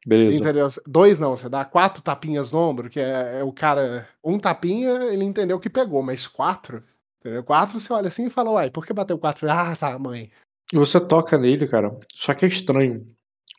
Beleza. 0.07 0.37
Entendeu? 0.39 0.69
Dois 0.87 1.19
não, 1.19 1.35
você 1.35 1.49
dá 1.49 1.65
quatro 1.65 2.03
tapinhas 2.03 2.51
no 2.51 2.59
ombro, 2.59 2.91
que 2.91 3.01
é, 3.01 3.41
é 3.41 3.45
o 3.45 3.53
cara. 3.53 4.09
Um 4.23 4.39
tapinha, 4.39 4.91
ele 5.05 5.25
entendeu 5.25 5.59
que 5.59 5.71
pegou, 5.71 6.03
mas 6.03 6.27
quatro. 6.27 6.83
Entendeu? 7.21 7.43
Quatro 7.43 7.79
você 7.79 7.93
olha 7.93 8.09
assim 8.09 8.27
e 8.27 8.31
fala, 8.31 8.51
uai, 8.51 8.71
por 8.71 8.87
que 8.87 8.93
bateu 8.93 9.19
quatro? 9.19 9.47
Ah, 9.51 9.75
tá, 9.77 9.99
mãe. 9.99 10.31
Você 10.73 11.01
toca 11.01 11.39
nele, 11.39 11.67
cara. 11.67 11.99
Só 12.13 12.35
que 12.35 12.45
é 12.45 12.49
estranho. 12.49 13.07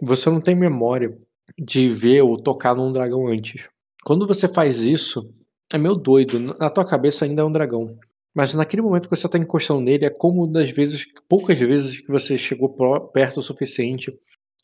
Você 0.01 0.29
não 0.29 0.39
tem 0.39 0.55
memória 0.55 1.17
de 1.57 1.89
ver 1.89 2.21
ou 2.21 2.41
tocar 2.41 2.75
num 2.75 2.93
dragão 2.93 3.27
antes. 3.27 3.67
Quando 4.05 4.27
você 4.27 4.47
faz 4.47 4.85
isso, 4.85 5.33
é 5.73 5.77
meio 5.77 5.95
doido. 5.95 6.39
Na 6.57 6.69
tua 6.69 6.87
cabeça 6.87 7.25
ainda 7.25 7.41
é 7.41 7.45
um 7.45 7.51
dragão. 7.51 7.97
Mas 8.33 8.53
naquele 8.53 8.81
momento 8.81 9.09
que 9.09 9.15
você 9.15 9.27
tá 9.27 9.37
encostando 9.37 9.81
nele, 9.81 10.05
é 10.05 10.09
como 10.09 10.47
das 10.47 10.69
vezes, 10.69 11.05
poucas 11.27 11.59
vezes 11.59 11.99
que 11.99 12.11
você 12.11 12.37
chegou 12.37 12.69
perto 13.11 13.39
o 13.39 13.43
suficiente 13.43 14.17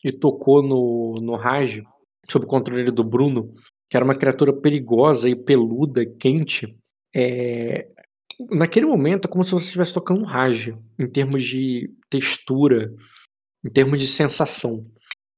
e 0.04 0.12
tocou 0.12 0.62
no, 0.62 1.20
no 1.20 1.36
Raj, 1.36 1.82
sob 2.24 2.44
o 2.44 2.48
controle 2.48 2.90
do 2.90 3.04
Bruno, 3.04 3.52
que 3.90 3.96
era 3.96 4.04
uma 4.04 4.14
criatura 4.14 4.52
perigosa 4.52 5.28
e 5.28 5.34
peluda, 5.34 6.06
quente. 6.06 6.76
É, 7.14 7.88
naquele 8.50 8.86
momento 8.86 9.26
é 9.26 9.30
como 9.30 9.44
se 9.44 9.52
você 9.52 9.66
estivesse 9.66 9.94
tocando 9.94 10.20
um 10.20 10.24
Raj, 10.24 10.68
em 10.98 11.06
termos 11.06 11.44
de 11.44 11.90
textura, 12.10 12.92
em 13.64 13.70
termos 13.70 13.98
de 14.00 14.06
sensação. 14.06 14.86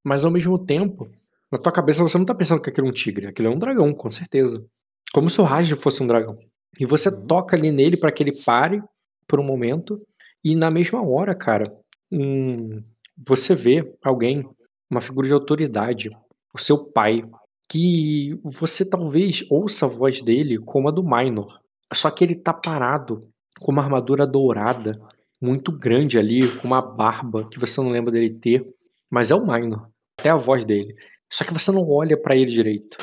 Mas 0.04 0.24
ao 0.24 0.30
mesmo 0.30 0.58
tempo, 0.58 1.08
na 1.50 1.58
tua 1.58 1.72
cabeça 1.72 2.02
você 2.02 2.18
não 2.18 2.24
tá 2.24 2.34
pensando 2.34 2.60
que 2.60 2.70
aquilo 2.70 2.86
é 2.86 2.90
um 2.90 2.92
tigre, 2.92 3.26
aquilo 3.26 3.48
é 3.48 3.50
um 3.50 3.58
dragão, 3.58 3.92
com 3.94 4.10
certeza. 4.10 4.64
Como 5.12 5.30
se 5.30 5.40
o 5.40 5.44
Raj 5.44 5.70
fosse 5.72 6.02
um 6.02 6.06
dragão. 6.06 6.38
E 6.78 6.84
você 6.86 7.08
Uhum. 7.08 7.26
toca 7.26 7.56
ali 7.56 7.70
nele 7.72 7.96
para 7.96 8.12
que 8.12 8.22
ele 8.22 8.42
pare 8.44 8.82
por 9.26 9.40
um 9.40 9.44
momento, 9.44 10.00
e 10.44 10.54
na 10.54 10.70
mesma 10.70 11.02
hora, 11.02 11.34
cara, 11.34 11.64
um, 12.12 12.82
você 13.16 13.54
vê 13.54 13.94
alguém, 14.04 14.48
uma 14.90 15.00
figura 15.00 15.26
de 15.26 15.34
autoridade, 15.34 16.10
o 16.54 16.58
seu 16.58 16.84
pai, 16.92 17.22
que 17.68 18.38
você 18.42 18.88
talvez 18.88 19.44
ouça 19.50 19.84
a 19.86 19.88
voz 19.88 20.22
dele 20.22 20.58
como 20.64 20.88
a 20.88 20.90
do 20.90 21.02
Minor. 21.02 21.60
Só 21.92 22.10
que 22.10 22.24
ele 22.24 22.34
tá 22.34 22.52
parado 22.52 23.20
com 23.60 23.72
uma 23.72 23.82
armadura 23.82 24.26
dourada, 24.26 24.92
muito 25.40 25.70
grande 25.72 26.18
ali, 26.18 26.48
com 26.56 26.66
uma 26.66 26.80
barba 26.80 27.48
que 27.48 27.58
você 27.58 27.80
não 27.80 27.90
lembra 27.90 28.12
dele 28.12 28.30
ter, 28.30 28.64
mas 29.10 29.30
é 29.30 29.34
o 29.34 29.46
Minor, 29.46 29.88
até 30.18 30.30
a 30.30 30.36
voz 30.36 30.64
dele. 30.64 30.94
Só 31.32 31.44
que 31.44 31.52
você 31.52 31.70
não 31.70 31.88
olha 31.88 32.20
pra 32.20 32.36
ele 32.36 32.50
direito. 32.50 32.96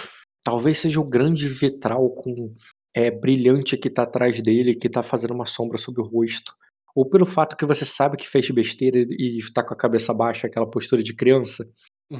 Talvez 0.43 0.79
seja 0.79 0.99
o 0.99 1.07
grande 1.07 1.47
vitral 1.47 2.09
com 2.11 2.53
é, 2.93 3.09
brilhante 3.09 3.77
que 3.77 3.89
tá 3.89 4.03
atrás 4.03 4.41
dele, 4.41 4.75
que 4.75 4.89
tá 4.89 5.01
fazendo 5.01 5.33
uma 5.33 5.45
sombra 5.45 5.77
sobre 5.77 6.01
o 6.01 6.05
rosto. 6.05 6.53
Ou 6.95 7.09
pelo 7.09 7.25
fato 7.25 7.57
que 7.57 7.65
você 7.65 7.83
sabe 7.85 8.15
que 8.15 8.27
fez 8.27 8.49
besteira 8.51 8.99
e 8.99 9.37
está 9.37 9.63
com 9.63 9.73
a 9.73 9.77
cabeça 9.77 10.13
baixa, 10.13 10.47
aquela 10.47 10.69
postura 10.69 11.03
de 11.03 11.13
criança, 11.13 11.65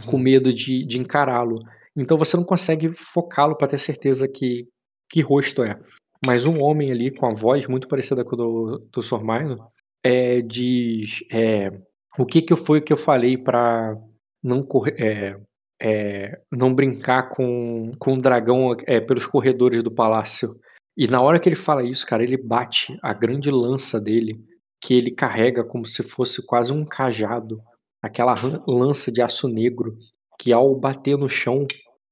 com 0.06 0.18
Uhum. 0.18 0.24
medo 0.24 0.54
de, 0.54 0.86
de 0.86 0.98
encará-lo. 1.00 1.56
Então 1.96 2.18
você 2.18 2.36
não 2.36 2.44
consegue 2.44 2.90
focá-lo 2.90 3.56
para 3.56 3.68
ter 3.68 3.78
certeza 3.78 4.28
que, 4.28 4.68
que 5.10 5.22
rosto 5.22 5.64
é. 5.64 5.80
Mas 6.26 6.46
um 6.46 6.62
homem 6.62 6.92
ali 6.92 7.12
com 7.12 7.28
a 7.28 7.34
voz 7.34 7.68
muito 7.68 7.88
parecida 7.88 8.24
com 8.24 8.36
a 8.36 8.38
do, 8.38 8.88
do 8.92 9.02
Sormaino 9.02 9.68
é, 10.04 10.42
diz 10.42 11.24
é, 11.32 11.72
o 12.18 12.26
que, 12.26 12.42
que 12.42 12.56
foi 12.56 12.82
que 12.82 12.94
eu 12.94 12.98
falei 12.98 13.38
para 13.38 13.98
não 14.44 14.62
correr. 14.62 14.96
É, 15.00 15.40
é, 15.82 16.40
não 16.52 16.74
brincar 16.74 17.30
com, 17.30 17.92
com 18.00 18.14
o 18.14 18.22
dragão 18.22 18.76
é, 18.86 19.00
pelos 19.00 19.28
corredores 19.28 19.84
do 19.84 19.92
palácio. 19.92 20.60
E 20.98 21.08
na 21.08 21.22
hora 21.22 21.40
que 21.40 21.50
ele 21.50 21.56
fala 21.56 21.84
isso, 21.84 22.06
cara, 22.06 22.24
ele 22.24 22.38
bate 22.38 22.98
a 23.02 23.14
grande 23.14 23.52
lança 23.52 24.00
dele, 24.00 24.42
que 24.82 24.94
ele 24.94 25.12
carrega 25.12 25.64
como 25.64 25.86
se 25.86 26.02
fosse 26.04 26.46
quase 26.46 26.72
um 26.72 26.86
cajado, 26.86 27.60
aquela 28.02 28.34
lança 28.68 29.12
de 29.12 29.22
aço 29.22 29.50
negro, 29.50 29.98
que 30.40 30.54
ao 30.54 30.74
bater 30.76 31.18
no 31.18 31.28
chão, 31.28 31.68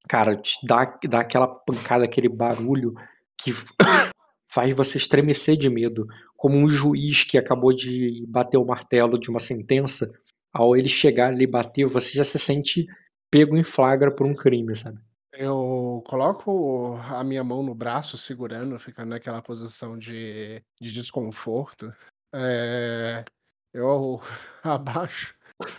cara, 0.10 0.40
dá, 0.64 0.99
dá 1.07 1.19
aquela 1.22 1.48
pancada, 1.48 2.03
aquele 2.03 2.27
barulho 2.27 2.90
que 3.38 3.51
faz 4.51 4.76
você 4.76 4.97
estremecer 4.97 5.57
de 5.57 5.69
medo, 5.69 6.07
como 6.35 6.57
um 6.57 6.69
juiz 6.69 7.23
que 7.23 7.38
acabou 7.38 7.73
de 7.73 8.26
bater 8.27 8.57
o 8.57 8.65
martelo 8.65 9.19
de 9.19 9.30
uma 9.30 9.39
sentença, 9.39 10.11
ao 10.53 10.76
ele 10.76 10.88
chegar 10.88 11.30
ali 11.30 11.43
e 11.43 11.47
bater, 11.47 11.85
você 11.85 12.18
já 12.18 12.23
se 12.23 12.38
sente 12.38 12.85
pego 13.31 13.57
em 13.57 13.64
flagra 13.64 14.14
por 14.14 14.27
um 14.27 14.35
crime, 14.35 14.76
sabe? 14.76 14.99
Eu 15.34 16.03
coloco 16.05 16.95
a 16.97 17.23
minha 17.23 17.43
mão 17.43 17.64
no 17.64 17.73
braço, 17.73 18.15
segurando, 18.15 18.77
ficando 18.77 19.10
naquela 19.10 19.41
posição 19.41 19.97
de, 19.97 20.61
de 20.80 20.93
desconforto. 20.93 21.91
É, 22.31 23.26
eu 23.73 24.22
abaixo 24.61 25.34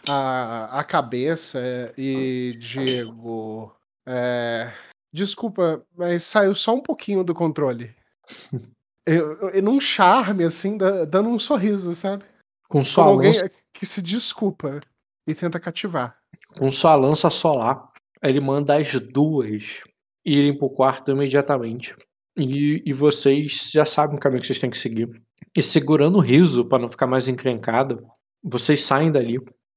a, 0.09 0.81
a 0.81 0.83
cabeça 0.83 1.61
e 1.97 2.53
digo: 2.59 3.73
é, 4.05 4.73
Desculpa, 5.15 5.87
mas 5.97 6.25
saiu 6.25 6.57
só 6.57 6.75
um 6.75 6.81
pouquinho 6.83 7.23
do 7.23 7.33
controle. 7.35 7.95
Eu, 9.07 9.51
eu, 9.51 9.63
num 9.63 9.79
charme, 9.79 10.45
assim, 10.45 10.79
da- 10.79 11.05
dando 11.05 11.29
um 11.29 11.39
sorriso, 11.39 11.95
sabe? 11.95 12.25
Com 12.71 12.83
sua 12.83 13.05
Como 13.05 13.17
alguém 13.17 13.33
lança, 13.33 13.51
que 13.71 13.85
se 13.85 14.01
desculpa 14.01 14.81
e 15.29 15.35
tenta 15.35 15.61
cativar. 15.61 16.17
com 16.57 16.71
sua 16.73 16.95
lança 16.95 17.29
solar, 17.29 17.93
ele 18.23 18.41
manda 18.41 18.75
as 18.77 18.99
duas 18.99 19.83
irem 20.25 20.57
pro 20.57 20.71
quarto 20.71 21.11
imediatamente. 21.11 21.95
E, 22.39 22.83
e 22.87 22.95
vocês 22.95 23.71
já 23.71 23.85
sabem 23.85 24.17
o 24.17 24.19
caminho 24.19 24.41
que 24.41 24.47
vocês 24.47 24.59
têm 24.59 24.71
que 24.71 24.79
seguir. 24.79 25.11
E 25.55 25.63
segurando 25.63 26.17
o 26.17 26.23
riso 26.23 26.65
para 26.67 26.79
não 26.81 26.89
ficar 26.89 27.07
mais 27.07 27.29
encrencado, 27.29 28.09
vocês 28.43 28.81
saem 28.81 29.13
dali, 29.13 29.37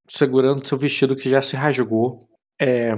segurando 0.10 0.66
seu 0.66 0.78
vestido 0.78 1.18
que 1.18 1.30
já 1.30 1.42
se 1.42 1.58
rasgou. 1.58 2.30
É, 2.62 2.94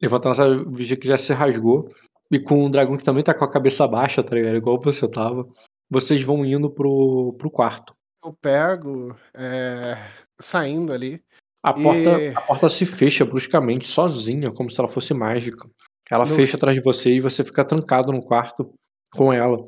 levantando 0.00 0.34
seu 0.34 0.70
vestido 0.70 1.00
que 1.00 1.08
já 1.08 1.16
se 1.18 1.32
rasgou. 1.32 1.88
E 2.30 2.38
com 2.40 2.64
um 2.64 2.70
dragão 2.70 2.96
que 2.96 3.04
também 3.04 3.22
tá 3.22 3.34
com 3.34 3.44
a 3.44 3.50
cabeça 3.50 3.86
baixa, 3.86 4.22
tá 4.22 4.34
ligado? 4.34 4.56
Igual 4.56 4.80
você 4.80 5.08
tava. 5.08 5.46
Vocês 5.90 6.22
vão 6.22 6.44
indo 6.44 6.70
pro, 6.70 7.34
pro 7.38 7.50
quarto. 7.50 7.94
Eu 8.24 8.32
pego, 8.32 9.14
é, 9.34 9.96
saindo 10.40 10.92
ali. 10.92 11.22
A 11.62 11.72
porta, 11.72 12.20
E- 12.20 12.28
a 12.34 12.40
porta 12.40 12.68
se 12.68 12.84
fecha 12.86 13.24
bruscamente, 13.24 13.86
sozinha, 13.86 14.50
como 14.50 14.70
se 14.70 14.78
ela 14.80 14.88
fosse 14.88 15.12
mágica. 15.14 15.68
Ela 16.10 16.24
No- 16.24 16.34
fecha 16.34 16.56
atrás 16.56 16.76
de 16.76 16.82
você 16.82 17.10
e 17.14 17.20
você 17.20 17.44
fica 17.44 17.64
trancado 17.64 18.10
no 18.12 18.22
quarto 18.22 18.72
com 19.14 19.32
ela. 19.32 19.58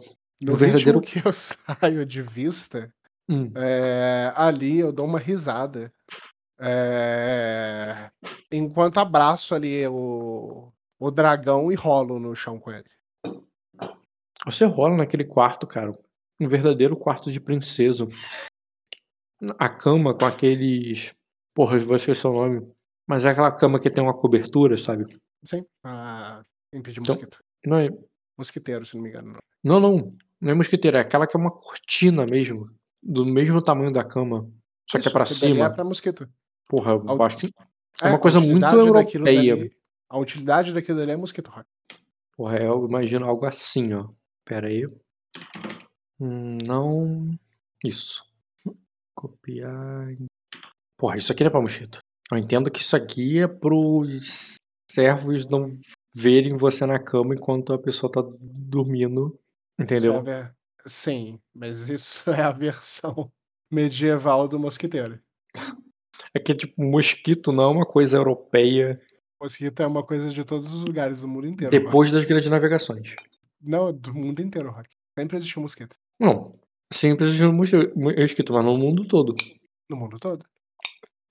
No 0.43 0.55
O 0.55 0.57
verdadeiro- 0.57 1.01
que 1.01 1.19
eu 1.25 1.33
saio 1.33 2.05
de 2.07 2.23
vista, 2.23 2.91
Hum, 3.29 3.51
é, 3.57 4.33
ali 4.37 4.79
eu 4.79 4.93
dou 4.93 5.05
uma 5.07 5.19
risada. 5.19 5.93
É, 6.59 8.11
enquanto 8.51 8.99
abraço 8.99 9.55
ali 9.55 9.87
o, 9.87 10.73
o 10.99 11.11
dragão 11.11 11.71
e 11.71 11.75
rolo 11.75 12.19
no 12.19 12.35
chão 12.35 12.59
com 12.59 12.71
ele. 12.71 12.89
Você 14.45 14.65
rola 14.65 14.97
naquele 14.97 15.25
quarto, 15.25 15.67
cara. 15.67 15.93
Um 16.41 16.47
verdadeiro 16.49 16.97
quarto 16.97 17.31
de 17.33 17.41
princesa. 17.41 18.07
A 19.59 19.69
cama 19.69 20.15
com 20.17 20.25
aqueles. 20.25 21.15
Porra, 21.55 21.79
vou 21.79 21.97
esquecer 21.97 22.27
o 22.27 22.33
nome. 22.33 22.73
Mas 23.07 23.25
é 23.25 23.31
aquela 23.31 23.53
cama 23.53 23.81
que 23.81 23.91
tem 23.91 24.03
uma 24.03 24.15
cobertura, 24.15 24.77
sabe? 24.77 25.05
Sim, 25.45 25.65
para 25.83 26.45
impedir 26.73 27.01
Então- 27.01 27.15
mosquito. 27.15 27.39
Não 27.67 27.79
é. 27.79 27.89
Mosquiteiro, 28.39 28.85
se 28.85 28.95
não 28.97 29.03
me 29.03 29.09
engano. 29.09 29.39
Não, 29.65 29.81
Não. 29.81 29.97
não. 29.97 30.17
Não 30.41 30.51
é 30.51 30.55
mosquiteira, 30.55 30.99
é 30.99 31.01
aquela 31.01 31.27
que 31.27 31.35
é 31.37 31.41
uma 31.41 31.51
cortina 31.51 32.27
mesmo. 32.27 32.67
Do 33.03 33.25
mesmo 33.25 33.63
tamanho 33.63 33.91
da 33.93 34.05
cama. 34.05 34.51
Só 34.89 34.99
que 34.99 35.07
é 35.07 35.09
Isso, 35.09 35.13
pra 35.13 35.25
dali 35.25 35.35
cima. 35.35 35.65
É 35.67 35.71
pra 35.71 35.85
mosquito. 35.85 36.29
Porra, 36.69 36.93
eu 36.93 37.23
acho 37.23 37.39
que. 37.39 37.47
É, 38.03 38.09
uma 38.09 38.17
a 38.17 38.19
coisa 38.19 38.41
muito 38.41 38.65
europeia. 38.67 39.57
dali- 39.57 39.77
a 40.09 40.19
utilidade 40.19 40.73
daquilo 40.73 40.99
dali 40.99 41.13
é 41.13 41.17
mosquito 41.17 41.51
rock. 41.51 41.67
Porra, 42.37 42.59
eu 42.59 42.87
imagino 42.87 43.27
algo 43.27 43.47
assim, 43.47 43.93
ó. 43.95 44.09
Pera 44.45 44.69
aí. 44.69 44.87
Hum, 46.21 46.59
Não. 46.67 47.31
Isso. 47.85 48.23
Copiar. 49.15 50.09
Porra, 50.99 51.17
isso 51.17 51.33
aqui 51.33 51.43
não 51.43 51.49
é 51.49 51.51
pra 51.51 51.61
mosquito. 51.61 51.99
Eu 52.31 52.39
entendo 52.39 52.71
que 52.71 52.81
isso 52.81 52.97
aqui 52.97 53.39
é 53.39 53.47
pros 53.49 54.57
servos 54.91 55.47
não 55.47 55.65
verem 56.15 56.55
você 56.55 56.85
na 56.87 56.99
cama 56.99 57.35
enquanto 57.35 57.73
a 57.73 57.79
pessoa 57.79 58.11
tá 58.11 58.23
dormindo. 58.41 59.39
Entendeu? 59.79 60.15
É 60.17 60.23
ver- 60.23 60.57
Sim, 60.87 61.41
mas 61.55 61.89
isso 61.89 62.29
é 62.31 62.43
a 62.43 62.53
versão 62.53 63.31
medieval 63.71 64.47
do 64.49 64.59
mosquiteiro. 64.59 65.21
É 66.35 66.39
que, 66.39 66.55
tipo, 66.55 66.75
mosquito 66.83 67.53
não 67.53 67.65
é 67.65 67.69
uma 67.69 67.87
coisa 67.87 68.17
europeia 68.17 69.01
Mosquito 69.43 69.83
é 69.83 69.87
uma 69.87 70.03
coisa 70.03 70.31
de 70.31 70.45
todos 70.45 70.73
os 70.73 70.81
lugares 70.85 71.21
do 71.21 71.29
mundo 71.29 71.47
inteiro. 71.47 71.71
depois 71.71 72.11
das 72.11 72.25
grandes 72.25 72.49
navegações. 72.49 73.11
Rock. 73.11 73.29
Não, 73.63 73.93
do 73.93 74.15
mundo 74.15 74.41
inteiro, 74.41 74.71
Rock. 74.71 74.89
Sempre 75.19 75.37
existiu 75.37 75.61
mosquito. 75.61 75.97
Não. 76.19 76.59
Sempre 76.91 77.27
existiu 77.27 77.53
mosqui- 77.53 77.93
mosquito, 77.95 78.53
mas 78.55 78.65
no 78.65 78.79
mundo 78.79 79.05
todo. 79.07 79.35
No 79.91 79.97
mundo 79.97 80.19
todo. 80.19 80.45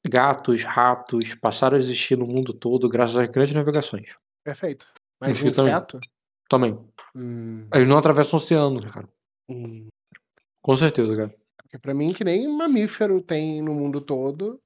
Gatos, 0.07 0.63
ratos 0.63 1.33
passaram 1.35 1.75
a 1.75 1.79
existir 1.79 2.15
no 2.15 2.27
mundo 2.27 2.53
todo 2.53 2.87
graças 2.87 3.17
às 3.17 3.27
grandes 3.29 3.55
navegações. 3.55 4.15
Perfeito. 4.43 4.85
Mas 5.19 5.29
Mosquito 5.31 5.55
também. 5.55 5.71
inseto? 5.73 5.99
Também. 6.47 6.77
Hum, 7.15 7.67
Eles 7.73 7.89
não 7.89 7.97
atravessam 7.97 8.37
o 8.37 8.41
oceano, 8.41 8.79
né, 8.81 8.89
cara. 8.93 9.09
hum. 9.49 9.87
Com 10.61 10.75
certeza, 10.77 11.15
cara. 11.15 11.35
Porque 11.57 11.79
pra 11.79 11.93
mim, 11.93 12.13
que 12.13 12.23
nem 12.23 12.47
mamífero 12.47 13.19
tem 13.21 13.61
no 13.63 13.73
mundo 13.73 13.99
todo, 13.99 14.59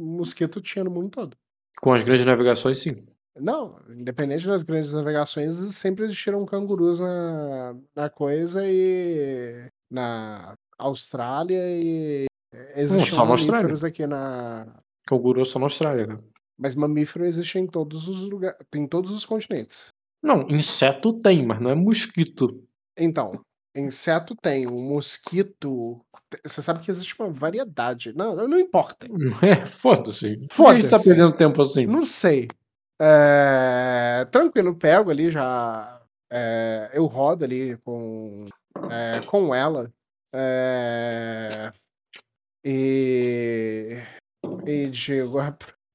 mosquito 0.00 0.60
tinha 0.60 0.84
no 0.84 0.90
mundo 0.90 1.10
todo. 1.10 1.36
Com 1.80 1.92
as 1.92 2.04
grandes 2.04 2.24
navegações, 2.24 2.78
sim. 2.78 3.06
Não, 3.38 3.80
independente 3.88 4.46
das 4.46 4.62
grandes 4.62 4.92
navegações, 4.92 5.54
sempre 5.74 6.04
existiram 6.04 6.44
cangurus 6.44 7.00
na, 7.00 7.76
na 7.94 8.10
coisa 8.10 8.62
e 8.66 9.66
na 9.90 10.54
Austrália 10.78 11.60
e 11.80 12.26
Austrália. 12.52 13.26
mamíferos 13.26 13.84
aqui 13.84 14.06
na. 14.06 14.82
Canguru 15.06 15.44
só 15.44 15.58
na 15.58 15.66
Austrália, 15.66 16.06
cara. 16.06 16.24
Mas 16.58 16.74
mamífero 16.74 17.24
existe 17.24 17.58
em 17.58 17.66
todos 17.66 18.06
os 18.06 18.20
lugares, 18.28 18.58
em 18.74 18.86
todos 18.86 19.10
os 19.10 19.24
continentes. 19.24 19.88
Não, 20.22 20.46
inseto 20.50 21.18
tem, 21.20 21.46
mas 21.46 21.60
não 21.60 21.70
é 21.70 21.74
mosquito. 21.74 22.58
Então, 22.98 23.40
inseto 23.74 24.34
tem, 24.36 24.66
o 24.66 24.72
mosquito. 24.78 26.00
Você 26.44 26.62
sabe 26.62 26.80
que 26.80 26.90
existe 26.90 27.14
uma 27.18 27.30
variedade. 27.30 28.12
Não, 28.14 28.34
não 28.48 28.58
importa. 28.58 29.06
É, 29.42 29.66
foda-se. 29.66 30.36
Que 30.36 30.62
a 30.66 30.74
gente 30.74 30.88
tá 30.88 30.98
Foda-se. 30.98 31.04
perdendo 31.04 31.36
tempo 31.36 31.62
assim? 31.62 31.86
Não 31.86 32.04
sei. 32.04 32.48
É, 33.00 34.26
tranquilo, 34.30 34.76
pego 34.76 35.10
ali 35.10 35.30
já. 35.30 36.00
é, 36.30 36.90
eu 36.92 37.06
rodo 37.06 37.44
ali 37.44 37.76
com, 37.78 38.46
é, 38.90 39.20
com 39.26 39.54
ela. 39.54 39.90
e, 42.64 43.96
e 44.66 44.86
digo, 44.90 45.38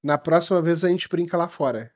na 0.03 0.17
próxima 0.17 0.61
vez 0.61 0.83
a 0.83 0.89
gente 0.89 1.07
brinca 1.07 1.37
lá 1.37 1.47
fora. 1.47 1.91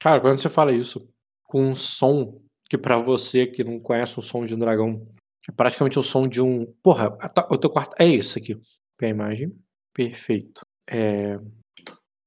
Cara, 0.00 0.20
quando 0.20 0.38
você 0.38 0.48
fala 0.48 0.72
isso 0.72 1.08
com 1.48 1.62
um 1.62 1.74
som 1.74 2.40
que 2.68 2.78
pra 2.78 2.96
você 2.98 3.46
que 3.46 3.64
não 3.64 3.78
conhece 3.80 4.18
o 4.18 4.22
som 4.22 4.44
de 4.44 4.54
um 4.54 4.58
dragão, 4.58 5.06
é 5.48 5.52
praticamente 5.52 5.98
o 5.98 6.02
som 6.02 6.28
de 6.28 6.40
um. 6.42 6.66
Porra, 6.82 7.16
o 7.50 7.58
teu 7.58 7.70
quarto 7.70 7.94
é 7.98 8.08
esse 8.08 8.38
aqui. 8.38 8.58
Vê 9.00 9.06
a 9.06 9.10
imagem. 9.10 9.52
Perfeito. 9.94 10.66
É. 10.88 11.38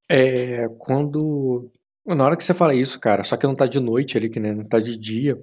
É. 0.09 0.67
Quando. 0.77 1.69
Na 2.07 2.25
hora 2.25 2.37
que 2.37 2.43
você 2.43 2.53
fala 2.53 2.73
isso, 2.73 2.99
cara, 2.99 3.23
só 3.23 3.37
que 3.37 3.45
não 3.45 3.55
tá 3.55 3.67
de 3.67 3.79
noite 3.79 4.17
ali, 4.17 4.29
que 4.29 4.39
nem 4.39 4.55
não 4.55 4.63
tá 4.63 4.79
de 4.79 4.97
dia. 4.97 5.37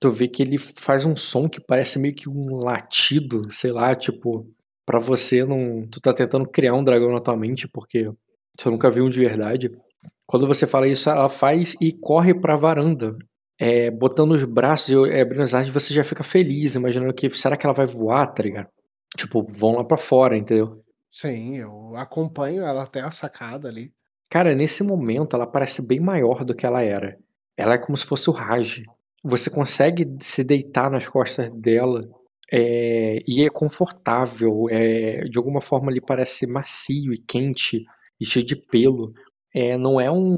Tu 0.00 0.10
vê 0.10 0.28
que 0.28 0.42
ele 0.42 0.58
faz 0.58 1.06
um 1.06 1.16
som 1.16 1.48
que 1.48 1.60
parece 1.60 1.98
meio 1.98 2.14
que 2.14 2.28
um 2.28 2.56
latido, 2.56 3.42
sei 3.50 3.72
lá, 3.72 3.94
tipo, 3.94 4.46
pra 4.84 4.98
você 4.98 5.44
não. 5.44 5.82
Tu 5.88 6.00
tá 6.00 6.12
tentando 6.12 6.48
criar 6.50 6.74
um 6.74 6.84
dragão 6.84 7.10
na 7.12 7.20
tua 7.20 7.36
mente, 7.36 7.68
porque 7.68 8.10
você 8.58 8.70
nunca 8.70 8.90
viu 8.90 9.04
um 9.06 9.10
de 9.10 9.20
verdade. 9.20 9.70
Quando 10.26 10.46
você 10.46 10.66
fala 10.66 10.88
isso, 10.88 11.08
ela 11.08 11.28
faz 11.28 11.74
e 11.80 11.92
corre 11.92 12.34
pra 12.34 12.56
varanda. 12.56 13.16
É, 13.58 13.90
botando 13.90 14.32
os 14.32 14.44
braços 14.44 14.88
e 14.88 15.10
é, 15.10 15.20
abrindo 15.20 15.42
as 15.42 15.54
asas, 15.54 15.72
você 15.72 15.94
já 15.94 16.02
fica 16.02 16.24
feliz, 16.24 16.74
imaginando 16.74 17.14
que 17.14 17.30
será 17.30 17.56
que 17.56 17.64
ela 17.64 17.74
vai 17.74 17.86
voar, 17.86 18.26
tá 18.26 18.42
ligado? 18.42 18.68
Tipo, 19.16 19.46
vão 19.48 19.76
lá 19.76 19.84
pra 19.84 19.96
fora, 19.96 20.36
entendeu? 20.36 20.82
Sim, 21.10 21.58
eu 21.58 21.94
acompanho 21.96 22.62
ela 22.62 22.82
até 22.82 23.00
a 23.00 23.12
sacada 23.12 23.68
ali. 23.68 23.92
Cara, 24.28 24.54
nesse 24.54 24.82
momento 24.82 25.36
ela 25.36 25.46
parece 25.46 25.86
bem 25.86 26.00
maior 26.00 26.44
do 26.44 26.54
que 26.56 26.66
ela 26.66 26.82
era. 26.82 27.16
Ela 27.56 27.74
é 27.74 27.78
como 27.78 27.96
se 27.96 28.04
fosse 28.04 28.28
o 28.28 28.32
Raj. 28.32 28.82
Você 29.22 29.48
consegue 29.48 30.16
se 30.20 30.42
deitar 30.42 30.90
nas 30.90 31.06
costas 31.06 31.50
dela 31.52 32.02
é, 32.52 33.20
e 33.28 33.44
é 33.44 33.48
confortável. 33.48 34.66
É, 34.68 35.22
de 35.24 35.38
alguma 35.38 35.60
forma 35.60 35.92
ele 35.92 36.00
parece 36.00 36.46
macio 36.48 37.12
e 37.12 37.18
quente 37.18 37.84
e 38.20 38.26
cheio 38.26 38.44
de 38.44 38.56
pelo. 38.56 39.12
É, 39.54 39.78
não 39.78 40.00
é 40.00 40.10
um, 40.10 40.36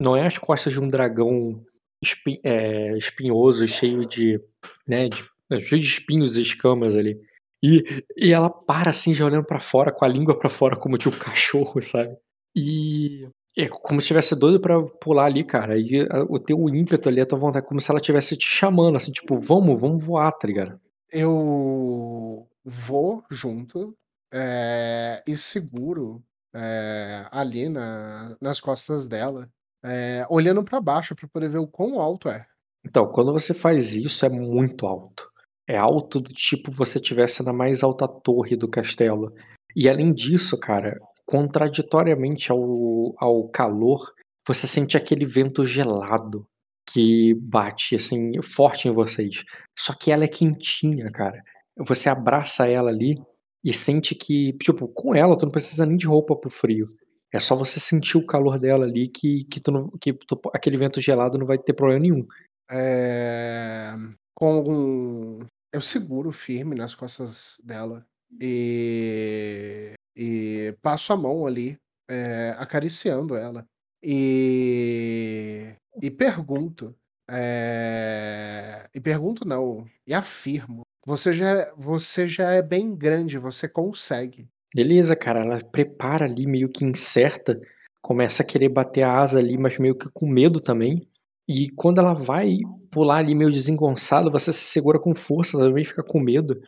não 0.00 0.16
é 0.16 0.26
as 0.26 0.38
costas 0.38 0.72
de 0.72 0.80
um 0.80 0.88
dragão 0.88 1.62
espi- 2.04 2.40
é, 2.44 2.96
espinhoso, 2.96 3.66
cheio 3.66 4.06
de, 4.06 4.40
né, 4.88 5.08
de- 5.08 5.24
é, 5.50 5.58
cheio 5.60 5.80
de 5.80 5.86
espinhos 5.88 6.36
e 6.36 6.42
escamas 6.42 6.94
ali. 6.94 7.20
E, 7.62 7.82
e 8.16 8.32
ela 8.32 8.50
para 8.50 8.90
assim, 8.90 9.14
já 9.14 9.24
olhando 9.24 9.46
pra 9.46 9.58
fora, 9.60 9.90
com 9.92 10.04
a 10.04 10.08
língua 10.08 10.38
pra 10.38 10.48
fora, 10.50 10.76
como 10.76 10.98
tipo 10.98 11.16
cachorro, 11.18 11.80
sabe? 11.82 12.16
E 12.56 13.26
é 13.56 13.68
como 13.68 14.00
se 14.00 14.04
estivesse 14.04 14.36
doido 14.36 14.60
pra 14.60 14.80
pular 14.82 15.26
ali, 15.26 15.42
cara. 15.44 15.78
E 15.78 16.06
o 16.28 16.38
teu 16.38 16.58
ímpeto 16.68 17.08
ali, 17.08 17.20
a 17.20 17.26
tua 17.26 17.38
vontade, 17.38 17.66
como 17.66 17.80
se 17.80 17.90
ela 17.90 17.98
estivesse 17.98 18.36
te 18.36 18.46
chamando, 18.46 18.96
assim, 18.96 19.12
tipo, 19.12 19.36
vamos, 19.38 19.80
vamos 19.80 20.04
voar, 20.04 20.32
tá 20.32 20.46
ligado? 20.46 20.80
Eu 21.10 22.46
vou 22.64 23.22
junto 23.30 23.96
é, 24.32 25.22
e 25.26 25.36
seguro 25.36 26.22
é, 26.54 27.26
ali 27.30 27.68
na, 27.68 28.36
nas 28.40 28.60
costas 28.60 29.06
dela, 29.06 29.48
é, 29.84 30.26
olhando 30.30 30.64
pra 30.64 30.80
baixo 30.80 31.14
pra 31.14 31.28
poder 31.28 31.50
ver 31.50 31.58
o 31.58 31.66
quão 31.66 32.00
alto 32.00 32.28
é. 32.28 32.46
Então, 32.84 33.06
quando 33.10 33.32
você 33.32 33.52
faz 33.52 33.94
isso, 33.94 34.24
é 34.24 34.28
muito 34.28 34.86
alto. 34.86 35.30
É 35.66 35.76
alto 35.76 36.20
do 36.20 36.32
tipo 36.32 36.70
você 36.70 36.98
estivesse 36.98 37.42
na 37.42 37.52
mais 37.52 37.82
alta 37.82 38.06
torre 38.06 38.56
do 38.56 38.68
castelo. 38.68 39.32
E 39.74 39.88
além 39.88 40.12
disso, 40.12 40.58
cara, 40.58 40.98
contraditoriamente 41.26 42.52
ao, 42.52 43.14
ao 43.18 43.48
calor, 43.48 44.12
você 44.46 44.66
sente 44.66 44.96
aquele 44.96 45.24
vento 45.24 45.64
gelado 45.64 46.46
que 46.86 47.34
bate 47.34 47.96
assim 47.96 48.40
forte 48.42 48.88
em 48.88 48.92
vocês. 48.92 49.42
Só 49.78 49.94
que 49.94 50.12
ela 50.12 50.24
é 50.24 50.28
quentinha, 50.28 51.10
cara. 51.10 51.42
Você 51.78 52.08
abraça 52.08 52.68
ela 52.68 52.90
ali 52.90 53.18
e 53.64 53.72
sente 53.72 54.14
que, 54.14 54.52
tipo, 54.58 54.86
com 54.88 55.14
ela 55.14 55.36
tu 55.36 55.46
não 55.46 55.52
precisa 55.52 55.86
nem 55.86 55.96
de 55.96 56.06
roupa 56.06 56.36
pro 56.36 56.50
frio. 56.50 56.86
É 57.34 57.40
só 57.40 57.56
você 57.56 57.80
sentir 57.80 58.16
o 58.16 58.24
calor 58.24 58.60
dela 58.60 58.84
ali 58.84 59.08
que, 59.08 59.42
que, 59.46 59.58
tu 59.58 59.72
não, 59.72 59.90
que 60.00 60.12
tu, 60.12 60.40
aquele 60.54 60.76
vento 60.76 61.00
gelado 61.00 61.36
não 61.36 61.44
vai 61.44 61.58
ter 61.58 61.72
problema 61.72 62.00
nenhum. 62.00 62.24
É, 62.70 63.92
com 64.36 64.46
algum. 64.46 65.44
Eu 65.72 65.80
seguro 65.80 66.30
firme 66.30 66.76
nas 66.76 66.94
costas 66.94 67.60
dela 67.64 68.06
e, 68.40 69.94
e 70.16 70.76
passo 70.80 71.12
a 71.12 71.16
mão 71.16 71.44
ali, 71.44 71.76
é, 72.08 72.54
acariciando 72.56 73.34
ela. 73.34 73.66
E, 74.00 75.74
e 76.00 76.10
pergunto. 76.12 76.94
É, 77.28 78.88
e 78.94 79.00
pergunto 79.00 79.44
não, 79.44 79.84
e 80.06 80.14
afirmo. 80.14 80.82
Você 81.04 81.34
já, 81.34 81.74
você 81.74 82.28
já 82.28 82.52
é 82.52 82.62
bem 82.62 82.94
grande, 82.94 83.38
você 83.38 83.68
consegue. 83.68 84.48
Beleza, 84.74 85.14
cara, 85.14 85.44
ela 85.44 85.62
prepara 85.62 86.24
ali, 86.24 86.46
meio 86.46 86.68
que 86.68 86.84
incerta, 86.84 87.60
começa 88.02 88.42
a 88.42 88.46
querer 88.46 88.68
bater 88.68 89.02
a 89.02 89.20
asa 89.20 89.38
ali, 89.38 89.56
mas 89.56 89.78
meio 89.78 89.96
que 89.96 90.10
com 90.12 90.26
medo 90.28 90.60
também. 90.60 91.08
E 91.48 91.70
quando 91.70 91.98
ela 92.00 92.12
vai 92.12 92.58
pular 92.90 93.18
ali 93.18 93.34
meio 93.34 93.50
desengonçada, 93.50 94.30
você 94.30 94.52
se 94.52 94.64
segura 94.64 94.98
com 94.98 95.14
força, 95.14 95.58
também 95.58 95.84
fica 95.84 96.02
com 96.02 96.18
medo. 96.18 96.60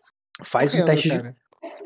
Faz 0.45 0.74
um 0.74 0.85
teste 0.85 1.09
de, 1.09 1.35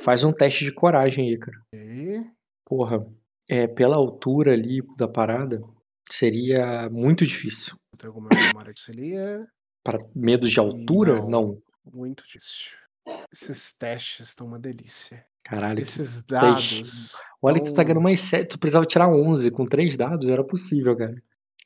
faz 0.01 0.23
um 0.25 0.33
teste 0.33 0.65
de 0.65 0.73
coragem 0.73 1.29
aí, 1.29 1.39
cara. 1.39 1.57
E... 1.73 2.23
Porra, 2.67 3.07
é, 3.49 3.67
pela 3.67 3.97
altura 3.97 4.53
ali 4.53 4.83
da 4.97 5.09
parada, 5.09 5.63
seria 6.11 6.91
muito 6.91 7.25
difícil. 7.25 7.77
Tem 7.97 8.09
alguma 8.09 8.29
memória 8.33 8.75
que 8.75 8.81
seria? 8.81 9.47
Para 9.85 9.99
medos 10.15 10.51
de 10.51 10.61
altura? 10.61 11.17
Não. 11.17 11.29
Não. 11.29 11.63
Muito 11.93 12.25
difícil. 12.25 12.73
Esses 13.33 13.73
testes 13.77 14.29
estão 14.29 14.47
uma 14.47 14.59
delícia. 14.59 15.25
Caralho. 15.45 15.81
Esses 15.81 16.23
dados. 16.23 17.13
Olha 17.43 17.57
tão... 17.57 17.65
que 17.65 17.71
tu 17.71 17.75
tá 17.75 17.83
ganhando 17.83 18.03
mais 18.03 18.21
7. 18.21 18.49
Tu 18.49 18.59
precisava 18.59 18.87
tirar 18.87 19.09
11. 19.09 19.51
Com 19.51 19.65
3 19.65 19.97
dados 19.97 20.29
era 20.29 20.45
possível, 20.45 20.97
cara. 20.97 21.15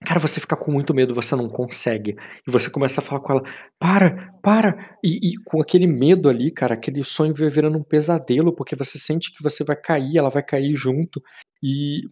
Cara, 0.05 0.21
você 0.21 0.41
fica 0.41 0.57
com 0.57 0.71
muito 0.71 0.93
medo, 0.93 1.15
você 1.15 1.35
não 1.35 1.49
consegue. 1.49 2.17
E 2.47 2.51
você 2.51 2.69
começa 2.69 3.01
a 3.01 3.05
falar 3.05 3.21
com 3.21 3.33
ela: 3.33 3.43
para, 3.79 4.33
para. 4.43 4.97
E, 5.03 5.31
e 5.31 5.37
com 5.45 5.61
aquele 5.61 5.87
medo 5.87 6.29
ali, 6.29 6.51
cara, 6.51 6.75
aquele 6.75 7.03
sonho 7.05 7.35
vai 7.35 7.49
virando 7.49 7.79
um 7.79 7.83
pesadelo, 7.83 8.55
porque 8.55 8.77
você 8.77 8.99
sente 8.99 9.33
que 9.33 9.43
você 9.43 9.65
vai 9.65 9.77
cair, 9.77 10.19
ela 10.19 10.29
vai 10.29 10.43
cair 10.43 10.75
junto. 10.75 11.23
E, 11.63 12.03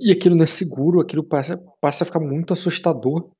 e 0.00 0.10
aquilo 0.10 0.34
não 0.34 0.44
é 0.44 0.46
seguro, 0.46 1.00
aquilo 1.00 1.22
passa, 1.22 1.58
passa 1.80 2.04
a 2.04 2.06
ficar 2.06 2.20
muito 2.20 2.52
assustador. 2.52 3.30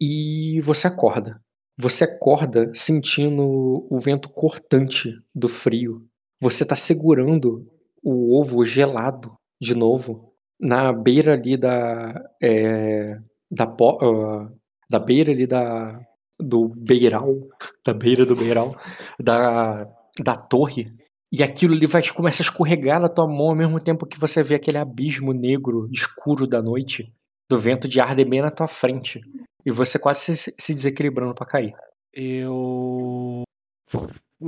E 0.00 0.60
você 0.62 0.86
acorda. 0.86 1.40
Você 1.76 2.04
acorda 2.04 2.70
sentindo 2.72 3.42
o 3.90 3.98
vento 3.98 4.28
cortante 4.28 5.10
do 5.34 5.48
frio. 5.48 6.06
Você 6.44 6.62
tá 6.62 6.76
segurando 6.76 7.66
o 8.02 8.38
ovo 8.38 8.66
gelado 8.66 9.34
de 9.58 9.74
novo 9.74 10.34
na 10.60 10.92
beira 10.92 11.32
ali 11.32 11.56
da 11.56 12.22
é, 12.42 13.16
da, 13.50 13.64
uh, 13.64 14.54
da 14.90 14.98
beira 14.98 15.32
ali 15.32 15.46
da 15.46 15.98
do 16.38 16.68
beiral, 16.68 17.34
da 17.82 17.94
beira 17.94 18.26
do 18.26 18.36
beiral, 18.36 18.76
da, 19.18 19.88
da 20.22 20.34
torre. 20.34 20.90
E 21.32 21.42
aquilo 21.42 21.72
ali 21.72 21.86
vai 21.86 22.06
começa 22.10 22.42
a 22.42 22.44
escorregar 22.44 23.00
na 23.00 23.08
tua 23.08 23.26
mão 23.26 23.48
ao 23.48 23.56
mesmo 23.56 23.82
tempo 23.82 24.04
que 24.04 24.20
você 24.20 24.42
vê 24.42 24.56
aquele 24.56 24.76
abismo 24.76 25.32
negro, 25.32 25.88
escuro 25.90 26.46
da 26.46 26.60
noite, 26.60 27.10
do 27.48 27.58
vento 27.58 27.88
de 27.88 28.02
arder 28.02 28.28
bem 28.28 28.42
na 28.42 28.50
tua 28.50 28.68
frente. 28.68 29.18
E 29.64 29.70
você 29.70 29.98
quase 29.98 30.36
se, 30.36 30.54
se 30.58 30.74
desequilibrando 30.74 31.34
para 31.34 31.46
cair. 31.46 31.72
Eu 32.12 33.44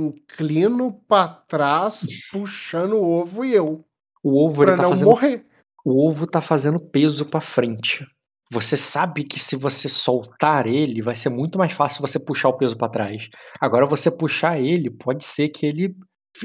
inclino 0.01 0.93
para 1.07 1.27
trás, 1.27 2.05
puxando 2.31 2.93
o 2.93 3.03
ovo 3.03 3.43
e 3.45 3.53
eu. 3.53 3.85
O 4.23 4.45
ovo 4.45 4.63
pra 4.63 4.71
ele 4.71 4.77
tá 4.77 4.83
não 4.83 4.89
fazendo. 4.89 5.09
morrer. 5.09 5.45
O 5.85 6.07
ovo 6.07 6.27
tá 6.27 6.41
fazendo 6.41 6.79
peso 6.79 7.25
para 7.25 7.39
frente. 7.39 8.05
Você 8.51 8.77
sabe 8.77 9.23
que 9.23 9.39
se 9.39 9.55
você 9.55 9.89
soltar 9.89 10.67
ele, 10.67 11.01
vai 11.01 11.15
ser 11.15 11.29
muito 11.29 11.57
mais 11.57 11.73
fácil 11.73 12.01
você 12.01 12.17
puxar 12.17 12.49
o 12.49 12.57
peso 12.57 12.77
para 12.77 12.89
trás. 12.89 13.29
Agora 13.59 13.85
você 13.85 14.09
puxar 14.09 14.59
ele, 14.59 14.89
pode 14.89 15.23
ser 15.23 15.49
que 15.49 15.65
ele 15.65 15.95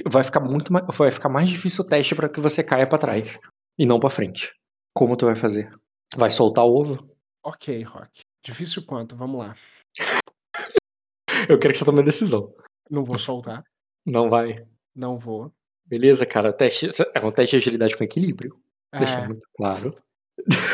vai 0.09 0.25
ficar 0.25 0.41
muito 0.41 0.73
mais, 0.73 0.85
vai 0.97 1.11
ficar 1.11 1.29
mais 1.29 1.49
difícil 1.49 1.85
o 1.85 1.87
teste 1.87 2.15
para 2.15 2.29
que 2.29 2.41
você 2.41 2.63
caia 2.65 2.87
para 2.87 2.99
trás 2.99 3.39
e 3.79 3.87
não 3.87 4.01
para 4.01 4.11
frente. 4.11 4.53
Como 4.95 5.17
tu 5.17 5.27
vai 5.27 5.37
fazer? 5.37 5.71
Vai 6.17 6.31
soltar 6.31 6.65
o 6.65 6.75
ovo? 6.75 7.09
Ok, 7.45 7.83
Rock. 7.85 8.21
Difícil 8.45 8.85
quanto? 8.85 9.17
Vamos 9.17 9.39
lá. 9.39 9.57
Eu 11.49 11.59
quero 11.59 11.73
que 11.73 11.79
você 11.79 11.85
tome 11.85 12.01
a 12.01 12.05
decisão. 12.05 12.53
Não 12.93 13.05
vou 13.05 13.17
soltar. 13.17 13.65
Não 14.05 14.29
vai. 14.29 14.63
Não 14.95 15.19
vou. 15.19 15.51
Beleza, 15.87 16.27
cara. 16.27 16.53
Teste, 16.53 16.91
é 17.15 17.25
um 17.25 17.33
teste 17.33 17.57
de 17.57 17.63
agilidade 17.63 17.97
com 17.97 18.05
equilíbrio. 18.05 18.55
É. 18.93 18.99
Deixa 18.99 19.27
muito 19.27 19.47
claro. 19.57 19.97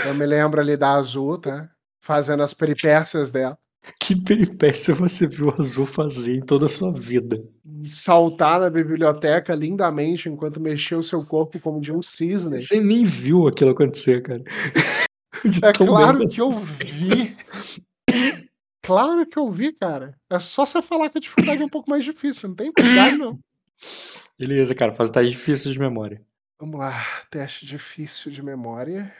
Eu 0.05 0.15
me 0.15 0.27
lembro 0.27 0.61
ali 0.61 0.77
da 0.77 0.95
Azul, 0.95 1.39
tá? 1.39 1.71
Fazendo 2.03 2.43
as 2.43 2.53
peripécias 2.53 3.31
dela. 3.31 3.57
Que 4.03 4.21
peripécia 4.21 4.93
você 4.97 5.29
viu 5.29 5.51
a 5.51 5.61
Azul 5.61 5.87
fazer 5.87 6.35
em 6.35 6.41
toda 6.41 6.67
a 6.67 6.69
sua 6.69 6.91
vida? 6.91 7.41
Saltar 7.85 8.59
na 8.59 8.69
biblioteca 8.69 9.55
lindamente 9.55 10.29
enquanto 10.29 10.61
mexia 10.61 10.99
o 10.99 11.03
seu 11.05 11.25
corpo 11.25 11.61
como 11.61 11.81
de 11.81 11.93
um 11.93 12.03
cisne. 12.03 12.59
Você 12.59 12.81
nem 12.81 13.05
viu 13.05 13.47
aquilo 13.47 13.71
acontecer, 13.71 14.23
cara. 14.23 14.43
De 15.45 15.65
é 15.65 15.73
claro 15.73 16.29
que 16.29 16.41
eu 16.41 16.51
vi. 16.51 17.37
Claro 18.89 19.27
que 19.27 19.39
eu 19.39 19.51
vi, 19.51 19.71
cara. 19.71 20.19
É 20.31 20.39
só 20.39 20.65
você 20.65 20.81
falar 20.81 21.11
que 21.11 21.19
a 21.19 21.21
dificuldade 21.21 21.61
é 21.61 21.65
um 21.65 21.69
pouco 21.69 21.91
mais 21.91 22.03
difícil, 22.03 22.49
não 22.49 22.57
tem 22.57 22.73
cuidado, 22.73 23.19
não. 23.19 23.39
Beleza, 24.39 24.75
cara, 24.75 24.95
faz 24.95 25.11
o 25.11 25.13
teste 25.13 25.31
difícil 25.33 25.73
de 25.73 25.79
memória. 25.79 26.25
Vamos 26.59 26.81
lá, 26.81 27.05
teste 27.31 27.67
difícil 27.67 28.33
de 28.33 28.43
memória. 28.43 29.15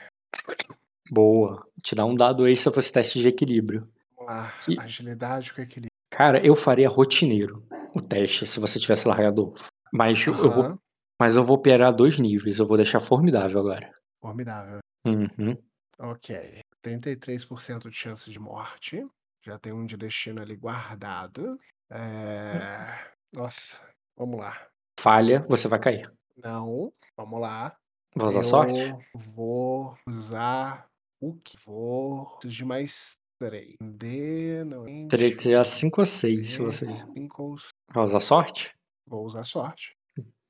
Boa. 1.11 1.67
Te 1.83 1.93
dá 1.93 2.03
um 2.03 2.15
dado 2.15 2.47
extra 2.47 2.71
pra 2.71 2.79
esse 2.79 2.91
teste 2.91 3.19
de 3.19 3.27
equilíbrio. 3.27 3.87
Vamos 4.15 4.33
lá, 4.33 4.51
que... 4.59 4.79
agilidade 4.79 5.53
com 5.53 5.61
equilíbrio. 5.61 5.89
Cara, 6.09 6.43
eu 6.43 6.55
faria 6.55 6.89
rotineiro 6.89 7.63
o 7.93 8.01
teste 8.01 8.47
se 8.47 8.59
você 8.59 8.79
tivesse 8.79 9.07
largado 9.07 9.49
ovo. 9.49 9.65
Mas, 9.93 10.25
uhum. 10.25 10.35
eu 10.35 10.51
vou, 10.51 10.79
mas 11.19 11.35
eu 11.35 11.43
vou 11.43 11.57
operar 11.57 11.95
dois 11.95 12.17
níveis. 12.17 12.57
Eu 12.57 12.67
vou 12.67 12.75
deixar 12.75 12.99
formidável 12.99 13.59
agora. 13.59 13.93
Formidável. 14.19 14.79
Uhum. 15.05 15.55
Ok. 15.99 16.61
33% 16.83 17.89
de 17.89 17.95
chance 17.95 18.31
de 18.31 18.39
morte. 18.39 19.05
Já 19.41 19.57
tem 19.57 19.71
um 19.71 19.85
de 19.85 19.95
destino 19.95 20.41
ali 20.41 20.55
guardado. 20.55 21.59
É... 21.89 23.11
Nossa, 23.33 23.87
vamos 24.17 24.39
lá. 24.39 24.67
Falha, 24.99 25.45
você 25.47 25.67
vai 25.67 25.79
cair. 25.79 26.11
Não, 26.37 26.93
vamos 27.15 27.39
lá. 27.39 27.75
Vai 28.15 28.27
usar 28.27 28.43
sorte? 28.43 28.93
Vou 29.13 29.97
usar 30.07 30.89
o 31.21 31.35
que? 31.35 31.57
Vou. 31.65 32.25
Preciso 32.37 32.57
de 32.57 32.65
mais 32.65 33.17
três. 33.39 33.75
D, 33.81 34.63
não. 34.65 34.85
Teria 35.07 35.31
que 35.31 35.37
tirar 35.37 35.63
5 35.63 36.01
ou 36.01 36.05
6 36.05 36.51
se 36.51 36.59
você. 36.59 36.85
Cinco 37.13 37.43
ou... 37.43 37.55
Vai 37.93 38.03
usar 38.03 38.19
sorte? 38.19 38.75
Vou 39.07 39.25
usar 39.25 39.43
sorte. 39.43 39.95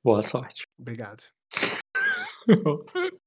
Boa 0.02 0.22
sorte. 0.22 0.62
Obrigado. 0.78 1.22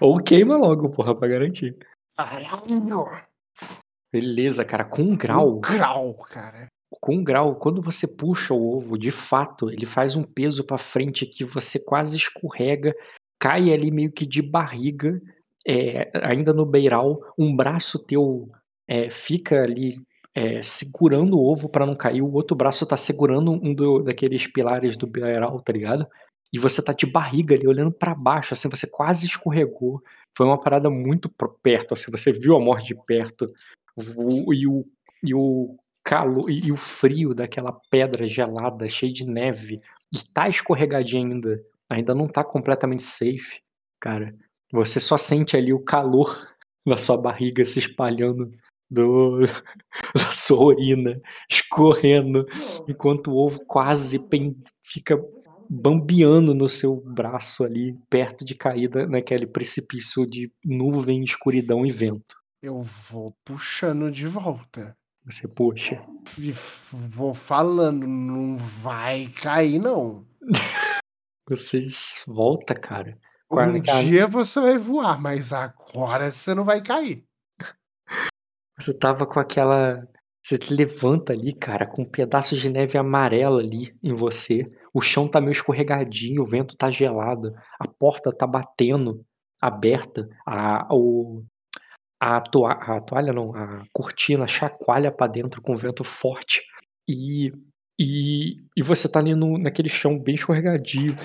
ou 0.00 0.22
queima 0.22 0.56
logo, 0.56 0.90
porra, 0.90 1.18
pra 1.18 1.28
garantir. 1.28 1.76
Caralho! 2.16 3.26
Beleza, 4.16 4.64
cara, 4.64 4.82
com 4.82 5.02
um 5.02 5.14
grau. 5.14 5.58
Um 5.58 5.60
grau, 5.60 6.14
cara. 6.30 6.68
Com 6.88 7.16
um 7.16 7.22
grau, 7.22 7.56
quando 7.56 7.82
você 7.82 8.08
puxa 8.08 8.54
o 8.54 8.76
ovo, 8.76 8.96
de 8.96 9.10
fato, 9.10 9.70
ele 9.70 9.84
faz 9.84 10.16
um 10.16 10.22
peso 10.22 10.64
para 10.64 10.78
frente 10.78 11.26
que 11.26 11.44
você 11.44 11.78
quase 11.78 12.16
escorrega, 12.16 12.94
cai 13.38 13.70
ali 13.70 13.90
meio 13.90 14.10
que 14.10 14.24
de 14.24 14.40
barriga, 14.40 15.20
é, 15.68 16.10
ainda 16.22 16.54
no 16.54 16.64
beiral, 16.64 17.20
um 17.38 17.54
braço 17.54 17.98
teu 17.98 18.48
é, 18.88 19.10
fica 19.10 19.62
ali 19.62 20.00
é, 20.34 20.62
segurando 20.62 21.36
o 21.36 21.44
ovo 21.44 21.68
para 21.68 21.84
não 21.84 21.94
cair, 21.94 22.22
o 22.22 22.32
outro 22.32 22.56
braço 22.56 22.86
tá 22.86 22.96
segurando 22.96 23.52
um 23.52 23.74
do, 23.74 24.02
daqueles 24.02 24.46
pilares 24.46 24.96
do 24.96 25.06
beiral, 25.06 25.60
tá 25.60 25.74
ligado? 25.74 26.06
E 26.50 26.58
você 26.58 26.82
tá 26.82 26.94
de 26.94 27.04
barriga 27.04 27.54
ali, 27.54 27.68
olhando 27.68 27.92
para 27.92 28.14
baixo, 28.14 28.54
assim, 28.54 28.70
você 28.70 28.86
quase 28.86 29.26
escorregou. 29.26 30.00
Foi 30.34 30.46
uma 30.46 30.58
parada 30.58 30.88
muito 30.88 31.28
perto, 31.62 31.92
assim, 31.92 32.10
você 32.10 32.32
viu 32.32 32.56
a 32.56 32.60
morte 32.60 32.94
de 32.94 33.04
perto. 33.04 33.46
E 33.98 34.66
o, 34.66 34.84
e 35.24 35.34
o 35.34 35.76
calor 36.04 36.48
e 36.48 36.70
o 36.70 36.76
frio 36.76 37.34
daquela 37.34 37.72
pedra 37.90 38.28
gelada, 38.28 38.88
cheia 38.88 39.12
de 39.12 39.26
neve, 39.26 39.80
e 40.14 40.18
tá 40.32 40.48
escorregadinha 40.48 41.26
ainda, 41.26 41.64
ainda 41.90 42.14
não 42.14 42.28
tá 42.28 42.44
completamente 42.44 43.02
safe, 43.02 43.60
cara. 44.00 44.34
Você 44.72 45.00
só 45.00 45.18
sente 45.18 45.56
ali 45.56 45.72
o 45.72 45.84
calor 45.84 46.46
da 46.86 46.96
sua 46.96 47.16
barriga 47.16 47.64
se 47.64 47.80
espalhando 47.80 48.50
do, 48.88 49.40
da 50.14 50.30
sua 50.30 50.66
urina, 50.66 51.20
escorrendo, 51.50 52.46
enquanto 52.88 53.32
o 53.32 53.36
ovo 53.36 53.64
quase 53.66 54.20
fica 54.82 55.20
bambeando 55.68 56.54
no 56.54 56.68
seu 56.68 57.00
braço 57.00 57.64
ali, 57.64 57.96
perto 58.08 58.44
de 58.44 58.54
caída 58.54 59.06
naquele 59.06 59.46
precipício 59.46 60.24
de 60.24 60.52
nuvem, 60.64 61.24
escuridão 61.24 61.84
e 61.84 61.90
vento. 61.90 62.36
Eu 62.66 62.82
vou 62.82 63.32
puxando 63.44 64.10
de 64.10 64.26
volta. 64.26 64.98
Você 65.24 65.46
puxa. 65.46 66.04
Vou 66.90 67.32
falando, 67.32 68.08
não 68.08 68.56
vai 68.56 69.28
cair, 69.28 69.78
não. 69.78 70.26
Você 71.48 71.78
volta, 72.26 72.74
cara, 72.74 73.16
Um 73.48 73.60
aquela 73.60 74.02
dia 74.02 74.26
você 74.26 74.60
vai 74.60 74.78
voar, 74.78 75.16
mas 75.20 75.52
agora 75.52 76.28
você 76.28 76.56
não 76.56 76.64
vai 76.64 76.82
cair. 76.82 77.24
Você 78.76 78.90
estava 78.90 79.24
com 79.24 79.38
aquela 79.38 80.04
você 80.42 80.58
te 80.58 80.74
levanta 80.74 81.32
ali, 81.32 81.52
cara, 81.52 81.86
com 81.86 82.04
pedaços 82.04 82.60
de 82.60 82.68
neve 82.68 82.98
amarela 82.98 83.60
ali 83.60 83.96
em 84.02 84.12
você, 84.12 84.68
o 84.92 85.00
chão 85.00 85.28
tá 85.28 85.40
meio 85.40 85.52
escorregadinho, 85.52 86.42
o 86.42 86.46
vento 86.46 86.76
tá 86.76 86.90
gelado, 86.90 87.54
a 87.80 87.86
porta 87.86 88.30
tá 88.30 88.46
batendo, 88.46 89.24
aberta, 89.60 90.28
a 90.44 90.86
o 90.90 91.44
a 92.26 92.40
toa 92.40 92.72
a 92.72 93.00
toalha 93.00 93.32
não, 93.32 93.54
a 93.54 93.84
cortina 93.92 94.46
chacoalha 94.46 95.12
pra 95.12 95.26
dentro 95.26 95.62
com 95.62 95.76
vento 95.76 96.02
forte, 96.02 96.62
e 97.08 97.52
e 98.00 98.56
e 98.76 98.82
você 98.82 99.08
tá 99.08 99.20
ali 99.20 99.34
no 99.34 99.56
naquele 99.58 99.88
chão 99.88 100.18
bem 100.18 100.34
escorregadio, 100.34 101.16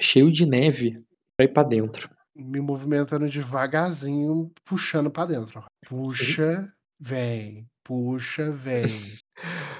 cheio 0.00 0.30
de 0.30 0.46
neve 0.46 1.02
pra 1.36 1.44
ir 1.44 1.52
pra 1.52 1.62
dentro. 1.62 2.10
Me 2.34 2.60
movimentando 2.60 3.28
devagarzinho, 3.28 4.50
puxando 4.64 5.10
pra 5.10 5.26
dentro. 5.26 5.64
Puxa, 5.86 6.72
vem, 7.00 7.66
puxa, 7.84 8.52
vem. 8.52 8.84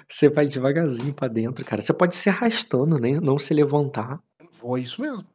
Você 0.09 0.28
vai 0.31 0.47
devagarzinho 0.47 1.12
pra 1.12 1.28
dentro, 1.28 1.65
cara, 1.65 1.82
você 1.82 1.93
pode 1.93 2.16
se 2.16 2.31
arrastando, 2.31 2.99
nem 2.99 3.15
não 3.15 3.39
se 3.39 3.53
levantar. 3.53 4.19
Vou, 4.61 4.78
é 4.78 4.81
isso 4.81 5.03
mesmo. 5.03 5.27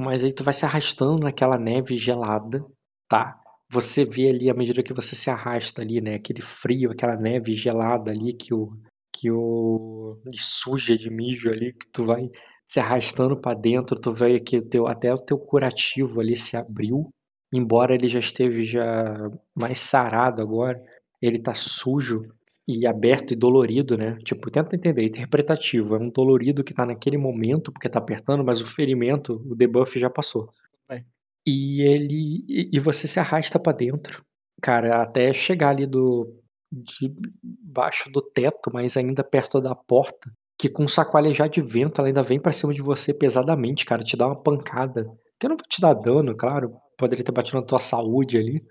Mas 0.00 0.24
aí 0.24 0.32
tu 0.32 0.44
vai 0.44 0.54
se 0.54 0.64
arrastando 0.64 1.18
naquela 1.18 1.58
neve 1.58 1.98
gelada, 1.98 2.64
tá, 3.08 3.41
você 3.72 4.04
vê 4.04 4.28
ali 4.28 4.50
à 4.50 4.54
medida 4.54 4.82
que 4.82 4.92
você 4.92 5.16
se 5.16 5.30
arrasta 5.30 5.80
ali, 5.80 6.00
né, 6.00 6.16
aquele 6.16 6.42
frio, 6.42 6.90
aquela 6.90 7.16
neve 7.16 7.54
gelada 7.54 8.10
ali 8.10 8.34
que 8.34 8.52
o 8.52 8.72
que 9.14 9.30
o 9.30 10.18
suja 10.32 10.96
de 10.96 11.10
mijo 11.10 11.50
ali, 11.50 11.72
que 11.72 11.86
tu 11.92 12.04
vai 12.04 12.30
se 12.66 12.80
arrastando 12.80 13.36
pra 13.36 13.54
dentro, 13.54 13.98
tu 14.00 14.12
vê 14.12 14.40
que 14.40 14.58
o 14.58 14.62
teu 14.62 14.86
até 14.86 15.12
o 15.12 15.18
teu 15.18 15.38
curativo 15.38 16.20
ali 16.20 16.34
se 16.36 16.56
abriu, 16.56 17.10
embora 17.52 17.94
ele 17.94 18.08
já 18.08 18.18
esteve 18.18 18.64
já 18.64 19.30
mais 19.54 19.80
sarado 19.80 20.40
agora, 20.42 20.82
ele 21.20 21.38
tá 21.38 21.54
sujo 21.54 22.22
e 22.66 22.86
aberto 22.86 23.32
e 23.32 23.36
dolorido, 23.36 23.96
né, 23.98 24.16
tipo, 24.24 24.50
tenta 24.50 24.74
entender, 24.76 25.04
interpretativo, 25.04 25.96
é 25.96 25.98
um 25.98 26.10
dolorido 26.10 26.64
que 26.64 26.74
tá 26.74 26.86
naquele 26.86 27.18
momento, 27.18 27.72
porque 27.72 27.88
tá 27.88 27.98
apertando, 27.98 28.44
mas 28.44 28.60
o 28.60 28.66
ferimento, 28.66 29.42
o 29.46 29.54
debuff 29.54 29.98
já 29.98 30.08
passou. 30.10 30.48
E 31.46 31.82
ele 31.82 32.44
e 32.48 32.78
você 32.78 33.08
se 33.08 33.18
arrasta 33.18 33.58
pra 33.58 33.72
dentro, 33.72 34.24
cara, 34.60 35.02
até 35.02 35.32
chegar 35.32 35.70
ali 35.70 35.86
do 35.86 36.38
debaixo 36.72 38.10
do 38.10 38.22
teto, 38.22 38.70
mas 38.72 38.96
ainda 38.96 39.24
perto 39.24 39.60
da 39.60 39.74
porta, 39.74 40.30
que 40.58 40.68
com 40.68 40.86
sacoalha 40.88 41.30
de 41.48 41.60
vento, 41.60 42.00
ela 42.00 42.08
ainda 42.08 42.22
vem 42.22 42.40
pra 42.40 42.52
cima 42.52 42.72
de 42.72 42.80
você 42.80 43.12
pesadamente, 43.12 43.84
cara, 43.84 44.02
te 44.02 44.16
dá 44.16 44.26
uma 44.26 44.40
pancada, 44.40 45.04
que 45.38 45.46
eu 45.46 45.50
não 45.50 45.56
vou 45.56 45.66
te 45.68 45.80
dar 45.80 45.94
dano, 45.94 46.34
claro, 46.36 46.72
poderia 46.96 47.24
ter 47.24 47.32
batido 47.32 47.58
na 47.60 47.66
tua 47.66 47.80
saúde 47.80 48.38
ali, 48.38 48.62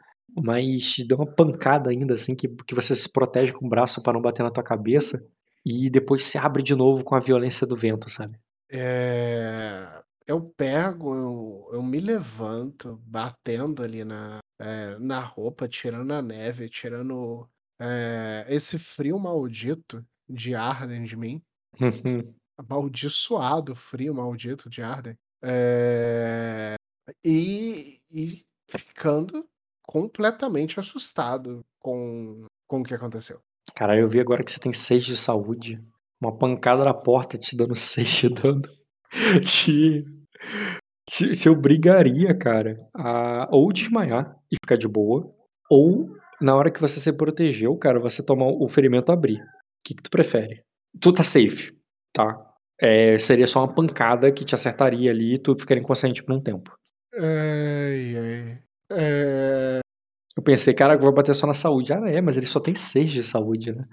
mas 0.43 0.93
te 0.93 1.05
dá 1.07 1.15
uma 1.17 1.27
pancada 1.27 1.89
ainda, 1.89 2.13
assim, 2.15 2.33
que 2.35 2.47
que 2.65 2.73
você 2.73 2.95
se 2.95 3.11
protege 3.11 3.51
com 3.53 3.65
o 3.65 3.69
braço 3.69 4.01
pra 4.01 4.13
não 4.13 4.21
bater 4.21 4.43
na 4.43 4.51
tua 4.51 4.63
cabeça, 4.63 5.21
e 5.65 5.89
depois 5.89 6.23
se 6.23 6.37
abre 6.37 6.63
de 6.63 6.73
novo 6.75 7.03
com 7.03 7.15
a 7.15 7.19
violência 7.19 7.67
do 7.67 7.75
vento, 7.75 8.09
sabe. 8.09 8.37
Eh, 8.71 10.01
eu 10.25 10.41
pego, 10.57 11.13
eu 11.15 11.60
eu 11.81 11.83
me 11.83 11.99
levanto, 11.99 13.01
batendo 13.03 13.81
ali 13.81 14.05
na 14.05 14.37
eh, 14.59 14.97
na 14.99 15.19
roupa, 15.19 15.67
tirando 15.67 16.13
a 16.13 16.21
neve, 16.21 16.69
tirando, 16.69 17.49
eh, 17.79 18.45
esse 18.47 18.77
frio 18.77 19.19
maldito 19.19 20.05
de 20.29 20.53
Arden 20.53 21.03
de 21.03 21.17
mim. 21.17 21.41
Amaldiçoado 22.55 23.75
frio 23.75 24.13
maldito 24.13 24.69
de 24.69 24.83
Arden. 24.83 25.17
Eh, 25.43 26.75
e 27.25 27.99
e 28.11 28.45
ficando 28.69 29.47
completamente 29.81 30.79
assustado 30.79 31.61
com 31.79 32.45
com 32.67 32.81
o 32.81 32.83
que 32.83 32.93
aconteceu. 32.93 33.41
Cara, 33.75 33.97
eu 33.97 34.07
vi 34.07 34.19
agora 34.19 34.43
que 34.43 34.51
você 34.51 34.59
tem 34.59 34.71
6 34.71 35.05
de 35.05 35.17
saúde, 35.17 35.83
uma 36.21 36.37
pancada 36.37 36.85
na 36.85 36.93
porta 36.93 37.37
te 37.37 37.57
dando 37.57 37.75
6 37.75 38.07
de 38.07 38.29
dano, 38.29 38.61
te 39.43 40.05
te 41.11 41.31
te 41.33 41.49
obrigaria, 41.49 42.33
cara, 42.37 42.77
a 42.95 43.47
ou 43.51 43.71
desmaiar 43.73 44.35
e 44.51 44.55
ficar 44.63 44.77
de 44.77 44.87
boa, 44.87 45.29
ou 45.69 46.09
na 46.41 46.55
hora 46.55 46.71
que 46.71 46.81
você 46.81 46.99
se 46.99 47.13
protegeu, 47.13 47.75
cara, 47.77 47.99
você 47.99 48.23
tomar 48.23 48.47
o 48.47 48.67
ferimento 48.69 49.11
abrir. 49.11 49.39
Que 49.85 49.93
que 49.95 50.03
tu 50.03 50.09
prefere? 50.11 50.63
Tu 51.01 51.13
tá 51.13 51.23
safe, 51.23 51.73
tá, 52.13 52.39
eh, 52.81 53.17
seria 53.19 53.47
só 53.47 53.61
uma 53.65 53.73
pancada 53.75 54.31
que 54.31 54.45
te 54.45 54.55
acertaria 54.55 55.11
ali 55.11 55.35
e 55.35 55.39
tu 55.39 55.55
ficaria 55.57 55.81
inconsciente 55.81 56.23
por 56.23 56.33
um 56.35 56.41
tempo. 56.41 56.73
Ai, 57.15 58.17
ai. 58.17 58.59
Eh 58.91 59.81
Eu 60.37 60.43
pensei: 60.43 60.73
"Caraca, 60.75 61.03
vai 61.03 61.13
bater 61.13 61.35
só 61.35 61.47
na 61.47 61.53
saúde", 61.55 61.93
ah, 61.93 62.01
é, 62.09 62.21
mas 62.21 62.37
ele 62.37 62.47
só 62.47 62.59
tem 62.59 62.75
6 62.75 63.11
de 63.11 63.23
saúde, 63.23 63.73
né. 63.73 63.85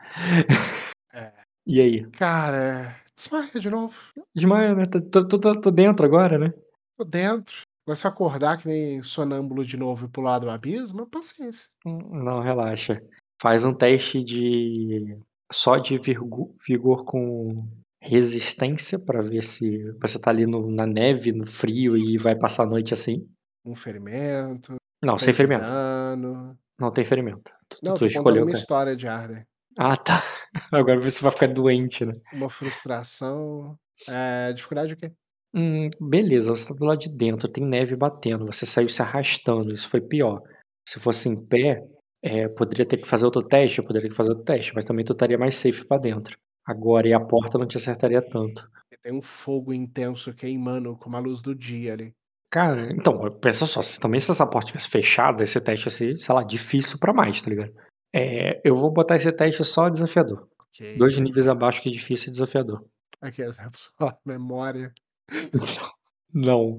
É. 1.15 1.33
E 1.67 1.81
aí? 1.83 2.07
Cara, 2.13 2.97
desmaia 3.17 3.51
de 3.61 3.71
novo. 3.71 3.95
Desmaia, 4.35 4.75
né, 4.75 4.85
tô 4.87 5.01
tô 5.27 5.39
tô 5.41 5.61
tô 5.61 5.71
dentro 5.71 6.07
agora, 6.07 6.39
né. 6.39 6.53
Tô 6.99 7.05
dentro. 7.05 7.63
Agora 7.87 7.97
se 7.97 8.07
acordar 8.09 8.59
que 8.59 8.67
nem 8.67 9.01
sonâmbulo 9.03 9.65
de 9.65 9.77
novo 9.77 10.07
e 10.07 10.09
pular 10.09 10.41
do 10.41 10.51
abismo, 10.51 11.07
paciência. 11.07 11.69
Hum, 11.87 12.23
não, 12.25 12.41
relaxa. 12.41 13.01
Faz 13.41 13.65
um 13.65 13.73
teste 13.73 14.23
de 14.23 15.17
só 15.51 15.77
de 15.79 15.97
virgu 15.97 16.55
vigor 16.67 17.05
com 17.05 17.55
resistência 18.03 18.99
pra 18.99 19.23
ver 19.23 19.43
se 19.43 19.93
você 20.01 20.21
tá 20.21 20.31
ali 20.31 20.45
no 20.45 20.71
na 20.71 20.87
neve, 20.87 21.33
no 21.33 21.47
frio 21.47 21.97
e 21.97 22.19
vai 22.19 22.37
passar 22.37 22.65
a 22.65 22.69
noite 22.69 22.93
assim. 22.93 23.27
Um 23.65 23.77
ferimento, 23.77 24.75
Não, 25.03 25.17
sem 25.17 25.33
3 25.33 25.37
de 25.37 25.37
ferimento. 25.37 25.71
dano. 25.71 26.59
Não 26.81 26.91
tem 26.91 27.05
ferimento. 27.05 27.53
Tu 27.69 27.79
Não, 27.83 27.95
tu 27.95 28.01
tô 28.01 28.07
escolheu 28.07 28.43
uma 28.43 28.51
te 28.53 28.59
história 28.59 28.97
de 28.97 29.07
Arden. 29.07 29.47
Ah 29.79 29.97
tá, 29.97 30.21
agora 30.73 31.01
você 31.01 31.23
vai 31.23 31.31
ficar 31.31 31.47
doente, 31.47 32.05
né. 32.05 32.13
Uma 32.33 32.51
frustração. 32.51 33.79
Eh, 34.09 34.53
dificuldade 34.53 34.93
o 34.93 34.97
quê? 34.97 35.13
Hum, 35.55 35.89
beleza, 35.99 36.55
você 36.55 36.69
tá 36.69 36.75
do 36.75 36.85
lado 36.85 36.99
de 36.99 37.09
dentro, 37.11 37.51
tem 37.51 37.65
neve 37.65 37.97
batendo, 37.97 38.45
você 38.47 38.67
saiu 38.67 38.89
se 38.89 39.01
arrastando, 39.01 39.73
isso 39.73 39.89
foi 39.89 40.01
pior. 40.01 40.43
Se 40.87 41.01
fosse 41.01 41.29
em 41.29 41.43
pé, 41.47 41.83
eh, 42.23 42.49
poderia 42.49 42.85
ter 42.85 42.99
que 42.99 43.09
fazer 43.09 43.25
outro 43.25 43.43
teste? 43.43 43.79
Eu 43.79 43.85
poderia 43.87 44.09
que 44.11 44.15
fazer 44.17 44.31
outro 44.31 44.45
teste, 44.45 44.75
mas 44.75 44.85
também 44.85 45.05
tu 45.05 45.13
estaria 45.13 45.39
mais 45.39 45.57
safe 45.57 45.87
pra 45.87 45.99
dentro. 45.99 46.37
Agora 46.67 47.09
e 47.09 47.15
a 47.15 47.21
porta 47.21 47.57
não 47.59 47.67
te 47.67 47.79
acertaria 47.79 48.21
tanto. 48.21 48.69
Tem 49.01 49.13
um 49.13 49.23
fogo 49.23 49.73
intenso 49.73 50.35
queimando 50.35 50.97
como 50.97 51.17
a 51.17 51.21
luz 51.21 51.41
do 51.41 51.55
dia 51.55 51.93
ali. 51.95 52.13
Cara, 52.51 52.91
então, 52.93 53.15
pensa 53.41 53.65
só, 53.65 53.81
se 53.81 54.01
também 54.01 54.21
se 54.21 54.31
essa 54.31 54.47
porta 54.47 54.69
tivesse 54.69 54.89
fechada, 54.89 55.43
esse 55.43 55.61
teste 55.63 55.87
ia 55.87 55.91
ser, 55.91 56.17
sei 56.19 56.35
lá, 56.35 56.43
difícil 56.43 56.99
pra 56.99 57.13
mais, 57.13 57.41
tá 57.41 57.49
ligado. 57.49 57.73
Eh, 58.15 58.61
eu 58.65 58.75
vou 58.75 58.91
botar 58.91 59.17
esse 59.17 59.31
teste 59.33 59.65
só 59.65 59.89
desafiador. 59.89 60.49
Ok. 60.69 60.97
2 60.97 61.17
níveis 61.19 61.49
abaixo 61.49 61.83
que 61.83 61.91
difícil 61.91 62.29
e 62.29 62.33
desafiador. 62.33 62.85
Aqui 63.21 63.43
é 63.43 63.51
só 63.53 63.63
memória. 64.25 64.93
Não. 66.33 66.79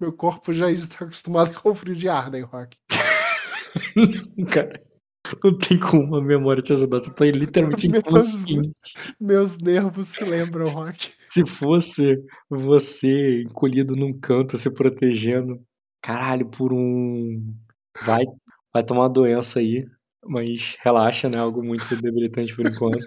Meu 0.00 0.12
corpo 0.12 0.52
já 0.52 0.70
está 0.70 1.04
acostumado 1.04 1.58
com 1.60 1.70
o 1.70 1.74
frio 1.74 1.94
de 1.94 2.08
Arden, 2.08 2.42
Rock. 2.42 2.76
Cara, 4.52 4.82
não 5.42 5.56
tem 5.56 5.78
como 5.78 6.16
a 6.16 6.22
memória 6.22 6.62
te 6.62 6.72
ajudar, 6.72 6.98
você 6.98 7.14
tá 7.14 7.24
literalmente 7.24 7.86
inconsciente. 7.86 8.74
meus 9.20 9.56
nervos 9.58 10.08
se 10.08 10.24
lembram, 10.24 10.68
Rock. 10.68 11.12
Se 11.28 11.46
fosse 11.46 12.22
você 12.48 13.42
encolhido 13.42 13.96
num 13.96 14.12
canto 14.12 14.58
se 14.58 14.72
protegendo, 14.72 15.62
caralho, 16.02 16.46
por 16.48 16.72
um 16.72 17.54
vai 18.04 18.24
vai 18.72 18.82
tomar 18.82 19.02
uma 19.02 19.10
doença 19.10 19.60
aí, 19.60 19.86
mas 20.26 20.76
relaxa, 20.80 21.28
não 21.28 21.38
é 21.38 21.42
algo 21.42 21.62
muito 21.62 21.96
debilitante 21.96 22.54
por 22.54 22.66
enquanto. 22.66 23.06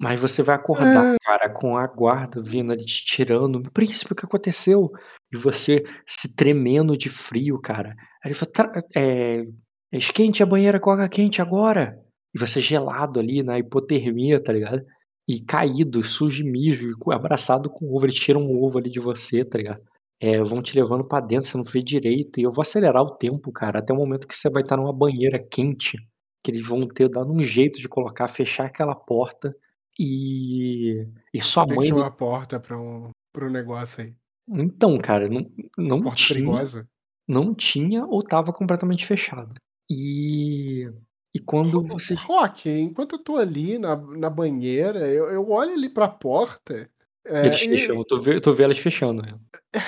Mas 0.00 0.20
você 0.20 0.42
vai 0.42 0.56
acordar, 0.56 1.06
cara, 1.22 1.48
com 1.48 1.76
a 1.78 1.86
guarda 1.86 2.42
vindo 2.42 2.70
ali 2.72 2.84
te 2.84 3.04
tirando, 3.04 3.62
"Príncipe, 3.72 4.12
o 4.12 4.16
que 4.16 4.26
aconteceu?" 4.26 4.90
E 5.32 5.36
você 5.38 5.82
se 6.06 6.36
tremendo 6.36 6.96
de 6.98 7.08
frio, 7.08 7.58
cara. 7.60 7.90
Aí 8.22 8.28
ele 8.30 8.34
falou: 8.34 8.52
"Tra 8.52 8.72
eh, 8.94 9.44
esquente 9.92 10.42
a 10.42 10.46
banheira 10.46 10.78
com 10.78 10.90
água 10.90 11.08
quente 11.08 11.40
agora." 11.40 11.98
E 12.34 12.38
você 12.38 12.60
gelado 12.60 13.18
ali 13.18 13.42
na 13.42 13.58
hipotermia, 13.58 14.42
tá 14.42 14.52
ligado. 14.52 14.82
E 15.26 15.40
caído, 15.44 16.02
sujo 16.02 16.44
mijo 16.44 16.88
abraçado 17.10 17.70
com 17.70 17.86
ovo, 17.94 18.04
eles 18.06 18.14
tiram 18.16 18.42
um 18.42 18.62
ovo 18.62 18.78
ali 18.78 18.90
de 18.90 19.00
você, 19.00 19.42
tá 19.44 19.56
ligado. 19.58 19.80
Eh, 20.20 20.42
vão 20.42 20.62
te 20.62 20.74
levando 20.78 21.06
pra 21.08 21.20
dentro, 21.20 21.46
você 21.48 21.56
não 21.58 21.64
fez 21.64 21.84
direito, 21.84 22.38
e 22.38 22.42
eu 22.44 22.52
vou 22.52 22.62
acelerar 22.62 23.02
o 23.02 23.16
tempo, 23.16 23.50
cara, 23.52 23.78
até 23.80 23.92
o 23.92 23.96
momento 23.96 24.26
que 24.28 24.34
você 24.36 24.50
vai 24.50 24.62
estar 24.62 24.76
numa 24.76 24.92
banheira 24.92 25.38
quente, 25.38 25.98
que 26.44 26.50
eles 26.50 26.66
vão 26.66 26.80
ter 26.86 27.08
dado 27.08 27.32
um 27.32 27.40
jeito 27.42 27.80
de 27.80 27.88
colocar, 27.88 28.28
fechar 28.28 28.66
aquela 28.66 28.94
porta, 28.94 29.54
e 29.98 31.06
e 31.32 31.40
sua 31.42 31.66
que 31.66 31.72
mãe 31.74 31.90
ali 31.90 31.92
uma 31.92 32.10
porta 32.10 32.58
pra 32.60 32.76
um 32.80 33.10
para 33.32 33.46
um 33.46 33.50
negócio 33.50 34.02
aí? 34.02 34.16
Então, 34.48 34.96
cara, 34.98 35.26
não 35.28 35.50
não 35.76 36.00
Porta 36.00 36.12
tinha 36.12 36.26
perigosa? 36.26 36.88
não 37.28 37.54
tinha 37.54 38.06
ou 38.06 38.20
estava 38.20 38.52
completamente 38.52 39.06
fechada. 39.06 39.54
E 39.90 40.86
e 41.34 41.38
quando 41.40 41.82
você 41.82 42.14
Rock, 42.14 42.68
enquanto 42.70 43.16
eu 43.16 43.22
tô 43.24 43.36
ali 43.36 43.78
na 43.78 43.96
na 43.96 44.30
banheira, 44.30 45.08
eu 45.10 45.30
eu 45.30 45.48
olho 45.50 45.72
ali 45.74 45.88
pra 45.92 46.08
porta, 46.08 46.90
É, 47.24 47.46
Eles 47.46 47.62
e 47.64 47.70
fecham, 47.70 48.02
tu 48.04 48.20
vê 48.20 48.40
tu 48.40 48.52
vê 48.54 48.64
elas 48.64 48.78
fechando, 48.78 49.22
né. 49.22 49.38
É, 49.72 49.78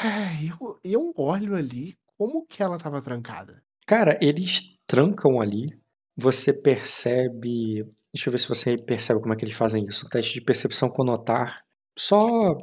eu 0.51 0.79
eu 0.85 1.13
olho 1.17 1.55
ali, 1.57 1.97
como 2.17 2.47
que 2.47 2.63
ela 2.63 2.77
estava 2.77 3.03
trancada? 3.03 3.63
Cara, 3.87 4.19
eles 4.23 4.63
trancam 4.87 5.41
ali, 5.41 5.67
você 6.19 6.53
percebe 6.53 7.87
deixa 8.13 8.29
eu 8.29 8.33
ver 8.33 8.39
se 8.39 8.49
você 8.49 8.77
percebe 8.77 9.21
como 9.21 9.33
é 9.33 9.37
que 9.37 9.45
eles 9.45 9.57
fazem 9.57 9.85
isso, 9.85 10.07
o 10.07 10.09
teste 10.09 10.35
de 10.35 10.41
percepção 10.41 10.89
com 10.89 11.05
notar, 11.05 11.63
só 11.97 12.57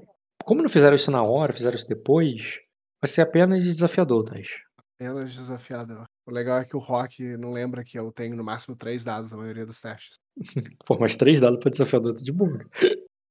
como 0.43 0.61
não 0.61 0.69
fizeram 0.69 0.95
isso 0.95 1.11
na 1.11 1.21
hora, 1.21 1.53
fizeram 1.53 1.75
isso 1.75 1.87
depois, 1.87 2.59
vai 3.01 3.09
ser 3.09 3.21
apenas 3.21 3.63
desafiador 3.63 4.23
teste. 4.29 4.61
Apenas 4.95 5.33
desafiador. 5.33 6.05
O 6.25 6.31
legal 6.31 6.59
é 6.59 6.65
que 6.65 6.75
o 6.75 6.79
Rock 6.79 7.37
não 7.37 7.51
lembra 7.51 7.83
que 7.83 7.97
eu 7.97 8.11
tenho 8.11 8.35
no 8.35 8.43
máximo 8.43 8.75
3 8.75 9.03
dados 9.03 9.31
na 9.31 9.37
maioria 9.37 9.65
dos 9.65 9.79
testes. 9.79 10.15
Pô, 10.85 10.97
mas 10.99 11.15
3 11.15 11.39
dados 11.39 11.59
pra 11.59 11.69
desafiador 11.69 12.15
tá 12.15 12.21
de 12.21 12.31
boa. 12.31 12.59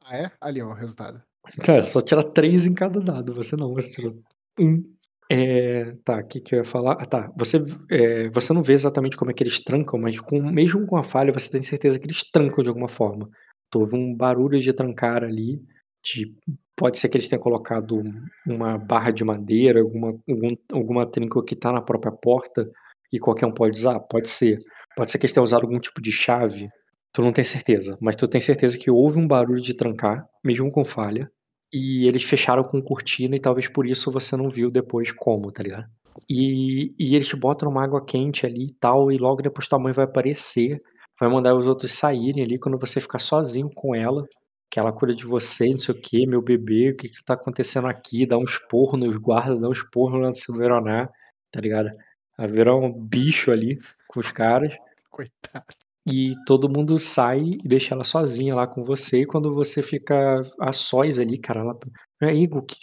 Ah 0.05 0.17
é? 0.17 0.33
Ali 0.41 0.63
ó, 0.63 0.69
o 0.69 0.75
resultado. 0.75 1.23
Cara, 1.65 1.85
só 1.85 2.01
tira 2.01 2.23
3 2.23 2.67
em 2.67 2.75
cada 2.75 3.01
dado, 3.01 3.35
você 3.35 3.57
não, 3.57 3.75
você 3.75 3.91
tirou 3.91 4.23
1. 4.59 4.94
Eh, 5.31 5.97
tá, 6.05 6.23
que 6.23 6.41
que 6.41 6.55
eu 6.55 6.59
ia 6.59 6.65
falar? 6.65 6.99
Ah 7.01 7.07
tá, 7.07 7.33
você 7.35 7.57
eh, 7.91 8.29
você 8.31 8.53
não 8.53 8.63
vê 8.63 8.75
exatamente 8.75 9.17
como 9.17 9.31
é 9.31 9.35
que 9.35 9.43
eles 9.43 9.59
trancam, 9.63 9.99
mas 9.99 10.21
com 10.21 10.41
mesmo 10.43 10.87
com 10.87 10.97
a 10.99 11.03
falha 11.03 11.33
você 11.33 11.51
tem 11.51 11.63
certeza 11.63 11.99
que 11.99 12.07
eles 12.07 12.31
trancam 12.31 12.63
de 12.63 12.69
alguma 12.69 12.89
forma. 12.89 13.29
Tu 13.71 13.79
ouve 13.81 13.97
um 13.97 14.15
barulho 14.15 14.61
de 14.61 14.73
trancar 14.75 15.25
ali, 15.25 15.63
de 16.05 16.35
pode 16.77 16.99
ser 16.99 17.09
que 17.09 17.17
eles 17.17 17.27
tenham 17.29 17.41
colocado 17.43 18.03
uma 18.47 18.77
barra 18.77 19.11
de 19.11 19.25
madeira, 19.25 19.81
alguma 19.81 20.09
algum 20.29 20.57
alguma 20.73 21.07
trinca 21.11 21.43
que 21.43 21.57
tá 21.57 21.73
na 21.73 21.81
própria 21.81 22.13
porta, 22.13 22.71
e 23.13 23.19
qualquer 23.19 23.47
um 23.47 23.53
pode 23.55 23.79
usar? 23.79 24.01
Pode 24.01 24.29
ser. 24.29 24.59
Pode 24.97 25.11
ser 25.11 25.19
que 25.19 25.25
eles 25.25 25.33
tenham 25.33 25.45
usado 25.45 25.63
algum 25.65 25.79
tipo 25.79 26.03
de 26.03 26.13
chave, 26.13 26.69
tu 27.13 27.23
não 27.23 27.33
tem 27.33 27.43
certeza, 27.45 27.97
mas 28.01 28.15
tu 28.15 28.29
tem 28.29 28.41
certeza 28.43 28.79
que 28.79 28.91
houve 28.91 29.19
um 29.19 29.27
barulho 29.27 29.61
de 29.63 29.73
trancar, 29.75 30.27
mesmo 30.45 30.71
com 30.71 30.85
falha, 30.85 31.31
e 31.75 32.07
eles 32.09 32.25
fecharam 32.25 32.63
com 32.65 32.83
cortina 32.83 33.37
e 33.37 33.41
talvez 33.41 33.69
por 33.69 33.87
isso 33.87 34.11
você 34.13 34.37
não 34.37 34.49
viu 34.51 34.71
depois 34.71 35.13
como, 35.13 35.53
tá 35.53 35.63
ligado. 35.63 35.87
E 36.31 36.95
e 36.99 37.15
eles 37.17 37.29
te 37.29 37.37
botam 37.37 37.71
uma 37.71 37.85
água 37.85 38.05
quente 38.05 38.47
ali 38.47 38.67
e 38.69 38.75
tal, 38.81 39.11
e 39.13 39.19
logo 39.19 39.43
depois 39.43 39.69
tua 39.69 39.79
mãe 39.81 39.93
vai 39.93 40.05
aparecer, 40.07 40.83
vai 41.21 41.29
mandar 41.31 41.55
os 41.57 41.67
outros 41.67 41.93
saírem 41.95 42.45
ali, 42.45 42.59
quando 42.59 42.79
você 42.79 43.01
ficar 43.01 43.19
sozinho 43.21 43.71
com 43.75 43.95
ela, 43.95 44.25
que 44.71 44.79
ela 44.81 44.93
cuida 44.93 45.15
de 45.15 45.25
você 45.27 45.71
não 45.71 45.79
sei 45.79 45.95
o 45.95 46.01
quê, 46.01 46.27
"meu 46.27 46.43
bebê, 46.43 46.91
o 46.91 46.97
que 46.97 47.09
que 47.09 47.25
tá 47.25 47.35
acontecendo 47.35 47.89
aqui?", 47.89 48.27
dá 48.27 48.39
um 48.39 48.45
esporro 48.45 48.97
nos 48.99 49.19
guarda, 49.19 49.57
dá 49.59 49.69
um 49.69 49.73
esporro 49.73 50.19
na 50.21 50.33
Silveroná, 50.33 51.09
tá 51.53 51.61
ligado. 51.61 51.91
Vai 52.39 52.49
virar 52.49 52.77
um 52.77 52.93
bicho 52.93 53.51
ali 53.53 53.79
com 54.09 54.21
os 54.21 54.33
caras. 54.33 54.75
Coitada. 55.11 55.84
E 56.07 56.35
todo 56.47 56.69
mundo 56.69 56.99
sai 57.01 57.41
e 57.65 57.69
deixa 57.69 57.95
ela 57.95 58.05
sozinha 58.05 58.55
lá 58.55 58.67
com 58.67 58.85
você, 58.85 59.23
e 59.23 59.27
quando 59.27 59.53
você 59.55 59.83
fica 59.83 60.43
a 60.61 60.73
sós 60.73 61.19
ali, 61.19 61.39
cara, 61.39 61.61
ela 61.61 61.79
"E 62.23 62.27
aí, 62.27 62.43
Igor, 62.45 62.61
o 62.63 62.67
que 62.67 62.77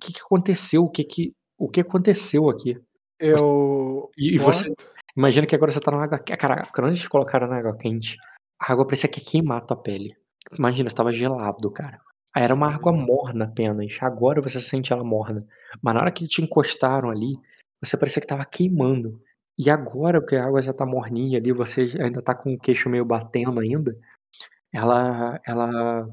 que 0.00 0.12
que 0.12 0.20
aconteceu? 0.20 0.84
O 0.84 0.90
que 0.90 1.02
que 1.04 1.32
o 1.58 1.68
que 1.68 1.80
aconteceu 1.80 2.48
aqui?". 2.50 2.78
Eu 3.20 4.10
e 4.16 4.36
e 4.36 4.38
você 4.38 4.72
imagina 5.16 5.46
que 5.46 5.56
agora 5.56 5.72
você 5.72 5.80
tá 5.80 5.90
numa 5.90 6.04
água 6.04 6.18
que 6.20 6.36
cara, 6.36 6.62
quando 6.74 6.88
eles 6.88 7.00
te 7.00 7.08
colocaram 7.10 7.48
na 7.48 7.58
água 7.58 7.76
quente, 7.76 8.16
a 8.60 8.72
água 8.72 8.86
parecia 8.86 9.08
que 9.10 9.20
ia 9.20 9.26
queimar 9.26 9.58
a 9.58 9.60
tua 9.66 9.76
pele. 9.76 10.14
Imagina, 10.58 10.88
você 10.88 10.94
estava 10.94 11.12
gelado, 11.12 11.70
cara. 11.72 12.00
Era 12.36 12.54
uma 12.54 12.72
água 12.74 12.92
morna 12.92 13.46
apenas, 13.46 13.98
agora 14.00 14.40
você 14.42 14.60
sente 14.60 14.92
ela 14.92 15.02
morna, 15.04 15.44
mas 15.82 15.94
na 15.94 16.00
hora 16.02 16.12
que 16.12 16.28
te 16.28 16.42
encostaram 16.42 17.10
ali, 17.10 17.34
você 17.82 17.96
parecia 17.96 18.20
que 18.20 18.26
estava 18.26 18.44
queimando. 18.44 19.20
E 19.58 19.68
agora 19.70 20.24
que 20.24 20.36
a 20.36 20.46
água 20.46 20.62
já 20.62 20.72
tá 20.72 20.86
morninha 20.86 21.38
ali, 21.38 21.52
você 21.52 21.86
já 21.86 22.04
ainda 22.04 22.22
tá 22.22 22.34
com 22.34 22.54
o 22.54 22.58
queixo 22.58 22.88
meio 22.88 23.04
batendo 23.04 23.60
ainda, 23.60 23.96
ela 24.72 25.40
ela 25.46 26.06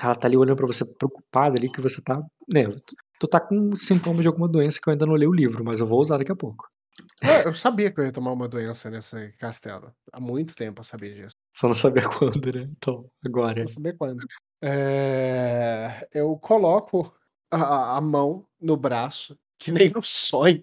ela 0.00 0.14
tá 0.14 0.26
ali 0.28 0.36
olhando 0.36 0.56
pra 0.56 0.66
você 0.66 0.84
preocupada 0.84 1.56
ali 1.58 1.70
que 1.70 1.80
você 1.80 2.00
tá, 2.02 2.22
né, 2.48 2.64
tu 2.68 2.96
tu 3.20 3.28
tá 3.28 3.38
com 3.40 3.74
sintomas 3.76 4.22
de 4.22 4.28
alguma 4.28 4.48
doença 4.48 4.80
que 4.82 4.88
eu 4.88 4.92
ainda 4.92 5.06
não 5.06 5.14
li 5.16 5.26
o 5.26 5.32
livro, 5.34 5.64
mas 5.64 5.80
eu 5.80 5.86
vou 5.86 6.00
usar 6.00 6.18
daqui 6.18 6.32
a 6.32 6.36
pouco. 6.36 6.66
É, 7.22 7.46
eu 7.46 7.54
sabia 7.54 7.90
que 7.92 8.00
eu 8.00 8.04
ia 8.04 8.12
tomar 8.12 8.32
uma 8.32 8.48
doença 8.48 8.90
nesse 8.90 9.32
castelo, 9.38 9.92
há 10.12 10.20
muito 10.20 10.54
tempo 10.56 10.80
eu 10.80 10.84
sabia 10.84 11.14
disso. 11.14 11.36
Só 11.54 11.68
não 11.68 11.74
sabia 11.74 12.02
quando, 12.08 12.52
né, 12.52 12.64
então, 12.68 13.06
Só 13.22 13.28
agora. 13.28 13.60
não 13.60 13.68
sabia 13.68 13.94
quando. 13.96 14.24
Eh, 14.62 16.08
eu 16.12 16.36
coloco 16.38 17.12
a 17.50 17.96
a 17.96 18.00
mão 18.00 18.46
no 18.60 18.76
braço, 18.76 19.36
que 19.58 19.70
nem 19.72 19.90
no 19.90 20.02
sonho, 20.02 20.62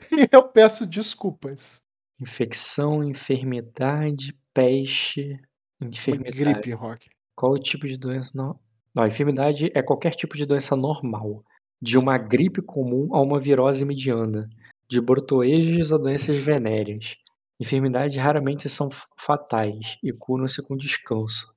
e 0.12 0.28
eu 0.30 0.42
peço 0.48 0.86
desculpas. 0.86 1.82
Infecção, 2.20 3.02
enfermidade, 3.02 4.36
peste, 4.54 5.40
enfermidade. 5.80 6.36
gripe, 6.36 6.70
Rock. 6.72 7.08
Qual 7.34 7.52
o 7.52 7.58
tipo 7.58 7.86
de 7.86 7.96
doença 7.96 8.30
no 8.34 8.60
ó, 8.96 9.06
enfermidade 9.06 9.68
é 9.74 9.82
qualquer 9.82 10.14
tipo 10.14 10.36
de 10.36 10.46
doença 10.46 10.76
normal, 10.76 11.42
de 11.80 11.98
uma 11.98 12.18
gripe 12.18 12.62
comum 12.62 13.14
a 13.14 13.20
uma 13.20 13.40
virose 13.40 13.84
mediana, 13.84 14.48
de 14.88 15.00
brotoejos 15.00 15.92
a 15.92 15.98
doenças 15.98 16.36
venéreas. 16.44 17.16
Enfermidades 17.58 18.16
raramente 18.16 18.68
são 18.68 18.90
fa 18.90 19.06
fatais 19.16 19.96
e 20.02 20.12
curam-se 20.12 20.62
com 20.62 20.76
descanso. 20.76 21.52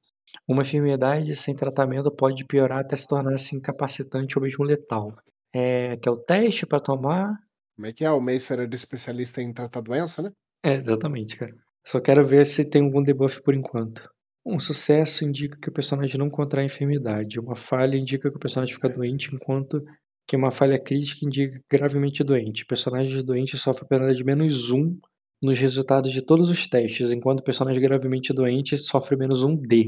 Uma 0.48 0.62
enfermidade 0.62 1.36
sem 1.36 1.56
tratamento 1.56 2.12
pode 2.12 2.46
piorar 2.46 2.80
até 2.80 2.96
se 2.96 3.08
tornar-se 3.08 3.56
incapacitante 3.56 4.38
ou 4.38 4.44
mesmo 4.44 4.64
letal. 4.64 5.16
Eh, 5.54 5.98
quer 5.98 6.10
o 6.12 6.18
teste 6.18 6.66
pra 6.66 6.80
tomar? 6.80 7.34
Como 7.76 7.88
é 7.88 7.92
que 7.92 8.06
é? 8.06 8.12
O 8.12 8.22
Macer 8.22 8.60
era 8.60 8.76
especialista 8.76 9.42
em 9.42 9.54
tratar 9.54 9.82
doença, 9.82 10.22
né? 10.22 10.32
É, 10.64 10.76
exatamente, 10.76 11.36
cara. 11.36 11.54
Só 11.86 12.00
quero 12.00 12.26
ver 12.26 12.46
se 12.46 12.66
tem 12.66 12.84
algum 12.84 13.04
debuff 13.04 13.42
por 13.44 13.54
enquanto. 13.54 14.10
Um 14.46 14.60
sucesso 14.60 15.26
indica 15.26 15.58
que 15.60 15.70
o 15.70 15.74
personagem 15.74 16.18
não 16.18 16.30
contrai 16.30 16.66
enfermidade, 16.66 17.40
uma 17.40 17.56
falha 17.56 17.98
indica 17.98 18.30
que 18.30 18.38
o 18.38 18.40
personagem 18.40 18.74
fica 18.74 18.88
doente, 18.88 19.34
enquanto 19.34 19.84
que 20.28 20.36
uma 20.36 20.52
falha 20.52 20.80
crítica 20.80 21.26
indica 21.26 21.60
gravemente 21.70 22.24
doente. 22.24 22.66
Personagens 22.66 23.22
doentes 23.24 23.62
sofrem 23.62 23.88
penalidade 23.88 24.18
de 24.18 24.24
-1 24.24 24.98
nos 25.42 25.60
resultados 25.60 26.12
de 26.12 26.22
todos 26.22 26.50
os 26.50 26.68
testes, 26.68 27.12
enquanto 27.12 27.42
o 27.42 27.44
personagem 27.44 27.82
gravemente 27.82 28.34
doente 28.34 28.78
sofre 28.78 29.16
-1d. 29.18 29.86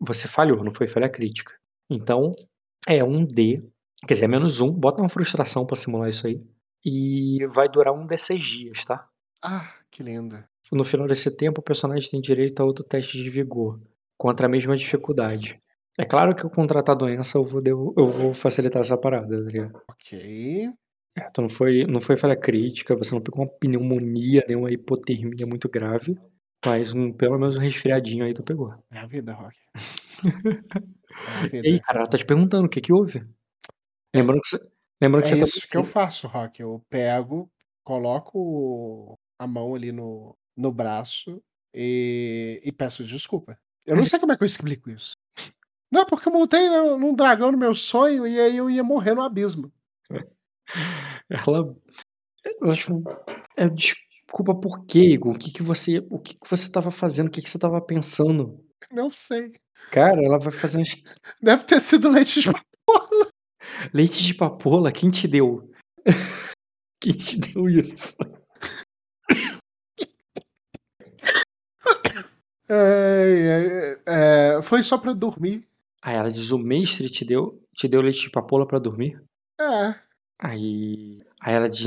Você 0.00 0.26
falhou, 0.26 0.62
não 0.64 0.72
foi 0.72 0.86
falha 0.86 1.08
crítica. 1.08 1.54
Então, 1.90 2.32
é 2.86 3.02
1d, 3.02 3.62
quer 4.06 4.14
dizer, 4.14 4.28
-1, 4.28 4.72
bota 4.72 5.00
uma 5.00 5.08
frustração 5.08 5.64
pra 5.66 5.76
simular 5.76 6.08
isso 6.08 6.26
aí, 6.26 6.40
e 6.84 7.46
vai 7.52 7.68
durar 7.68 7.92
1 7.94 8.06
D6 8.06 8.38
dias, 8.38 8.84
tá. 8.84 9.08
Ah, 9.42 9.72
que 9.90 10.02
lindo. 10.02 10.42
No 10.72 10.84
final 10.84 11.06
desse 11.06 11.30
tempo, 11.30 11.60
o 11.60 11.64
personagem 11.64 12.10
tem 12.10 12.20
direito 12.20 12.60
a 12.60 12.64
outro 12.64 12.84
teste 12.84 13.16
de 13.16 13.30
vigor, 13.30 13.80
contra 14.16 14.46
a 14.46 14.50
mesma 14.50 14.76
dificuldade. 14.76 15.60
É 15.98 16.04
claro 16.04 16.34
que 16.34 16.48
com 16.48 16.66
tratar 16.66 16.94
doença 16.94 17.38
eu 17.38 17.44
vou 17.44 17.60
devo 17.60 17.92
eu 17.96 18.06
vou 18.06 18.32
facilitar 18.32 18.80
essa 18.80 18.96
parada, 18.96 19.42
tá 19.44 19.50
ligado. 19.50 19.82
Ok. 19.90 20.70
É, 21.16 21.30
tu 21.30 21.42
não 21.42 21.48
foi 21.48 21.84
não 21.86 22.00
foi 22.00 22.16
falha 22.16 22.36
crítica, 22.36 22.94
você 22.94 23.12
não 23.14 23.20
pegou 23.20 23.42
uma 23.44 23.50
pneumonia, 23.50 24.44
nem 24.46 24.56
uma 24.56 24.70
hipotermia 24.70 25.44
muito 25.44 25.68
grave, 25.68 26.16
mas 26.64 26.92
um 26.92 27.12
pelo 27.12 27.38
menos 27.38 27.56
um 27.56 27.60
resfriadinho 27.60 28.24
aí 28.24 28.32
tu 28.32 28.44
pegou. 28.44 28.72
É 28.92 28.98
a 28.98 29.06
vida, 29.06 29.32
Rock. 29.32 29.56
É 31.26 31.44
a 31.44 31.46
vida. 31.46 31.80
cara, 31.84 32.00
ela 32.00 32.08
tá 32.08 32.18
te 32.18 32.24
perguntando 32.24 32.66
o 32.66 32.68
que 32.68 32.80
que 32.80 32.92
houve. 32.92 33.18
É 34.12 34.18
Lembrando 34.18 34.42
que 34.42 34.48
você 34.48 34.58
lembrando 35.00 35.24
que 35.24 35.34
é 35.34 35.36
você 35.36 35.58
isso 35.58 35.68
que 35.68 35.76
eu 35.76 35.84
faço, 35.84 36.26
Rock, 36.26 36.60
eu 36.60 36.84
pego, 36.88 37.50
coloco 37.84 39.18
a 39.38 39.46
mão 39.46 39.74
ali 39.74 39.92
no 39.92 40.36
no 40.56 40.72
braço, 40.72 41.42
e 41.74 42.60
e 42.64 42.72
peço 42.72 43.04
desculpa. 43.04 43.58
Eu 43.86 43.96
não 43.96 44.04
sei 44.04 44.18
como 44.18 44.32
é 44.32 44.36
que 44.36 44.42
eu 44.42 44.46
explico 44.46 44.90
isso. 44.90 45.12
Não, 45.90 46.04
porque 46.04 46.28
eu 46.28 46.32
montei 46.32 46.68
num 46.68 47.14
dragão 47.14 47.50
no 47.50 47.58
meu 47.58 47.74
sonho, 47.74 48.26
e 48.26 48.38
aí 48.38 48.56
eu 48.56 48.68
ia 48.68 48.84
morrer 48.84 49.14
no 49.14 49.22
abismo. 49.22 49.72
Ela 51.30 51.74
eu 52.60 52.70
acho 52.70 53.02
é 53.56 53.68
desculpa 53.68 54.54
por 54.54 54.84
quê, 54.84 55.00
Igor? 55.00 55.34
O 55.34 55.38
que 55.38 55.50
que 55.50 55.62
você 55.62 56.04
o 56.10 56.18
que 56.18 56.34
que 56.34 56.48
você 56.48 56.66
estava 56.66 56.90
fazendo? 56.90 57.28
O 57.28 57.30
que 57.30 57.40
que 57.40 57.48
você 57.48 57.56
estava 57.56 57.80
pensando? 57.80 58.62
Não 58.90 59.10
sei. 59.10 59.52
Cara, 59.90 60.22
ela 60.22 60.38
vai 60.38 60.52
fazer 60.52 60.78
umas 60.78 60.94
Deve 61.42 61.64
ter 61.64 61.80
sido 61.80 62.10
leite 62.10 62.40
de 62.40 62.50
papoula. 62.52 63.30
Leite 63.92 64.22
de 64.24 64.34
papoula? 64.34 64.90
Quem 64.92 65.10
te 65.10 65.26
deu? 65.28 65.70
Quem 67.00 67.12
te 67.12 67.38
deu 67.40 67.68
isso? 67.68 68.16
Ai, 72.70 73.50
ai, 73.50 73.96
eh, 74.06 74.60
foi 74.62 74.82
só 74.82 74.98
pra 74.98 75.14
dormir. 75.14 75.66
Aí 76.02 76.14
ela 76.14 76.30
diz: 76.30 76.50
"O 76.52 76.58
mestre 76.58 77.08
te 77.08 77.24
deu 77.24 77.62
te 77.74 77.88
deu 77.88 78.02
leite 78.02 78.20
de 78.24 78.30
papoula 78.30 78.66
pra 78.66 78.78
dormir?" 78.78 79.22
É. 79.58 79.94
Aí 80.38 81.22
aí 81.40 81.54
ela 81.54 81.68
diz 81.68 81.86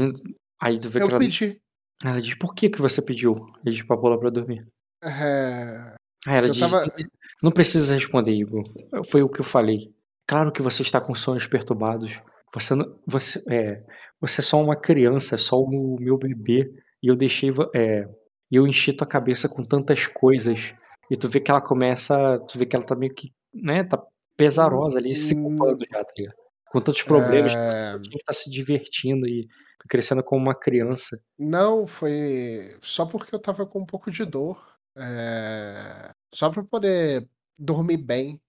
aí 0.59 0.79
tu 0.79 0.89
vê 0.89 0.99
que 0.99 1.05
Eu 1.05 1.09
ela 1.09 1.19
pedi. 1.19 1.61
ela 2.03 2.19
diz: 2.19 2.33
"Por 2.35 2.55
que 2.55 2.67
que 2.69 2.81
você 2.81 2.99
pediu 3.01 3.35
leite 3.63 3.77
de 3.77 3.85
papoula 3.85 4.19
pra 4.19 4.31
dormir?" 4.31 4.67
Eh, 5.03 5.95
Aí 6.27 6.35
ela 6.35 6.47
eu 6.47 6.51
diz: 6.51 6.61
estava 6.61 6.83
"Não 6.85 6.89
pre 6.91 7.05
não 7.43 7.51
precisa 7.51 7.93
responder, 7.93 8.33
Igor, 8.33 8.63
foi 9.09 9.21
o 9.21 9.29
que 9.29 9.41
eu 9.41 9.45
falei. 9.45 9.93
Claro 10.31 10.49
que 10.49 10.61
você 10.61 10.81
está 10.81 11.01
com 11.01 11.13
sonhos 11.13 11.45
perturbados, 11.45 12.21
você 12.55 12.73
não 12.73 12.97
você 13.05 13.43
é, 13.49 13.83
você 14.21 14.39
é 14.39 14.43
só 14.45 14.61
uma 14.63 14.77
criança, 14.77 15.35
é 15.35 15.37
só 15.37 15.59
o 15.61 15.97
meu 15.99 16.17
bebê, 16.17 16.71
e 17.03 17.07
eu 17.09 17.17
deixei 17.17 17.51
vo 17.51 17.69
e 17.75 18.55
eu 18.55 18.65
enchi 18.65 18.93
tua 18.93 19.05
cabeça 19.05 19.49
com 19.49 19.61
tantas 19.61 20.07
coisas", 20.07 20.71
e 21.11 21.17
tu 21.17 21.27
vê 21.27 21.41
que 21.41 21.51
ela 21.51 21.59
começa 21.59 22.39
tu 22.47 22.57
vê 22.57 22.65
que 22.65 22.77
ela 22.77 22.85
tá 22.85 22.95
meio 22.95 23.13
que, 23.13 23.33
né, 23.53 23.83
tá 23.83 24.01
pesarosa 24.37 24.99
ali, 24.99 25.13
se 25.13 25.35
culpando 25.35 25.83
já, 25.91 26.01
tá 26.01 26.13
ligado. 26.17 26.35
Com 26.71 26.79
tantos 26.79 27.03
problemas 27.03 27.51
Eh 27.51 27.99
tinha 28.01 28.17
que 28.17 28.23
estar 28.23 28.33
se 28.33 28.49
divertindo 28.49 29.27
e 29.27 29.49
crescendo 29.89 30.23
como 30.23 30.41
uma 30.41 30.55
criança. 30.55 31.19
Não, 31.37 31.85
foi 31.85 32.77
só 32.81 33.05
porque 33.05 33.35
eu 33.35 33.37
estava 33.37 33.65
com 33.65 33.81
um 33.81 33.85
pouco 33.85 34.09
de 34.09 34.23
dor, 34.23 34.57
eh, 34.95 36.09
só 36.33 36.49
pra 36.49 36.63
poder 36.63 37.27
dormir 37.59 37.97
bem, 37.97 38.39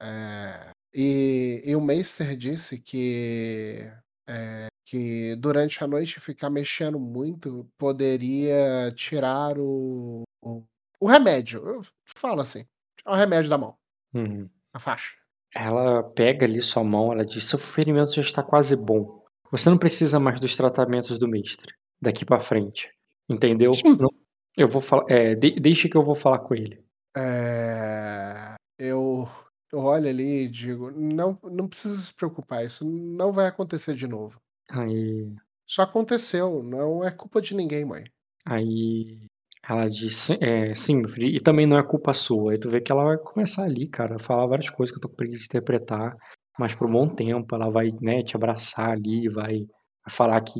eh, 0.00 0.70
e 0.94 1.62
e 1.64 1.76
o 1.76 1.80
Meister 1.80 2.36
disse 2.36 2.80
que, 2.80 3.90
eh, 4.28 4.68
que 4.86 5.36
durante 5.36 5.82
a 5.84 5.86
noite 5.86 6.20
ficar 6.20 6.50
mexendo 6.50 6.98
muito 7.00 7.70
poderia 7.78 8.92
tirar 8.96 9.58
o 9.58 10.24
o 10.42 10.64
o 11.00 11.08
remédio, 11.08 11.66
eu 11.68 11.82
falo 12.16 12.40
assim, 12.42 12.66
tirar 12.98 13.12
o 13.14 13.16
remédio 13.16 13.50
da 13.50 13.58
mão. 13.58 13.76
Uhum. 14.14 14.50
A 14.74 14.78
faixa. 14.80 15.14
Ela 15.54 16.02
pega 16.14 16.46
ali 16.46 16.62
sua 16.62 16.84
mão, 16.84 17.12
ela 17.12 17.24
diz: 17.24 17.44
"Seu 17.44 17.58
ferimento 17.58 18.12
já 18.14 18.22
está 18.22 18.42
quase 18.42 18.76
bom. 18.76 19.22
Você 19.50 19.68
não 19.68 19.78
precisa 19.78 20.20
mais 20.20 20.38
dos 20.40 20.56
tratamentos 20.56 21.18
do 21.18 21.28
mestre, 21.28 21.74
daqui 22.00 22.24
pra 22.24 22.40
frente, 22.40 22.90
entendeu? 23.28 23.72
Sim. 23.72 24.00
Eu 24.56 24.68
vou 24.68 24.80
falar 24.82 25.04
eh, 25.10 25.34
de 25.36 25.52
deixe 25.60 25.88
que 25.88 25.96
eu 25.96 26.02
vou 26.04 26.14
falar 26.14 26.40
com 26.40 26.54
ele". 26.54 26.84
Eh, 27.16 28.54
eu 28.78 29.26
eu 29.72 29.80
olho 29.80 30.08
ali 30.08 30.44
e 30.44 30.48
digo: 30.48 30.90
"Não 30.90 31.38
não 31.44 31.68
precisa 31.68 31.96
se 32.00 32.14
preocupar, 32.14 32.64
isso 32.64 32.84
não 32.84 33.32
vai 33.32 33.46
acontecer 33.46 33.94
de 33.96 34.06
novo". 34.06 34.40
Aí 34.68 35.36
Só 35.66 35.80
aconteceu, 35.80 36.62
não 36.62 37.02
é 37.02 37.10
culpa 37.10 37.40
de 37.40 37.54
ninguém, 37.54 37.82
mãe. 37.82 38.04
aí 38.46 39.20
ela 39.68 39.86
disse: 39.88 40.38
"Eh, 40.42 40.74
sim, 40.74 40.96
meu 40.96 41.08
filho, 41.08 41.28
e 41.28 41.40
também 41.40 41.66
não 41.66 41.78
é 41.78 41.82
culpa 41.82 42.12
sua". 42.14 42.52
Aí 42.52 42.58
tu 42.58 42.70
vê 42.70 42.80
que 42.80 42.90
ela 42.92 43.04
vai 43.04 43.18
começar 43.18 43.64
ali, 43.64 43.88
cara, 43.88 44.16
a 44.16 44.18
falar 44.18 44.46
várias 44.46 44.70
coisas 44.70 44.92
que 44.92 44.98
eu 44.98 45.02
tô 45.02 45.08
com 45.08 45.16
preguiça 45.16 45.40
de 45.42 45.46
interpretar, 45.46 46.16
mas 46.58 46.74
por 46.74 46.88
um 46.88 46.92
bom 46.92 47.08
tempo 47.08 47.54
ela 47.54 47.70
vai, 47.70 47.90
né, 48.02 48.22
te 48.22 48.36
abraçar 48.36 48.90
ali, 48.90 49.28
vai 49.28 49.66
falar 50.08 50.40
que 50.42 50.58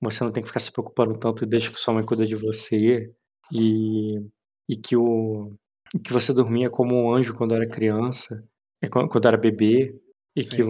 você 0.00 0.22
não 0.24 0.30
tem 0.32 0.42
que 0.42 0.48
ficar 0.48 0.60
se 0.60 0.72
preocupando 0.72 1.18
tanto 1.18 1.44
e 1.44 1.46
deixa 1.48 1.70
que 1.72 1.78
sua 1.78 1.94
mãe 1.94 2.04
cuida 2.04 2.26
de 2.26 2.36
você, 2.36 3.10
e 3.52 4.20
e 4.68 4.76
que 4.76 4.96
o 4.96 5.54
que 6.00 6.12
você 6.12 6.32
dormia 6.34 6.70
como 6.70 6.94
um 6.96 7.14
anjo 7.14 7.34
quando 7.36 7.54
era 7.54 7.68
criança, 7.68 8.44
e 8.82 8.88
quan 8.88 9.08
quando 9.08 9.26
era 9.28 9.36
bebê, 9.36 9.94
e 10.36 10.44
que 10.44 10.62
Sim. 10.62 10.68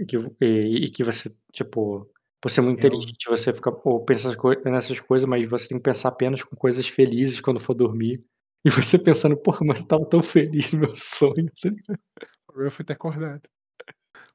e 0.00 0.06
que 0.06 0.16
e 0.42 0.84
e 0.86 0.90
que 0.90 1.04
você, 1.04 1.30
tipo, 1.52 2.08
você 2.44 2.60
é 2.60 2.62
muito 2.62 2.78
Eu 2.78 2.86
inteligente, 2.86 3.28
você 3.28 3.52
fica, 3.52 3.72
pô, 3.72 4.00
pensa 4.04 4.28
nessas 4.66 5.00
coisas, 5.00 5.28
mas 5.28 5.48
você 5.48 5.68
tem 5.68 5.78
que 5.78 5.82
pensar 5.84 6.08
apenas 6.10 6.42
com 6.42 6.56
coisas 6.56 6.86
felizes 6.88 7.40
quando 7.40 7.60
for 7.60 7.74
dormir. 7.74 8.24
E 8.66 8.70
você 8.70 8.98
pensando: 8.98 9.36
"Porra, 9.38 9.60
mas 9.64 9.78
eu 9.78 9.84
estava 9.84 10.08
tão 10.08 10.22
feliz 10.22 10.72
no 10.72 10.80
meu 10.80 10.94
sonho". 10.94 11.50
Eu 12.56 12.70
fui 12.70 12.84
ter 12.84 12.94
acordado. 12.94 13.48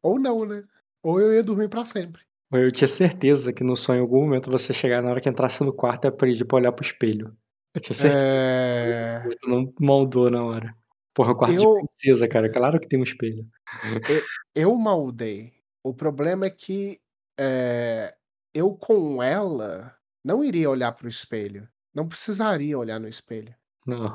Ou 0.04 0.20
não, 0.20 0.46
né, 0.46 0.64
ou 1.04 1.20
eu 1.22 1.34
ia 1.34 1.44
dormir 1.44 1.70
pra 1.70 1.86
sempre. 1.86 2.24
Eu 2.52 2.72
tinha 2.72 2.88
certeza 2.88 3.52
que 3.54 3.64
no 3.64 3.76
sonho, 3.76 3.98
em 4.00 4.02
algum 4.02 4.22
momento, 4.22 4.50
você 4.52 4.74
chegar 4.74 5.02
na 5.02 5.10
hora 5.12 5.22
que 5.22 5.30
entrasse 5.30 5.64
no 5.64 5.74
quarto, 5.74 6.06
ia 6.06 6.12
pedir 6.12 6.46
pra 6.46 6.58
olhar 6.58 6.72
para 6.72 6.84
o 6.84 6.86
espelho. 6.86 7.36
Eu 7.76 7.82
tinha 7.82 7.96
certeza 7.96 9.24
você 9.26 9.50
não 9.50 9.74
moldou 9.80 10.30
na 10.30 10.44
hora. 10.44 10.76
Porra, 11.14 11.36
quarto 11.36 11.56
de 11.56 11.64
Eu 11.64 11.76
princesa, 11.76 12.28
cara, 12.28 12.52
claro 12.52 12.80
que 12.80 12.88
tem 12.88 13.00
um 13.00 13.04
espelho. 13.04 13.48
E 14.56 14.62
eu 14.62 14.76
moldei, 14.78 15.54
o 15.84 15.94
problema 15.94 16.46
é 16.46 16.50
que, 16.50 17.00
eh, 17.40 18.14
eu 18.54 18.74
com 18.76 19.22
ela 19.22 19.96
não 20.24 20.44
iria 20.44 20.70
olhar 20.70 20.92
para 20.92 21.06
o 21.06 21.10
espelho, 21.10 21.68
não 21.94 22.08
precisaria 22.08 22.78
olhar 22.78 23.00
no 23.00 23.08
espelho. 23.08 23.54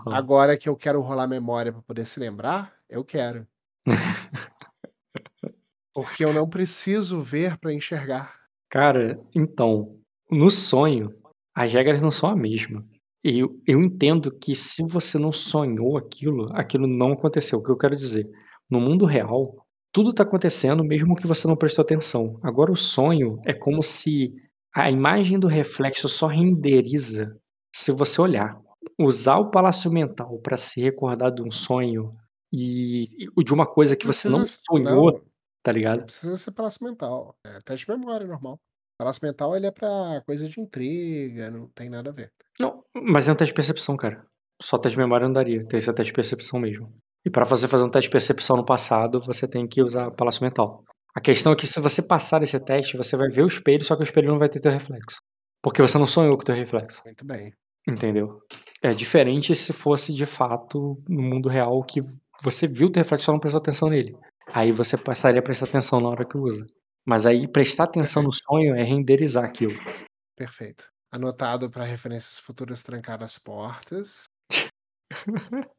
Agora 0.06 0.56
que 0.56 0.68
eu 0.68 0.76
quero 0.76 1.00
rolar 1.00 1.28
memória 1.28 1.72
pra 1.72 1.82
poder 1.82 2.06
se 2.06 2.18
lembrar, 2.18 2.74
eu 2.88 3.04
quero. 3.04 3.46
Porque 5.94 6.24
eu 6.24 6.32
não 6.32 6.48
preciso 6.48 7.20
ver 7.20 7.58
pra 7.58 7.72
enxergar. 7.72 8.34
Cara, 8.70 9.20
então, 9.34 9.98
no 10.30 10.50
sonho, 10.50 11.12
as 11.54 11.72
regras 11.72 12.00
não 12.00 12.10
são 12.10 12.30
a 12.30 12.36
mesma. 12.36 12.84
Eu 13.24 13.60
eu 13.66 13.80
entendo 13.82 14.30
que 14.38 14.54
se 14.54 14.82
você 14.86 15.18
não 15.18 15.32
sonhou 15.32 15.96
aquilo, 15.96 16.48
aquilo 16.54 16.86
não 16.86 17.12
aconteceu. 17.12 17.58
O 17.58 17.62
que 17.62 17.70
eu 17.70 17.76
quero 17.76 17.96
dizer, 17.96 18.28
no 18.70 18.80
mundo 18.80 19.04
real, 19.06 19.66
tudo 19.92 20.12
tá 20.14 20.22
acontecendo 20.22 20.84
mesmo 20.84 21.16
que 21.16 21.26
você 21.26 21.48
não 21.48 21.56
prestou 21.56 21.82
atenção. 21.82 22.38
Agora 22.44 22.70
o 22.70 22.76
sonho 22.76 23.40
é 23.46 23.52
como 23.52 23.82
se 23.82 24.32
a 24.74 24.90
imagem 24.90 25.38
do 25.38 25.48
reflexo 25.48 26.08
só 26.08 26.26
renderiza 26.28 27.32
se 27.74 27.90
você 27.92 28.20
olhar. 28.20 28.56
Usar 29.00 29.38
o 29.38 29.50
palácio 29.50 29.90
mental 29.92 30.40
pra 30.42 30.56
se 30.56 30.80
recordar 30.80 31.32
de 31.32 31.42
um 31.42 31.50
sonho 31.50 32.14
e 32.52 33.04
de 33.44 33.52
uma 33.54 33.66
coisa 33.66 33.96
que 33.96 34.06
você 34.06 34.28
não 34.28 34.42
s 34.42 34.60
sonhou, 34.70 35.12
não, 35.12 35.20
tá 35.62 35.72
não 35.90 36.00
ligado? 36.00 36.04
precisa 36.04 36.36
ser 36.38 36.52
palácio 36.52 36.84
mental, 36.84 37.36
é 37.44 37.58
teste 37.64 37.86
de 37.86 37.92
memória 37.92 38.26
normal. 38.26 38.60
Palácio 38.98 39.20
mental 39.22 39.56
ele 39.56 39.66
é 39.66 39.70
pra 39.70 40.20
coisa 40.26 40.48
de 40.48 40.60
intriga, 40.60 41.50
não 41.52 41.68
tem 41.68 41.88
nada 41.88 42.10
a 42.10 42.12
ver. 42.12 42.32
Não, 42.58 42.82
mas 42.92 43.28
é 43.28 43.32
um 43.32 43.36
teste 43.36 43.52
de 43.52 43.56
percepção, 43.56 43.96
cara. 43.96 44.26
Só 44.60 44.76
teste 44.76 44.96
de 44.96 45.00
memória 45.00 45.26
não 45.26 45.32
daria, 45.32 45.60
tem 45.60 45.78
que 45.78 45.80
ser 45.80 45.92
teste 45.92 46.10
de 46.10 46.16
percepção 46.16 46.58
mesmo. 46.58 46.92
E 47.24 47.30
pra 47.30 47.44
você 47.44 47.68
fazer 47.68 47.84
um 47.84 47.90
teste 47.90 48.08
de 48.08 48.12
percepção 48.12 48.56
no 48.56 48.64
passado, 48.64 49.20
você 49.20 49.46
tem 49.46 49.68
que 49.68 49.82
usar 49.82 50.10
palácio 50.10 50.42
mental. 50.42 50.82
A 51.14 51.20
questão 51.20 51.52
é 51.52 51.56
que 51.56 51.66
se 51.66 51.80
você 51.80 52.02
passar 52.02 52.40
nesse 52.40 52.58
teste, 52.58 52.96
você 52.96 53.16
vai 53.16 53.28
ver 53.28 53.42
o 53.42 53.46
espelho, 53.46 53.84
só 53.84 53.94
que 53.94 54.02
o 54.02 54.04
espelho 54.04 54.28
não 54.28 54.38
vai 54.38 54.48
ter 54.48 54.58
teu 54.58 54.72
reflexo. 54.72 55.18
Porque 55.62 55.80
você 55.80 55.96
não 55.96 56.06
sonhou 56.06 56.36
com 56.36 56.42
o 56.42 56.46
teu 56.46 56.54
reflexo. 56.54 57.00
Muito 57.04 57.24
bem. 57.24 57.52
Entendeu? 57.88 58.40
É 58.82 58.92
diferente 58.92 59.54
se 59.54 59.72
fosse 59.72 60.12
de 60.12 60.26
fato 60.26 61.00
no 61.08 61.22
mundo 61.22 61.48
real 61.48 61.82
que 61.84 62.00
você 62.42 62.66
viu 62.66 62.88
o 62.88 62.90
teu 62.90 63.00
reflexo, 63.00 63.26
só 63.26 63.32
não 63.32 63.40
prestou 63.40 63.60
atenção 63.60 63.88
nele. 63.88 64.16
Aí 64.52 64.72
você 64.72 64.96
passaria 64.96 65.40
a 65.40 65.42
prestar 65.42 65.66
atenção 65.66 66.00
na 66.00 66.08
hora 66.08 66.24
que 66.24 66.36
usa. 66.36 66.66
Mas 67.08 67.24
aí 67.24 67.48
prestar 67.48 67.84
atenção 67.84 68.22
no 68.22 68.30
sonho 68.30 68.76
é 68.76 68.82
renderizar 68.82 69.42
aquilo. 69.42 69.72
Perfeito. 70.36 70.90
Anotado 71.10 71.70
pra 71.70 71.82
referências 71.82 72.38
futuras 72.38 72.82
trancar 72.82 73.22
as 73.22 73.38
portas. 73.38 74.24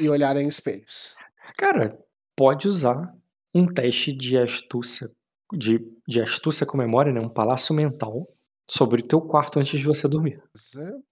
E 0.00 0.08
olhar 0.08 0.34
em 0.36 0.48
espelhos. 0.48 1.16
Cara, 1.58 2.02
pode 2.34 2.66
usar 2.66 3.14
um 3.54 3.66
teste 3.66 4.10
de 4.10 4.38
astúcia 4.38 5.10
de 5.52 5.78
de 6.08 6.20
astúcia 6.22 6.66
com 6.66 6.78
memória, 6.78 7.12
né, 7.12 7.20
um 7.20 7.28
palácio 7.28 7.74
mental, 7.74 8.26
sobre 8.68 9.02
o 9.02 9.06
teu 9.06 9.20
quarto 9.20 9.58
antes 9.58 9.78
de 9.78 9.84
você 9.84 10.08
dormir. 10.08 10.42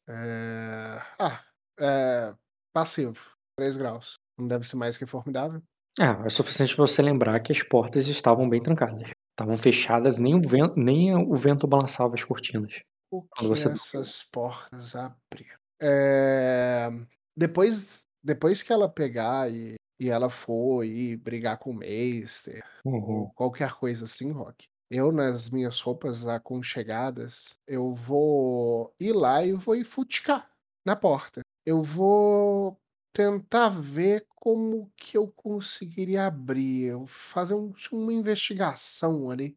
Eh, 0.08 1.02
ah, 1.20 1.44
eh, 1.78 2.34
passivo, 2.72 3.20
3 3.58 3.76
graus. 3.76 4.14
Não 4.38 4.48
deve 4.48 4.66
ser 4.66 4.76
mais 4.76 4.96
que 4.96 5.04
formidável. 5.04 5.62
É, 6.00 6.26
é 6.26 6.28
suficiente 6.30 6.74
pra 6.74 6.86
você 6.86 7.02
lembrar 7.02 7.38
que 7.40 7.52
as 7.52 7.62
portas 7.62 8.08
estavam 8.08 8.48
bem 8.48 8.62
trancadas. 8.62 9.13
Estavam 9.34 9.58
fechadas, 9.58 10.20
nem 10.20 10.34
o 10.36 10.40
ven 10.40 10.72
nem 10.76 11.12
o 11.16 11.34
vento 11.34 11.66
balançava 11.66 12.14
as 12.14 12.22
cortinas, 12.24 12.80
O 13.10 13.22
que 13.22 13.46
você 13.48 13.68
essas 13.68 14.22
portas 14.24 14.94
abriram? 14.94 15.58
Eh, 15.80 16.88
depois 17.36 18.06
depois 18.22 18.62
que 18.62 18.72
ela 18.72 18.88
pegar 18.88 19.50
e 19.50 19.74
e 20.00 20.10
ela 20.10 20.28
for 20.28 20.82
ir 20.84 21.16
brigar 21.16 21.56
com 21.58 21.70
o 21.70 21.74
Meister, 21.74 22.64
ou 23.00 23.28
Uhum. 23.28 23.30
qualquer 23.30 23.74
coisa 23.74 24.06
assim, 24.06 24.32
Rock, 24.32 24.66
eu 24.90 25.12
nas 25.12 25.48
minhas 25.48 25.80
roupas 25.80 26.26
aconchegadas, 26.26 27.54
eu 27.66 27.94
vou 27.94 28.92
ir 28.98 29.12
lá 29.12 29.44
e 29.44 29.52
vou 29.52 29.76
ir 29.76 29.84
futicar 29.84 30.50
na 30.84 30.96
porta. 30.96 31.40
Eu 31.64 31.80
vou 31.82 32.76
tentar 33.14 33.70
ver 33.70 34.26
como 34.36 34.90
que 34.96 35.16
eu 35.16 35.28
conseguiria 35.36 36.26
abrir, 36.26 36.86
eu 36.86 37.06
fazer 37.06 37.54
um 37.54 37.72
tipo 37.72 37.96
uma 37.96 38.12
investigação 38.12 39.30
ali. 39.30 39.56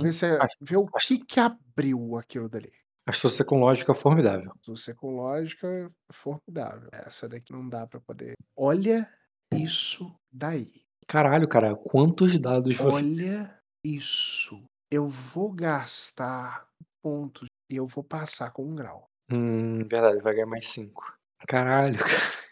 Ver 0.00 0.12
Uhum. 0.12 0.12
se 0.12 0.26
é 0.26 0.38
As 0.40 0.52
ver 0.60 0.76
o 0.78 0.88
as 0.94 1.06
que 1.06 1.18
que 1.18 1.40
abriu 1.40 2.16
aquilo 2.16 2.48
dali. 2.48 2.72
Astúcia 3.08 3.44
com 3.44 3.60
lógica 3.60 3.94
formidável. 3.94 4.52
Astúcia 4.52 4.94
com 4.94 5.16
lógica, 5.16 5.90
formidável. 6.12 6.88
Essa 6.92 7.28
daqui 7.28 7.52
não 7.52 7.68
dá 7.68 7.86
pra 7.86 8.00
poder 8.00 8.34
olha 8.56 9.08
isso 9.52 10.14
daí. 10.32 10.84
Caralho, 11.08 11.48
cara, 11.48 11.76
quantos 11.76 12.38
dados 12.38 12.76
você 12.76 13.04
Olha 13.04 13.58
isso. 13.84 14.62
Eu 14.90 15.08
vou 15.08 15.52
gastar 15.52 16.68
pontos 17.02 17.48
e 17.70 17.76
eu 17.76 17.86
vou 17.86 18.02
passar 18.04 18.50
com 18.52 18.64
1 18.64 18.74
grau. 18.76 19.06
Hum, 19.30 19.74
verdade, 19.76 20.20
vai 20.22 20.34
ganhar 20.34 20.46
mais 20.46 20.66
5. 20.68 21.16
Caralho, 21.48 21.98
cara. 21.98 22.46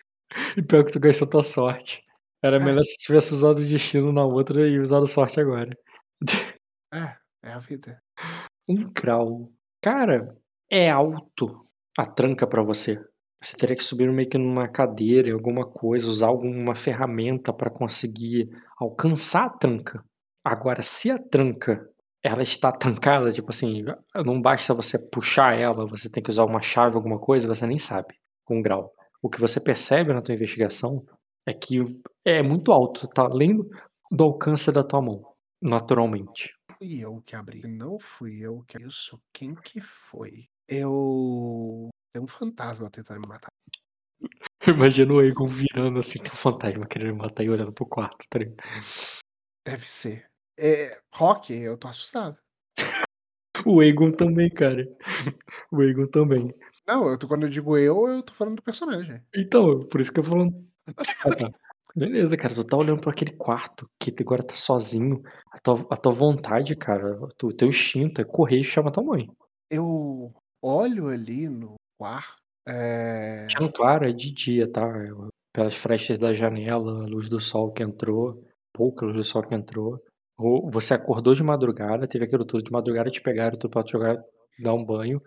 E 0.56 0.62
pior 0.62 0.84
que 0.84 0.92
tu 0.92 1.00
gastou 1.00 1.28
tua 1.28 1.42
sorte. 1.42 2.02
Era 2.42 2.58
É. 2.58 2.58
melhor 2.58 2.82
se 2.84 2.96
tivesse 2.98 3.32
usado 3.34 3.58
o 3.60 3.64
destino 3.64 4.12
na 4.12 4.24
outra 4.24 4.68
e 4.68 4.78
usado 4.78 5.06
sorte 5.06 5.40
agora. 5.40 5.76
É, 6.92 7.16
é 7.44 7.52
a 7.52 7.58
vida. 7.58 8.02
1 8.68 8.90
grau. 8.92 9.50
Cara, 9.82 10.36
é 10.70 10.90
alto 10.90 11.64
a 11.98 12.06
tranca 12.06 12.46
pra 12.46 12.62
você. 12.62 13.00
Você 13.42 13.56
teria 13.56 13.76
que 13.76 13.84
subir 13.84 14.10
meio 14.12 14.28
que 14.28 14.38
numa 14.38 14.68
cadeira, 14.68 15.32
alguma 15.34 15.66
coisa, 15.66 16.08
usar 16.08 16.28
alguma 16.28 16.74
ferramenta 16.74 17.52
pra 17.52 17.70
conseguir 17.70 18.50
alcançar 18.78 19.46
a 19.46 19.50
tranca. 19.50 20.04
Agora, 20.44 20.82
se 20.82 21.10
a 21.10 21.18
tranca, 21.18 21.88
ela 22.22 22.42
está 22.42 22.72
trancada, 22.72 23.30
tipo 23.32 23.50
assim, 23.50 23.84
não 24.26 24.40
basta 24.42 24.74
você 24.74 24.98
puxar 25.10 25.54
ela, 25.58 25.86
você 25.86 26.08
tem 26.10 26.22
que 26.22 26.30
usar 26.30 26.44
uma 26.46 26.62
chave, 26.62 26.96
alguma 26.96 27.18
coisa, 27.20 27.48
você 27.48 27.66
nem 27.66 27.78
sabe, 27.78 28.14
com 28.44 28.58
1 28.58 28.62
grau. 28.62 28.92
O 29.24 29.30
que 29.30 29.40
você 29.40 29.58
percebe 29.58 30.12
na 30.12 30.20
tua 30.20 30.34
investigação 30.34 31.02
É 31.46 31.54
que 31.54 31.78
é 32.26 32.42
muito 32.42 32.70
alto, 32.70 33.08
tá 33.08 33.22
além 33.22 33.58
do 34.10 34.24
alcance 34.24 34.70
da 34.70 34.82
tua 34.82 35.00
mão, 35.00 35.34
naturalmente. 35.62 36.54
Fui 36.76 36.98
eu 36.98 37.22
que 37.24 37.34
abri. 37.34 37.62
Não 37.66 37.98
fui 37.98 38.40
eu 38.40 38.62
que 38.68 38.76
isso, 38.82 39.18
quem 39.32 39.54
que 39.54 39.80
foi? 39.80 40.46
Eu 40.68 41.88
tem 42.12 42.20
um 42.20 42.26
fantasma 42.26 42.90
tentando 42.90 43.20
me 43.20 43.28
matar. 43.28 43.50
Imagina 44.68 45.14
o 45.14 45.22
Egon 45.22 45.46
virando 45.46 45.98
assim, 46.00 46.22
tem 46.22 46.30
um 46.30 46.36
fantasma 46.36 46.86
querendo 46.86 47.14
me 47.14 47.22
matar 47.22 47.44
e 47.44 47.48
olhando 47.48 47.72
pro 47.72 47.86
quarto, 47.86 48.26
tá 48.28 48.38
ligado? 48.38 48.62
Deve 49.66 49.90
ser. 49.90 50.26
É, 50.58 51.00
Rock, 51.14 51.50
eu 51.54 51.78
tô 51.78 51.88
assustado. 51.88 52.36
O 53.66 53.82
Egon 53.82 54.10
também, 54.10 54.50
cara. 54.50 54.84
O 55.72 55.82
Egon 55.82 56.08
também. 56.08 56.52
Não, 56.86 57.08
eu 57.08 57.18
tô, 57.18 57.26
quando 57.26 57.44
eu 57.44 57.48
digo 57.48 57.76
eu, 57.78 58.06
eu 58.06 58.22
tô 58.22 58.34
falando 58.34 58.56
do 58.56 58.62
personagem. 58.62 59.22
Então, 59.34 59.80
por 59.80 60.00
isso 60.00 60.12
que 60.12 60.20
eu 60.20 60.24
falando. 60.24 60.54
Ah, 61.24 61.34
tá. 61.34 61.50
Beleza, 61.96 62.36
cara, 62.36 62.52
tu 62.52 62.64
tá 62.64 62.76
olhando 62.76 63.00
pra 63.00 63.12
aquele 63.12 63.32
quarto 63.32 63.88
que 64.00 64.12
agora 64.20 64.42
tá 64.42 64.54
sozinho. 64.54 65.22
A 65.52 65.58
tua, 65.58 65.86
a 65.90 65.96
tua 65.96 66.12
vontade, 66.12 66.74
cara, 66.74 67.20
o 67.22 67.52
teu, 67.52 67.68
instinto 67.68 68.20
é 68.20 68.24
correr 68.24 68.58
e 68.58 68.64
chamar 68.64 68.90
tua 68.90 69.04
mãe. 69.04 69.28
Eu 69.70 70.34
olho 70.60 71.08
ali 71.08 71.48
no 71.48 71.74
quarto. 71.96 72.42
É... 72.66 73.46
Tinha 73.46 73.70
claro, 73.70 74.08
é 74.08 74.12
de 74.12 74.32
dia, 74.32 74.70
tá? 74.70 74.82
Pelas 75.52 75.76
frestas 75.76 76.18
da 76.18 76.32
janela, 76.32 77.04
a 77.04 77.06
luz 77.06 77.28
do 77.28 77.38
sol 77.38 77.72
que 77.72 77.82
entrou, 77.82 78.42
pouca 78.72 79.06
luz 79.06 79.16
do 79.16 79.24
sol 79.24 79.42
que 79.42 79.54
entrou. 79.54 80.02
Ou 80.36 80.68
você 80.68 80.94
acordou 80.94 81.32
de 81.32 81.44
madrugada, 81.44 82.08
teve 82.08 82.24
aquilo 82.24 82.44
tudo 82.44 82.64
de 82.64 82.72
madrugada, 82.72 83.08
te 83.08 83.22
pegaram, 83.22 83.56
tu 83.56 83.68
pode 83.68 83.92
jogar, 83.92 84.16
dar 84.58 84.74
um 84.74 84.84
banho. 84.84 85.22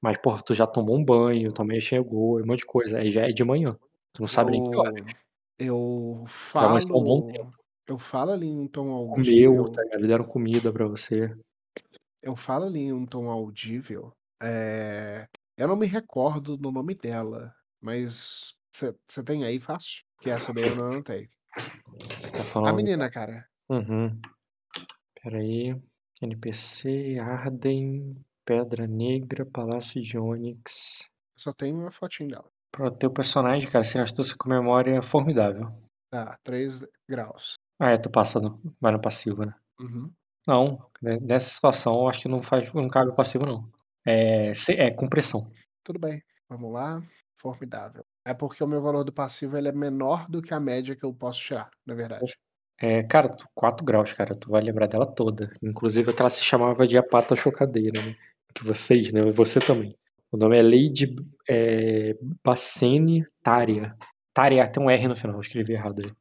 Mas, 0.00 0.18
porra, 0.18 0.42
tu 0.42 0.54
já 0.54 0.66
tomou 0.66 0.96
um 0.98 1.04
banho, 1.04 1.52
também 1.52 1.80
chegou, 1.80 2.40
um 2.40 2.46
monte 2.46 2.60
de 2.60 2.66
coisa. 2.66 2.98
Aí 2.98 3.10
já 3.10 3.22
é 3.22 3.32
de 3.32 3.44
manhã. 3.44 3.76
Tu 4.12 4.20
não 4.22 4.28
sabe 4.28 4.50
nem 4.52 4.62
que 4.68 4.74
eu, 4.76 4.80
horas. 4.80 5.04
eu 5.58 6.24
Já 6.54 6.66
vai 6.68 6.78
estar 6.78 6.94
um 6.94 7.02
bom 7.04 7.20
falo. 7.20 7.32
tempo. 7.32 7.56
Eu 7.88 7.98
falo 7.98 8.30
ali 8.32 8.46
em 8.46 8.58
um 8.58 8.68
tom 8.68 8.84
Comeu, 9.08 9.10
audível. 9.58 9.72
tá 9.72 9.82
ligado? 9.82 10.06
Deram 10.06 10.24
comida 10.24 10.72
pra 10.72 10.86
você. 10.86 11.34
Eu 12.22 12.36
falo 12.36 12.66
ali 12.66 12.80
em 12.80 12.92
um 12.92 13.04
tom 13.06 13.28
audível. 13.30 14.12
É... 14.42 15.26
Eu 15.56 15.66
não 15.68 15.76
me 15.76 15.86
recordo 15.86 16.56
do 16.56 16.70
nome 16.70 16.94
dela, 16.94 17.52
mas 17.80 18.54
você 18.72 19.22
tem 19.24 19.44
aí 19.44 19.58
fácil? 19.58 20.02
Que 20.20 20.30
essa 20.30 20.52
daí 20.54 20.68
eu 20.68 20.76
não 20.76 20.86
anotei. 20.92 21.28
Você 22.20 22.32
tá 22.32 22.40
A 22.42 22.44
falando. 22.44 22.76
menina, 22.76 23.10
cara. 23.10 23.44
Uhum. 23.68 24.18
Pera 25.22 25.38
aí. 25.38 25.74
NPC, 26.22 27.18
Arden, 27.18 28.04
Pedra 28.44 28.86
Negra, 28.86 29.44
Palácio 29.46 30.02
de 30.02 30.18
Onyx. 30.18 31.08
Só 31.36 31.52
tem 31.52 31.72
uma 31.74 31.90
fotinho 31.90 32.30
dela. 32.30 32.44
Pro 32.72 32.90
teu 32.90 33.10
personagem, 33.10 33.68
cara, 33.70 33.84
sem 33.84 34.00
astúcia 34.00 34.36
com 34.38 34.48
memória 34.48 35.00
formidável. 35.02 35.68
Tá, 36.10 36.38
3 36.44 36.84
graus. 37.08 37.54
Ah, 37.78 37.90
é, 37.92 37.98
tu 37.98 38.10
passa 38.10 38.38
no, 38.40 38.60
vai 38.80 38.92
no 38.92 39.00
passivo, 39.00 39.44
né? 39.44 39.54
Uhum. 39.80 40.12
Não, 40.46 40.90
né, 41.00 41.18
nessa 41.20 41.50
situação 41.50 41.94
eu 42.00 42.08
acho 42.08 42.22
que 42.22 42.28
não 42.28 42.42
faz, 42.42 42.72
não 42.74 42.88
cabe 42.88 43.10
o 43.10 43.14
passivo, 43.14 43.46
não. 43.46 43.68
É, 44.04 44.52
se- 44.54 44.74
é 44.74 44.90
compressão. 44.90 45.50
Tudo 45.84 45.98
bem. 45.98 46.22
Vamos 46.48 46.72
lá. 46.72 47.02
Formidável. 47.40 48.04
É 48.26 48.34
porque 48.34 48.62
o 48.62 48.66
meu 48.66 48.82
valor 48.82 49.02
do 49.04 49.12
passivo 49.12 49.56
ele 49.56 49.68
é 49.68 49.72
menor 49.72 50.28
do 50.28 50.42
que 50.42 50.52
a 50.52 50.60
média 50.60 50.94
que 50.94 51.04
eu 51.04 51.12
posso 51.14 51.40
tirar, 51.40 51.70
na 51.86 51.94
verdade. 51.94 52.32
É, 52.78 53.02
cara, 53.02 53.28
tu- 53.28 53.46
4 53.54 53.84
graus, 53.84 54.12
cara, 54.12 54.34
tu 54.34 54.50
vai 54.50 54.62
lembrar 54.62 54.86
dela 54.86 55.06
toda. 55.06 55.52
Inclusive 55.62 56.12
que 56.12 56.20
ela 56.20 56.30
se 56.30 56.42
chamava 56.42 56.86
de 56.86 56.96
a 56.98 57.02
pata 57.02 57.34
chocadeira, 57.36 58.00
né? 58.02 58.16
Que 58.54 58.64
vocês, 58.64 59.12
né? 59.12 59.22
Você 59.30 59.60
também. 59.60 59.94
O 60.32 60.36
nome 60.36 60.58
é 60.58 60.62
Lady 60.62 61.16
é, 61.48 62.16
Bacene 62.44 63.24
Tária. 63.42 63.96
Tária, 64.32 64.70
tem 64.70 64.82
um 64.82 64.88
R 64.88 65.08
no 65.08 65.16
final, 65.16 65.36
eu 65.36 65.40
escrevi 65.40 65.72
errado 65.72 66.02
aí. 66.04 66.12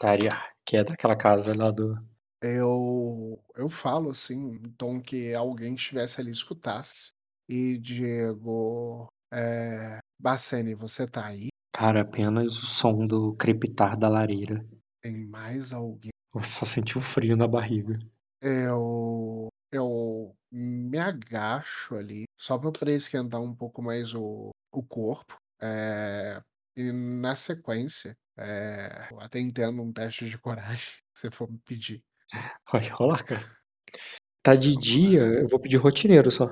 Tária, 0.00 0.30
que 0.64 0.76
é 0.76 0.84
daquela 0.84 1.14
casa 1.14 1.54
lá 1.56 1.70
do. 1.70 1.94
Eu, 2.40 3.38
eu 3.54 3.68
falo 3.68 4.10
assim, 4.10 4.56
um 4.56 4.70
tom 4.76 5.00
que 5.00 5.34
alguém 5.34 5.74
estivesse 5.74 6.20
ali 6.20 6.30
e 6.30 6.32
escutasse. 6.32 7.12
E 7.48 7.78
Diego, 7.78 9.08
é, 9.32 9.98
Bacene, 10.18 10.74
você 10.74 11.06
tá 11.06 11.26
aí? 11.26 11.48
Cara, 11.72 12.02
apenas 12.02 12.62
o 12.62 12.66
som 12.66 13.06
do 13.06 13.34
crepitar 13.34 13.98
da 13.98 14.08
lareira. 14.08 14.64
Tem 15.02 15.26
mais 15.26 15.72
alguém? 15.72 16.10
Você 16.34 16.50
só 16.50 16.64
sentiu 16.64 17.00
frio 17.00 17.36
na 17.36 17.46
barriga. 17.46 17.98
Eu, 18.40 19.48
eu 19.76 20.34
me 20.50 20.98
agacho 20.98 21.96
ali, 21.96 22.24
só 22.38 22.58
pra 22.58 22.72
poder 22.72 22.94
esquentar 22.94 23.40
um 23.40 23.54
pouco 23.54 23.82
mais 23.82 24.14
o, 24.14 24.50
o 24.72 24.82
corpo. 24.82 25.36
É, 25.60 26.40
e 26.76 26.92
na 26.92 27.34
sequência, 27.34 28.16
é, 28.36 29.08
eu 29.10 29.20
até 29.20 29.38
entendo 29.40 29.82
um 29.82 29.92
teste 29.92 30.28
de 30.28 30.38
coragem, 30.38 30.94
se 31.16 31.30
for 31.30 31.50
me 31.50 31.58
pedir. 31.64 32.02
Pode 32.70 32.88
rolar, 32.90 33.24
cara. 33.24 33.56
Tá 34.42 34.54
de 34.54 34.76
dia, 34.76 35.20
eu 35.20 35.48
vou 35.48 35.58
pedir 35.58 35.76
rotineiro 35.78 36.30
só. 36.30 36.46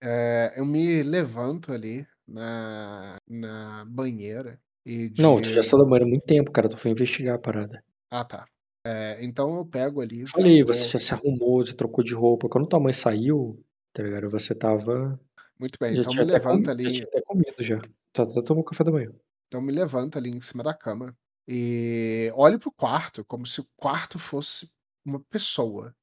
É, 0.00 0.54
eu 0.56 0.64
me 0.64 1.02
levanto 1.02 1.72
ali 1.72 2.06
na, 2.26 3.16
na 3.28 3.84
banheira 3.86 4.60
e 4.84 5.12
Não, 5.18 5.40
tu 5.40 5.48
já 5.48 5.62
saiu 5.62 5.80
da 5.80 5.84
banheira 5.84 6.06
há 6.06 6.08
muito 6.08 6.24
tempo, 6.24 6.50
cara. 6.50 6.68
Tu 6.68 6.76
foi 6.76 6.90
investigar 6.90 7.36
a 7.36 7.38
parada. 7.38 7.84
Ah, 8.10 8.24
tá. 8.24 8.46
É, 8.84 9.24
então 9.24 9.56
eu 9.56 9.64
pego 9.66 10.00
ali. 10.00 10.26
Falei, 10.26 10.62
você 10.64 10.88
já 10.88 10.98
se 10.98 11.14
arrumou, 11.14 11.62
você 11.62 11.74
trocou 11.74 12.02
de 12.02 12.14
roupa. 12.14 12.48
Quando 12.48 12.66
tua 12.66 12.80
mãe 12.80 12.92
saiu, 12.92 13.64
tá 13.92 14.02
ligado? 14.02 14.28
Você 14.30 14.54
tava. 14.54 15.18
Muito 15.58 15.78
bem, 15.78 15.94
Já 15.94 16.02
então 16.02 16.14
me 16.14 16.24
levanta 16.24 16.48
comido, 16.48 16.66
já 16.66 16.72
ali. 16.72 16.92
tinha 16.92 17.06
até 17.06 17.20
comido 17.22 17.62
já. 17.62 17.80
Já 18.16 18.22
até 18.24 18.42
tomou 18.42 18.64
café 18.64 18.82
da 18.82 18.90
manhã. 18.90 19.12
Então 19.46 19.60
me 19.62 19.70
levanta 19.72 20.18
ali 20.18 20.30
em 20.30 20.40
cima 20.40 20.64
da 20.64 20.74
cama 20.74 21.14
e 21.46 22.32
olho 22.34 22.58
pro 22.58 22.72
quarto, 22.72 23.24
como 23.24 23.46
se 23.46 23.60
o 23.60 23.66
quarto 23.76 24.18
fosse 24.18 24.68
uma 25.04 25.20
pessoa. 25.30 25.94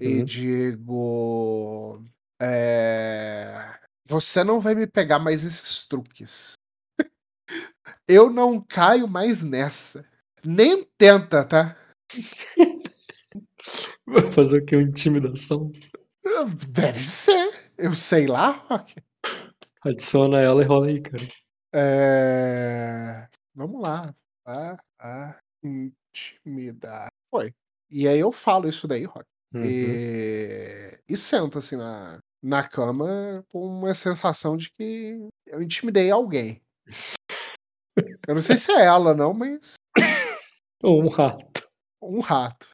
E 0.00 0.18
Uhum. 0.18 0.24
digo. 0.24 2.04
é, 2.40 3.78
Você 4.06 4.42
não 4.42 4.58
vai 4.60 4.74
me 4.74 4.86
pegar 4.86 5.18
mais 5.18 5.44
esses 5.44 5.86
truques. 5.86 6.52
Eu 8.08 8.30
não 8.30 8.60
caio 8.60 9.06
mais 9.06 9.42
nessa. 9.42 10.04
Nem 10.44 10.84
tenta, 10.96 11.44
tá? 11.44 11.76
Vai 14.06 14.30
fazer 14.32 14.62
o 14.62 14.64
que? 14.64 14.76
Uma 14.76 14.88
intimidação? 14.88 15.70
Deve 16.68 17.02
ser. 17.02 17.50
Eu 17.76 17.94
sei 17.94 18.26
lá. 18.26 18.64
Adiciona 19.82 20.40
ela 20.40 20.62
e 20.62 20.66
rola 20.66 20.86
aí, 20.86 21.00
cara. 21.00 21.26
É, 21.72 23.28
Vamos 23.54 23.82
lá. 23.82 24.14
Intimidar. 25.62 27.08
Foi. 27.28 27.52
E 27.90 28.06
aí 28.06 28.20
eu 28.20 28.30
falo 28.30 28.68
isso 28.68 28.86
daí, 28.86 29.04
Rock. 29.04 29.26
Uhum. 29.52 29.64
E... 29.64 30.98
e 31.08 31.16
sento 31.16 31.58
assim 31.58 31.76
na, 31.76 32.20
na 32.40 32.68
cama 32.68 33.44
com 33.48 33.66
uma 33.66 33.94
sensação 33.94 34.56
de 34.56 34.70
que 34.70 35.28
eu 35.46 35.60
intimidei 35.60 36.10
alguém. 36.10 36.62
Eu 38.28 38.34
não 38.34 38.42
sei 38.42 38.56
se 38.56 38.70
é 38.70 38.84
ela, 38.84 39.12
não, 39.12 39.34
mas 39.34 39.74
Ou 40.82 41.02
um 41.02 41.08
rato. 41.08 41.44
Um 42.02 42.20
rato. 42.20 42.68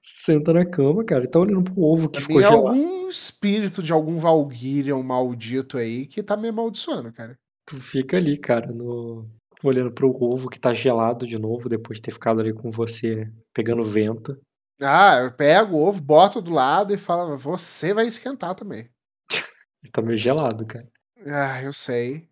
Senta 0.00 0.52
na 0.52 0.66
cama, 0.66 1.02
cara, 1.04 1.24
e 1.24 1.28
tá 1.30 1.38
olhando 1.38 1.64
pro 1.64 1.80
ovo 1.82 2.08
que 2.08 2.18
Pra 2.18 2.26
ficou 2.26 2.40
é 2.40 2.44
gelado. 2.44 2.68
algum 2.68 3.08
espírito 3.08 3.82
de 3.82 3.90
algum 3.92 4.18
Valkyrian 4.18 5.02
maldito 5.02 5.78
aí 5.78 6.06
que 6.06 6.22
tá 6.22 6.36
me 6.36 6.48
amaldiçoando, 6.48 7.12
cara. 7.12 7.38
Tu 7.66 7.76
fica 7.76 8.18
ali, 8.18 8.36
cara, 8.36 8.70
no... 8.70 9.26
olhando 9.64 9.90
pro 9.90 10.14
ovo 10.22 10.50
que 10.50 10.60
tá 10.60 10.74
gelado 10.74 11.26
de 11.26 11.38
novo, 11.38 11.70
depois 11.70 11.96
de 11.96 12.02
ter 12.02 12.10
ficado 12.10 12.40
ali 12.40 12.52
com 12.52 12.70
você 12.70 13.26
pegando 13.54 13.82
vento. 13.82 14.38
Ah, 14.80 15.20
eu 15.22 15.32
pego 15.32 15.76
o 15.76 15.86
ovo, 15.88 16.02
boto 16.02 16.42
do 16.42 16.52
lado 16.52 16.92
e 16.92 16.98
falo, 16.98 17.38
você 17.38 17.94
vai 17.94 18.06
esquentar 18.06 18.54
também. 18.54 18.90
Ele 19.82 19.90
tá 19.90 20.02
meio 20.02 20.18
gelado, 20.18 20.66
cara. 20.66 20.86
Ah, 21.26 21.62
eu 21.62 21.72
sei. 21.72 22.28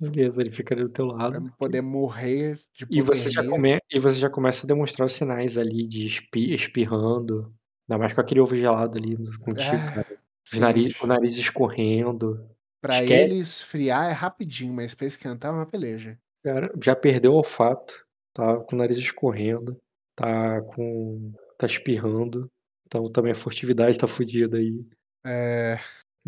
Beleza, 0.00 0.40
ele 0.42 0.50
fica 0.50 0.74
do 0.74 0.88
teu 0.88 1.08
Pra 1.08 1.16
lado. 1.16 1.52
poder 1.58 1.80
morrer 1.80 2.58
de 2.76 2.86
E 2.90 3.00
você, 3.00 3.30
já 3.30 3.44
come... 3.46 3.78
e 3.90 3.98
você 3.98 4.18
já 4.18 4.28
começa 4.28 4.66
a 4.66 4.68
demonstrar 4.68 5.06
os 5.06 5.12
sinais 5.12 5.56
ali 5.56 5.86
de 5.86 6.04
espi... 6.06 6.52
espirrando. 6.52 7.54
Ainda 7.88 7.98
mais 7.98 8.12
com 8.12 8.20
aquele 8.20 8.40
ovo 8.40 8.56
gelado 8.56 8.98
ali 8.98 9.16
contigo, 9.38 9.76
Ah, 9.76 9.92
cara. 9.94 10.18
Os 10.52 10.58
nariz... 10.58 11.00
O 11.00 11.06
nariz 11.06 11.36
escorrendo. 11.36 12.48
Pra 12.82 13.00
Esque- 13.00 13.12
ele 13.12 13.34
esfriar 13.38 14.10
é 14.10 14.12
rapidinho, 14.12 14.74
mas 14.74 14.94
pra 14.94 15.06
esquentar 15.06 15.50
é 15.52 15.54
uma 15.54 15.66
peleja. 15.66 16.18
Cara, 16.42 16.70
já 16.82 16.94
perdeu 16.94 17.32
o 17.32 17.36
olfato. 17.36 18.04
Tá 18.34 18.56
com 18.58 18.74
o 18.76 18.78
nariz 18.78 18.98
escorrendo. 18.98 19.80
Tá 20.16 20.60
com. 20.60 21.32
tá 21.56 21.66
espirrando. 21.66 22.50
Então 22.86 23.04
também 23.10 23.32
a 23.32 23.34
furtividade 23.34 23.96
tá 23.96 24.06
fodida 24.06 24.58
aí. 24.58 24.84
É, 25.24 25.78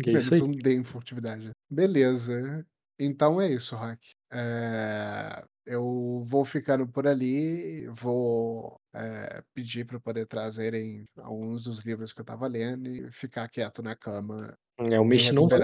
E 0.03 0.09
é 0.09 0.13
isso 0.13 0.33
aí. 0.33 0.61
Têm 0.61 0.83
furtividade. 0.83 1.51
Beleza. 1.69 2.65
Então 2.99 3.39
é 3.39 3.51
isso, 3.51 3.75
Rock. 3.75 4.09
É, 4.31 5.43
eu 5.65 6.23
vou 6.25 6.43
ficando 6.43 6.87
por 6.87 7.07
ali, 7.07 7.87
vou 7.87 8.79
é, 8.93 9.41
pedir 9.53 9.85
para 9.85 9.99
poder 9.99 10.25
trazerem 10.25 11.05
alguns 11.17 11.65
dos 11.65 11.85
livros 11.85 12.11
que 12.11 12.21
eu 12.21 12.25
tava 12.25 12.47
lendo 12.47 12.89
e 12.89 13.11
ficar 13.11 13.47
quieto 13.49 13.81
na 13.83 13.95
cama, 13.95 14.57
É, 14.79 14.99
o 14.99 15.05
Mestre 15.05 15.35
não 15.35 15.47
vai, 15.47 15.59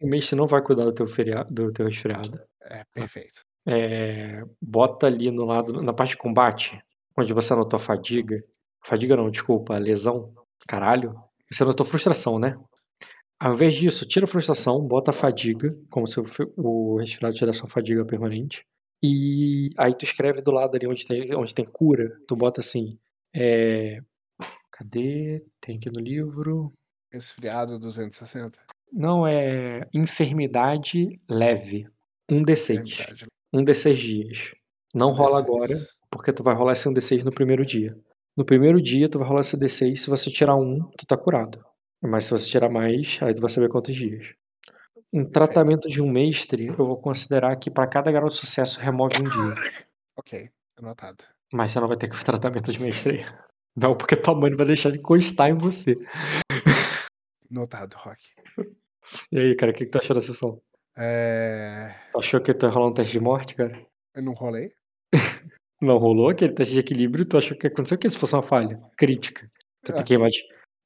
o 0.00 0.36
não 0.36 0.46
vai 0.46 0.62
cuidar 0.62 0.84
do 0.84 0.94
teu 0.94 1.06
feriado, 1.06 1.52
do 1.52 1.72
teu 1.72 1.86
resfriado. 1.86 2.40
É, 2.62 2.84
perfeito. 2.92 3.40
É, 3.66 4.42
bota 4.62 5.06
ali 5.06 5.30
no 5.30 5.44
lado, 5.44 5.82
na 5.82 5.92
parte 5.92 6.10
de 6.10 6.18
combate, 6.18 6.80
onde 7.16 7.32
você 7.32 7.52
anotou 7.52 7.76
a 7.76 7.80
fadiga. 7.80 8.42
Fadiga 8.84 9.16
não, 9.16 9.30
desculpa, 9.30 9.74
a 9.74 9.78
lesão. 9.78 10.32
Caralho. 10.68 11.14
Você 11.50 11.62
anotou 11.62 11.86
frustração, 11.86 12.38
né? 12.38 12.56
Ao 13.38 13.52
invés 13.52 13.74
disso, 13.74 14.06
tira 14.06 14.24
a 14.24 14.28
frustração, 14.28 14.80
bota 14.80 15.10
a 15.10 15.14
fadiga, 15.14 15.76
como 15.90 16.06
se 16.06 16.18
o 16.56 16.96
resfriado 16.96 17.34
tivesse 17.34 17.60
uma 17.62 17.68
fadiga 17.68 18.04
permanente. 18.04 18.64
E 19.02 19.70
aí 19.78 19.94
tu 19.94 20.04
escreve 20.04 20.40
do 20.40 20.50
lado 20.50 20.74
ali 20.74 20.86
onde 20.86 21.06
tem, 21.06 21.34
onde 21.34 21.54
tem 21.54 21.66
cura, 21.66 22.18
tu 22.26 22.34
bota 22.34 22.60
assim. 22.60 22.98
É... 23.34 24.00
Cadê? 24.70 25.44
Tem 25.60 25.76
aqui 25.76 25.90
no 25.90 26.00
livro. 26.00 26.72
Resfriado 27.12 27.78
260. 27.78 28.58
Não, 28.92 29.26
é 29.26 29.86
enfermidade 29.92 31.20
leve. 31.28 31.86
Um 32.30 32.42
D6. 32.42 33.26
Um 33.52 33.64
D6 33.64 33.94
dias. 33.94 34.50
Não 34.94 35.12
rola 35.12 35.42
D6. 35.42 35.44
agora, 35.44 35.74
porque 36.10 36.32
tu 36.32 36.42
vai 36.42 36.54
rolar 36.54 36.72
esse 36.72 36.88
um 36.88 36.94
D6 36.94 37.22
no 37.22 37.30
primeiro 37.30 37.64
dia. 37.64 37.96
No 38.36 38.44
primeiro 38.44 38.80
dia, 38.80 39.08
tu 39.08 39.18
vai 39.18 39.28
rolar 39.28 39.42
esse 39.42 39.56
D6. 39.56 39.96
Se 39.96 40.10
você 40.10 40.30
tirar 40.30 40.56
um, 40.56 40.80
tu 40.96 41.06
tá 41.06 41.16
curado. 41.16 41.64
Mas 42.02 42.24
se 42.24 42.30
você 42.30 42.48
tirar 42.48 42.68
mais, 42.68 43.18
aí 43.22 43.34
tu 43.34 43.40
vai 43.40 43.50
saber 43.50 43.68
quantos 43.68 43.94
dias. 43.94 44.34
Um 45.12 45.24
tratamento 45.24 45.88
de 45.88 46.02
um 46.02 46.10
mestre, 46.10 46.66
eu 46.66 46.84
vou 46.84 47.00
considerar 47.00 47.56
que 47.56 47.70
para 47.70 47.86
cada 47.86 48.12
grau 48.12 48.28
de 48.28 48.34
sucesso 48.34 48.80
remove 48.80 49.22
um 49.22 49.24
dia. 49.24 49.54
Ok, 50.16 50.50
anotado. 50.76 51.24
Mas 51.52 51.70
você 51.70 51.80
não 51.80 51.88
vai 51.88 51.96
ter 51.96 52.08
que 52.08 52.16
tratamento 52.24 52.72
de 52.72 52.80
mestre. 52.80 53.24
Não, 53.76 53.94
porque 53.94 54.16
tua 54.16 54.34
mãe 54.34 54.50
não 54.50 54.56
vai 54.56 54.66
deixar 54.66 54.90
de 54.90 54.98
encostar 54.98 55.50
em 55.50 55.58
você. 55.58 55.96
Notado, 57.50 57.94
Rock. 57.94 58.22
E 59.30 59.38
aí, 59.38 59.54
cara, 59.54 59.70
o 59.70 59.74
que, 59.74 59.84
que 59.84 59.90
tu 59.90 59.98
achou 59.98 60.14
da 60.14 60.20
sessão? 60.20 60.60
É... 60.96 61.94
Tu 62.12 62.18
achou 62.18 62.40
que 62.40 62.52
tu 62.54 62.66
ia 62.66 62.70
rolar 62.72 62.88
um 62.88 62.94
teste 62.94 63.12
de 63.12 63.20
morte, 63.20 63.54
cara? 63.54 63.86
Eu 64.14 64.22
não 64.22 64.32
rolei. 64.32 64.72
não 65.80 65.98
rolou 65.98 66.30
aquele 66.30 66.54
teste 66.54 66.74
de 66.74 66.80
equilíbrio? 66.80 67.26
Tu 67.26 67.36
achou 67.36 67.56
que 67.56 67.66
aconteceu 67.66 67.98
que 67.98 68.08
se 68.08 68.18
fosse 68.18 68.34
uma 68.34 68.42
falha 68.42 68.80
crítica? 68.96 69.48
Tu 69.84 69.92
ia 69.92 69.96
ter 69.96 70.04
que 70.04 70.18
mais 70.18 70.34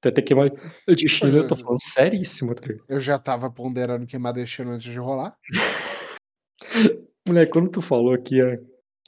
Tu 0.00 0.10
ter 0.10 0.22
queimar 0.22 0.50
o 0.88 0.94
destino, 0.94 1.36
eu 1.36 1.46
tô 1.46 1.54
falando 1.54 1.82
seríssimo, 1.82 2.54
tá 2.54 2.66
Eu 2.88 2.98
já 2.98 3.18
tava 3.18 3.50
ponderando 3.50 4.06
queimar 4.06 4.32
destino 4.32 4.70
antes 4.70 4.90
de 4.90 4.98
rolar. 4.98 5.36
Moleque, 7.28 7.52
quando 7.52 7.70
tu 7.70 7.82
falou 7.82 8.16
que 8.18 8.36
ia, 8.36 8.58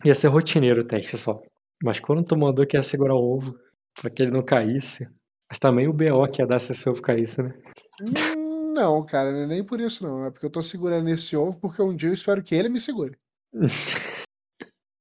ia 0.04 0.14
ser 0.14 0.28
rotineiro 0.28 0.82
o 0.82 0.86
teste 0.86 1.16
só. 1.16 1.40
Mas 1.82 1.98
quando 1.98 2.22
tu 2.22 2.36
mandou 2.36 2.66
que 2.66 2.76
ia 2.76 2.82
segurar 2.82 3.14
o 3.14 3.36
ovo 3.36 3.58
pra 3.98 4.10
que 4.10 4.22
ele 4.22 4.30
não 4.30 4.42
caísse. 4.42 5.08
Mas 5.50 5.58
também 5.58 5.88
o 5.88 5.94
BO 5.94 6.28
que 6.30 6.42
ia 6.42 6.46
dar 6.46 6.58
se 6.58 6.72
esse 6.72 6.88
ovo 6.88 7.00
caísse, 7.00 7.42
né? 7.42 7.54
Hum, 8.02 8.74
não, 8.74 9.04
cara, 9.04 9.46
nem 9.46 9.64
por 9.64 9.80
isso 9.80 10.06
não. 10.06 10.26
É 10.26 10.30
porque 10.30 10.44
eu 10.44 10.50
tô 10.50 10.62
segurando 10.62 11.08
esse 11.08 11.34
ovo 11.34 11.58
porque 11.58 11.80
um 11.80 11.96
dia 11.96 12.10
eu 12.10 12.14
espero 12.14 12.42
que 12.42 12.54
ele 12.54 12.68
me 12.68 12.78
segure. 12.78 13.16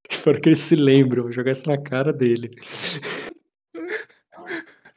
espero 0.10 0.40
que 0.40 0.48
ele 0.48 0.56
se 0.56 0.76
lembre, 0.76 1.20
eu 1.20 1.24
vou 1.24 1.32
jogar 1.34 1.52
isso 1.52 1.68
na 1.70 1.78
cara 1.78 2.14
dele 2.14 2.52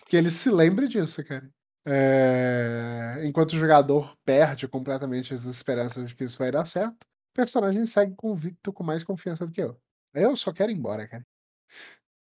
que 0.07 0.17
ele 0.17 0.31
se 0.31 0.51
lembre 0.51 0.89
disso, 0.89 1.25
cara. 1.25 1.49
É... 1.87 3.23
Enquanto 3.25 3.53
o 3.53 3.59
jogador 3.59 4.17
perde 4.25 4.67
completamente 4.67 5.35
as 5.35 5.45
esperanças 5.45 6.09
de 6.09 6.15
que 6.15 6.25
isso 6.25 6.39
vai 6.39 6.51
dar 6.51 6.65
certo, 6.65 7.05
o 7.05 7.35
personagem 7.35 7.85
segue 7.87 8.15
convicto 8.15 8.73
com 8.73 8.83
mais 8.83 9.05
confiança 9.05 9.47
do 9.47 9.53
que 9.53 9.63
eu. 9.63 9.79
Eu 10.15 10.37
só 10.37 10.53
quero 10.53 10.71
ir 10.71 10.77
embora, 10.77 11.07
cara. 11.09 11.25